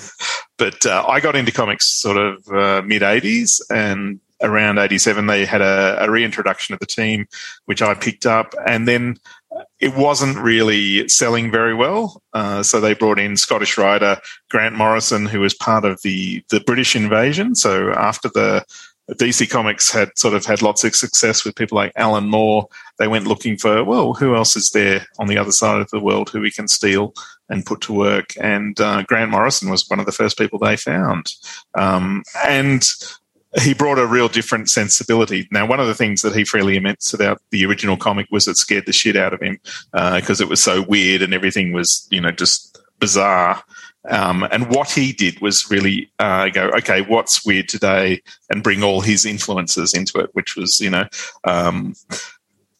but 0.58 0.84
uh, 0.84 1.02
I 1.08 1.20
got 1.20 1.34
into 1.34 1.50
comics 1.50 1.86
sort 1.86 2.18
of 2.18 2.46
uh, 2.48 2.82
mid 2.84 3.00
80s 3.00 3.62
and 3.70 4.20
around 4.42 4.78
87 4.78 5.28
they 5.28 5.46
had 5.46 5.62
a, 5.62 5.98
a, 6.00 6.10
reintroduction 6.10 6.72
of 6.72 6.80
the 6.80 6.86
team 6.86 7.28
which 7.66 7.80
i 7.80 7.94
picked 7.94 8.26
up 8.26 8.56
and 8.66 8.88
then 8.88 9.16
it 9.80 9.96
wasn't 9.96 10.38
really 10.38 11.08
selling 11.08 11.50
very 11.50 11.74
well. 11.74 12.22
Uh, 12.32 12.62
so 12.62 12.80
they 12.80 12.94
brought 12.94 13.18
in 13.18 13.36
Scottish 13.36 13.76
writer 13.76 14.18
Grant 14.50 14.76
Morrison, 14.76 15.26
who 15.26 15.40
was 15.40 15.54
part 15.54 15.84
of 15.84 16.00
the 16.02 16.42
the 16.50 16.60
British 16.60 16.94
invasion. 16.96 17.54
So 17.54 17.90
after 17.92 18.28
the 18.28 18.64
DC 19.10 19.50
Comics 19.50 19.90
had 19.90 20.16
sort 20.16 20.34
of 20.34 20.46
had 20.46 20.62
lots 20.62 20.84
of 20.84 20.94
success 20.94 21.44
with 21.44 21.56
people 21.56 21.76
like 21.76 21.92
Alan 21.96 22.28
Moore, 22.28 22.68
they 22.98 23.08
went 23.08 23.26
looking 23.26 23.58
for 23.58 23.84
well, 23.84 24.14
who 24.14 24.34
else 24.36 24.56
is 24.56 24.70
there 24.70 25.06
on 25.18 25.26
the 25.26 25.38
other 25.38 25.52
side 25.52 25.80
of 25.80 25.90
the 25.90 26.00
world 26.00 26.30
who 26.30 26.40
we 26.40 26.50
can 26.50 26.68
steal 26.68 27.12
and 27.48 27.66
put 27.66 27.80
to 27.82 27.92
work? 27.92 28.34
And 28.40 28.80
uh, 28.80 29.02
Grant 29.02 29.30
Morrison 29.30 29.70
was 29.70 29.88
one 29.88 30.00
of 30.00 30.06
the 30.06 30.12
first 30.12 30.38
people 30.38 30.58
they 30.58 30.76
found. 30.76 31.32
Um, 31.74 32.22
and 32.46 32.84
he 33.60 33.74
brought 33.74 33.98
a 33.98 34.06
real 34.06 34.28
different 34.28 34.70
sensibility. 34.70 35.48
Now, 35.50 35.66
one 35.66 35.80
of 35.80 35.86
the 35.86 35.94
things 35.94 36.22
that 36.22 36.34
he 36.34 36.44
freely 36.44 36.76
admits 36.76 37.12
about 37.12 37.42
the 37.50 37.66
original 37.66 37.96
comic 37.96 38.26
was 38.30 38.48
it 38.48 38.56
scared 38.56 38.86
the 38.86 38.92
shit 38.92 39.16
out 39.16 39.34
of 39.34 39.42
him 39.42 39.58
because 39.92 40.40
uh, 40.40 40.44
it 40.44 40.48
was 40.48 40.62
so 40.62 40.82
weird 40.82 41.22
and 41.22 41.34
everything 41.34 41.72
was, 41.72 42.06
you 42.10 42.20
know, 42.20 42.30
just 42.30 42.80
bizarre. 42.98 43.62
Um, 44.08 44.46
and 44.50 44.68
what 44.68 44.90
he 44.90 45.12
did 45.12 45.40
was 45.40 45.70
really 45.70 46.10
uh, 46.18 46.48
go, 46.48 46.70
okay, 46.78 47.02
what's 47.02 47.44
weird 47.44 47.68
today, 47.68 48.22
and 48.50 48.62
bring 48.62 48.82
all 48.82 49.00
his 49.00 49.24
influences 49.24 49.94
into 49.94 50.18
it, 50.18 50.30
which 50.32 50.56
was, 50.56 50.80
you 50.80 50.90
know, 50.90 51.04
um, 51.44 51.94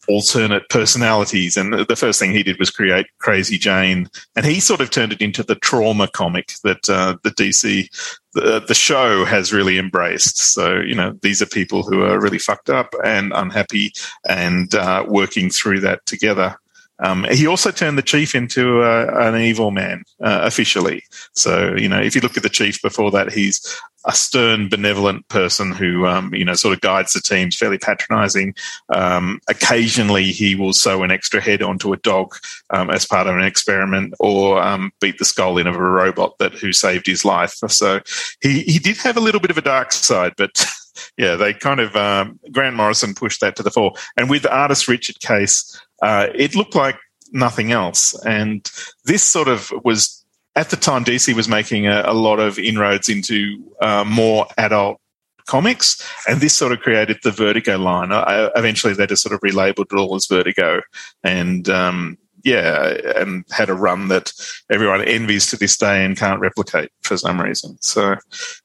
alternate 0.08 0.68
personalities. 0.68 1.56
And 1.56 1.72
the 1.72 1.96
first 1.96 2.18
thing 2.18 2.32
he 2.32 2.42
did 2.42 2.58
was 2.58 2.70
create 2.70 3.06
Crazy 3.18 3.58
Jane, 3.58 4.08
and 4.34 4.44
he 4.44 4.58
sort 4.58 4.80
of 4.80 4.90
turned 4.90 5.12
it 5.12 5.20
into 5.20 5.42
the 5.42 5.54
trauma 5.54 6.08
comic 6.08 6.52
that 6.64 6.88
uh, 6.88 7.16
the 7.22 7.30
DC 7.30 7.88
the, 8.34 8.64
the 8.66 8.74
show 8.74 9.24
has 9.24 9.52
really 9.52 9.78
embraced. 9.78 10.38
So 10.38 10.80
you 10.80 10.94
know 10.94 11.18
these 11.22 11.42
are 11.42 11.46
people 11.46 11.82
who 11.82 12.02
are 12.02 12.20
really 12.20 12.38
fucked 12.38 12.70
up 12.70 12.94
and 13.04 13.32
unhappy 13.34 13.92
and 14.28 14.74
uh, 14.74 15.04
working 15.08 15.50
through 15.50 15.80
that 15.80 16.04
together. 16.06 16.56
Um, 17.02 17.26
he 17.30 17.46
also 17.46 17.70
turned 17.70 17.98
the 17.98 18.02
chief 18.02 18.34
into 18.34 18.82
uh, 18.82 19.10
an 19.14 19.40
evil 19.40 19.70
man 19.70 20.04
uh, 20.22 20.40
officially. 20.44 21.02
So, 21.34 21.74
you 21.74 21.88
know, 21.88 22.00
if 22.00 22.14
you 22.14 22.20
look 22.20 22.36
at 22.36 22.42
the 22.42 22.48
chief 22.48 22.80
before 22.80 23.10
that, 23.10 23.32
he's 23.32 23.60
a 24.04 24.12
stern, 24.12 24.68
benevolent 24.68 25.28
person 25.28 25.72
who, 25.72 26.06
um, 26.06 26.34
you 26.34 26.44
know, 26.44 26.54
sort 26.54 26.74
of 26.74 26.80
guides 26.80 27.12
the 27.12 27.20
teams, 27.20 27.56
fairly 27.56 27.78
patronizing. 27.78 28.54
Um, 28.94 29.40
occasionally, 29.48 30.32
he 30.32 30.54
will 30.54 30.72
sew 30.72 31.02
an 31.02 31.10
extra 31.10 31.40
head 31.40 31.62
onto 31.62 31.92
a 31.92 31.96
dog 31.98 32.34
um, 32.70 32.90
as 32.90 33.06
part 33.06 33.26
of 33.26 33.36
an 33.36 33.44
experiment 33.44 34.14
or 34.18 34.60
um, 34.60 34.92
beat 35.00 35.18
the 35.18 35.24
skull 35.24 35.58
in 35.58 35.66
of 35.66 35.76
a 35.76 35.82
robot 35.82 36.38
that 36.38 36.52
who 36.52 36.72
saved 36.72 37.06
his 37.06 37.24
life. 37.24 37.54
So 37.68 38.00
he, 38.40 38.62
he 38.62 38.78
did 38.78 38.96
have 38.98 39.16
a 39.16 39.20
little 39.20 39.40
bit 39.40 39.50
of 39.50 39.58
a 39.58 39.62
dark 39.62 39.92
side, 39.92 40.34
but 40.36 40.64
yeah, 41.16 41.36
they 41.36 41.54
kind 41.54 41.80
of, 41.80 41.94
um, 41.96 42.38
Grant 42.50 42.76
Morrison 42.76 43.14
pushed 43.14 43.40
that 43.40 43.56
to 43.56 43.62
the 43.62 43.70
fore. 43.70 43.92
And 44.16 44.28
with 44.28 44.46
artist 44.46 44.88
Richard 44.88 45.20
Case, 45.20 45.80
uh, 46.02 46.28
it 46.34 46.54
looked 46.54 46.74
like 46.74 46.96
nothing 47.32 47.72
else. 47.72 48.14
And 48.24 48.68
this 49.04 49.22
sort 49.22 49.48
of 49.48 49.72
was 49.84 50.24
at 50.54 50.70
the 50.70 50.76
time 50.76 51.04
DC 51.04 51.34
was 51.34 51.48
making 51.48 51.86
a, 51.86 52.02
a 52.06 52.14
lot 52.14 52.38
of 52.38 52.58
inroads 52.58 53.08
into 53.08 53.56
uh, 53.80 54.04
more 54.04 54.46
adult 54.58 54.98
comics, 55.46 56.08
and 56.28 56.40
this 56.40 56.54
sort 56.54 56.72
of 56.72 56.80
created 56.80 57.18
the 57.22 57.30
Vertigo 57.30 57.78
line. 57.78 58.12
I, 58.12 58.50
eventually, 58.54 58.94
they 58.94 59.06
just 59.06 59.22
sort 59.22 59.34
of 59.34 59.40
relabeled 59.40 59.92
it 59.92 59.98
all 59.98 60.14
as 60.14 60.26
Vertigo, 60.26 60.82
and 61.24 61.68
um, 61.68 62.18
yeah, 62.44 62.96
and 63.16 63.44
had 63.50 63.70
a 63.70 63.74
run 63.74 64.08
that 64.08 64.32
everyone 64.70 65.02
envies 65.02 65.46
to 65.48 65.56
this 65.56 65.76
day 65.76 66.04
and 66.04 66.16
can't 66.16 66.40
replicate 66.40 66.90
for 67.02 67.16
some 67.16 67.40
reason. 67.40 67.76
So, 67.80 68.16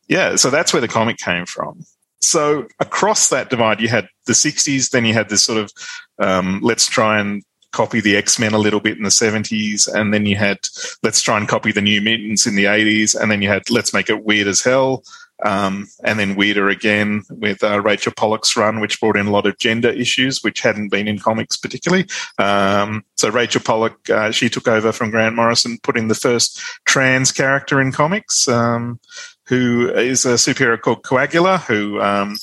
yeah, 0.08 0.36
so 0.36 0.50
that's 0.50 0.74
where 0.74 0.82
the 0.82 0.88
comic 0.88 1.18
came 1.18 1.46
from 1.46 1.86
so 2.22 2.68
across 2.80 3.30
that 3.30 3.50
divide, 3.50 3.82
you 3.82 3.88
had 3.88 4.08
the 4.26 4.34
60s, 4.34 4.90
then 4.92 5.06
you 5.06 5.14
had 5.14 5.30
this 5.30 5.44
sort 5.44 5.60
of 5.60 5.72
um, 6.20 6.60
let's 6.64 6.88
try 6.88 7.20
and 7.20 7.44
copy 7.72 8.02
the 8.02 8.16
X 8.16 8.40
Men 8.40 8.54
a 8.54 8.58
little 8.58 8.80
bit 8.80 8.98
in 8.98 9.04
the 9.04 9.10
70s, 9.10 9.88
and 9.94 10.14
then 10.14 10.26
you 10.26 10.36
had 10.36 10.58
let's 11.04 11.22
try 11.22 11.38
and 11.38 11.48
copy 11.48 11.72
the 11.72 11.82
New 11.82 12.02
Mutants 12.02 12.46
in 12.46 12.56
the 12.56 12.66
80s, 12.66 13.20
and 13.20 13.32
then 13.32 13.42
you 13.42 13.50
had 13.50 13.70
let's 13.70 13.94
make 13.94 14.10
it 14.10 14.24
weird 14.24 14.48
as 14.48 14.62
hell. 14.62 15.04
Um, 15.46 15.88
and 16.04 16.18
then 16.18 16.36
weirder 16.36 16.68
again 16.68 17.22
with 17.30 17.64
uh, 17.64 17.80
Rachel 17.80 18.12
Pollack's 18.18 18.58
run, 18.58 18.80
which 18.80 19.00
brought 19.00 19.18
in 19.18 19.28
a 19.28 19.32
lot 19.32 19.46
of 19.46 19.60
gender 19.60 19.90
issues, 19.90 20.44
which 20.44 20.62
hadn't 20.62 20.90
been 20.90 21.08
in 21.08 21.20
comics 21.20 21.56
particularly. 21.58 22.08
Um, 22.40 23.06
so 23.18 23.30
Rachel 23.30 23.62
Pollack, 23.62 24.10
uh, 24.10 24.32
she 24.32 24.50
took 24.50 24.68
over 24.68 24.92
from 24.92 25.12
Grant 25.12 25.36
Morrison, 25.36 25.78
put 25.84 25.96
in 25.96 26.08
the 26.08 26.16
first 26.16 26.60
trans 26.86 27.32
character 27.32 27.80
in 27.80 27.92
comics, 27.92 28.48
um, 28.48 29.00
who 29.48 29.90
is 29.90 30.26
a 30.26 30.34
superhero 30.34 30.80
called 30.80 31.04
Coagula, 31.04 31.62
who 31.62 32.02
um, 32.02 32.38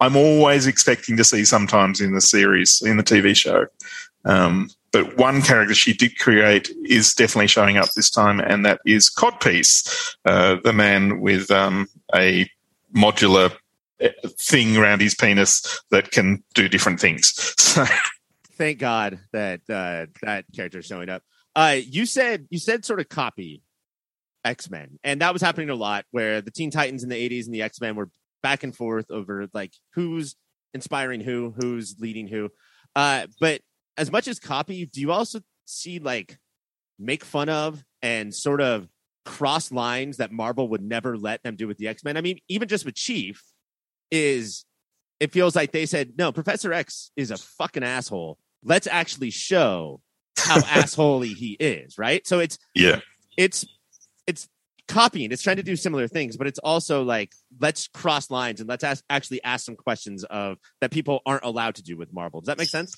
I'm 0.00 0.16
always 0.16 0.66
expecting 0.66 1.16
to 1.16 1.24
see 1.24 1.44
sometimes 1.44 2.00
in 2.00 2.14
the 2.14 2.20
series, 2.20 2.82
in 2.84 2.96
the 2.96 3.02
TV 3.02 3.34
show. 3.36 3.66
Um, 4.24 4.70
but 4.92 5.16
one 5.16 5.40
character 5.40 5.74
she 5.74 5.92
did 5.92 6.18
create 6.18 6.70
is 6.84 7.14
definitely 7.14 7.46
showing 7.46 7.76
up 7.76 7.88
this 7.94 8.10
time, 8.10 8.40
and 8.40 8.66
that 8.66 8.80
is 8.84 9.08
Codpiece, 9.08 10.16
uh, 10.24 10.56
the 10.64 10.72
man 10.72 11.20
with 11.20 11.50
um, 11.50 11.88
a 12.14 12.50
modular 12.94 13.54
uh, 14.02 14.08
thing 14.38 14.76
around 14.76 15.00
his 15.00 15.14
penis 15.14 15.80
that 15.90 16.10
can 16.10 16.42
do 16.54 16.68
different 16.68 17.00
things. 17.00 17.54
So, 17.70 17.84
Thank 18.54 18.80
God 18.80 19.20
that 19.32 19.60
uh, 19.70 20.06
that 20.22 20.44
character 20.52 20.80
is 20.80 20.86
showing 20.86 21.08
up. 21.08 21.22
Uh, 21.54 21.76
you 21.82 22.04
said 22.04 22.48
you 22.50 22.58
said 22.58 22.84
sort 22.84 22.98
of 22.98 23.08
copy 23.08 23.62
X 24.44 24.70
Men, 24.70 24.98
and 25.04 25.20
that 25.20 25.32
was 25.32 25.42
happening 25.42 25.70
a 25.70 25.74
lot 25.74 26.04
where 26.10 26.40
the 26.40 26.50
Teen 26.50 26.70
Titans 26.70 27.02
in 27.02 27.08
the 27.08 27.28
'80s 27.28 27.46
and 27.46 27.54
the 27.54 27.62
X 27.62 27.80
Men 27.80 27.96
were 27.96 28.10
back 28.42 28.62
and 28.62 28.74
forth 28.74 29.10
over 29.10 29.48
like 29.52 29.72
who's 29.94 30.36
inspiring 30.74 31.20
who, 31.20 31.54
who's 31.56 31.96
leading 31.98 32.26
who. 32.26 32.50
Uh, 32.94 33.26
but 33.40 33.60
as 33.96 34.10
much 34.10 34.28
as 34.28 34.38
copy, 34.38 34.86
do 34.86 35.00
you 35.00 35.12
also 35.12 35.40
see 35.64 35.98
like 35.98 36.38
make 36.98 37.24
fun 37.24 37.48
of 37.48 37.82
and 38.02 38.34
sort 38.34 38.60
of 38.60 38.88
cross 39.24 39.70
lines 39.70 40.16
that 40.16 40.32
Marvel 40.32 40.68
would 40.68 40.82
never 40.82 41.16
let 41.16 41.42
them 41.42 41.56
do 41.56 41.66
with 41.66 41.78
the 41.78 41.88
X 41.88 42.04
Men? 42.04 42.16
I 42.16 42.20
mean, 42.20 42.38
even 42.48 42.68
just 42.68 42.84
with 42.84 42.94
Chief, 42.94 43.42
is 44.10 44.64
it 45.20 45.32
feels 45.32 45.54
like 45.54 45.72
they 45.72 45.86
said, 45.86 46.14
no, 46.16 46.32
Professor 46.32 46.72
X 46.72 47.10
is 47.16 47.30
a 47.30 47.36
fucking 47.36 47.84
asshole. 47.84 48.38
Let's 48.64 48.86
actually 48.86 49.30
show 49.30 50.00
how 50.36 50.58
assholey 50.60 51.34
he 51.34 51.52
is, 51.52 51.98
right? 51.98 52.26
So 52.26 52.38
it's 52.40 52.58
yeah, 52.74 53.00
it's 53.36 53.64
it's 53.64 53.66
copying. 54.90 55.32
It's 55.32 55.42
trying 55.42 55.56
to 55.56 55.62
do 55.62 55.76
similar 55.76 56.08
things, 56.08 56.36
but 56.36 56.46
it's 56.46 56.58
also 56.58 57.02
like 57.02 57.32
let's 57.60 57.88
cross 57.88 58.30
lines 58.30 58.60
and 58.60 58.68
let's 58.68 58.84
ask, 58.84 59.04
actually 59.08 59.42
ask 59.44 59.64
some 59.64 59.76
questions 59.76 60.24
of 60.24 60.58
that 60.80 60.90
people 60.90 61.20
aren't 61.24 61.44
allowed 61.44 61.76
to 61.76 61.82
do 61.82 61.96
with 61.96 62.12
Marvel. 62.12 62.40
Does 62.40 62.48
that 62.48 62.58
make 62.58 62.68
sense? 62.68 62.94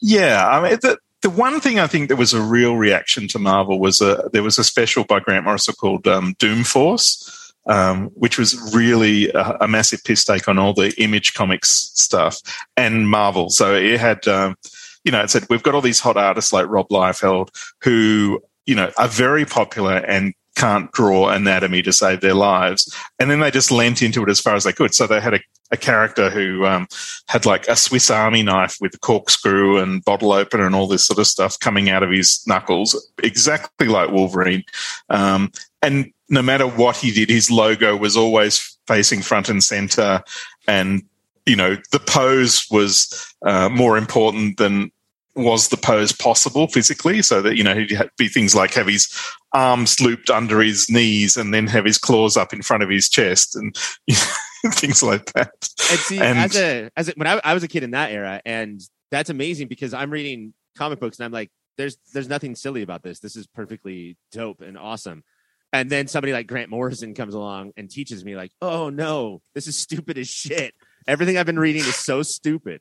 Yeah, 0.00 0.48
I 0.48 0.62
mean 0.62 0.78
the 0.80 0.98
the 1.22 1.30
one 1.30 1.60
thing 1.60 1.78
I 1.78 1.86
think 1.86 2.08
that 2.08 2.16
was 2.16 2.32
a 2.32 2.40
real 2.40 2.76
reaction 2.76 3.28
to 3.28 3.38
Marvel 3.38 3.78
was 3.78 4.00
a 4.00 4.30
there 4.32 4.42
was 4.42 4.58
a 4.58 4.64
special 4.64 5.04
by 5.04 5.20
Grant 5.20 5.44
Morrison 5.44 5.74
called 5.74 6.08
um, 6.08 6.34
Doom 6.38 6.64
Force. 6.64 7.36
Um, 7.66 8.06
which 8.14 8.38
was 8.38 8.74
really 8.74 9.28
a, 9.32 9.58
a, 9.60 9.68
massive 9.68 10.02
piss 10.02 10.24
take 10.24 10.48
on 10.48 10.58
all 10.58 10.72
the 10.72 10.94
image 10.96 11.34
comics 11.34 11.92
stuff 11.94 12.40
and 12.74 13.08
Marvel. 13.08 13.50
So 13.50 13.74
it 13.74 14.00
had, 14.00 14.26
um, 14.26 14.56
you 15.04 15.12
know, 15.12 15.20
it 15.20 15.30
said, 15.30 15.44
we've 15.50 15.62
got 15.62 15.74
all 15.74 15.82
these 15.82 16.00
hot 16.00 16.16
artists 16.16 16.54
like 16.54 16.66
Rob 16.68 16.88
Liefeld 16.88 17.50
who, 17.82 18.42
you 18.64 18.74
know, 18.74 18.90
are 18.96 19.08
very 19.08 19.44
popular 19.44 19.96
and 19.96 20.32
can't 20.60 20.92
draw 20.92 21.30
anatomy 21.30 21.80
to 21.80 21.92
save 21.92 22.20
their 22.20 22.34
lives. 22.34 22.94
And 23.18 23.30
then 23.30 23.40
they 23.40 23.50
just 23.50 23.70
lent 23.70 24.02
into 24.02 24.22
it 24.22 24.28
as 24.28 24.40
far 24.40 24.54
as 24.54 24.64
they 24.64 24.74
could. 24.74 24.94
So 24.94 25.06
they 25.06 25.18
had 25.18 25.32
a, 25.32 25.40
a 25.70 25.76
character 25.78 26.28
who 26.28 26.66
um, 26.66 26.86
had 27.28 27.46
like 27.46 27.66
a 27.66 27.76
Swiss 27.76 28.10
Army 28.10 28.42
knife 28.42 28.76
with 28.78 28.94
a 28.94 28.98
corkscrew 28.98 29.78
and 29.78 30.04
bottle 30.04 30.32
opener 30.32 30.66
and 30.66 30.74
all 30.74 30.86
this 30.86 31.06
sort 31.06 31.18
of 31.18 31.26
stuff 31.26 31.58
coming 31.60 31.88
out 31.88 32.02
of 32.02 32.10
his 32.10 32.42
knuckles, 32.46 32.94
exactly 33.22 33.88
like 33.88 34.10
Wolverine. 34.10 34.62
Um, 35.08 35.50
and 35.80 36.12
no 36.28 36.42
matter 36.42 36.66
what 36.66 36.96
he 36.96 37.10
did, 37.10 37.30
his 37.30 37.50
logo 37.50 37.96
was 37.96 38.14
always 38.14 38.76
facing 38.86 39.22
front 39.22 39.48
and 39.48 39.64
center. 39.64 40.22
And, 40.68 41.02
you 41.46 41.56
know, 41.56 41.78
the 41.90 42.00
pose 42.00 42.66
was 42.70 43.34
uh, 43.46 43.70
more 43.70 43.96
important 43.96 44.58
than 44.58 44.92
was 45.36 45.68
the 45.68 45.76
pose 45.76 46.12
possible 46.12 46.66
physically 46.66 47.22
so 47.22 47.40
that 47.40 47.56
you 47.56 47.62
know 47.62 47.74
he'd 47.74 47.96
be 48.18 48.28
things 48.28 48.54
like 48.54 48.74
have 48.74 48.88
his 48.88 49.08
arms 49.52 50.00
looped 50.00 50.28
under 50.28 50.60
his 50.60 50.90
knees 50.90 51.36
and 51.36 51.54
then 51.54 51.66
have 51.66 51.84
his 51.84 51.98
claws 51.98 52.36
up 52.36 52.52
in 52.52 52.62
front 52.62 52.82
of 52.82 52.88
his 52.88 53.08
chest 53.08 53.54
and 53.56 53.76
you 54.06 54.16
know, 54.64 54.70
things 54.70 55.02
like 55.02 55.32
that. 55.32 55.52
And 55.90 56.00
see 56.00 56.18
and, 56.18 56.38
as 56.38 56.56
a 56.56 56.90
as 56.96 57.08
a, 57.08 57.12
when 57.16 57.26
I, 57.26 57.40
I 57.44 57.54
was 57.54 57.62
a 57.62 57.68
kid 57.68 57.82
in 57.82 57.92
that 57.92 58.10
era 58.10 58.40
and 58.44 58.80
that's 59.10 59.30
amazing 59.30 59.66
because 59.66 59.92
i'm 59.92 60.10
reading 60.10 60.54
comic 60.76 61.00
books 61.00 61.18
and 61.18 61.26
i'm 61.26 61.32
like 61.32 61.50
there's 61.80 61.96
there's 62.12 62.28
nothing 62.28 62.54
silly 62.54 62.82
about 62.82 63.02
this. 63.02 63.20
This 63.20 63.36
is 63.36 63.46
perfectly 63.46 64.16
dope 64.32 64.60
and 64.60 64.76
awesome. 64.76 65.24
And 65.72 65.88
then 65.88 66.08
somebody 66.08 66.32
like 66.32 66.46
grant 66.46 66.68
morrison 66.68 67.14
comes 67.14 67.34
along 67.34 67.72
and 67.76 67.90
teaches 67.90 68.24
me 68.24 68.36
like 68.36 68.52
oh 68.60 68.90
no 68.90 69.40
this 69.54 69.66
is 69.66 69.78
stupid 69.78 70.18
as 70.18 70.28
shit. 70.28 70.74
Everything 71.08 71.38
i've 71.38 71.46
been 71.46 71.58
reading 71.58 71.82
is 71.82 71.96
so 71.96 72.22
stupid 72.22 72.80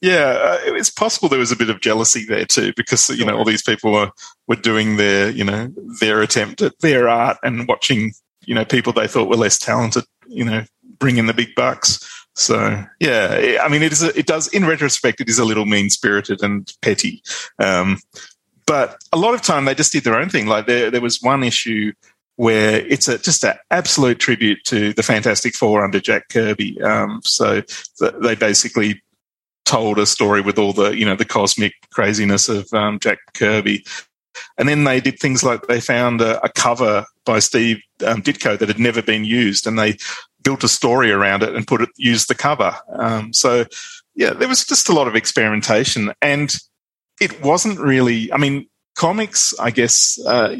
yeah, 0.00 0.38
uh, 0.40 0.58
it's 0.74 0.90
possible 0.90 1.28
there 1.28 1.38
was 1.38 1.50
a 1.50 1.56
bit 1.56 1.70
of 1.70 1.80
jealousy 1.80 2.24
there 2.24 2.44
too, 2.44 2.72
because 2.76 3.08
you 3.10 3.24
know 3.24 3.36
all 3.36 3.44
these 3.44 3.62
people 3.62 3.92
were 3.92 4.10
were 4.46 4.56
doing 4.56 4.96
their 4.96 5.30
you 5.30 5.44
know 5.44 5.72
their 6.00 6.22
attempt 6.22 6.62
at 6.62 6.78
their 6.80 7.08
art 7.08 7.38
and 7.42 7.66
watching 7.66 8.12
you 8.44 8.54
know 8.54 8.64
people 8.64 8.92
they 8.92 9.08
thought 9.08 9.28
were 9.28 9.36
less 9.36 9.58
talented, 9.58 10.04
you 10.28 10.44
know, 10.44 10.64
bring 10.98 11.16
in 11.16 11.26
the 11.26 11.34
big 11.34 11.54
bucks. 11.56 12.04
So 12.36 12.84
yeah, 13.00 13.58
I 13.60 13.68
mean, 13.68 13.82
it 13.82 13.92
is 13.92 14.02
a, 14.02 14.16
it 14.16 14.26
does 14.26 14.46
in 14.48 14.64
retrospect 14.64 15.20
it 15.20 15.28
is 15.28 15.40
a 15.40 15.44
little 15.44 15.66
mean 15.66 15.90
spirited 15.90 16.42
and 16.42 16.72
petty, 16.80 17.22
um, 17.58 17.98
but 18.66 19.02
a 19.12 19.18
lot 19.18 19.34
of 19.34 19.42
time 19.42 19.64
they 19.64 19.74
just 19.74 19.92
did 19.92 20.04
their 20.04 20.18
own 20.18 20.28
thing. 20.28 20.46
Like 20.46 20.66
there 20.66 20.92
there 20.92 21.00
was 21.00 21.20
one 21.20 21.42
issue 21.42 21.92
where 22.36 22.86
it's 22.86 23.08
a, 23.08 23.18
just 23.18 23.44
an 23.44 23.56
absolute 23.72 24.20
tribute 24.20 24.62
to 24.62 24.92
the 24.92 25.02
Fantastic 25.02 25.56
Four 25.56 25.84
under 25.84 25.98
Jack 25.98 26.28
Kirby. 26.28 26.80
Um, 26.80 27.20
so 27.24 27.62
they 28.22 28.36
basically 28.36 29.02
told 29.68 29.98
a 29.98 30.06
story 30.06 30.40
with 30.40 30.58
all 30.58 30.72
the 30.72 30.96
you 30.96 31.04
know 31.04 31.14
the 31.14 31.24
cosmic 31.24 31.74
craziness 31.90 32.48
of 32.48 32.72
um, 32.72 32.98
Jack 32.98 33.18
Kirby. 33.34 33.84
And 34.56 34.68
then 34.68 34.84
they 34.84 35.00
did 35.00 35.18
things 35.18 35.42
like 35.42 35.66
they 35.66 35.80
found 35.80 36.20
a, 36.20 36.42
a 36.44 36.48
cover 36.48 37.04
by 37.24 37.40
Steve 37.40 37.80
um, 38.06 38.22
Ditko 38.22 38.58
that 38.58 38.68
had 38.68 38.78
never 38.78 39.02
been 39.02 39.24
used, 39.24 39.66
and 39.66 39.78
they 39.78 39.98
built 40.42 40.64
a 40.64 40.68
story 40.68 41.10
around 41.10 41.42
it 41.42 41.54
and 41.54 41.66
put 41.66 41.82
it 41.82 41.90
used 41.96 42.28
the 42.28 42.34
cover. 42.34 42.76
Um, 42.92 43.32
so 43.32 43.66
yeah, 44.14 44.32
there 44.32 44.48
was 44.48 44.64
just 44.64 44.88
a 44.88 44.92
lot 44.92 45.08
of 45.08 45.16
experimentation, 45.16 46.12
and 46.22 46.56
it 47.20 47.42
wasn't 47.42 47.78
really. 47.78 48.32
I 48.32 48.38
mean, 48.38 48.68
comics, 48.94 49.54
I 49.58 49.70
guess. 49.70 50.18
Uh, 50.24 50.56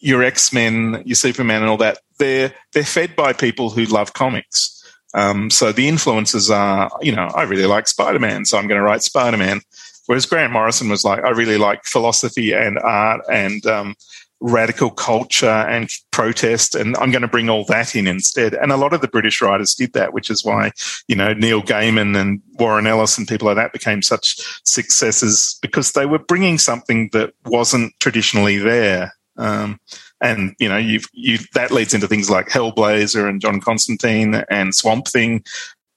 your 0.00 0.22
X 0.22 0.52
Men, 0.52 1.02
your 1.04 1.14
Superman, 1.14 1.60
and 1.60 1.70
all 1.70 1.76
that. 1.76 1.98
They're 2.18 2.52
they're 2.72 2.84
fed 2.84 3.14
by 3.14 3.32
people 3.32 3.70
who 3.70 3.84
love 3.84 4.14
comics. 4.14 4.79
Um, 5.14 5.50
so 5.50 5.72
the 5.72 5.88
influences 5.88 6.50
are, 6.50 6.90
you 7.00 7.14
know, 7.14 7.30
I 7.34 7.42
really 7.42 7.66
like 7.66 7.88
Spider 7.88 8.18
Man, 8.18 8.44
so 8.44 8.58
I'm 8.58 8.68
going 8.68 8.78
to 8.78 8.84
write 8.84 9.02
Spider 9.02 9.36
Man. 9.36 9.60
Whereas 10.06 10.26
Grant 10.26 10.52
Morrison 10.52 10.88
was 10.88 11.04
like, 11.04 11.22
I 11.22 11.30
really 11.30 11.58
like 11.58 11.84
philosophy 11.84 12.52
and 12.52 12.78
art 12.78 13.20
and 13.30 13.64
um, 13.66 13.94
radical 14.40 14.90
culture 14.90 15.46
and 15.46 15.88
protest, 16.10 16.74
and 16.74 16.96
I'm 16.96 17.10
going 17.10 17.22
to 17.22 17.28
bring 17.28 17.48
all 17.50 17.64
that 17.66 17.94
in 17.94 18.06
instead. 18.06 18.54
And 18.54 18.72
a 18.72 18.76
lot 18.76 18.92
of 18.92 19.02
the 19.02 19.08
British 19.08 19.40
writers 19.40 19.74
did 19.74 19.92
that, 19.92 20.12
which 20.12 20.30
is 20.30 20.44
why, 20.44 20.72
you 21.06 21.14
know, 21.14 21.32
Neil 21.34 21.62
Gaiman 21.62 22.18
and 22.18 22.40
Warren 22.58 22.86
Ellis 22.86 23.18
and 23.18 23.28
people 23.28 23.46
like 23.46 23.56
that 23.56 23.72
became 23.72 24.02
such 24.02 24.36
successes 24.64 25.58
because 25.62 25.92
they 25.92 26.06
were 26.06 26.18
bringing 26.18 26.58
something 26.58 27.10
that 27.12 27.34
wasn't 27.44 27.92
traditionally 28.00 28.58
there. 28.58 29.12
Um, 29.36 29.78
and 30.20 30.54
you 30.58 30.68
know 30.68 30.76
you've 30.76 31.08
you 31.12 31.38
that 31.54 31.70
leads 31.70 31.94
into 31.94 32.06
things 32.06 32.30
like 32.30 32.48
Hellblazer 32.48 33.28
and 33.28 33.40
John 33.40 33.60
Constantine 33.60 34.42
and 34.50 34.74
Swamp 34.74 35.08
Thing. 35.08 35.44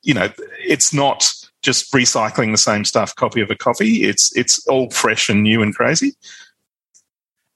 You 0.02 0.14
know, 0.14 0.30
it's 0.60 0.94
not 0.94 1.34
just 1.62 1.92
recycling 1.94 2.52
the 2.52 2.58
same 2.58 2.86
stuff, 2.86 3.16
copy 3.16 3.42
of 3.42 3.50
a 3.50 3.56
copy. 3.56 4.04
It's 4.04 4.36
it's 4.36 4.66
all 4.68 4.90
fresh 4.90 5.30
and 5.30 5.44
new 5.44 5.62
and 5.62 5.76
crazy. 5.76 6.14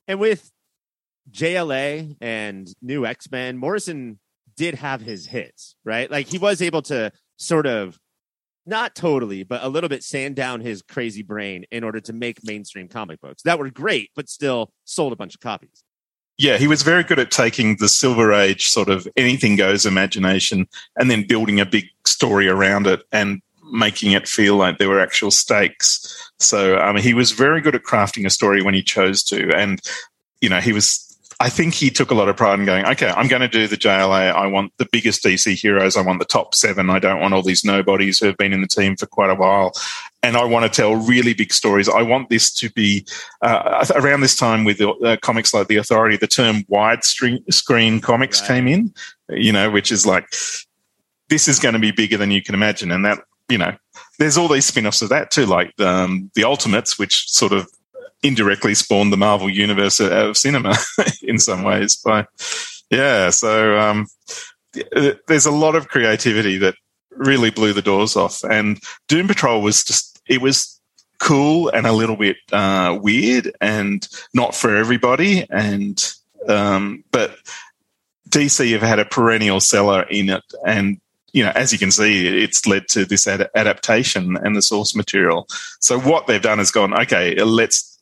And 0.07 0.19
with 0.19 0.49
JLA 1.31 2.15
and 2.21 2.71
New 2.81 3.05
X 3.05 3.29
Men, 3.31 3.57
Morrison 3.57 4.19
did 4.55 4.75
have 4.75 5.01
his 5.01 5.27
hits, 5.27 5.75
right? 5.83 6.09
Like 6.09 6.27
he 6.27 6.37
was 6.37 6.61
able 6.61 6.81
to 6.83 7.11
sort 7.37 7.67
of 7.67 7.99
not 8.65 8.95
totally, 8.95 9.43
but 9.43 9.63
a 9.63 9.69
little 9.69 9.87
bit 9.87 10.03
sand 10.03 10.35
down 10.35 10.59
his 10.59 10.81
crazy 10.81 11.23
brain 11.23 11.65
in 11.71 11.83
order 11.85 12.01
to 12.01 12.11
make 12.11 12.43
mainstream 12.43 12.89
comic 12.89 13.21
books 13.21 13.43
that 13.43 13.59
were 13.59 13.69
great, 13.69 14.09
but 14.15 14.27
still 14.27 14.71
sold 14.83 15.13
a 15.13 15.15
bunch 15.15 15.35
of 15.35 15.39
copies 15.41 15.83
yeah, 16.37 16.57
he 16.57 16.67
was 16.67 16.83
very 16.83 17.03
good 17.03 17.19
at 17.19 17.31
taking 17.31 17.77
the 17.77 17.89
Silver 17.89 18.31
Age 18.31 18.67
sort 18.67 18.89
of 18.89 19.07
anything 19.17 19.55
goes 19.55 19.85
imagination 19.85 20.67
and 20.95 21.09
then 21.09 21.25
building 21.25 21.59
a 21.59 21.65
big 21.65 21.85
story 22.05 22.47
around 22.47 22.85
it 22.85 23.01
and 23.11 23.41
making 23.71 24.11
it 24.11 24.27
feel 24.27 24.55
like 24.55 24.77
there 24.77 24.89
were 24.89 24.99
actual 24.99 25.31
stakes. 25.31 26.31
So, 26.39 26.79
um, 26.79 26.95
he 26.97 27.13
was 27.13 27.31
very 27.31 27.59
good 27.59 27.75
at 27.75 27.83
crafting 27.83 28.25
a 28.25 28.29
story 28.29 28.61
when 28.61 28.75
he 28.75 28.83
chose 28.83 29.23
to. 29.23 29.51
And, 29.55 29.81
you 30.39 30.47
know, 30.47 30.59
he 30.59 30.73
was, 30.73 31.03
I 31.39 31.49
think 31.49 31.73
he 31.73 31.89
took 31.89 32.11
a 32.11 32.15
lot 32.15 32.29
of 32.29 32.37
pride 32.37 32.59
in 32.59 32.65
going, 32.65 32.85
okay, 32.85 33.09
I'm 33.09 33.27
going 33.27 33.41
to 33.41 33.47
do 33.47 33.67
the 33.67 33.75
JLA. 33.75 34.31
I 34.31 34.45
want 34.45 34.73
the 34.77 34.87
biggest 34.91 35.23
DC 35.23 35.59
heroes. 35.59 35.97
I 35.97 36.01
want 36.01 36.19
the 36.19 36.25
top 36.25 36.53
seven. 36.53 36.91
I 36.91 36.99
don't 36.99 37.19
want 37.19 37.33
all 37.33 37.41
these 37.41 37.65
nobodies 37.65 38.19
who 38.19 38.27
have 38.27 38.37
been 38.37 38.53
in 38.53 38.61
the 38.61 38.67
team 38.67 38.95
for 38.95 39.07
quite 39.07 39.31
a 39.31 39.35
while. 39.35 39.73
And 40.27 40.35
I 40.35 40.43
want 40.43 40.65
to 40.65 40.69
tell 40.69 40.95
really 40.95 41.33
big 41.33 41.53
stories. 41.53 41.87
I 41.87 42.01
want 42.01 42.29
this 42.29 42.53
to 42.55 42.69
be 42.71 43.05
uh, 43.41 43.85
around 43.95 44.19
this 44.21 44.35
time 44.35 44.65
with 44.65 44.81
uh, 44.81 45.15
comics 45.21 45.53
like 45.53 45.67
The 45.67 45.77
Authority. 45.77 46.17
The 46.17 46.27
term 46.27 46.63
widescreen 46.63 47.41
screen 47.51 48.01
comics 48.01 48.41
Right. 48.41 48.47
came 48.49 48.67
in, 48.67 48.93
you 49.29 49.53
know, 49.53 49.71
which 49.71 49.89
is 49.89 50.05
like 50.05 50.27
this 51.29 51.47
is 51.47 51.59
going 51.59 51.73
to 51.73 51.79
be 51.79 51.91
bigger 51.91 52.17
than 52.17 52.31
you 52.31 52.43
can 52.43 52.55
imagine, 52.55 52.91
and 52.91 53.05
that 53.05 53.19
you 53.47 53.57
know, 53.57 53.73
there's 54.19 54.37
all 54.37 54.49
these 54.49 54.65
spin-offs 54.65 55.01
of 55.01 55.07
that 55.09 55.31
too, 55.31 55.45
like 55.45 55.71
um, 55.79 56.29
the 56.35 56.43
Ultimates, 56.43 56.99
which 56.99 57.29
sort 57.29 57.53
of 57.53 57.69
indirectly 58.21 58.75
spawned 58.75 59.13
the 59.13 59.17
Marvel 59.17 59.49
universe 59.49 60.01
out 60.01 60.11
of 60.11 60.35
cinema 60.35 60.75
in 61.21 61.39
some 61.39 61.63
ways. 61.63 61.97
But 62.03 62.27
yeah, 62.89 63.29
so 63.29 63.77
um, 63.79 64.07
there's 65.27 65.45
a 65.45 65.51
lot 65.51 65.75
of 65.75 65.87
creativity 65.87 66.57
that 66.57 66.75
really 67.11 67.49
blew 67.49 67.71
the 67.71 67.81
doors 67.81 68.17
off, 68.17 68.43
and 68.43 68.81
Doom 69.07 69.29
Patrol 69.29 69.61
was 69.61 69.85
just 69.85 70.16
it 70.27 70.41
was 70.41 70.79
cool 71.19 71.69
and 71.69 71.87
a 71.87 71.91
little 71.91 72.15
bit 72.15 72.37
uh, 72.51 72.97
weird 73.01 73.51
and 73.59 74.07
not 74.33 74.55
for 74.55 74.75
everybody, 74.75 75.45
and 75.49 76.13
um, 76.47 77.03
but 77.11 77.37
DC 78.29 78.71
have 78.71 78.81
had 78.81 78.99
a 78.99 79.05
perennial 79.05 79.59
seller 79.59 80.03
in 80.03 80.29
it, 80.29 80.43
and 80.65 80.99
you 81.33 81.43
know, 81.43 81.51
as 81.55 81.71
you 81.71 81.79
can 81.79 81.91
see, 81.91 82.41
it's 82.43 82.65
led 82.65 82.87
to 82.89 83.05
this 83.05 83.27
ad- 83.27 83.49
adaptation 83.53 84.37
and 84.37 84.55
the 84.55 84.61
source 84.61 84.95
material. 84.95 85.47
So 85.79 85.99
what 85.99 86.25
they've 86.25 86.41
done 86.41 86.59
is 86.59 86.71
gone, 86.71 86.99
okay, 87.01 87.35
let's 87.43 87.99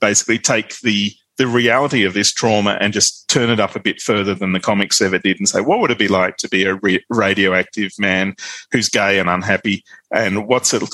basically 0.00 0.38
take 0.38 0.80
the 0.80 1.12
the 1.36 1.46
reality 1.48 2.04
of 2.04 2.14
this 2.14 2.32
trauma 2.32 2.78
and 2.80 2.92
just 2.92 3.26
turn 3.28 3.50
it 3.50 3.58
up 3.58 3.74
a 3.74 3.80
bit 3.80 4.00
further 4.00 4.34
than 4.34 4.52
the 4.52 4.60
comics 4.60 5.02
ever 5.02 5.18
did 5.18 5.38
and 5.38 5.48
say, 5.48 5.60
what 5.60 5.80
would 5.80 5.90
it 5.90 5.98
be 5.98 6.06
like 6.06 6.36
to 6.36 6.48
be 6.48 6.64
a 6.64 6.74
re- 6.76 7.04
radioactive 7.10 7.90
man 7.98 8.36
who's 8.70 8.88
gay 8.88 9.18
and 9.18 9.28
unhappy? 9.28 9.82
And 10.12 10.46
what's 10.46 10.72
it 10.72 10.84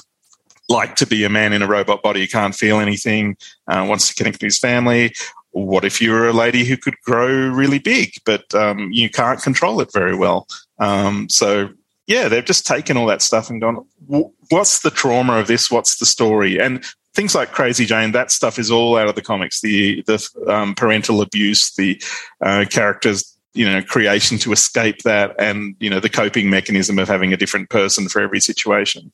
like 0.70 0.96
to 0.96 1.06
be 1.06 1.24
a 1.24 1.28
man 1.28 1.52
in 1.52 1.60
a 1.60 1.66
robot 1.66 2.02
body 2.02 2.20
who 2.20 2.28
can't 2.28 2.54
feel 2.54 2.80
anything, 2.80 3.36
uh, 3.66 3.84
wants 3.86 4.08
to 4.08 4.14
connect 4.14 4.36
with 4.36 4.42
his 4.42 4.58
family? 4.58 5.12
What 5.50 5.84
if 5.84 6.00
you 6.00 6.12
were 6.12 6.28
a 6.28 6.32
lady 6.32 6.64
who 6.64 6.76
could 6.76 6.94
grow 7.04 7.26
really 7.26 7.80
big, 7.80 8.12
but 8.24 8.54
um, 8.54 8.88
you 8.92 9.10
can't 9.10 9.42
control 9.42 9.80
it 9.80 9.92
very 9.92 10.16
well? 10.16 10.46
Um, 10.78 11.28
so, 11.28 11.70
yeah, 12.06 12.28
they've 12.28 12.44
just 12.44 12.66
taken 12.66 12.96
all 12.96 13.06
that 13.06 13.20
stuff 13.20 13.50
and 13.50 13.60
gone, 13.60 13.84
what's 14.06 14.80
the 14.80 14.90
trauma 14.90 15.34
of 15.34 15.48
this? 15.48 15.70
What's 15.70 15.96
the 15.96 16.06
story? 16.06 16.60
And 16.60 16.84
things 17.14 17.34
like 17.34 17.52
Crazy 17.52 17.84
Jane, 17.84 18.12
that 18.12 18.30
stuff 18.30 18.58
is 18.58 18.70
all 18.70 18.96
out 18.96 19.08
of 19.08 19.14
the 19.14 19.22
comics. 19.22 19.60
The 19.60 20.02
the 20.06 20.28
um, 20.46 20.74
parental 20.74 21.20
abuse, 21.20 21.72
the 21.74 22.00
uh, 22.40 22.64
characters, 22.70 23.36
you 23.54 23.66
know, 23.66 23.82
creation 23.82 24.38
to 24.38 24.52
escape 24.52 25.02
that, 25.02 25.34
and 25.38 25.74
you 25.80 25.90
know, 25.90 26.00
the 26.00 26.08
coping 26.08 26.48
mechanism 26.48 26.98
of 26.98 27.08
having 27.08 27.32
a 27.32 27.36
different 27.36 27.70
person 27.70 28.08
for 28.08 28.20
every 28.20 28.40
situation. 28.40 29.12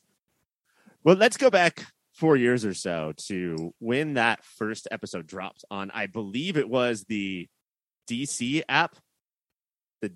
Well, 1.07 1.15
let's 1.15 1.37
go 1.37 1.49
back 1.49 1.85
four 2.15 2.35
years 2.35 2.65
or 2.65 2.73
so 2.73 3.13
to 3.29 3.73
when 3.79 4.15
that 4.15 4.43
first 4.43 4.89
episode 4.91 5.25
dropped 5.25 5.63
on. 5.71 5.89
I 5.93 6.05
believe 6.07 6.57
it 6.57 6.67
was 6.67 7.05
the 7.07 7.47
DC 8.11 8.61
app. 8.67 8.97
The 10.01 10.11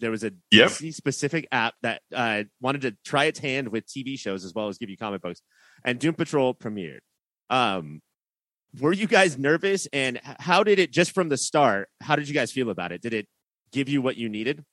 there 0.00 0.10
was 0.10 0.24
a 0.24 0.32
Yep. 0.50 0.70
DC 0.70 0.92
specific 0.92 1.46
app 1.52 1.74
that 1.82 2.02
uh, 2.12 2.42
wanted 2.60 2.80
to 2.80 2.96
try 3.04 3.26
its 3.26 3.38
hand 3.38 3.68
with 3.68 3.86
TV 3.86 4.18
shows 4.18 4.44
as 4.44 4.52
well 4.52 4.66
as 4.66 4.76
give 4.76 4.90
you 4.90 4.96
comic 4.96 5.22
books, 5.22 5.40
and 5.84 6.00
Doom 6.00 6.14
Patrol 6.14 6.52
premiered. 6.52 6.98
Um, 7.48 8.00
were 8.80 8.92
you 8.92 9.06
guys 9.06 9.38
nervous, 9.38 9.86
and 9.92 10.20
how 10.24 10.64
did 10.64 10.80
it 10.80 10.90
just 10.90 11.12
from 11.12 11.28
the 11.28 11.36
start? 11.36 11.88
How 12.00 12.16
did 12.16 12.26
you 12.26 12.34
guys 12.34 12.50
feel 12.50 12.70
about 12.70 12.90
it? 12.90 13.02
Did 13.02 13.14
it 13.14 13.28
give 13.70 13.88
you 13.88 14.02
what 14.02 14.16
you 14.16 14.28
needed? 14.28 14.64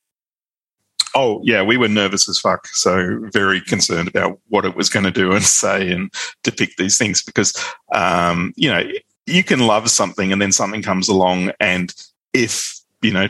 Oh 1.16 1.42
yeah, 1.44 1.62
we 1.62 1.78
were 1.78 1.88
nervous 1.88 2.28
as 2.30 2.40
fuck. 2.40 2.68
So 2.68 3.20
very 3.34 3.62
concerned 3.62 4.08
about 4.08 4.40
what 4.50 4.66
it 4.66 4.76
was 4.76 4.90
going 4.90 5.06
to 5.06 5.12
do 5.12 5.32
and 5.34 5.44
say 5.62 5.92
and 5.92 6.12
depict 6.44 6.78
these 6.78 6.98
things 6.98 7.22
because 7.22 7.54
um, 7.94 8.54
you 8.56 8.70
know 8.70 8.84
you 9.26 9.44
can 9.44 9.60
love 9.60 9.90
something 9.90 10.32
and 10.32 10.42
then 10.42 10.52
something 10.52 10.82
comes 10.82 11.08
along 11.10 11.52
and 11.60 11.94
if 12.34 12.80
you 13.02 13.12
know 13.14 13.28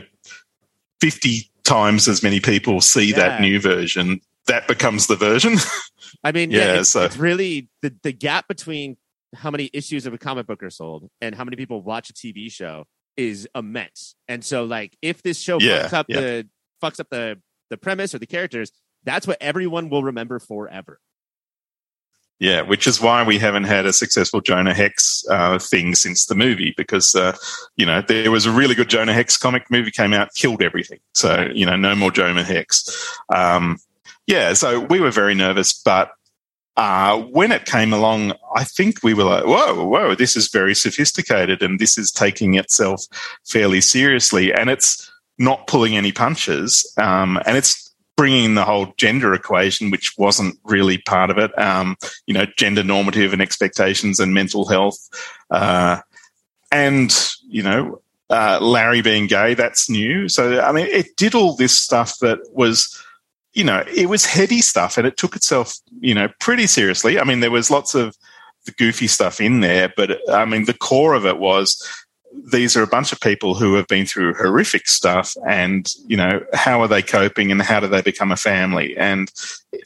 fifty 1.00 1.50
times 1.64 2.08
as 2.08 2.22
many 2.22 2.40
people 2.40 2.80
see 2.80 3.10
Yeah. 3.10 3.16
that 3.16 3.40
new 3.40 3.60
version, 3.60 4.20
that 4.46 4.66
becomes 4.68 5.06
the 5.06 5.16
version. 5.16 5.56
I 6.24 6.32
mean, 6.32 6.50
yeah, 6.50 6.74
Yeah, 6.74 6.80
it's, 6.80 6.90
so- 6.90 7.04
it's 7.04 7.16
really 7.16 7.68
the, 7.82 7.94
the 8.02 8.12
gap 8.12 8.48
between 8.48 8.96
how 9.34 9.50
many 9.50 9.70
issues 9.72 10.04
of 10.06 10.12
a 10.12 10.18
comic 10.18 10.46
book 10.46 10.62
are 10.62 10.70
sold 10.70 11.08
and 11.20 11.34
how 11.34 11.44
many 11.44 11.56
people 11.56 11.80
watch 11.80 12.10
a 12.10 12.12
TV 12.12 12.52
show 12.52 12.84
is 13.16 13.48
immense. 13.54 14.14
And 14.28 14.44
so, 14.44 14.64
like, 14.64 14.96
if 15.02 15.22
this 15.22 15.38
show 15.40 15.58
Yeah, 15.60 15.84
fucks 15.86 15.92
up 15.92 16.06
yeah. 16.08 16.20
the 16.20 16.48
fucks 16.82 17.00
up 17.00 17.08
the 17.10 17.40
the 17.72 17.76
premise 17.76 18.14
or 18.14 18.18
the 18.18 18.26
characters, 18.26 18.70
that's 19.02 19.26
what 19.26 19.38
everyone 19.40 19.88
will 19.88 20.04
remember 20.04 20.38
forever. 20.38 21.00
Yeah, 22.38 22.62
which 22.62 22.88
is 22.88 23.00
why 23.00 23.22
we 23.22 23.38
haven't 23.38 23.64
had 23.64 23.86
a 23.86 23.92
successful 23.92 24.40
Jonah 24.40 24.74
Hex 24.74 25.24
uh, 25.30 25.58
thing 25.58 25.94
since 25.94 26.26
the 26.26 26.34
movie 26.34 26.74
because 26.76 27.14
uh, 27.14 27.36
you 27.76 27.86
know 27.86 28.02
there 28.02 28.32
was 28.32 28.46
a 28.46 28.50
really 28.50 28.74
good 28.74 28.90
Jonah 28.90 29.12
Hex 29.12 29.36
comic 29.36 29.70
movie 29.70 29.92
came 29.92 30.12
out 30.12 30.34
killed 30.34 30.60
everything. 30.60 30.98
So 31.14 31.48
you 31.54 31.64
know 31.64 31.76
no 31.76 31.94
more 31.94 32.10
Jonah 32.10 32.42
Hex. 32.42 32.88
Um, 33.32 33.78
yeah, 34.26 34.54
so 34.54 34.80
we 34.80 34.98
were 34.98 35.12
very 35.12 35.34
nervous, 35.34 35.72
but 35.72 36.10
uh, 36.76 37.20
when 37.20 37.52
it 37.52 37.64
came 37.64 37.92
along, 37.92 38.32
I 38.56 38.64
think 38.64 39.02
we 39.02 39.14
were 39.14 39.24
like, 39.24 39.44
whoa, 39.44 39.84
whoa, 39.86 40.14
this 40.14 40.36
is 40.36 40.48
very 40.48 40.74
sophisticated 40.74 41.62
and 41.62 41.78
this 41.78 41.98
is 41.98 42.10
taking 42.10 42.54
itself 42.54 43.04
fairly 43.44 43.80
seriously, 43.80 44.52
and 44.52 44.70
it's 44.70 45.11
not 45.38 45.66
pulling 45.66 45.96
any 45.96 46.12
punches, 46.12 46.90
um, 46.98 47.40
and 47.46 47.56
it's 47.56 47.92
bringing 48.16 48.54
the 48.54 48.64
whole 48.64 48.92
gender 48.96 49.34
equation, 49.34 49.90
which 49.90 50.16
wasn't 50.18 50.58
really 50.64 50.98
part 50.98 51.30
of 51.30 51.38
it. 51.38 51.56
Um, 51.58 51.96
you 52.26 52.34
know, 52.34 52.46
gender 52.56 52.84
normative 52.84 53.32
and 53.32 53.42
expectations 53.42 54.20
and 54.20 54.34
mental 54.34 54.68
health. 54.68 54.98
Uh, 55.50 56.00
and, 56.70 57.12
you 57.48 57.62
know, 57.62 58.00
uh, 58.30 58.58
Larry 58.60 59.02
being 59.02 59.26
gay, 59.26 59.54
that's 59.54 59.90
new. 59.90 60.28
So, 60.28 60.60
I 60.60 60.72
mean, 60.72 60.86
it 60.86 61.16
did 61.16 61.34
all 61.34 61.56
this 61.56 61.78
stuff 61.78 62.18
that 62.20 62.38
was, 62.52 63.02
you 63.54 63.64
know, 63.64 63.84
it 63.92 64.08
was 64.08 64.24
heady 64.24 64.60
stuff 64.60 64.96
and 64.96 65.06
it 65.06 65.16
took 65.16 65.36
itself, 65.36 65.74
you 66.00 66.14
know, 66.14 66.28
pretty 66.40 66.66
seriously. 66.66 67.18
I 67.18 67.24
mean, 67.24 67.40
there 67.40 67.50
was 67.50 67.70
lots 67.70 67.94
of 67.94 68.16
the 68.64 68.72
goofy 68.72 69.06
stuff 69.06 69.40
in 69.40 69.60
there, 69.60 69.92
but 69.96 70.18
I 70.30 70.44
mean, 70.44 70.64
the 70.64 70.74
core 70.74 71.14
of 71.14 71.26
it 71.26 71.38
was 71.38 72.01
these 72.50 72.76
are 72.76 72.82
a 72.82 72.88
bunch 72.88 73.12
of 73.12 73.20
people 73.20 73.54
who 73.54 73.74
have 73.74 73.86
been 73.86 74.06
through 74.06 74.34
horrific 74.34 74.88
stuff 74.88 75.36
and 75.46 75.88
you 76.06 76.16
know 76.16 76.44
how 76.54 76.80
are 76.80 76.88
they 76.88 77.02
coping 77.02 77.50
and 77.52 77.62
how 77.62 77.80
do 77.80 77.86
they 77.86 78.02
become 78.02 78.32
a 78.32 78.36
family? 78.36 78.96
And 78.96 79.30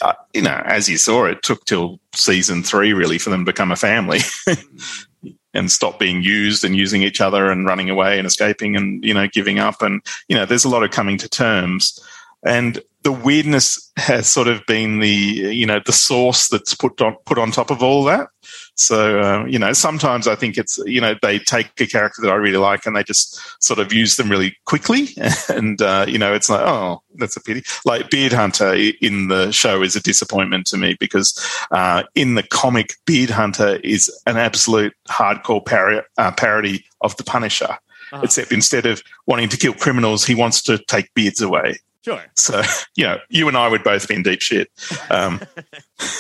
uh, 0.01 0.14
you 0.32 0.43
know 0.43 0.62
as 0.64 0.89
you 0.89 0.98
saw 0.98 1.24
it 1.24 1.43
took 1.43 1.64
till 1.64 2.01
season 2.14 2.62
three 2.62 2.93
really 2.93 3.18
for 3.18 3.31
them 3.31 3.44
to 3.44 3.52
become 3.52 3.73
a 3.73 3.77
family 3.77 4.20
and 5.55 5.70
stop 5.70 5.98
being 5.98 6.23
used 6.23 6.64
and 6.64 6.77
using 6.77 7.02
each 7.02 7.20
other 7.20 7.51
and 7.51 7.66
running 7.66 7.90
away 7.90 8.18
and 8.18 8.27
escaping 8.27 8.77
and 8.77 9.05
you 9.05 9.14
know 9.14 9.27
giving 9.28 9.59
up. 9.59 9.82
And 9.82 10.02
you 10.28 10.36
know 10.36 10.47
there's 10.47 10.64
a 10.64 10.70
lot 10.70 10.85
of 10.85 10.90
coming 10.90 11.18
to 11.18 11.28
terms. 11.28 11.98
And 12.44 12.81
the 13.02 13.12
weirdness 13.12 13.90
has 13.97 14.28
sort 14.28 14.47
of 14.47 14.64
been 14.66 15.01
the 15.01 15.09
you 15.09 15.66
know 15.66 15.81
the 15.85 15.93
source 15.93 16.48
that's 16.48 16.74
put 16.74 17.01
on 17.01 17.16
put 17.24 17.39
on 17.39 17.51
top 17.51 17.70
of 17.70 17.82
all 17.82 18.05
that 18.05 18.28
so 18.77 19.20
uh, 19.20 19.44
you 19.47 19.59
know 19.59 19.73
sometimes 19.73 20.28
i 20.28 20.35
think 20.35 20.57
it's 20.57 20.78
you 20.86 21.01
know 21.01 21.15
they 21.23 21.39
take 21.39 21.81
a 21.81 21.86
character 21.86 22.23
that 22.23 22.31
i 22.31 22.35
really 22.35 22.59
like 22.59 22.86
and 22.86 22.94
they 22.94 23.03
just 23.03 23.40
sort 23.62 23.78
of 23.78 23.93
use 23.93 24.16
them 24.16 24.31
really 24.31 24.57
quickly. 24.65 25.09
And 25.48 25.81
uh, 25.81 26.05
you 26.09 26.19
know 26.19 26.35
it's 26.35 26.51
like 26.51 26.61
oh 26.61 27.03
that's 27.15 27.36
a 27.36 27.40
pity. 27.40 27.62
Like 27.85 28.11
beard 28.11 28.32
hunter 28.32 28.74
in 29.01 29.28
the 29.28 29.51
show 29.53 29.82
is 29.82 29.97
a 29.97 30.03
disappointment 30.03 30.66
to 30.66 30.77
me 30.77 30.97
because 30.98 31.39
uh, 31.70 32.03
in 32.15 32.35
the 32.35 32.43
comic 32.43 32.94
beard 33.07 33.31
hunter 33.31 33.77
is 33.77 34.11
an 34.27 34.36
absolute 34.36 34.93
hardcore 35.09 35.65
pari- 35.65 36.03
uh, 36.19 36.32
parody 36.32 36.85
of 37.01 37.16
the 37.16 37.24
punisher. 37.24 37.78
Uh-huh. 38.12 38.23
except 38.23 38.53
instead 38.53 38.86
of 38.86 39.03
wanting 39.27 39.48
to 39.48 39.57
kill 39.57 39.73
criminals 39.73 40.24
he 40.24 40.32
wants 40.36 40.62
to 40.62 40.78
take 40.78 41.12
beards 41.15 41.40
away 41.40 41.74
Sure. 42.06 42.24
so, 42.36 42.62
you 42.94 43.02
know, 43.02 43.18
you 43.30 43.48
and 43.48 43.56
I 43.56 43.66
would 43.66 43.82
both 43.82 44.06
be 44.06 44.14
in 44.14 44.22
deep 44.22 44.40
shit. 44.40 44.70
Um, 45.10 45.40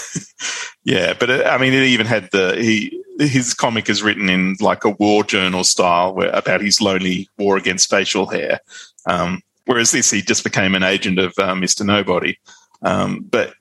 yeah, 0.84 1.14
but 1.14 1.30
uh, 1.30 1.44
I 1.44 1.58
mean, 1.58 1.72
it 1.72 1.84
even 1.84 2.06
had 2.06 2.28
the 2.32 2.56
he 2.56 3.00
his 3.20 3.54
comic 3.54 3.88
is 3.88 4.02
written 4.02 4.28
in 4.28 4.56
like 4.58 4.84
a 4.84 4.90
war 4.90 5.22
journal 5.22 5.62
style, 5.62 6.12
where 6.12 6.30
about 6.30 6.60
his 6.60 6.80
lonely 6.80 7.28
war 7.38 7.56
against 7.56 7.88
facial 7.88 8.26
hair. 8.26 8.58
Um, 9.06 9.42
whereas 9.66 9.92
this, 9.92 10.10
he 10.10 10.22
just 10.22 10.42
became 10.42 10.74
an 10.74 10.82
agent 10.82 11.20
of 11.20 11.32
uh, 11.38 11.54
Mister 11.54 11.84
Nobody. 11.84 12.36
Um, 12.82 13.20
but 13.20 13.54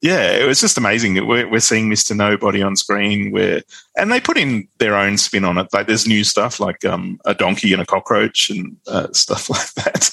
yeah, 0.00 0.32
it 0.32 0.48
was 0.48 0.60
just 0.60 0.76
amazing 0.76 1.14
that 1.14 1.26
we're, 1.26 1.48
we're 1.48 1.60
seeing 1.60 1.88
Mister 1.88 2.12
Nobody 2.12 2.60
on 2.60 2.74
screen. 2.74 3.30
Where 3.30 3.62
and 3.96 4.10
they 4.10 4.18
put 4.18 4.36
in 4.36 4.66
their 4.78 4.96
own 4.96 5.16
spin 5.16 5.44
on 5.44 5.58
it. 5.58 5.68
Like 5.72 5.86
there's 5.86 6.08
new 6.08 6.24
stuff 6.24 6.58
like 6.58 6.84
um, 6.84 7.20
a 7.24 7.34
donkey 7.34 7.72
and 7.72 7.80
a 7.80 7.86
cockroach 7.86 8.50
and 8.50 8.76
uh, 8.88 9.12
stuff 9.12 9.48
like 9.48 9.72
that. 9.74 10.10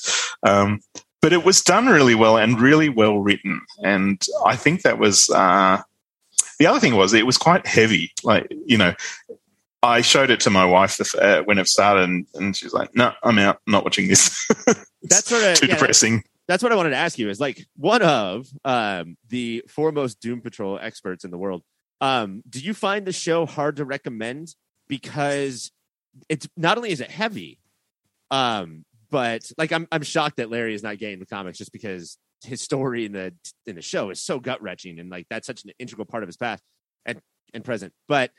But 1.22 1.34
it 1.34 1.44
was 1.44 1.62
done 1.62 1.88
really 1.88 2.16
well 2.16 2.38
and 2.38 2.60
really 2.60 2.90
well 2.90 3.20
written. 3.20 3.62
And 3.84 4.24
I 4.46 4.56
think 4.56 4.84
that 4.84 5.00
was 5.00 5.30
uh, 5.30 5.82
the 6.60 6.68
other 6.68 6.80
thing 6.80 6.96
was 6.96 7.14
it 7.14 7.26
was 7.26 7.38
quite 7.38 7.68
heavy. 7.68 8.12
Like 8.24 8.48
you 8.66 8.78
know, 8.78 8.94
I 9.84 10.02
showed 10.02 10.30
it 10.30 10.40
to 10.42 10.50
my 10.50 10.66
wife 10.66 11.00
uh, 11.16 11.44
when 11.44 11.58
it 11.58 11.68
started, 11.68 12.04
and, 12.04 12.26
and 12.36 12.56
she 12.56 12.66
was 12.66 12.74
like, 12.74 12.96
"No, 12.96 13.12
I'm 13.24 13.38
out. 13.40 13.60
I'm 13.68 13.74
not 13.74 13.84
watching 13.84 14.08
this. 14.08 14.48
That's 15.04 15.28
sort 15.28 15.44
of 15.44 15.56
too 15.58 15.68
yeah, 15.68 15.76
depressing." 15.76 16.24
that's 16.50 16.64
what 16.64 16.72
I 16.72 16.76
wanted 16.76 16.90
to 16.90 16.96
ask 16.96 17.20
you 17.20 17.30
is 17.30 17.40
like 17.40 17.68
one 17.78 18.02
of 18.02 18.48
um, 18.66 19.18
the 19.30 19.64
foremost 19.68 20.20
Doom 20.20 20.42
Patrol 20.42 20.80
experts 20.82 21.24
in 21.24 21.30
the 21.30 21.38
world. 21.38 21.62
Um, 22.02 22.42
do 22.50 22.60
you 22.60 22.74
find 22.74 23.06
the 23.06 23.14
show 23.14 23.46
hard 23.46 23.76
to 23.76 23.86
recommend 23.86 24.56
because 24.88 25.72
it's 26.28 26.50
not 26.58 26.78
only 26.78 26.90
is 26.90 27.02
it 27.02 27.12
heavy, 27.12 27.60
um, 28.32 28.84
but 29.12 29.52
like 29.58 29.72
I'm 29.72 29.88
I'm 29.92 30.04
shocked 30.04 30.38
that 30.38 30.50
Larry 30.50 30.74
is 30.74 30.84
not 30.84 30.98
gay 30.98 31.14
in 31.14 31.20
the 31.20 31.26
comics 31.26 31.58
just 31.58 31.72
because 31.72 32.18
his 32.44 32.62
story 32.62 33.06
in 33.06 33.12
the 33.12 33.34
in 33.66 33.76
the 33.76 33.82
show 33.82 34.10
is 34.10 34.22
so 34.22 34.40
gut 34.40 34.62
wrenching 34.62 35.00
and 35.00 35.10
like 35.10 35.28
that's 35.30 35.48
such 35.48 35.64
an 35.64 35.72
integral 35.80 36.06
part 36.06 36.24
of 36.24 36.28
his 36.28 36.38
past 36.38 36.64
and 37.06 37.20
and 37.54 37.64
present. 37.64 37.94
But 38.08 38.32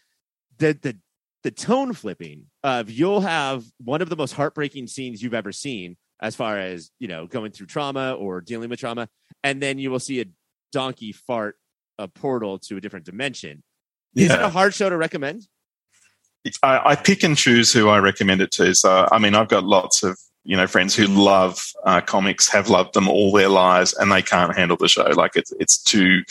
the 0.59 0.79
the 0.81 0.97
the 1.43 1.51
tone 1.51 1.93
flipping 1.93 2.47
of 2.63 2.91
you'll 2.91 3.23
have 3.23 3.65
one 3.83 4.03
of 4.03 4.09
the 4.09 4.17
most 4.17 4.33
heartbreaking 4.33 4.87
scenes 4.87 5.23
you've 5.23 5.35
ever 5.35 5.53
seen 5.53 5.97
as 6.21 6.37
far 6.37 6.59
as 6.59 6.91
you 6.99 7.09
know 7.09 7.27
going 7.27 7.53
through 7.53 7.67
trauma 7.67 8.15
or 8.15 8.41
dealing 8.41 8.69
with 8.69 8.79
trauma 8.79 9.09
and 9.43 9.63
then 9.63 9.79
you 9.79 9.91
will 9.91 9.99
see 10.01 10.21
a 10.21 10.27
donkey 10.71 11.13
fart 11.13 11.57
a 11.99 12.07
portal 12.09 12.59
to 12.59 12.77
a 12.77 12.81
different 12.81 13.07
dimension 13.07 13.63
is 14.15 14.31
it 14.31 14.41
a 14.41 14.51
hard 14.51 14.75
show 14.75 14.91
to 14.91 14.97
recommend 14.97 15.47
I, 16.63 16.81
I 16.85 16.97
pick 16.97 17.23
and 17.23 17.37
choose 17.37 17.73
who 17.73 17.89
I 17.89 17.99
recommend 17.99 18.41
it 18.41 18.51
to. 18.53 18.75
So, 18.75 19.07
I 19.13 19.19
mean, 19.19 19.35
I've 19.35 19.49
got 19.49 19.65
lots 19.65 20.03
of 20.03 20.19
you 20.45 20.57
know 20.57 20.67
friends 20.67 20.95
who 20.95 21.07
love 21.07 21.65
uh, 21.85 22.01
comics, 22.01 22.49
have 22.49 22.69
loved 22.69 22.95
them 22.95 23.09
all 23.09 23.33
their 23.33 23.49
lives, 23.49 23.95
and 23.95 24.11
they 24.11 24.23
can't 24.23 24.57
handle 24.57 24.77
the 24.77 24.89
show. 24.89 25.09
Like 25.11 25.33
it's 25.37 25.53
it's 25.61 25.79
too 25.83 26.23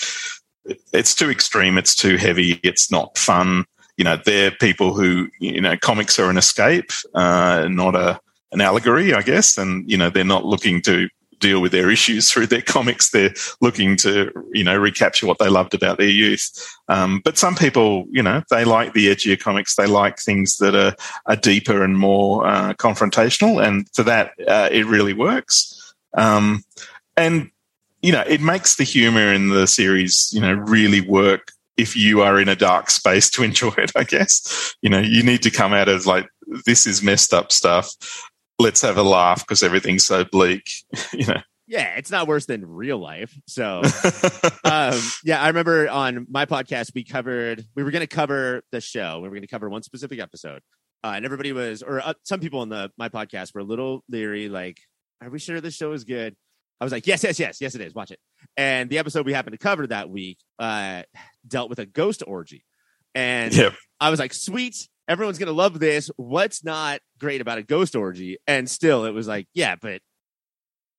it's 0.94 1.16
too 1.16 1.30
extreme. 1.30 1.78
It's 1.78 1.96
too 1.96 2.18
heavy. 2.18 2.60
It's 2.64 2.92
not 2.92 3.18
fun. 3.18 3.66
You 3.98 4.06
know, 4.06 4.18
they're 4.26 4.52
people 4.52 4.94
who 4.94 5.30
you 5.40 5.62
know 5.62 5.78
comics 5.78 6.20
are 6.20 6.30
an 6.30 6.38
escape, 6.38 6.92
uh, 7.14 7.68
not 7.70 7.96
a 7.96 8.20
an 8.52 8.62
allegory, 8.62 9.14
I 9.14 9.22
guess. 9.22 9.58
And 9.58 9.90
you 9.90 9.98
know, 9.98 10.10
they're 10.10 10.24
not 10.24 10.46
looking 10.46 10.82
to 10.84 11.10
deal 11.40 11.62
with 11.62 11.72
their 11.72 11.90
issues 11.98 12.30
through 12.30 12.48
their 12.48 12.62
comics. 12.62 13.10
They're 13.10 13.34
looking 13.62 13.96
to 13.98 14.32
you 14.52 14.64
know 14.64 14.78
recapture 14.78 15.28
what 15.28 15.40
they 15.40 15.50
loved 15.50 15.74
about 15.74 15.98
their 15.98 16.08
youth. 16.08 16.50
Um, 16.90 17.22
but 17.24 17.38
some 17.38 17.56
people, 17.56 18.06
you 18.10 18.24
know, 18.24 18.42
they 18.50 18.66
like 18.66 18.94
the 18.94 19.08
edgier 19.08 19.40
comics. 19.40 19.76
They 19.76 19.86
like 19.86 20.20
things 20.20 20.58
that 20.58 20.76
are, 20.76 20.96
are 21.28 21.36
deeper 21.36 21.84
and 21.84 21.98
more 21.98 22.46
uh, 22.46 22.74
confrontational. 22.74 23.64
And 23.64 23.88
for 23.94 24.04
that, 24.04 24.34
uh, 24.48 24.70
it 24.72 24.86
really 24.88 25.14
works. 25.14 25.94
Um, 26.18 26.64
and, 27.16 27.52
you 28.02 28.12
know, 28.12 28.24
it 28.28 28.42
makes 28.42 28.76
the 28.76 28.84
humor 28.84 29.32
in 29.32 29.50
the 29.50 29.68
series, 29.68 30.30
you 30.34 30.42
know, 30.42 30.54
really 30.54 31.02
work 31.02 31.52
if 31.78 31.96
you 31.96 32.22
are 32.22 32.40
in 32.40 32.50
a 32.50 32.56
dark 32.56 32.90
space 32.90 33.30
to 33.32 33.44
enjoy 33.44 33.74
it, 33.78 33.92
I 33.96 34.04
guess. 34.04 34.76
You 34.82 34.90
know, 34.90 35.00
you 35.00 35.24
need 35.24 35.44
to 35.44 35.52
come 35.52 35.74
out 35.74 35.90
of 35.90 36.08
like, 36.08 36.28
this 36.66 36.88
is 36.88 37.04
messed 37.04 37.34
up 37.34 37.52
stuff. 37.52 37.92
Let's 38.60 38.82
have 38.82 38.98
a 38.98 39.04
laugh 39.04 39.40
because 39.48 39.64
everything's 39.64 40.06
so 40.06 40.26
bleak, 40.26 40.70
you 41.14 41.26
know. 41.26 41.42
yeah 41.68 41.96
it's 41.96 42.12
not 42.12 42.28
worse 42.28 42.46
than 42.46 42.66
real 42.66 42.98
life 42.98 43.34
so 43.48 43.82
um, 44.66 45.00
yeah, 45.24 45.42
I 45.42 45.48
remember 45.48 45.88
on 45.90 46.26
my 46.30 46.46
podcast 46.46 46.92
we 46.94 47.04
covered 47.04 47.64
we 47.76 47.84
were 47.84 47.92
going 47.92 48.02
to 48.02 48.08
cover 48.08 48.62
the 48.72 48.82
show. 48.82 49.18
We 49.22 49.30
were 49.30 49.36
going 49.36 49.42
to 49.44 49.48
cover 49.48 49.70
one 49.70 49.84
specific 49.84 50.20
episode, 50.20 50.62
uh, 51.04 51.14
and 51.16 51.26
everybody 51.26 51.54
was, 51.54 51.82
or 51.84 52.02
uh, 52.02 52.14
some 52.24 52.40
people 52.40 52.60
on 52.60 52.70
the 52.70 52.92
my 52.98 53.10
podcast 53.10 53.54
were 53.54 53.62
a 53.62 53.64
little 53.64 54.04
leery, 54.10 54.50
like, 54.50 54.78
"Are 55.22 55.30
we 55.30 55.40
sure 55.40 55.62
this 55.62 55.76
show 55.76 55.92
is 55.94 56.04
good?" 56.04 56.36
I 56.82 56.84
was 56.86 56.92
like, 56.92 57.08
"Yes, 57.08 57.24
yes, 57.24 57.40
yes, 57.40 57.60
yes, 57.62 57.76
it 57.76 57.82
is. 57.82 57.94
Watch 57.94 58.12
it." 58.12 58.20
And 58.58 58.90
the 58.90 58.98
episode 58.98 59.26
we 59.26 59.34
happened 59.34 59.54
to 59.54 59.58
cover 59.60 59.88
that 59.88 60.10
week 60.10 60.38
uh, 60.60 61.04
dealt 61.48 61.70
with 61.70 61.80
a 61.80 61.86
ghost 61.86 62.24
orgy, 62.26 62.66
and 63.16 63.54
Yep. 63.56 63.74
I 64.00 64.10
was 64.10 64.20
like, 64.20 64.34
"Sweet." 64.34 64.88
Everyone's 65.10 65.40
gonna 65.40 65.52
love 65.52 65.80
this. 65.80 66.10
What's 66.16 66.64
not 66.64 67.02
great 67.20 67.42
about 67.42 67.58
a 67.58 67.64
ghost 67.64 67.96
orgy? 67.96 68.38
And 68.48 68.70
still, 68.70 69.04
it 69.04 69.12
was 69.12 69.28
like, 69.28 69.48
yeah, 69.54 69.76
but 69.76 70.02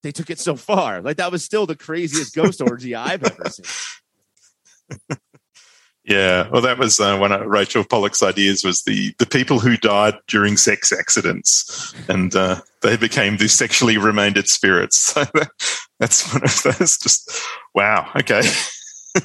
they 0.03 0.12
took 0.12 0.28
it 0.28 0.39
so 0.39 0.57
far. 0.57 1.01
Like 1.01 1.16
that 1.16 1.32
was 1.32 1.45
still 1.45 1.65
the 1.65 1.77
craziest 1.77 2.35
ghost 2.35 2.61
orgy 2.69 2.95
I've 2.95 3.24
ever 3.24 3.49
seen. 3.49 5.16
Yeah, 6.11 6.49
well, 6.49 6.62
that 6.62 6.78
was 6.78 6.99
uh, 6.99 7.19
one 7.19 7.31
of 7.31 7.47
Rachel 7.47 7.85
Pollack's 7.85 8.23
ideas 8.23 8.65
was 8.65 8.82
the 8.82 9.15
the 9.19 9.27
people 9.27 9.61
who 9.61 9.77
died 9.77 10.15
during 10.27 10.57
sex 10.57 10.93
accidents, 10.93 11.95
and 12.09 12.35
uh, 12.35 12.62
they 12.82 12.97
became 12.97 13.37
the 13.37 13.49
sexually 13.49 13.97
remanded 13.97 14.49
spirits. 14.49 15.15
So 15.20 15.24
that, 15.35 15.51
that's 16.01 16.32
one 16.32 16.43
of 16.43 16.62
those. 16.62 16.99
Just 16.99 17.31
wow. 17.74 18.11
Okay. 18.16 18.43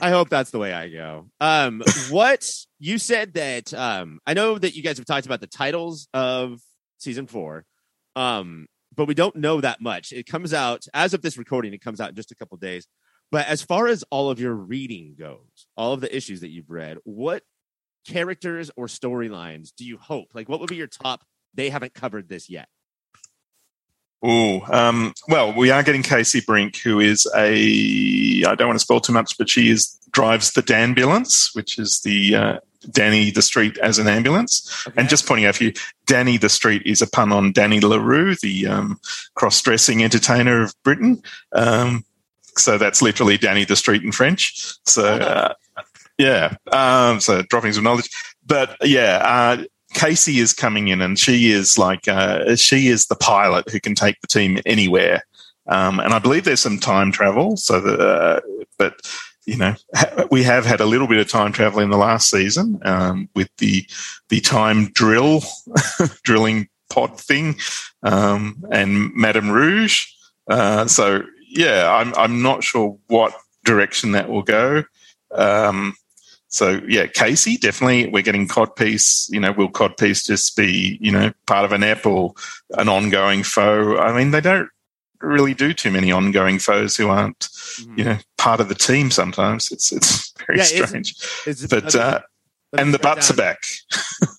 I 0.01 0.09
hope 0.09 0.29
that's 0.29 0.51
the 0.51 0.59
way 0.59 0.73
I 0.73 0.89
go. 0.89 1.27
Um, 1.39 1.81
what 2.09 2.51
you 2.85 2.99
said 2.99 3.33
that 3.33 3.73
um, 3.73 4.19
I 4.27 4.35
know 4.35 4.59
that 4.59 4.75
you 4.75 4.83
guys 4.83 4.97
have 4.97 5.07
talked 5.07 5.25
about 5.25 5.41
the 5.41 5.47
titles 5.47 6.07
of 6.13 6.61
season 6.99 7.25
four, 7.25 7.65
um, 8.15 8.67
but 8.95 9.07
we 9.07 9.15
don't 9.15 9.35
know 9.35 9.59
that 9.59 9.81
much. 9.81 10.13
It 10.13 10.27
comes 10.27 10.53
out 10.53 10.85
as 10.93 11.15
of 11.15 11.23
this 11.23 11.35
recording. 11.35 11.73
It 11.73 11.81
comes 11.81 11.99
out 11.99 12.09
in 12.09 12.15
just 12.15 12.31
a 12.31 12.35
couple 12.35 12.57
days. 12.57 12.85
But 13.31 13.47
as 13.47 13.63
far 13.63 13.87
as 13.87 14.03
all 14.11 14.29
of 14.29 14.39
your 14.39 14.53
reading 14.53 15.15
goes, 15.17 15.65
all 15.75 15.93
of 15.93 16.01
the 16.01 16.15
issues 16.15 16.41
that 16.41 16.49
you've 16.49 16.69
read, 16.69 16.97
what 17.05 17.41
characters 18.07 18.69
or 18.77 18.85
storylines 18.85 19.73
do 19.75 19.83
you 19.83 19.97
hope? 19.97 20.27
Like, 20.35 20.47
what 20.47 20.59
would 20.59 20.69
be 20.69 20.75
your 20.75 20.85
top? 20.85 21.23
They 21.55 21.71
haven't 21.71 21.95
covered 21.95 22.29
this 22.29 22.51
yet. 22.51 22.67
Oh, 24.21 24.61
um, 24.71 25.13
well, 25.27 25.53
we 25.53 25.71
are 25.71 25.81
getting 25.81 26.03
Casey 26.03 26.41
Brink, 26.41 26.77
who 26.77 26.99
is 26.99 27.27
a 27.35 28.43
I 28.43 28.55
don't 28.55 28.67
want 28.67 28.79
to 28.79 28.83
spoil 28.83 28.99
too 28.99 29.13
much, 29.13 29.37
but 29.39 29.49
she 29.49 29.71
is 29.71 29.99
drives 30.11 30.51
the 30.51 30.63
Danbulance, 30.63 31.55
which 31.55 31.77
is 31.77 32.01
the 32.01 32.35
uh, 32.35 32.59
Danny 32.91 33.31
the 33.31 33.41
Street 33.41 33.77
as 33.79 33.99
an 33.99 34.07
ambulance. 34.07 34.85
Okay. 34.87 34.99
And 34.99 35.09
just 35.09 35.27
pointing 35.27 35.45
out 35.45 35.55
for 35.55 35.65
you, 35.65 35.73
Danny 36.05 36.37
the 36.37 36.49
Street 36.49 36.83
is 36.85 37.01
a 37.01 37.07
pun 37.07 37.31
on 37.31 37.51
Danny 37.51 37.79
LaRue, 37.79 38.35
the 38.35 38.67
um, 38.67 38.99
cross-dressing 39.35 40.03
entertainer 40.03 40.63
of 40.63 40.73
Britain. 40.83 41.21
Um, 41.53 42.05
so 42.57 42.77
that's 42.77 43.01
literally 43.01 43.37
Danny 43.37 43.65
the 43.65 43.75
Street 43.75 44.03
in 44.03 44.11
French. 44.11 44.73
So 44.85 45.05
uh, 45.05 45.53
yeah, 46.17 46.55
um, 46.71 47.19
so 47.19 47.41
droppings 47.43 47.77
of 47.77 47.83
knowledge. 47.83 48.09
But 48.45 48.77
yeah, 48.81 49.21
uh, 49.23 49.63
Casey 49.93 50.39
is 50.39 50.53
coming 50.53 50.87
in, 50.89 51.01
and 51.01 51.17
she 51.17 51.51
is 51.51 51.77
like 51.77 52.07
uh, 52.07 52.55
she 52.55 52.87
is 52.87 53.07
the 53.07 53.15
pilot 53.15 53.69
who 53.69 53.79
can 53.79 53.95
take 53.95 54.19
the 54.21 54.27
team 54.27 54.59
anywhere. 54.65 55.23
Um, 55.67 55.99
and 55.99 56.13
I 56.13 56.19
believe 56.19 56.43
there's 56.43 56.59
some 56.59 56.79
time 56.79 57.11
travel. 57.11 57.57
So, 57.57 57.79
that, 57.81 57.99
uh, 57.99 58.39
but 58.77 59.01
you 59.45 59.57
know, 59.57 59.75
we 60.31 60.43
have 60.43 60.65
had 60.65 60.81
a 60.81 60.85
little 60.85 61.07
bit 61.07 61.19
of 61.19 61.29
time 61.29 61.51
travel 61.51 61.79
in 61.79 61.89
the 61.89 61.97
last 61.97 62.29
season 62.29 62.79
um, 62.83 63.29
with 63.35 63.49
the 63.57 63.85
the 64.29 64.41
time 64.41 64.91
drill 64.93 65.41
drilling 66.23 66.67
pod 66.89 67.19
thing 67.19 67.55
um, 68.03 68.63
and 68.71 69.13
Madame 69.13 69.49
Rouge. 69.49 70.05
Uh, 70.49 70.87
so 70.87 71.23
yeah, 71.49 71.91
I'm 71.91 72.13
I'm 72.15 72.41
not 72.41 72.63
sure 72.63 72.97
what 73.07 73.33
direction 73.63 74.13
that 74.13 74.29
will 74.29 74.43
go. 74.43 74.83
Um, 75.31 75.95
so 76.47 76.79
yeah, 76.87 77.07
Casey 77.07 77.57
definitely. 77.57 78.07
We're 78.09 78.23
getting 78.23 78.47
Codpiece. 78.47 79.29
You 79.29 79.39
know, 79.39 79.51
will 79.51 79.69
Codpiece 79.69 80.25
just 80.25 80.55
be 80.55 80.97
you 81.01 81.11
know 81.11 81.33
part 81.47 81.65
of 81.65 81.71
an 81.71 81.83
ep 81.83 82.05
or 82.05 82.33
an 82.77 82.89
ongoing 82.89 83.43
foe? 83.43 83.97
I 83.97 84.15
mean, 84.15 84.31
they 84.31 84.41
don't 84.41 84.69
really 85.25 85.53
do 85.53 85.73
too 85.73 85.91
many 85.91 86.11
ongoing 86.11 86.59
foes 86.59 86.95
who 86.95 87.09
aren't 87.09 87.39
Mhm. 87.39 87.97
you 87.97 88.03
know 88.05 88.17
part 88.37 88.59
of 88.59 88.69
the 88.69 88.75
team. 88.75 89.11
Sometimes 89.11 89.71
it's 89.71 89.91
it's 89.91 90.31
very 90.47 90.59
Yeah, 90.59 90.65
it's- 90.65 90.89
strange. 90.89 91.69
But 91.69 91.93
me- 91.93 91.99
uh, 91.99 92.19
and 92.77 92.93
the 92.93 92.99
butts 92.99 93.29
down- 93.29 93.35
are 93.35 93.37
back. 93.37 93.63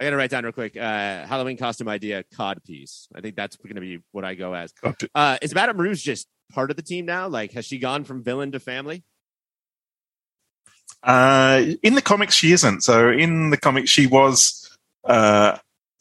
I 0.00 0.06
gotta 0.06 0.16
write 0.16 0.30
down 0.30 0.42
real 0.42 0.52
quick. 0.52 0.76
Uh, 0.76 1.24
Halloween 1.26 1.56
costume 1.56 1.88
idea, 1.88 2.24
cod 2.34 2.64
piece. 2.64 3.06
I 3.14 3.20
think 3.20 3.36
that's 3.36 3.54
gonna 3.56 3.80
be 3.80 4.00
what 4.10 4.24
I 4.24 4.34
go 4.34 4.52
as. 4.52 4.72
Uh, 5.14 5.38
is 5.40 5.54
Madame 5.54 5.76
Rouge 5.80 6.02
just 6.02 6.26
part 6.52 6.70
of 6.70 6.76
the 6.76 6.82
team 6.82 7.06
now? 7.06 7.28
Like, 7.28 7.52
has 7.52 7.64
she 7.66 7.78
gone 7.78 8.02
from 8.02 8.24
villain 8.24 8.50
to 8.52 8.58
family? 8.60 9.04
Uh, 11.04 11.64
in 11.82 11.94
the 11.94 12.02
comics, 12.02 12.34
she 12.34 12.52
isn't. 12.52 12.82
So 12.82 13.10
in 13.10 13.50
the 13.50 13.56
comics, 13.56 13.90
she 13.90 14.06
was 14.06 14.76
uh, 15.04 15.58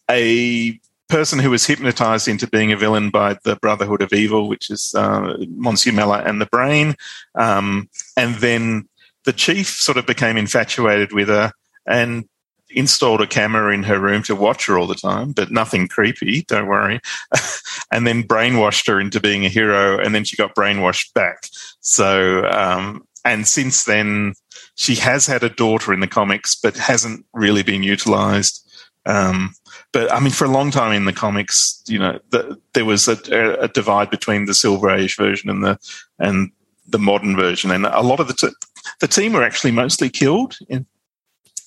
a 0.10 0.80
person 1.12 1.40
who 1.40 1.50
was 1.50 1.66
hypnotized 1.66 2.28
into 2.28 2.48
being 2.48 2.72
a 2.72 2.78
villain 2.78 3.10
by 3.10 3.38
the 3.44 3.58
Brotherhood 3.58 4.02
of 4.02 4.14
Evil, 4.14 4.48
which 4.48 4.70
is 4.70 4.94
uh, 4.96 5.38
Monsieur 5.50 5.92
Mallah 5.92 6.24
and 6.26 6.42
the 6.42 6.46
Brain. 6.46 6.96
Um, 7.36 7.90
and 8.16 8.36
then 8.36 8.88
the 9.26 9.34
chief 9.34 9.68
sort 9.68 9.98
of 9.98 10.08
became 10.08 10.38
infatuated 10.38 11.12
with 11.12 11.28
her 11.28 11.52
and 11.86 12.28
installed 12.70 13.22
a 13.22 13.28
camera 13.28 13.74
in 13.74 13.84
her 13.84 14.00
room 14.00 14.24
to 14.24 14.36
watch 14.36 14.66
her 14.66 14.78
all 14.80 14.88
the 14.88 14.96
time, 14.96 15.34
but 15.34 15.52
nothing 15.52 15.90
creepy, 15.90 16.44
don't 16.44 16.68
worry. 16.68 17.02
and 17.92 18.08
then 18.08 18.24
brainwashed 18.24 18.88
her 18.88 19.00
into 19.00 19.20
being 19.20 19.46
a 19.46 19.50
hero, 19.50 20.00
and 20.00 20.16
then 20.16 20.24
she 20.24 20.38
got 20.38 20.56
brainwashed 20.56 21.14
back. 21.14 21.44
So, 21.82 22.50
um, 22.50 23.06
and 23.26 23.46
since 23.46 23.84
then, 23.84 24.34
she 24.76 24.96
has 24.96 25.28
had 25.28 25.44
a 25.44 25.50
daughter 25.50 25.94
in 25.94 26.00
the 26.00 26.08
comics, 26.08 26.56
but 26.56 26.78
hasn't 26.78 27.26
really 27.34 27.64
been 27.64 27.84
utilized. 27.84 28.66
Um, 29.06 29.54
but 29.92 30.12
I 30.12 30.20
mean, 30.20 30.32
for 30.32 30.46
a 30.46 30.52
long 30.52 30.72
time 30.72 30.94
in 30.94 31.06
the 31.06 31.14
comics, 31.14 31.84
you 31.88 32.00
know, 32.00 32.20
the, 32.30 32.60
there 32.74 32.86
was 32.86 33.08
a, 33.08 33.18
a 33.60 33.68
divide 33.68 34.10
between 34.10 34.46
the 34.46 34.54
Silver 34.54 34.90
Age 34.90 35.18
version 35.18 35.50
and 35.50 35.64
the 35.64 35.78
and 36.20 36.52
the 36.88 37.00
modern 37.00 37.36
version, 37.36 37.72
and 37.72 37.86
a 37.86 38.02
lot 38.02 38.20
of 38.20 38.28
the 38.28 38.34
t- 38.34 38.56
the 39.00 39.08
team 39.08 39.34
were 39.34 39.44
actually 39.44 39.72
mostly 39.72 40.10
killed 40.10 40.58
in 40.70 40.86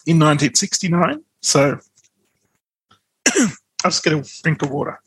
in 0.06 0.18
1969. 0.18 1.22
So 1.40 1.78
I'll 3.84 3.90
just 3.90 4.04
get 4.04 4.12
a 4.14 4.42
drink 4.42 4.62
of 4.62 4.70
water. 4.70 5.00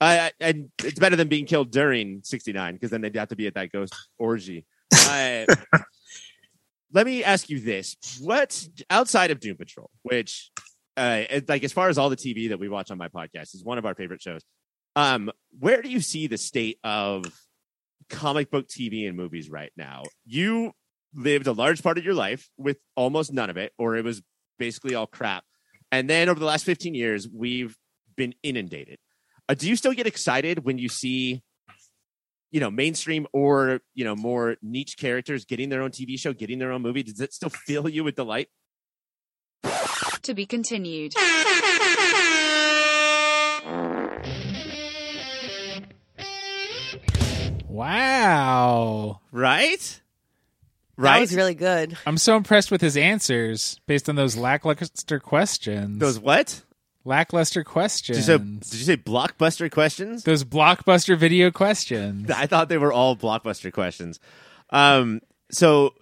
I, 0.00 0.18
I, 0.18 0.32
and 0.40 0.70
it's 0.82 0.98
better 0.98 1.16
than 1.16 1.28
being 1.28 1.46
killed 1.46 1.70
during 1.70 2.20
'69 2.22 2.74
because 2.74 2.90
then 2.90 3.00
they'd 3.00 3.16
have 3.16 3.28
to 3.28 3.36
be 3.36 3.46
at 3.46 3.54
that 3.54 3.72
ghost 3.72 3.94
orgy. 4.18 4.66
I, 4.92 5.46
let 6.92 7.06
me 7.06 7.24
ask 7.24 7.48
you 7.48 7.60
this: 7.60 7.96
What 8.20 8.68
outside 8.90 9.30
of 9.30 9.40
Doom 9.40 9.56
Patrol, 9.56 9.90
which, 10.02 10.50
uh, 10.96 11.24
like 11.48 11.64
as 11.64 11.72
far 11.72 11.88
as 11.88 11.98
all 11.98 12.10
the 12.10 12.16
TV 12.16 12.48
that 12.50 12.58
we 12.58 12.68
watch 12.68 12.90
on 12.90 12.98
my 12.98 13.08
podcast, 13.08 13.54
is 13.54 13.62
one 13.64 13.78
of 13.78 13.86
our 13.86 13.94
favorite 13.94 14.22
shows. 14.22 14.42
Um, 14.96 15.30
where 15.58 15.82
do 15.82 15.88
you 15.88 16.00
see 16.00 16.26
the 16.26 16.38
state 16.38 16.78
of 16.84 17.24
comic 18.08 18.50
book 18.50 18.68
TV 18.68 19.08
and 19.08 19.16
movies 19.16 19.50
right 19.50 19.72
now? 19.76 20.04
You 20.24 20.72
lived 21.14 21.46
a 21.46 21.52
large 21.52 21.82
part 21.82 21.98
of 21.98 22.04
your 22.04 22.14
life 22.14 22.48
with 22.56 22.78
almost 22.96 23.32
none 23.32 23.50
of 23.50 23.56
it, 23.56 23.72
or 23.78 23.96
it 23.96 24.04
was 24.04 24.22
basically 24.58 24.94
all 24.94 25.06
crap. 25.06 25.44
And 25.90 26.08
then 26.08 26.28
over 26.28 26.38
the 26.38 26.46
last 26.46 26.64
15 26.64 26.94
years, 26.94 27.28
we've 27.28 27.76
been 28.16 28.34
inundated. 28.42 28.98
Uh, 29.48 29.54
do 29.54 29.68
you 29.68 29.76
still 29.76 29.92
get 29.92 30.06
excited 30.06 30.64
when 30.64 30.78
you 30.78 30.88
see, 30.88 31.42
you 32.50 32.60
know, 32.60 32.70
mainstream 32.70 33.26
or, 33.32 33.80
you 33.94 34.04
know, 34.04 34.16
more 34.16 34.56
niche 34.62 34.96
characters 34.96 35.44
getting 35.44 35.68
their 35.68 35.82
own 35.82 35.90
TV 35.90 36.18
show, 36.18 36.32
getting 36.32 36.58
their 36.58 36.72
own 36.72 36.82
movie? 36.82 37.02
Does 37.02 37.20
it 37.20 37.32
still 37.32 37.50
fill 37.50 37.88
you 37.88 38.04
with 38.04 38.14
delight? 38.14 38.48
To 40.24 40.32
be 40.34 40.46
continued. 40.46 41.14
Wow. 47.84 49.20
Right? 49.32 50.00
That 50.96 51.02
Right? 51.02 51.20
was 51.20 51.34
really 51.34 51.54
good. 51.54 51.96
I'm 52.06 52.18
so 52.18 52.36
impressed 52.36 52.70
with 52.70 52.80
his 52.80 52.96
answers 52.96 53.80
based 53.86 54.08
on 54.08 54.14
those 54.14 54.36
lackluster 54.36 55.18
questions. 55.18 55.98
Those 55.98 56.18
what? 56.18 56.62
lackluster 57.04 57.60
Did 57.60 57.66
questions. 57.66 58.16
you, 58.16 58.22
say, 58.24 58.38
did 58.38 58.74
you 58.74 58.84
say 58.84 58.96
blockbuster 58.96 59.70
questions? 59.70 60.22
those 60.24 60.42
blockbuster 60.44 61.18
video 61.18 61.50
questions. 61.50 62.30
I 62.30 62.46
thought 62.46 62.68
they 62.68 62.78
were 62.78 62.92
all 62.92 63.16
blockbuster 63.16 63.72
questions. 63.72 64.20
Um, 64.70 65.20
so 65.50 65.94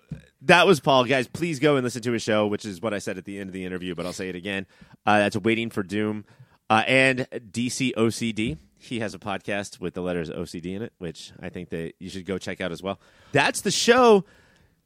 that 0.42 0.66
was 0.66 0.80
Paul. 0.80 1.04
Guys, 1.04 1.28
please 1.28 1.58
go 1.58 1.76
and 1.76 1.84
listen 1.84 2.02
to 2.02 2.12
his 2.12 2.22
show, 2.22 2.46
which 2.46 2.64
is 2.64 2.80
what 2.80 2.92
I 2.92 2.98
said 2.98 3.18
at 3.18 3.24
the 3.24 3.38
end 3.38 3.48
of 3.48 3.54
the 3.54 3.64
interview, 3.64 3.94
but 3.94 4.06
I'll 4.06 4.12
say 4.12 4.28
it 4.28 4.36
again. 4.36 4.66
Uh, 5.06 5.18
that's 5.18 5.36
Waiting 5.36 5.70
for 5.70 5.82
Doom 5.82 6.24
uh, 6.68 6.82
and 6.86 7.28
DC 7.30 7.92
OCD. 7.94 8.58
He 8.78 8.98
has 9.00 9.14
a 9.14 9.18
podcast 9.18 9.78
with 9.80 9.94
the 9.94 10.02
letters 10.02 10.28
OCD 10.28 10.74
in 10.74 10.82
it, 10.82 10.92
which 10.98 11.32
I 11.40 11.48
think 11.48 11.68
that 11.68 11.94
you 12.00 12.08
should 12.08 12.26
go 12.26 12.38
check 12.38 12.60
out 12.60 12.72
as 12.72 12.82
well. 12.82 13.00
That's 13.30 13.60
the 13.60 13.70
show. 13.70 14.24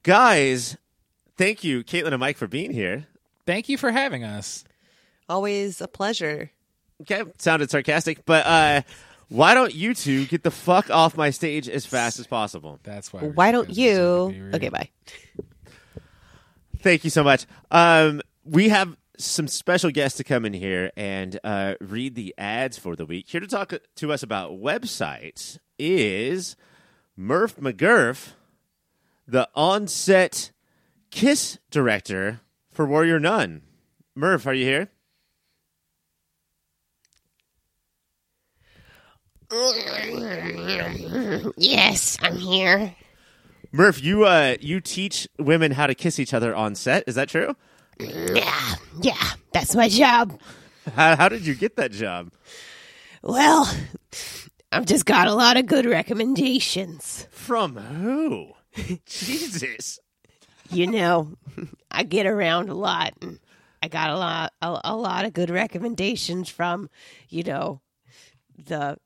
Guys, 0.02 0.76
thank 1.36 1.64
you, 1.64 1.82
Caitlin 1.82 2.12
and 2.12 2.20
Mike, 2.20 2.36
for 2.36 2.46
being 2.46 2.72
here. 2.72 3.06
Thank 3.46 3.68
you 3.68 3.78
for 3.78 3.90
having 3.90 4.24
us. 4.24 4.64
Always 5.28 5.80
a 5.80 5.88
pleasure. 5.88 6.50
Okay, 7.02 7.22
sounded 7.38 7.70
sarcastic, 7.70 8.24
but 8.26 8.46
uh, 8.46 8.82
why 9.28 9.54
don't 9.54 9.74
you 9.74 9.94
two 9.94 10.26
get 10.26 10.42
the 10.42 10.50
fuck 10.50 10.90
off 10.90 11.16
my 11.16 11.30
stage 11.30 11.68
as 11.68 11.84
fast 11.86 12.18
as 12.18 12.26
possible? 12.26 12.78
That's 12.82 13.12
why. 13.12 13.20
Why 13.20 13.52
don't 13.52 13.64
supposed 13.64 13.76
to 13.76 14.32
be 14.32 14.36
you? 14.38 14.50
Okay, 14.54 14.68
bye. 14.68 14.90
Thank 16.78 17.04
you 17.04 17.10
so 17.10 17.24
much. 17.24 17.46
Um, 17.70 18.22
we 18.44 18.68
have 18.68 18.96
some 19.18 19.48
special 19.48 19.90
guests 19.90 20.18
to 20.18 20.24
come 20.24 20.44
in 20.44 20.52
here 20.52 20.92
and 20.96 21.40
uh, 21.42 21.74
read 21.80 22.14
the 22.14 22.34
ads 22.38 22.78
for 22.78 22.94
the 22.94 23.06
week. 23.06 23.28
Here 23.28 23.40
to 23.40 23.46
talk 23.46 23.72
to 23.96 24.12
us 24.12 24.22
about 24.22 24.52
websites 24.52 25.58
is 25.78 26.56
Murph 27.16 27.56
McGurf, 27.56 28.34
the 29.26 29.48
on-set 29.54 30.52
Kiss 31.10 31.58
director 31.70 32.40
for 32.70 32.86
Warrior 32.86 33.18
Nun. 33.18 33.62
Murph, 34.14 34.46
are 34.46 34.54
you 34.54 34.64
here? 34.64 34.90
Yes, 41.56 42.18
I'm 42.20 42.36
here. 42.36 42.94
Murph, 43.72 44.02
you 44.02 44.24
uh, 44.24 44.56
you 44.60 44.80
teach 44.80 45.28
women 45.38 45.72
how 45.72 45.86
to 45.86 45.94
kiss 45.94 46.18
each 46.18 46.34
other 46.34 46.54
on 46.54 46.74
set. 46.74 47.04
Is 47.06 47.14
that 47.14 47.28
true? 47.28 47.54
Yeah, 47.98 48.74
yeah, 49.00 49.32
that's 49.52 49.74
my 49.74 49.88
job. 49.88 50.40
How, 50.94 51.16
how 51.16 51.28
did 51.28 51.46
you 51.46 51.54
get 51.54 51.76
that 51.76 51.92
job? 51.92 52.32
Well, 53.22 53.70
I've 54.72 54.86
just 54.86 55.06
got 55.06 55.28
a 55.28 55.34
lot 55.34 55.56
of 55.56 55.66
good 55.66 55.86
recommendations. 55.86 57.26
From 57.30 57.76
who? 57.76 58.52
Jesus. 59.06 59.98
You 60.70 60.86
know, 60.88 61.34
I 61.90 62.02
get 62.02 62.26
around 62.26 62.68
a 62.68 62.74
lot, 62.74 63.14
and 63.20 63.38
I 63.82 63.88
got 63.88 64.10
a 64.10 64.16
lot, 64.16 64.52
a, 64.60 64.80
a 64.84 64.96
lot 64.96 65.24
of 65.24 65.32
good 65.32 65.50
recommendations 65.50 66.48
from, 66.48 66.90
you 67.28 67.42
know, 67.42 67.80
the 68.56 68.98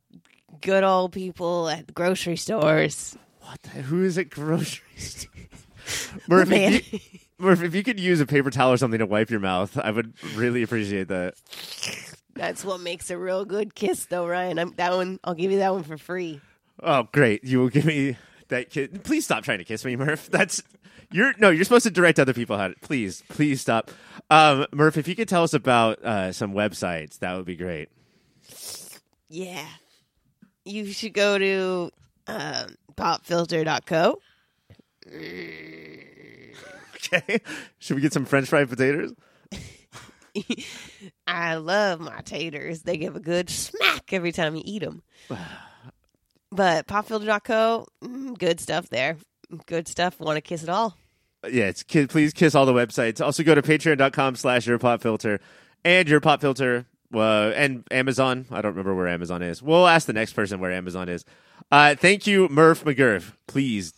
good 0.60 0.84
old 0.84 1.12
people 1.12 1.68
at 1.68 1.94
grocery 1.94 2.36
stores. 2.36 3.16
What 3.40 3.62
the, 3.62 3.82
who 3.82 4.04
is 4.04 4.18
at 4.18 4.30
grocery 4.30 4.96
store? 4.96 5.30
Murph, 6.28 6.50
if 6.52 6.92
you, 6.92 7.00
Murph, 7.38 7.62
if 7.62 7.74
you 7.74 7.82
could 7.82 7.98
use 7.98 8.20
a 8.20 8.26
paper 8.26 8.50
towel 8.50 8.72
or 8.72 8.76
something 8.76 8.98
to 8.98 9.06
wipe 9.06 9.30
your 9.30 9.40
mouth, 9.40 9.76
I 9.78 9.90
would 9.90 10.12
really 10.36 10.62
appreciate 10.62 11.08
that. 11.08 11.34
That's 12.34 12.64
what 12.64 12.80
makes 12.80 13.10
a 13.10 13.18
real 13.18 13.44
good 13.44 13.74
kiss, 13.74 14.06
though, 14.06 14.26
Ryan. 14.26 14.58
I'm, 14.58 14.74
that 14.76 14.92
one, 14.92 15.18
I'll 15.24 15.34
give 15.34 15.50
you 15.50 15.58
that 15.58 15.72
one 15.72 15.82
for 15.82 15.98
free. 15.98 16.40
Oh, 16.82 17.08
great! 17.12 17.44
You 17.44 17.58
will 17.60 17.68
give 17.68 17.84
me 17.84 18.16
that 18.48 18.70
kid. 18.70 19.04
Please 19.04 19.24
stop 19.24 19.42
trying 19.42 19.58
to 19.58 19.64
kiss 19.64 19.84
me, 19.84 19.96
Murph. 19.96 20.30
That's 20.30 20.62
you're 21.12 21.34
no. 21.38 21.50
You're 21.50 21.64
supposed 21.64 21.84
to 21.84 21.90
direct 21.90 22.18
other 22.18 22.32
people 22.32 22.56
how 22.56 22.68
to. 22.68 22.74
Please, 22.80 23.22
please 23.28 23.60
stop. 23.60 23.90
Um, 24.30 24.66
Murph, 24.72 24.96
if 24.96 25.08
you 25.08 25.16
could 25.16 25.28
tell 25.28 25.42
us 25.42 25.52
about 25.52 26.02
uh, 26.04 26.32
some 26.32 26.52
websites, 26.54 27.18
that 27.18 27.36
would 27.36 27.46
be 27.46 27.56
great. 27.56 27.88
Yeah. 29.28 29.66
You 30.64 30.86
should 30.86 31.14
go 31.14 31.38
to 31.38 31.90
um, 32.26 32.76
popfilter.co. 32.96 34.20
Okay, 37.12 37.40
should 37.78 37.96
we 37.96 38.02
get 38.02 38.12
some 38.12 38.26
French 38.26 38.48
fried 38.48 38.68
potatoes? 38.68 39.14
I 41.26 41.56
love 41.56 41.98
my 41.98 42.20
taters. 42.20 42.82
They 42.82 42.98
give 42.98 43.16
a 43.16 43.20
good 43.20 43.50
smack 43.50 44.12
every 44.12 44.32
time 44.32 44.54
you 44.54 44.62
eat 44.64 44.82
them. 44.82 45.02
but 46.52 46.86
popfilter.co, 46.86 47.86
mm, 48.04 48.38
good 48.38 48.60
stuff 48.60 48.90
there. 48.90 49.16
Good 49.66 49.88
stuff. 49.88 50.20
Want 50.20 50.36
to 50.36 50.40
kiss 50.40 50.62
it 50.62 50.68
all? 50.68 50.94
yeah, 51.48 51.64
it's 51.64 51.82
kid. 51.82 52.10
Please 52.10 52.32
kiss 52.32 52.54
all 52.54 52.66
the 52.66 52.72
websites. 52.72 53.24
Also, 53.24 53.42
go 53.42 53.54
to 53.54 53.62
patreon.com 53.62 54.36
slash 54.36 54.66
your 54.66 54.78
pop 54.78 55.00
filter 55.00 55.40
and 55.84 56.08
your 56.08 56.20
pop 56.20 56.40
filter 56.40 56.86
uh, 57.14 57.52
and 57.54 57.84
Amazon. 57.90 58.46
I 58.50 58.60
don't 58.62 58.72
remember 58.72 58.94
where 58.94 59.08
Amazon 59.08 59.42
is. 59.42 59.62
We'll 59.62 59.86
ask 59.86 60.06
the 60.06 60.12
next 60.12 60.32
person 60.34 60.60
where 60.60 60.72
Amazon 60.72 61.08
is. 61.08 61.24
Uh, 61.70 61.94
thank 61.94 62.26
you, 62.26 62.48
Murph 62.48 62.84
McGurf. 62.84 63.32
Please 63.46 63.94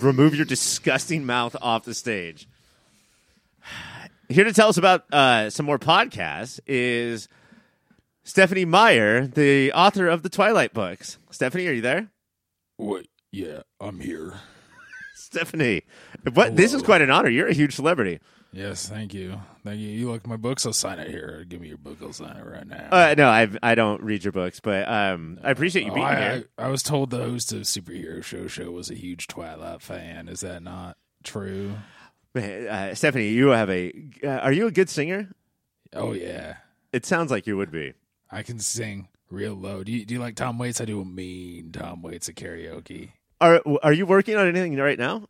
remove 0.00 0.34
your 0.34 0.44
disgusting 0.44 1.24
mouth 1.24 1.56
off 1.60 1.84
the 1.84 1.94
stage. 1.94 2.48
Here 4.28 4.44
to 4.44 4.52
tell 4.52 4.68
us 4.68 4.76
about 4.76 5.12
uh, 5.12 5.50
some 5.50 5.66
more 5.66 5.78
podcasts 5.78 6.58
is 6.66 7.28
Stephanie 8.24 8.64
Meyer, 8.64 9.26
the 9.26 9.72
author 9.72 10.08
of 10.08 10.22
the 10.22 10.28
Twilight 10.28 10.74
books. 10.74 11.18
Stephanie, 11.30 11.68
are 11.68 11.72
you 11.72 11.80
there? 11.80 12.10
What? 12.76 13.06
Yeah, 13.30 13.62
I'm 13.80 14.00
here. 14.00 14.34
Stephanie, 15.14 15.82
what? 16.32 16.56
This 16.56 16.74
is 16.74 16.82
quite 16.82 17.02
an 17.02 17.10
honor. 17.10 17.28
You're 17.28 17.48
a 17.48 17.54
huge 17.54 17.74
celebrity. 17.74 18.18
Yes, 18.56 18.88
thank 18.88 19.12
you. 19.12 19.38
Thank 19.64 19.80
you. 19.80 19.88
You 19.88 20.10
like 20.10 20.26
my 20.26 20.36
books? 20.36 20.64
I'll 20.64 20.72
sign 20.72 20.98
it 20.98 21.10
here. 21.10 21.44
Give 21.46 21.60
me 21.60 21.68
your 21.68 21.76
book. 21.76 21.98
I'll 22.00 22.14
sign 22.14 22.36
it 22.38 22.42
right 22.44 22.66
now. 22.66 22.88
Uh, 22.90 23.14
no, 23.16 23.28
I 23.28 23.48
I 23.62 23.74
don't 23.74 24.02
read 24.02 24.24
your 24.24 24.32
books, 24.32 24.60
but 24.60 24.88
um, 24.88 25.38
I 25.44 25.50
appreciate 25.50 25.84
you 25.84 25.90
Oh, 25.90 25.94
being 25.94 26.06
I, 26.06 26.16
here. 26.20 26.44
I, 26.56 26.64
I 26.64 26.68
was 26.68 26.82
told 26.82 27.10
the 27.10 27.18
host 27.18 27.52
of 27.52 27.62
Superhero 27.62 28.24
Show 28.24 28.46
Show 28.46 28.70
was 28.70 28.90
a 28.90 28.94
huge 28.94 29.26
Twilight 29.26 29.82
fan. 29.82 30.28
Is 30.28 30.40
that 30.40 30.62
not 30.62 30.96
true? 31.22 31.74
Uh, 32.34 32.94
Stephanie, 32.94 33.28
you 33.28 33.48
have 33.48 33.68
a. 33.68 33.92
Uh, 34.24 34.28
are 34.28 34.52
you 34.52 34.66
a 34.66 34.70
good 34.70 34.88
singer? 34.88 35.28
Oh 35.92 36.12
yeah, 36.12 36.56
It 36.94 37.04
sounds 37.04 37.30
like 37.30 37.46
you 37.46 37.56
would 37.58 37.70
be. 37.70 37.92
I 38.30 38.42
can 38.42 38.58
sing 38.58 39.08
real 39.30 39.54
low. 39.54 39.84
Do 39.84 39.92
you, 39.92 40.04
do 40.06 40.14
you 40.14 40.20
like 40.20 40.34
Tom 40.34 40.58
Waits? 40.58 40.80
I 40.80 40.86
do 40.86 41.00
a 41.00 41.04
mean 41.04 41.72
Tom 41.72 42.00
Waits 42.02 42.28
at 42.30 42.34
karaoke. 42.36 43.10
Are 43.38 43.60
Are 43.82 43.92
you 43.92 44.06
working 44.06 44.36
on 44.36 44.46
anything 44.48 44.76
right 44.78 44.98
now? 44.98 45.28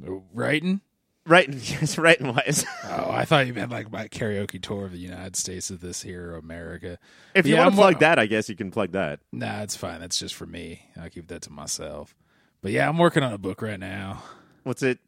Writing? 0.00 0.80
Right, 1.26 1.48
yes, 1.52 1.96
right 1.96 2.18
and 2.20 2.34
wise. 2.36 2.64
Oh, 2.84 3.10
I 3.10 3.24
thought 3.24 3.46
you 3.46 3.54
meant 3.54 3.70
like 3.70 3.90
my 3.90 4.08
karaoke 4.08 4.60
tour 4.60 4.84
of 4.84 4.92
the 4.92 4.98
United 4.98 5.36
States 5.36 5.70
of 5.70 5.80
this 5.80 6.02
here 6.02 6.34
America. 6.34 6.98
if 7.34 7.46
you 7.46 7.54
Yeah, 7.54 7.60
want 7.60 7.66
I'm 7.68 7.72
to 7.76 7.82
plug 7.82 7.98
that, 8.00 8.18
I 8.18 8.26
guess 8.26 8.48
you 8.48 8.56
can 8.56 8.70
plug 8.70 8.92
that. 8.92 9.20
Nah, 9.32 9.62
it's 9.62 9.76
fine. 9.76 10.00
That's 10.00 10.18
just 10.18 10.34
for 10.34 10.44
me. 10.46 10.82
I'll 11.00 11.08
keep 11.08 11.28
that 11.28 11.42
to 11.42 11.50
myself. 11.52 12.14
But 12.60 12.72
yeah, 12.72 12.88
I'm 12.88 12.98
working 12.98 13.22
on 13.22 13.32
a 13.32 13.38
book 13.38 13.62
right 13.62 13.80
now. 13.80 14.22
What's 14.64 14.82
it 14.82 14.98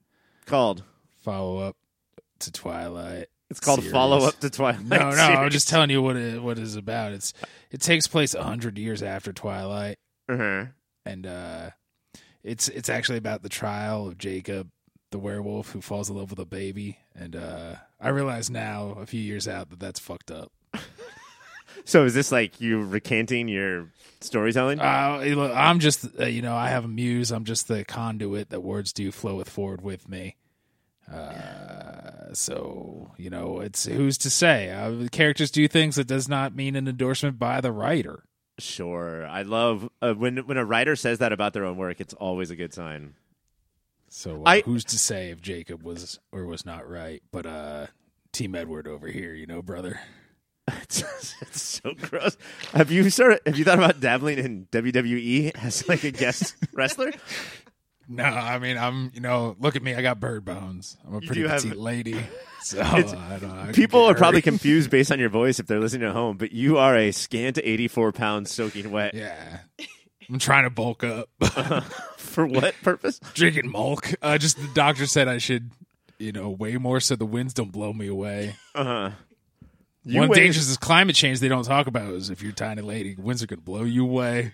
called? 0.46 0.84
Follow 1.22 1.58
up 1.58 1.76
to 2.40 2.52
Twilight. 2.52 3.26
It's 3.50 3.60
called 3.60 3.78
series. 3.80 3.92
Follow 3.92 4.24
Up 4.26 4.38
to 4.40 4.50
Twilight. 4.50 4.84
No, 4.84 5.10
no, 5.10 5.22
I'm 5.22 5.50
just 5.50 5.68
telling 5.68 5.88
you 5.90 6.02
what 6.02 6.16
it 6.16 6.42
what 6.42 6.58
it's 6.58 6.74
about. 6.76 7.12
It's 7.12 7.32
it 7.70 7.80
takes 7.80 8.06
place 8.06 8.34
a 8.34 8.42
hundred 8.42 8.76
years 8.76 9.02
after 9.02 9.32
Twilight, 9.32 9.98
Uh-huh. 10.28 10.64
and 11.04 11.26
uh, 11.26 11.70
it's 12.42 12.68
it's 12.68 12.88
actually 12.88 13.18
about 13.18 13.42
the 13.42 13.48
trial 13.48 14.08
of 14.08 14.18
Jacob, 14.18 14.68
the 15.10 15.18
werewolf 15.18 15.70
who 15.70 15.80
falls 15.80 16.10
in 16.10 16.16
love 16.16 16.30
with 16.30 16.38
a 16.38 16.44
baby. 16.44 16.98
And 17.14 17.36
uh, 17.36 17.76
I 18.00 18.08
realize 18.08 18.50
now, 18.50 18.96
a 18.98 19.06
few 19.06 19.20
years 19.20 19.46
out, 19.48 19.70
that 19.70 19.80
that's 19.80 20.00
fucked 20.00 20.30
up. 20.30 20.52
So 21.84 22.04
is 22.04 22.14
this 22.14 22.32
like 22.32 22.60
you 22.60 22.82
recanting 22.82 23.48
your 23.48 23.90
storytelling? 24.20 24.80
Uh, 24.80 25.52
I'm 25.54 25.78
just 25.78 26.06
uh, 26.18 26.24
you 26.24 26.42
know 26.42 26.56
I 26.56 26.68
have 26.68 26.84
a 26.84 26.88
muse. 26.88 27.30
I'm 27.30 27.44
just 27.44 27.68
the 27.68 27.84
conduit 27.84 28.50
that 28.50 28.60
words 28.60 28.92
do 28.92 29.12
flow 29.12 29.36
with 29.36 29.48
forward 29.48 29.82
with 29.82 30.08
me. 30.08 30.36
Uh, 31.12 32.32
so 32.32 33.12
you 33.16 33.30
know, 33.30 33.60
it's 33.60 33.84
who's 33.84 34.18
to 34.18 34.30
say? 34.30 34.70
Uh, 34.70 35.08
characters 35.12 35.50
do 35.50 35.68
things 35.68 35.96
that 35.96 36.08
does 36.08 36.28
not 36.28 36.56
mean 36.56 36.74
an 36.74 36.88
endorsement 36.88 37.38
by 37.38 37.60
the 37.60 37.72
writer. 37.72 38.24
Sure. 38.58 39.26
I 39.26 39.42
love 39.42 39.88
uh, 40.02 40.14
when 40.14 40.38
when 40.38 40.56
a 40.56 40.64
writer 40.64 40.96
says 40.96 41.18
that 41.18 41.32
about 41.32 41.52
their 41.52 41.64
own 41.64 41.76
work. 41.76 42.00
It's 42.00 42.14
always 42.14 42.50
a 42.50 42.56
good 42.56 42.74
sign. 42.74 43.14
So 44.16 44.40
uh, 44.46 44.48
I- 44.48 44.60
who's 44.62 44.84
to 44.86 44.98
say 44.98 45.28
if 45.28 45.42
Jacob 45.42 45.82
was 45.82 46.18
or 46.32 46.46
was 46.46 46.64
not 46.64 46.88
right? 46.88 47.22
But 47.30 47.44
uh, 47.44 47.86
Team 48.32 48.54
Edward 48.54 48.88
over 48.88 49.08
here, 49.08 49.34
you 49.34 49.46
know, 49.46 49.60
brother. 49.62 50.00
It's, 50.82 51.00
it's 51.40 51.62
so 51.62 51.94
gross. 51.94 52.36
Have 52.72 52.90
you 52.90 53.08
started? 53.08 53.38
Have 53.46 53.56
you 53.56 53.64
thought 53.64 53.78
about 53.78 54.00
dabbling 54.00 54.38
in 54.38 54.66
WWE 54.72 55.52
as 55.62 55.88
like 55.88 56.02
a 56.02 56.10
guest 56.10 56.56
wrestler? 56.72 57.12
No, 58.08 58.24
I 58.24 58.58
mean 58.58 58.76
I'm 58.76 59.12
you 59.14 59.20
know 59.20 59.54
look 59.60 59.76
at 59.76 59.82
me, 59.84 59.94
I 59.94 60.02
got 60.02 60.18
bird 60.18 60.44
bones. 60.44 60.96
I'm 61.06 61.14
a 61.14 61.20
You 61.20 61.26
pretty 61.28 61.42
do 61.42 61.48
have- 61.48 61.62
petite 61.62 61.78
lady. 61.78 62.16
So 62.64 62.80
I 62.82 63.00
don't. 63.02 63.44
I 63.52 63.70
People 63.70 64.06
are 64.06 64.14
probably 64.16 64.42
confused 64.42 64.90
based 64.90 65.12
on 65.12 65.20
your 65.20 65.28
voice 65.28 65.60
if 65.60 65.68
they're 65.68 65.78
listening 65.78 66.08
at 66.08 66.14
home, 66.16 66.36
but 66.36 66.50
you 66.50 66.78
are 66.78 66.96
a 66.96 67.12
scant 67.12 67.58
84 67.62 68.10
pounds 68.10 68.50
soaking 68.50 68.90
wet. 68.90 69.14
yeah. 69.14 69.58
I'm 70.28 70.40
trying 70.40 70.64
to 70.64 70.70
bulk 70.70 71.04
up. 71.04 71.28
For 72.36 72.46
what 72.46 72.74
purpose? 72.82 73.18
Drinking 73.32 73.70
milk. 73.72 74.12
Uh, 74.20 74.36
just 74.36 74.58
the 74.58 74.68
doctor 74.74 75.06
said 75.06 75.26
I 75.26 75.38
should, 75.38 75.70
you 76.18 76.32
know, 76.32 76.50
weigh 76.50 76.76
more 76.76 77.00
so 77.00 77.16
the 77.16 77.24
winds 77.24 77.54
don't 77.54 77.72
blow 77.72 77.94
me 77.94 78.08
away. 78.08 78.56
Uh 78.74 78.84
huh. 78.84 79.10
One 80.04 80.28
weigh- 80.28 80.36
dangers 80.36 80.68
is 80.68 80.76
climate 80.76 81.16
change 81.16 81.40
they 81.40 81.48
don't 81.48 81.64
talk 81.64 81.86
about 81.86 82.12
is 82.12 82.28
if 82.28 82.42
you're 82.42 82.52
a 82.52 82.54
tiny 82.54 82.82
lady, 82.82 83.16
winds 83.18 83.42
are 83.42 83.46
gonna 83.46 83.62
blow 83.62 83.84
you 83.84 84.04
away. 84.04 84.52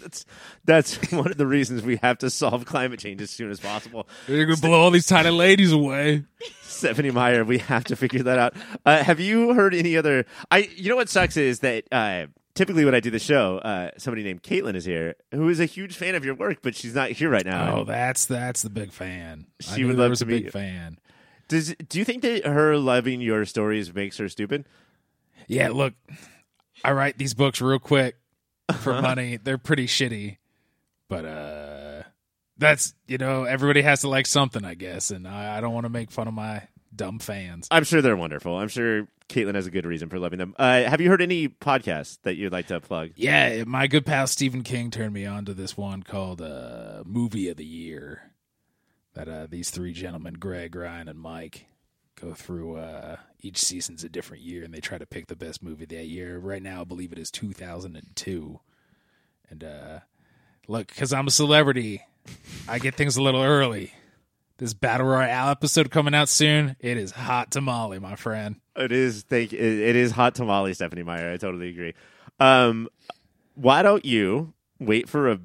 That's, 0.00 0.24
that's 0.64 0.96
one 1.12 1.30
of 1.30 1.36
the 1.36 1.46
reasons 1.46 1.82
we 1.82 1.96
have 1.96 2.16
to 2.18 2.30
solve 2.30 2.64
climate 2.64 3.00
change 3.00 3.20
as 3.20 3.28
soon 3.30 3.50
as 3.50 3.60
possible. 3.60 4.08
You're 4.26 4.46
gonna 4.46 4.56
blow 4.56 4.80
all 4.80 4.90
these 4.90 5.06
tiny 5.06 5.28
ladies 5.28 5.72
away. 5.72 6.24
Stephanie 6.62 7.10
Meyer, 7.10 7.44
we 7.44 7.58
have 7.58 7.84
to 7.84 7.96
figure 7.96 8.22
that 8.22 8.38
out. 8.38 8.54
Uh, 8.86 9.02
have 9.04 9.20
you 9.20 9.52
heard 9.52 9.74
any 9.74 9.98
other? 9.98 10.24
I, 10.50 10.70
you 10.74 10.88
know 10.88 10.96
what 10.96 11.10
sucks 11.10 11.36
is 11.36 11.60
that 11.60 11.84
uh, 11.92 12.28
typically 12.60 12.84
when 12.84 12.94
I 12.94 13.00
do 13.00 13.10
the 13.10 13.18
show, 13.18 13.56
uh, 13.56 13.90
somebody 13.96 14.22
named 14.22 14.42
Caitlin 14.42 14.74
is 14.74 14.84
here, 14.84 15.14
who 15.32 15.48
is 15.48 15.60
a 15.60 15.64
huge 15.64 15.96
fan 15.96 16.14
of 16.14 16.26
your 16.26 16.34
work, 16.34 16.58
but 16.60 16.74
she's 16.74 16.94
not 16.94 17.10
here 17.10 17.30
right 17.30 17.46
now. 17.46 17.78
Oh, 17.78 17.84
that's 17.84 18.26
that's 18.26 18.60
the 18.60 18.68
big 18.68 18.92
fan. 18.92 19.46
She 19.60 19.84
would 19.84 19.96
love 19.96 20.12
to 20.18 20.24
a 20.24 20.26
big 20.26 20.50
fan. 20.50 20.98
Does 21.48 21.74
do 21.88 21.98
you 21.98 22.04
think 22.04 22.20
that 22.20 22.44
her 22.44 22.76
loving 22.76 23.22
your 23.22 23.46
stories 23.46 23.94
makes 23.94 24.18
her 24.18 24.28
stupid? 24.28 24.66
Yeah, 25.48 25.70
look, 25.70 25.94
I 26.84 26.92
write 26.92 27.16
these 27.16 27.32
books 27.32 27.62
real 27.62 27.78
quick 27.78 28.16
for 28.80 29.00
money. 29.00 29.38
They're 29.42 29.56
pretty 29.56 29.86
shitty, 29.86 30.36
but 31.08 31.24
uh, 31.24 32.02
that's 32.58 32.92
you 33.06 33.16
know 33.16 33.44
everybody 33.44 33.80
has 33.80 34.02
to 34.02 34.08
like 34.10 34.26
something, 34.26 34.66
I 34.66 34.74
guess, 34.74 35.10
and 35.10 35.26
I, 35.26 35.56
I 35.56 35.60
don't 35.62 35.72
want 35.72 35.86
to 35.86 35.90
make 35.90 36.10
fun 36.10 36.28
of 36.28 36.34
my 36.34 36.68
dumb 36.94 37.18
fans. 37.18 37.68
I'm 37.70 37.84
sure 37.84 38.02
they're 38.02 38.16
wonderful. 38.16 38.56
I'm 38.56 38.68
sure 38.68 39.06
Caitlin 39.28 39.54
has 39.54 39.66
a 39.66 39.70
good 39.70 39.86
reason 39.86 40.08
for 40.08 40.18
loving 40.18 40.38
them. 40.38 40.54
Uh, 40.58 40.82
have 40.82 41.00
you 41.00 41.08
heard 41.08 41.22
any 41.22 41.48
podcasts 41.48 42.18
that 42.22 42.36
you'd 42.36 42.52
like 42.52 42.66
to 42.68 42.80
plug? 42.80 43.10
Yeah, 43.16 43.64
my 43.64 43.86
good 43.86 44.04
pal 44.04 44.26
Stephen 44.26 44.62
King 44.62 44.90
turned 44.90 45.14
me 45.14 45.24
on 45.24 45.44
to 45.44 45.54
this 45.54 45.76
one 45.76 46.02
called 46.02 46.42
uh, 46.42 47.02
Movie 47.06 47.48
of 47.48 47.56
the 47.56 47.64
Year. 47.64 48.32
That 49.14 49.28
uh, 49.28 49.46
these 49.48 49.70
three 49.70 49.92
gentlemen, 49.92 50.34
Greg, 50.34 50.74
Ryan, 50.76 51.08
and 51.08 51.18
Mike, 51.18 51.66
go 52.20 52.32
through. 52.32 52.76
Uh, 52.76 53.16
each 53.40 53.58
season's 53.58 54.04
a 54.04 54.08
different 54.08 54.42
year, 54.42 54.62
and 54.64 54.72
they 54.72 54.80
try 54.80 54.98
to 54.98 55.06
pick 55.06 55.26
the 55.26 55.36
best 55.36 55.62
movie 55.62 55.86
that 55.86 56.06
year. 56.06 56.38
Right 56.38 56.62
now, 56.62 56.82
I 56.82 56.84
believe 56.84 57.12
it 57.12 57.18
is 57.18 57.30
2002. 57.30 58.60
And 59.48 59.64
uh, 59.64 60.00
look, 60.68 60.88
because 60.88 61.12
I'm 61.12 61.26
a 61.26 61.30
celebrity, 61.30 62.02
I 62.68 62.78
get 62.78 62.94
things 62.94 63.16
a 63.16 63.22
little 63.22 63.42
early. 63.42 63.92
This 64.60 64.74
Battle 64.74 65.06
Royale 65.06 65.48
episode 65.48 65.90
coming 65.90 66.14
out 66.14 66.28
soon. 66.28 66.76
It 66.80 66.98
is 66.98 67.12
hot 67.12 67.50
tamale, 67.50 67.98
my 67.98 68.14
friend. 68.14 68.56
It 68.76 68.92
is. 68.92 69.22
Thank. 69.22 69.54
It, 69.54 69.58
it 69.58 69.96
is 69.96 70.12
hot 70.12 70.34
tamale, 70.34 70.74
Stephenie 70.74 71.02
Meyer. 71.02 71.32
I 71.32 71.38
totally 71.38 71.70
agree. 71.70 71.94
Um, 72.38 72.86
why 73.54 73.80
don't 73.80 74.04
you 74.04 74.52
wait 74.78 75.08
for 75.08 75.30
a 75.30 75.40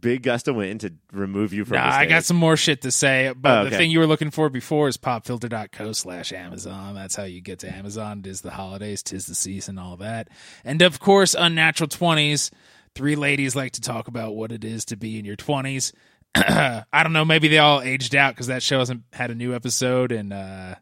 big 0.00 0.22
gust 0.22 0.46
of 0.46 0.54
wind 0.54 0.82
to 0.82 0.92
remove 1.10 1.52
you 1.52 1.64
from? 1.64 1.78
Nah, 1.78 1.90
I 1.90 2.06
got 2.06 2.24
some 2.24 2.36
more 2.36 2.56
shit 2.56 2.82
to 2.82 2.92
say, 2.92 3.32
but 3.36 3.58
Oh, 3.58 3.64
the 3.64 3.76
thing 3.76 3.90
you 3.90 3.98
were 3.98 4.06
looking 4.06 4.30
for 4.30 4.48
before 4.48 4.86
is 4.86 4.96
popfilter.co 4.96 5.90
slash 5.90 6.32
Amazon. 6.32 6.94
That's 6.94 7.16
how 7.16 7.24
you 7.24 7.40
get 7.40 7.58
to 7.60 7.74
Amazon. 7.74 8.20
It 8.20 8.28
is 8.28 8.42
the 8.42 8.52
holidays, 8.52 9.02
tis 9.02 9.26
the 9.26 9.34
season, 9.34 9.78
all 9.78 9.96
that. 9.96 10.28
And 10.64 10.80
of 10.80 11.00
course, 11.00 11.34
Unnatural 11.36 11.88
20s. 11.88 12.52
Three 12.94 13.16
ladies 13.16 13.56
like 13.56 13.72
to 13.72 13.80
talk 13.80 14.06
about 14.08 14.36
what 14.36 14.52
it 14.52 14.64
is 14.64 14.84
to 14.86 14.96
be 14.96 15.18
in 15.18 15.24
your 15.24 15.36
20s. 15.36 15.92
I 16.34 17.02
don't 17.02 17.12
know, 17.12 17.24
maybe 17.24 17.48
they 17.48 17.58
all 17.58 17.80
aged 17.80 18.14
out 18.14 18.34
because 18.34 18.46
that 18.46 18.62
show 18.62 18.78
hasn't 18.78 19.02
had 19.12 19.30
a 19.30 19.34
new 19.34 19.54
episode 19.54 20.12
in 20.12 20.32
uh, 20.32 20.76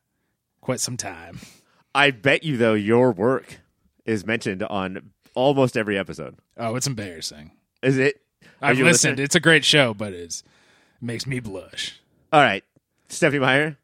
quite 0.60 0.80
some 0.80 0.96
time. 0.96 1.40
I 1.94 2.10
bet 2.10 2.44
you 2.44 2.56
though 2.56 2.74
your 2.74 3.12
work 3.12 3.60
is 4.04 4.26
mentioned 4.26 4.62
on 4.62 5.10
almost 5.34 5.76
every 5.76 5.98
episode. 5.98 6.36
Oh, 6.56 6.76
it's 6.76 6.86
embarrassing. 6.86 7.52
Is 7.82 7.96
it? 7.98 8.20
Are 8.60 8.70
I've 8.70 8.78
listened. 8.78 9.12
listener? 9.12 9.24
It's 9.24 9.34
a 9.34 9.40
great 9.40 9.64
show, 9.64 9.94
but 9.94 10.12
it's, 10.12 10.40
it 10.40 11.04
makes 11.04 11.26
me 11.26 11.40
blush. 11.40 11.98
All 12.32 12.40
right, 12.40 12.64
Stephenie 13.08 13.40
Meyer. 13.40 13.76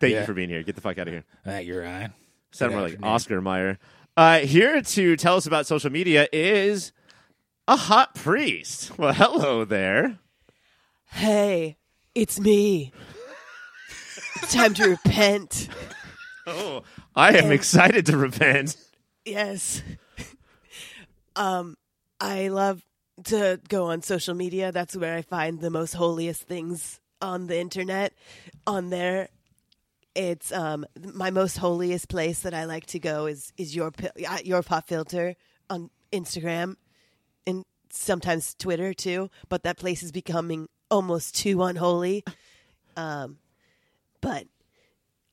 Thank 0.00 0.14
you 0.14 0.24
for 0.24 0.34
being 0.34 0.48
here. 0.48 0.62
Get 0.62 0.76
the 0.76 0.80
fuck 0.80 0.98
out 0.98 1.08
of 1.08 1.14
here. 1.14 1.24
Thank 1.44 1.66
you, 1.66 1.80
Ryan. 1.80 2.12
Sound 2.52 2.72
Good 2.72 2.78
more 2.78 2.88
like. 2.88 2.98
Oscar 3.02 3.40
Mayer. 3.40 3.78
Uh, 4.16 4.38
here 4.40 4.80
to 4.80 5.16
tell 5.16 5.36
us 5.36 5.46
about 5.46 5.66
social 5.66 5.90
media 5.90 6.28
is 6.32 6.92
a 7.66 7.76
hot 7.76 8.14
priest. 8.14 8.96
Well, 8.98 9.12
hello 9.12 9.64
there. 9.64 10.18
Hey, 11.10 11.76
it's 12.14 12.38
me. 12.38 12.92
It's 14.36 14.52
time 14.54 14.74
to 14.74 14.90
repent. 14.90 15.68
Oh, 16.46 16.82
I 17.14 17.36
am 17.36 17.50
excited 17.50 18.06
to 18.06 18.16
repent. 18.16 18.76
Yes. 19.24 19.82
Um, 21.36 21.76
I 22.20 22.48
love 22.48 22.82
to 23.24 23.60
go 23.68 23.86
on 23.86 24.02
social 24.02 24.34
media. 24.34 24.72
That's 24.72 24.96
where 24.96 25.14
I 25.16 25.22
find 25.22 25.60
the 25.60 25.70
most 25.70 25.94
holiest 25.94 26.42
things 26.42 27.00
on 27.20 27.46
the 27.46 27.58
internet. 27.58 28.14
On 28.66 28.90
there, 28.90 29.28
it's 30.14 30.50
um 30.52 30.84
my 31.14 31.30
most 31.30 31.58
holiest 31.58 32.08
place 32.08 32.40
that 32.40 32.54
I 32.54 32.64
like 32.64 32.86
to 32.86 32.98
go 32.98 33.26
is 33.26 33.52
is 33.56 33.74
your 33.74 33.92
uh, 34.28 34.38
your 34.44 34.62
pop 34.62 34.88
filter 34.88 35.36
on 35.70 35.90
Instagram 36.12 36.76
and 37.46 37.64
sometimes 37.90 38.54
Twitter 38.54 38.94
too. 38.94 39.30
But 39.48 39.62
that 39.64 39.78
place 39.78 40.02
is 40.02 40.12
becoming 40.12 40.68
almost 40.90 41.36
too 41.36 41.62
unholy. 41.62 42.24
Um, 42.96 43.38
but 44.20 44.46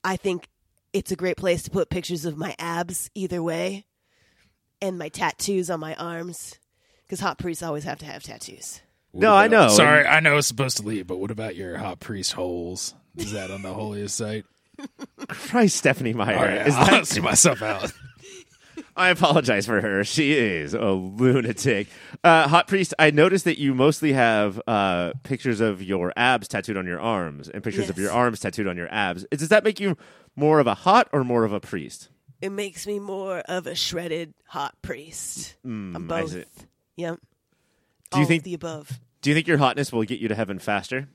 I 0.03 0.17
think 0.17 0.47
it's 0.93 1.11
a 1.11 1.15
great 1.15 1.37
place 1.37 1.63
to 1.63 1.71
put 1.71 1.89
pictures 1.89 2.25
of 2.25 2.37
my 2.37 2.55
abs 2.59 3.09
either 3.15 3.41
way 3.41 3.85
and 4.81 4.97
my 4.97 5.09
tattoos 5.09 5.69
on 5.69 5.79
my 5.79 5.95
arms 5.95 6.59
because 7.03 7.19
hot 7.19 7.37
priests 7.37 7.63
always 7.63 7.83
have 7.83 7.99
to 7.99 8.05
have 8.05 8.23
tattoos. 8.23 8.81
No, 9.13 9.33
I 9.33 9.47
know. 9.47 9.69
Sorry, 9.69 10.05
I 10.05 10.19
know 10.19 10.37
it's 10.37 10.47
supposed 10.47 10.77
to 10.77 10.83
leave, 10.83 11.07
but 11.07 11.17
what 11.17 11.31
about 11.31 11.55
your 11.55 11.77
hot 11.77 11.99
priest 12.01 12.33
holes? 12.33 12.93
Is 13.15 13.31
that 13.31 13.49
on 13.49 13.61
the 13.61 13.73
holiest 13.73 14.17
site? 14.17 14.45
Christ, 15.29 15.77
Stephenie 15.77 16.13
Meyer. 16.13 16.37
All 16.37 16.43
right, 16.43 16.67
Is 16.67 16.75
I'll 16.75 16.85
that, 16.87 17.07
see 17.07 17.21
myself 17.21 17.61
out. 17.61 17.91
I 18.97 19.09
apologize 19.09 19.65
for 19.65 19.81
her. 19.81 20.03
She 20.05 20.33
is 20.33 20.73
a 20.73 20.91
lunatic. 20.91 21.87
Uh, 22.23 22.47
Hot 22.47 22.67
Priest, 22.67 22.93
I 22.97 23.11
noticed 23.11 23.43
that 23.45 23.59
you 23.59 23.73
mostly 23.73 24.13
have 24.13 24.61
uh, 24.67 25.11
pictures 25.23 25.59
of 25.59 25.81
your 25.83 26.13
abs 26.15 26.47
tattooed 26.47 26.77
on 26.77 26.85
your 26.85 27.01
arms 27.01 27.49
and 27.49 27.61
pictures 27.63 27.89
of 27.89 27.97
Yes. 27.97 28.03
your 28.05 28.11
arms 28.13 28.39
tattooed 28.39 28.67
on 28.67 28.77
your 28.77 28.87
abs. 28.93 29.25
Does 29.31 29.49
that 29.49 29.63
make 29.65 29.79
you 29.81 29.97
more 30.35 30.59
of 30.59 30.67
a 30.67 30.75
hot 30.75 31.09
or 31.11 31.23
more 31.25 31.43
of 31.43 31.51
a 31.51 31.59
priest? 31.59 32.09
It 32.41 32.51
makes 32.51 32.87
me 32.87 32.99
more 32.99 33.39
of 33.39 33.67
a 33.67 33.75
shredded 33.75 34.33
hot 34.47 34.75
priest. 34.81 35.55
I'm 35.65 35.95
I 36.11 36.21
both. 36.21 36.31
see. 36.31 36.43
Yep. 36.97 37.19
Do 38.11 38.17
you 38.19 38.23
All 38.23 38.27
think- 38.27 38.41
of 38.41 38.43
the 38.45 38.53
above? 38.53 38.99
Do 39.21 39.29
you 39.29 39.35
think 39.35 39.47
your 39.47 39.57
hotness 39.57 39.91
will 39.91 40.03
get 40.03 40.19
you 40.19 40.27
to 40.27 40.35
heaven 40.35 40.59
faster? 40.59 41.07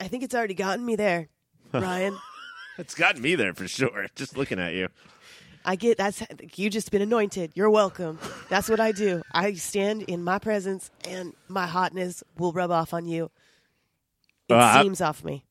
I 0.00 0.08
think 0.08 0.24
it's 0.24 0.34
already 0.34 0.54
gotten 0.54 0.84
me 0.84 0.96
there, 0.96 1.28
Ryan. 1.72 2.18
It's 2.78 2.94
gotten 2.96 3.22
me 3.22 3.36
there 3.36 3.54
for 3.54 3.68
sure. 3.68 4.08
Just 4.16 4.36
looking 4.36 4.58
at 4.58 4.74
you. 4.74 4.88
I 5.64 5.76
get 5.76 5.96
that's 5.98 6.22
you 6.56 6.68
just 6.70 6.90
been 6.90 7.00
anointed. 7.02 7.52
You're 7.54 7.70
welcome. 7.70 8.18
That's 8.50 8.68
what 8.68 8.80
I 8.80 8.92
do. 8.92 9.22
I 9.32 9.54
stand 9.54 10.02
in 10.02 10.22
my 10.22 10.38
presence, 10.38 10.90
and 11.08 11.32
my 11.48 11.66
hotness 11.66 12.22
will 12.38 12.52
rub 12.52 12.70
off 12.70 12.92
on 12.92 13.06
you. 13.06 13.30
It 14.48 14.54
Uh, 14.54 14.58
I- 14.58 14.82
seems 14.82 15.00
off 15.00 15.24
me. 15.24 15.44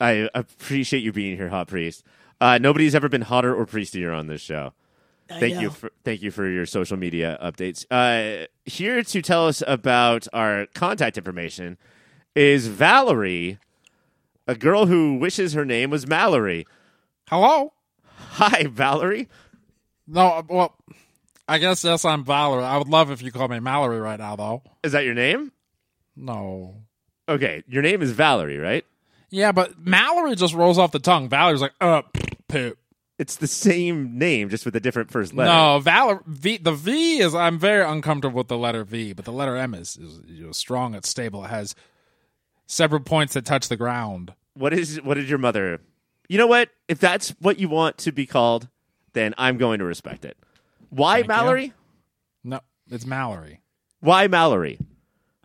I 0.00 0.28
appreciate 0.34 1.04
you 1.04 1.12
being 1.12 1.36
here, 1.36 1.48
Hot 1.50 1.68
Priest. 1.68 2.02
Uh, 2.40 2.58
nobody's 2.58 2.94
ever 2.96 3.08
been 3.08 3.22
hotter 3.22 3.54
or 3.54 3.64
priestier 3.64 4.14
on 4.14 4.26
this 4.26 4.40
show. 4.40 4.72
I 5.30 5.38
Thank 5.40 5.54
know. 5.54 5.60
you 5.62 5.70
for 5.70 5.90
thank 6.04 6.20
you 6.20 6.30
for 6.30 6.46
your 6.48 6.66
social 6.66 6.96
media 6.98 7.38
updates. 7.40 7.86
Uh, 7.90 8.46
here 8.66 9.02
to 9.02 9.22
tell 9.22 9.46
us 9.46 9.62
about 9.66 10.26
our 10.34 10.66
contact 10.74 11.16
information 11.16 11.78
is 12.34 12.66
Valerie, 12.66 13.58
a 14.48 14.54
girl 14.56 14.86
who 14.86 15.14
wishes 15.14 15.52
her 15.54 15.64
name 15.64 15.88
was 15.90 16.06
Mallory. 16.06 16.66
Hello? 17.30 17.72
Hi, 18.32 18.64
Valerie. 18.68 19.28
No, 20.06 20.44
well, 20.48 20.74
I 21.48 21.58
guess 21.58 21.84
yes, 21.84 22.04
I'm 22.04 22.24
Valerie. 22.24 22.64
I 22.64 22.76
would 22.76 22.88
love 22.88 23.10
if 23.10 23.22
you 23.22 23.32
called 23.32 23.50
me 23.50 23.60
Mallory 23.60 24.00
right 24.00 24.18
now, 24.18 24.36
though. 24.36 24.62
Is 24.82 24.92
that 24.92 25.04
your 25.04 25.14
name? 25.14 25.52
No. 26.16 26.82
Okay, 27.28 27.62
your 27.66 27.82
name 27.82 28.02
is 28.02 28.12
Valerie, 28.12 28.58
right? 28.58 28.84
Yeah, 29.30 29.52
but 29.52 29.78
Mallory 29.78 30.36
just 30.36 30.54
rolls 30.54 30.78
off 30.78 30.92
the 30.92 30.98
tongue. 30.98 31.28
Valerie's 31.28 31.60
like, 31.60 31.74
uh, 31.80 32.02
poop. 32.48 32.78
It's 33.18 33.36
the 33.36 33.46
same 33.46 34.18
name, 34.18 34.48
just 34.48 34.64
with 34.64 34.74
a 34.74 34.80
different 34.80 35.10
first 35.10 35.34
letter. 35.34 35.50
No, 35.50 35.78
Valor 35.78 36.22
V. 36.26 36.58
The 36.58 36.72
V 36.72 37.18
is. 37.20 37.34
I'm 37.34 37.58
very 37.58 37.84
uncomfortable 37.84 38.38
with 38.38 38.48
the 38.48 38.58
letter 38.58 38.82
V, 38.84 39.12
but 39.12 39.24
the 39.24 39.32
letter 39.32 39.56
M 39.56 39.72
is, 39.72 39.96
is 39.96 40.20
you 40.26 40.46
know, 40.46 40.52
strong. 40.52 40.94
It's 40.94 41.08
stable. 41.08 41.44
It 41.44 41.50
has 41.50 41.76
several 42.66 43.00
points 43.00 43.34
that 43.34 43.44
touch 43.44 43.68
the 43.68 43.76
ground. 43.76 44.34
What 44.54 44.72
is 44.72 45.00
what 45.00 45.14
did 45.14 45.28
your 45.28 45.38
mother? 45.38 45.80
You 46.28 46.38
know 46.38 46.48
what? 46.48 46.70
If 46.88 46.98
that's 46.98 47.30
what 47.38 47.60
you 47.60 47.68
want 47.68 47.98
to 47.98 48.10
be 48.10 48.26
called, 48.26 48.68
then 49.14 49.34
I'm 49.38 49.56
going 49.56 49.78
to 49.78 49.84
respect 49.84 50.24
it. 50.24 50.36
Why 50.90 51.14
Thank 51.16 51.24
you. 51.24 51.28
Mallory? 51.28 51.72
No, 52.44 52.60
it's 52.90 53.06
Mallory. 53.06 53.60
Why 54.00 54.28
Mallory? 54.28 54.78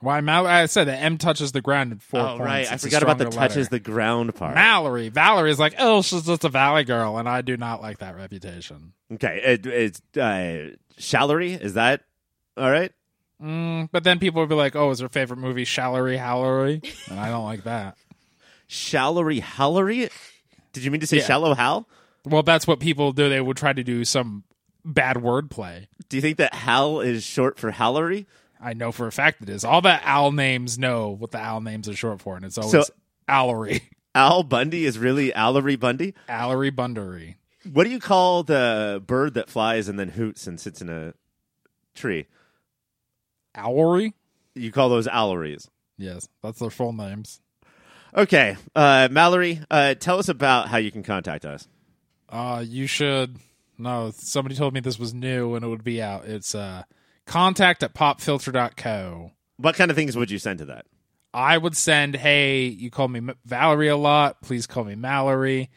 Why 0.02 0.22
Mallory? 0.22 0.52
I 0.52 0.66
said 0.68 0.86
the 0.86 0.96
M 0.96 1.18
touches 1.18 1.52
the 1.52 1.62
ground 1.62 1.92
in 1.92 2.00
four 2.00 2.20
Oh 2.22 2.26
points. 2.38 2.42
right, 2.42 2.70
I 2.70 2.74
It's 2.74 2.84
a 2.84 2.88
forgot 2.88 3.04
about 3.04 3.18
the 3.18 3.32
stronger 3.32 3.48
touches 3.50 3.70
the 3.70 3.80
ground 3.80 4.34
part. 4.36 4.56
Mallory. 4.56 5.10
Valerie 5.10 5.52
is 5.52 5.60
like, 5.60 5.76
oh, 5.80 6.02
she's 6.02 6.24
just 6.26 6.44
a 6.46 6.50
valley 6.50 6.84
girl, 6.84 7.18
and 7.18 7.28
I 7.28 7.42
do 7.42 7.58
not 7.58 7.82
like 7.82 7.98
that 8.00 8.16
reputation. 8.16 8.94
okay, 9.14 9.42
it, 9.44 9.66
it's 9.66 10.02
uh, 10.18 10.72
Shallery. 10.98 11.54
Is 11.54 11.74
that 11.74 12.02
all 12.58 12.70
right? 12.72 12.92
Mm, 13.42 13.90
but 13.92 14.04
then 14.04 14.20
people 14.20 14.42
would 14.42 14.50
be 14.50 14.56
like, 14.56 14.76
oh, 14.76 14.90
is 14.92 15.00
her 15.00 15.10
favorite 15.10 15.38
movie 15.38 15.64
Shallery 15.66 16.18
Hallery? 16.18 16.82
And 17.10 17.20
I 17.20 17.30
don't 17.30 17.46
like 17.46 17.64
that. 17.64 17.98
Shallery 18.68 19.40
Hallery. 19.40 20.10
Did 20.74 20.84
you 20.84 20.92
mean 20.92 21.02
to 21.02 21.08
say 21.08 21.18
Yeah. 21.18 21.24
shallow 21.26 21.54
Hal? 21.56 21.88
Well, 22.30 22.44
that's 22.44 22.68
what 22.68 22.80
people 22.80 23.12
do. 23.12 23.30
They 23.30 23.42
would 23.42 23.58
try 23.58 23.74
to 23.74 23.84
do 23.84 24.06
some 24.06 24.44
bad 24.86 25.18
wordplay. 25.18 25.88
Do 26.10 26.18
you 26.18 26.22
think 26.22 26.38
that 26.38 26.54
Hal 26.54 27.02
is 27.02 27.24
short 27.24 27.60
for 27.60 27.72
Hallery? 27.72 28.26
I 28.62 28.74
know 28.74 28.92
for 28.92 29.08
a 29.08 29.12
fact 29.12 29.42
it 29.42 29.50
is. 29.50 29.64
All 29.64 29.82
the 29.82 30.00
owl 30.04 30.32
names 30.32 30.78
know 30.78 31.10
what 31.10 31.32
the 31.32 31.38
owl 31.40 31.62
names 31.62 31.88
are 31.88 31.96
short 31.96 32.22
for, 32.22 32.36
and 32.36 32.46
it's 32.46 32.58
always 32.58 32.72
So- 32.88 32.94
Allery. 33.30 33.82
Al 34.16 34.44
Bundy 34.44 34.86
is 34.86 34.98
really 34.98 35.32
Allery 35.32 35.80
Bundy. 35.80 36.14
Allery 36.28 36.72
Bundery. 36.72 37.36
What 37.72 37.84
do 37.84 37.90
you 37.92 38.00
call 38.00 38.44
the 38.44 39.04
bird 39.06 39.36
that 39.36 39.50
flies 39.50 39.88
and 39.88 40.00
then 40.00 40.10
hoots 40.10 40.48
and 40.48 40.60
sits 40.60 40.82
in 40.82 40.90
a 40.90 41.14
tree? 41.94 42.26
Owlery? 43.56 44.14
You 44.56 44.72
call 44.72 44.90
those 44.90 45.08
Alleries. 45.08 45.70
Yes, 45.98 46.28
that's 46.42 46.60
their 46.60 46.70
full 46.70 46.94
names. 46.94 47.42
Okay, 48.16 48.58
uh, 48.76 49.08
Mallory, 49.12 49.62
uh, 49.70 49.94
tell 49.96 50.18
us 50.18 50.30
about 50.30 50.70
how 50.70 50.78
you 50.78 50.92
can 50.92 51.04
contact 51.04 51.46
us. 51.46 51.68
Uh, 52.30 52.64
you 52.66 52.88
should. 52.88 53.38
No, 53.78 54.12
somebody 54.16 54.56
told 54.56 54.74
me 54.74 54.80
this 54.80 55.00
was 55.00 55.14
new 55.14 55.56
and 55.56 55.64
it 55.66 55.68
would 55.68 55.84
be 55.84 56.02
out. 56.02 56.26
It's 56.26 56.54
uh, 56.54 56.84
contact 57.26 57.82
at 57.84 57.94
popfilter.co. 57.94 59.32
What 59.58 59.76
kind 59.76 59.90
of 59.92 59.98
things 59.98 60.16
would 60.16 60.32
you 60.32 60.40
send 60.40 60.60
to 60.60 60.66
that? 60.66 60.86
I 61.34 61.58
would 61.58 61.78
send, 61.78 62.16
hey, 62.16 62.66
you 62.66 62.90
call 62.90 63.08
me 63.08 63.20
M- 63.20 63.36
Valerie 63.46 63.88
a 63.88 63.98
lot. 63.98 64.42
Please 64.42 64.68
call 64.68 64.84
me 64.84 64.96
Mallory. 64.96 65.70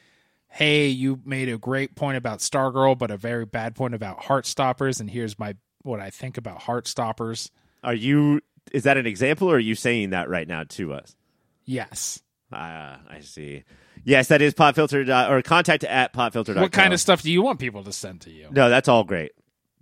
Hey, 0.49 0.89
you 0.89 1.21
made 1.25 1.49
a 1.49 1.59
great 1.59 1.95
point 1.95 2.17
about 2.17 2.41
Stargirl, 2.41 2.99
but 2.99 3.11
a 3.11 3.17
very 3.17 3.45
bad 3.47 3.75
point 3.75 3.95
about 3.95 4.23
Heartstoppers. 4.23 5.01
And 5.01 5.11
here's 5.11 5.39
my 5.39 5.57
what 5.83 6.01
I 6.01 6.11
think 6.11 6.37
about 6.37 6.61
Heartstoppers. 6.61 7.51
Are 7.83 7.95
you? 7.95 8.41
Is 8.73 8.85
that 8.85 8.97
an 8.97 9.07
example, 9.07 9.51
or 9.51 9.57
are 9.57 9.61
you 9.61 9.75
saying 9.75 10.11
that 10.11 10.29
right 10.29 10.47
now 10.47 10.65
to 10.71 10.93
us? 10.93 11.17
Yes. 11.65 12.23
Ah, 12.53 13.01
I 13.09 13.21
see. 13.21 13.65
Yes, 14.05 14.29
that 14.29 14.43
is 14.43 14.55
popfilter 14.55 15.07
dot, 15.07 15.31
or 15.31 15.43
contact 15.43 15.85
at 15.85 16.13
popfilter. 16.13 16.61
What 16.61 16.73
kind 16.73 16.93
of 16.93 17.01
stuff 17.01 17.23
do 17.23 17.31
you 17.31 17.43
want 17.43 17.59
people 17.59 17.85
to 17.85 17.93
send 17.93 18.23
to 18.23 18.31
you? 18.31 18.49
No, 18.51 18.69
that's 18.69 18.89
all 18.89 19.05
great. 19.05 19.33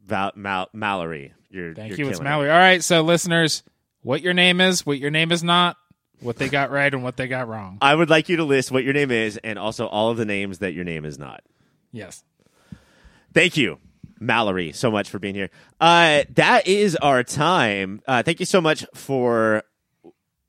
Val, 0.05 0.33
Mal, 0.35 0.69
Mallory, 0.73 1.33
you're 1.51 1.75
Thank 1.75 1.91
you're 1.91 1.99
you. 1.99 2.09
It's 2.09 2.19
killing 2.19 2.27
it. 2.27 2.31
Mallory. 2.31 2.51
All 2.51 2.59
right, 2.59 2.83
so 2.83 3.03
listeners, 3.03 3.63
what 4.03 4.21
your 4.21 4.35
name 4.35 4.61
is, 4.61 4.85
what 4.85 4.99
your 4.99 5.11
name 5.11 5.33
is 5.33 5.43
not, 5.43 5.77
what 6.21 6.37
they 6.37 6.49
got 6.49 6.71
right 6.71 6.93
and 6.93 7.03
what 7.03 7.17
they 7.17 7.29
got 7.29 7.49
wrong. 7.49 7.79
I 7.81 7.95
would 7.95 8.11
like 8.11 8.29
you 8.29 8.37
to 8.37 8.45
list 8.45 8.71
what 8.71 8.85
your 8.85 8.93
name 8.93 9.11
is 9.11 9.39
and 9.39 9.59
also 9.59 9.87
all 9.87 10.11
of 10.11 10.17
the 10.17 10.27
names 10.27 10.59
that 10.59 10.75
your 10.75 10.85
name 10.85 11.05
is 11.05 11.19
not. 11.19 11.43
Yes. 11.93 12.23
Thank 13.33 13.57
you, 13.57 13.79
Mallory, 14.19 14.73
so 14.73 14.91
much 14.91 15.09
for 15.09 15.19
being 15.19 15.35
here. 15.35 15.51
Uh, 15.81 16.25
that 16.35 16.67
is 16.67 16.97
our 16.97 17.23
time. 17.23 18.03
Uh, 18.07 18.23
thank 18.23 18.41
you 18.41 18.47
so 18.47 18.61
much 18.61 18.85
for 18.95 19.63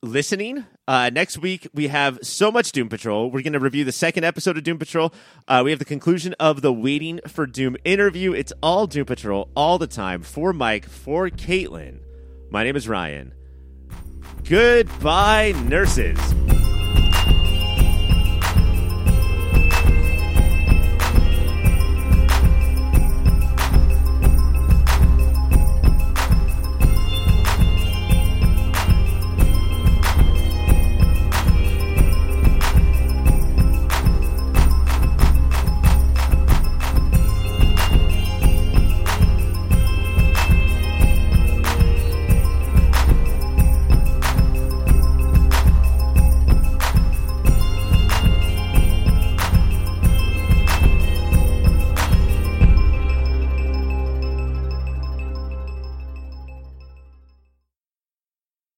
listening. 0.02 0.66
Uh, 0.92 1.10
next 1.10 1.38
week, 1.38 1.70
we 1.74 1.88
have 1.88 2.20
so 2.22 2.52
much 2.52 2.74
Doom 2.74 2.90
Patrol. 2.90 3.32
We're 3.32 3.44
going 3.44 3.54
to 3.54 3.62
review 3.62 3.86
the 3.86 3.94
second 3.94 4.26
episode 4.26 4.58
of 4.58 4.64
Doom 4.66 4.78
Patrol. 4.78 5.14
Uh, 5.48 5.62
we 5.64 5.72
have 5.72 5.80
the 5.80 5.86
conclusion 5.86 6.36
of 6.38 6.62
the 6.62 6.74
Waiting 6.74 7.22
for 7.30 7.46
Doom 7.46 7.78
interview. 7.86 8.34
It's 8.34 8.52
all 8.62 8.88
Doom 8.88 9.06
Patrol 9.06 9.48
all 9.56 9.78
the 9.78 9.88
time. 9.88 10.22
For 10.22 10.52
Mike, 10.52 10.84
for 10.84 11.30
Caitlin. 11.30 12.00
My 12.50 12.66
name 12.66 12.76
is 12.76 12.90
Ryan. 12.90 13.34
Goodbye, 14.44 15.54
nurses. 15.66 16.20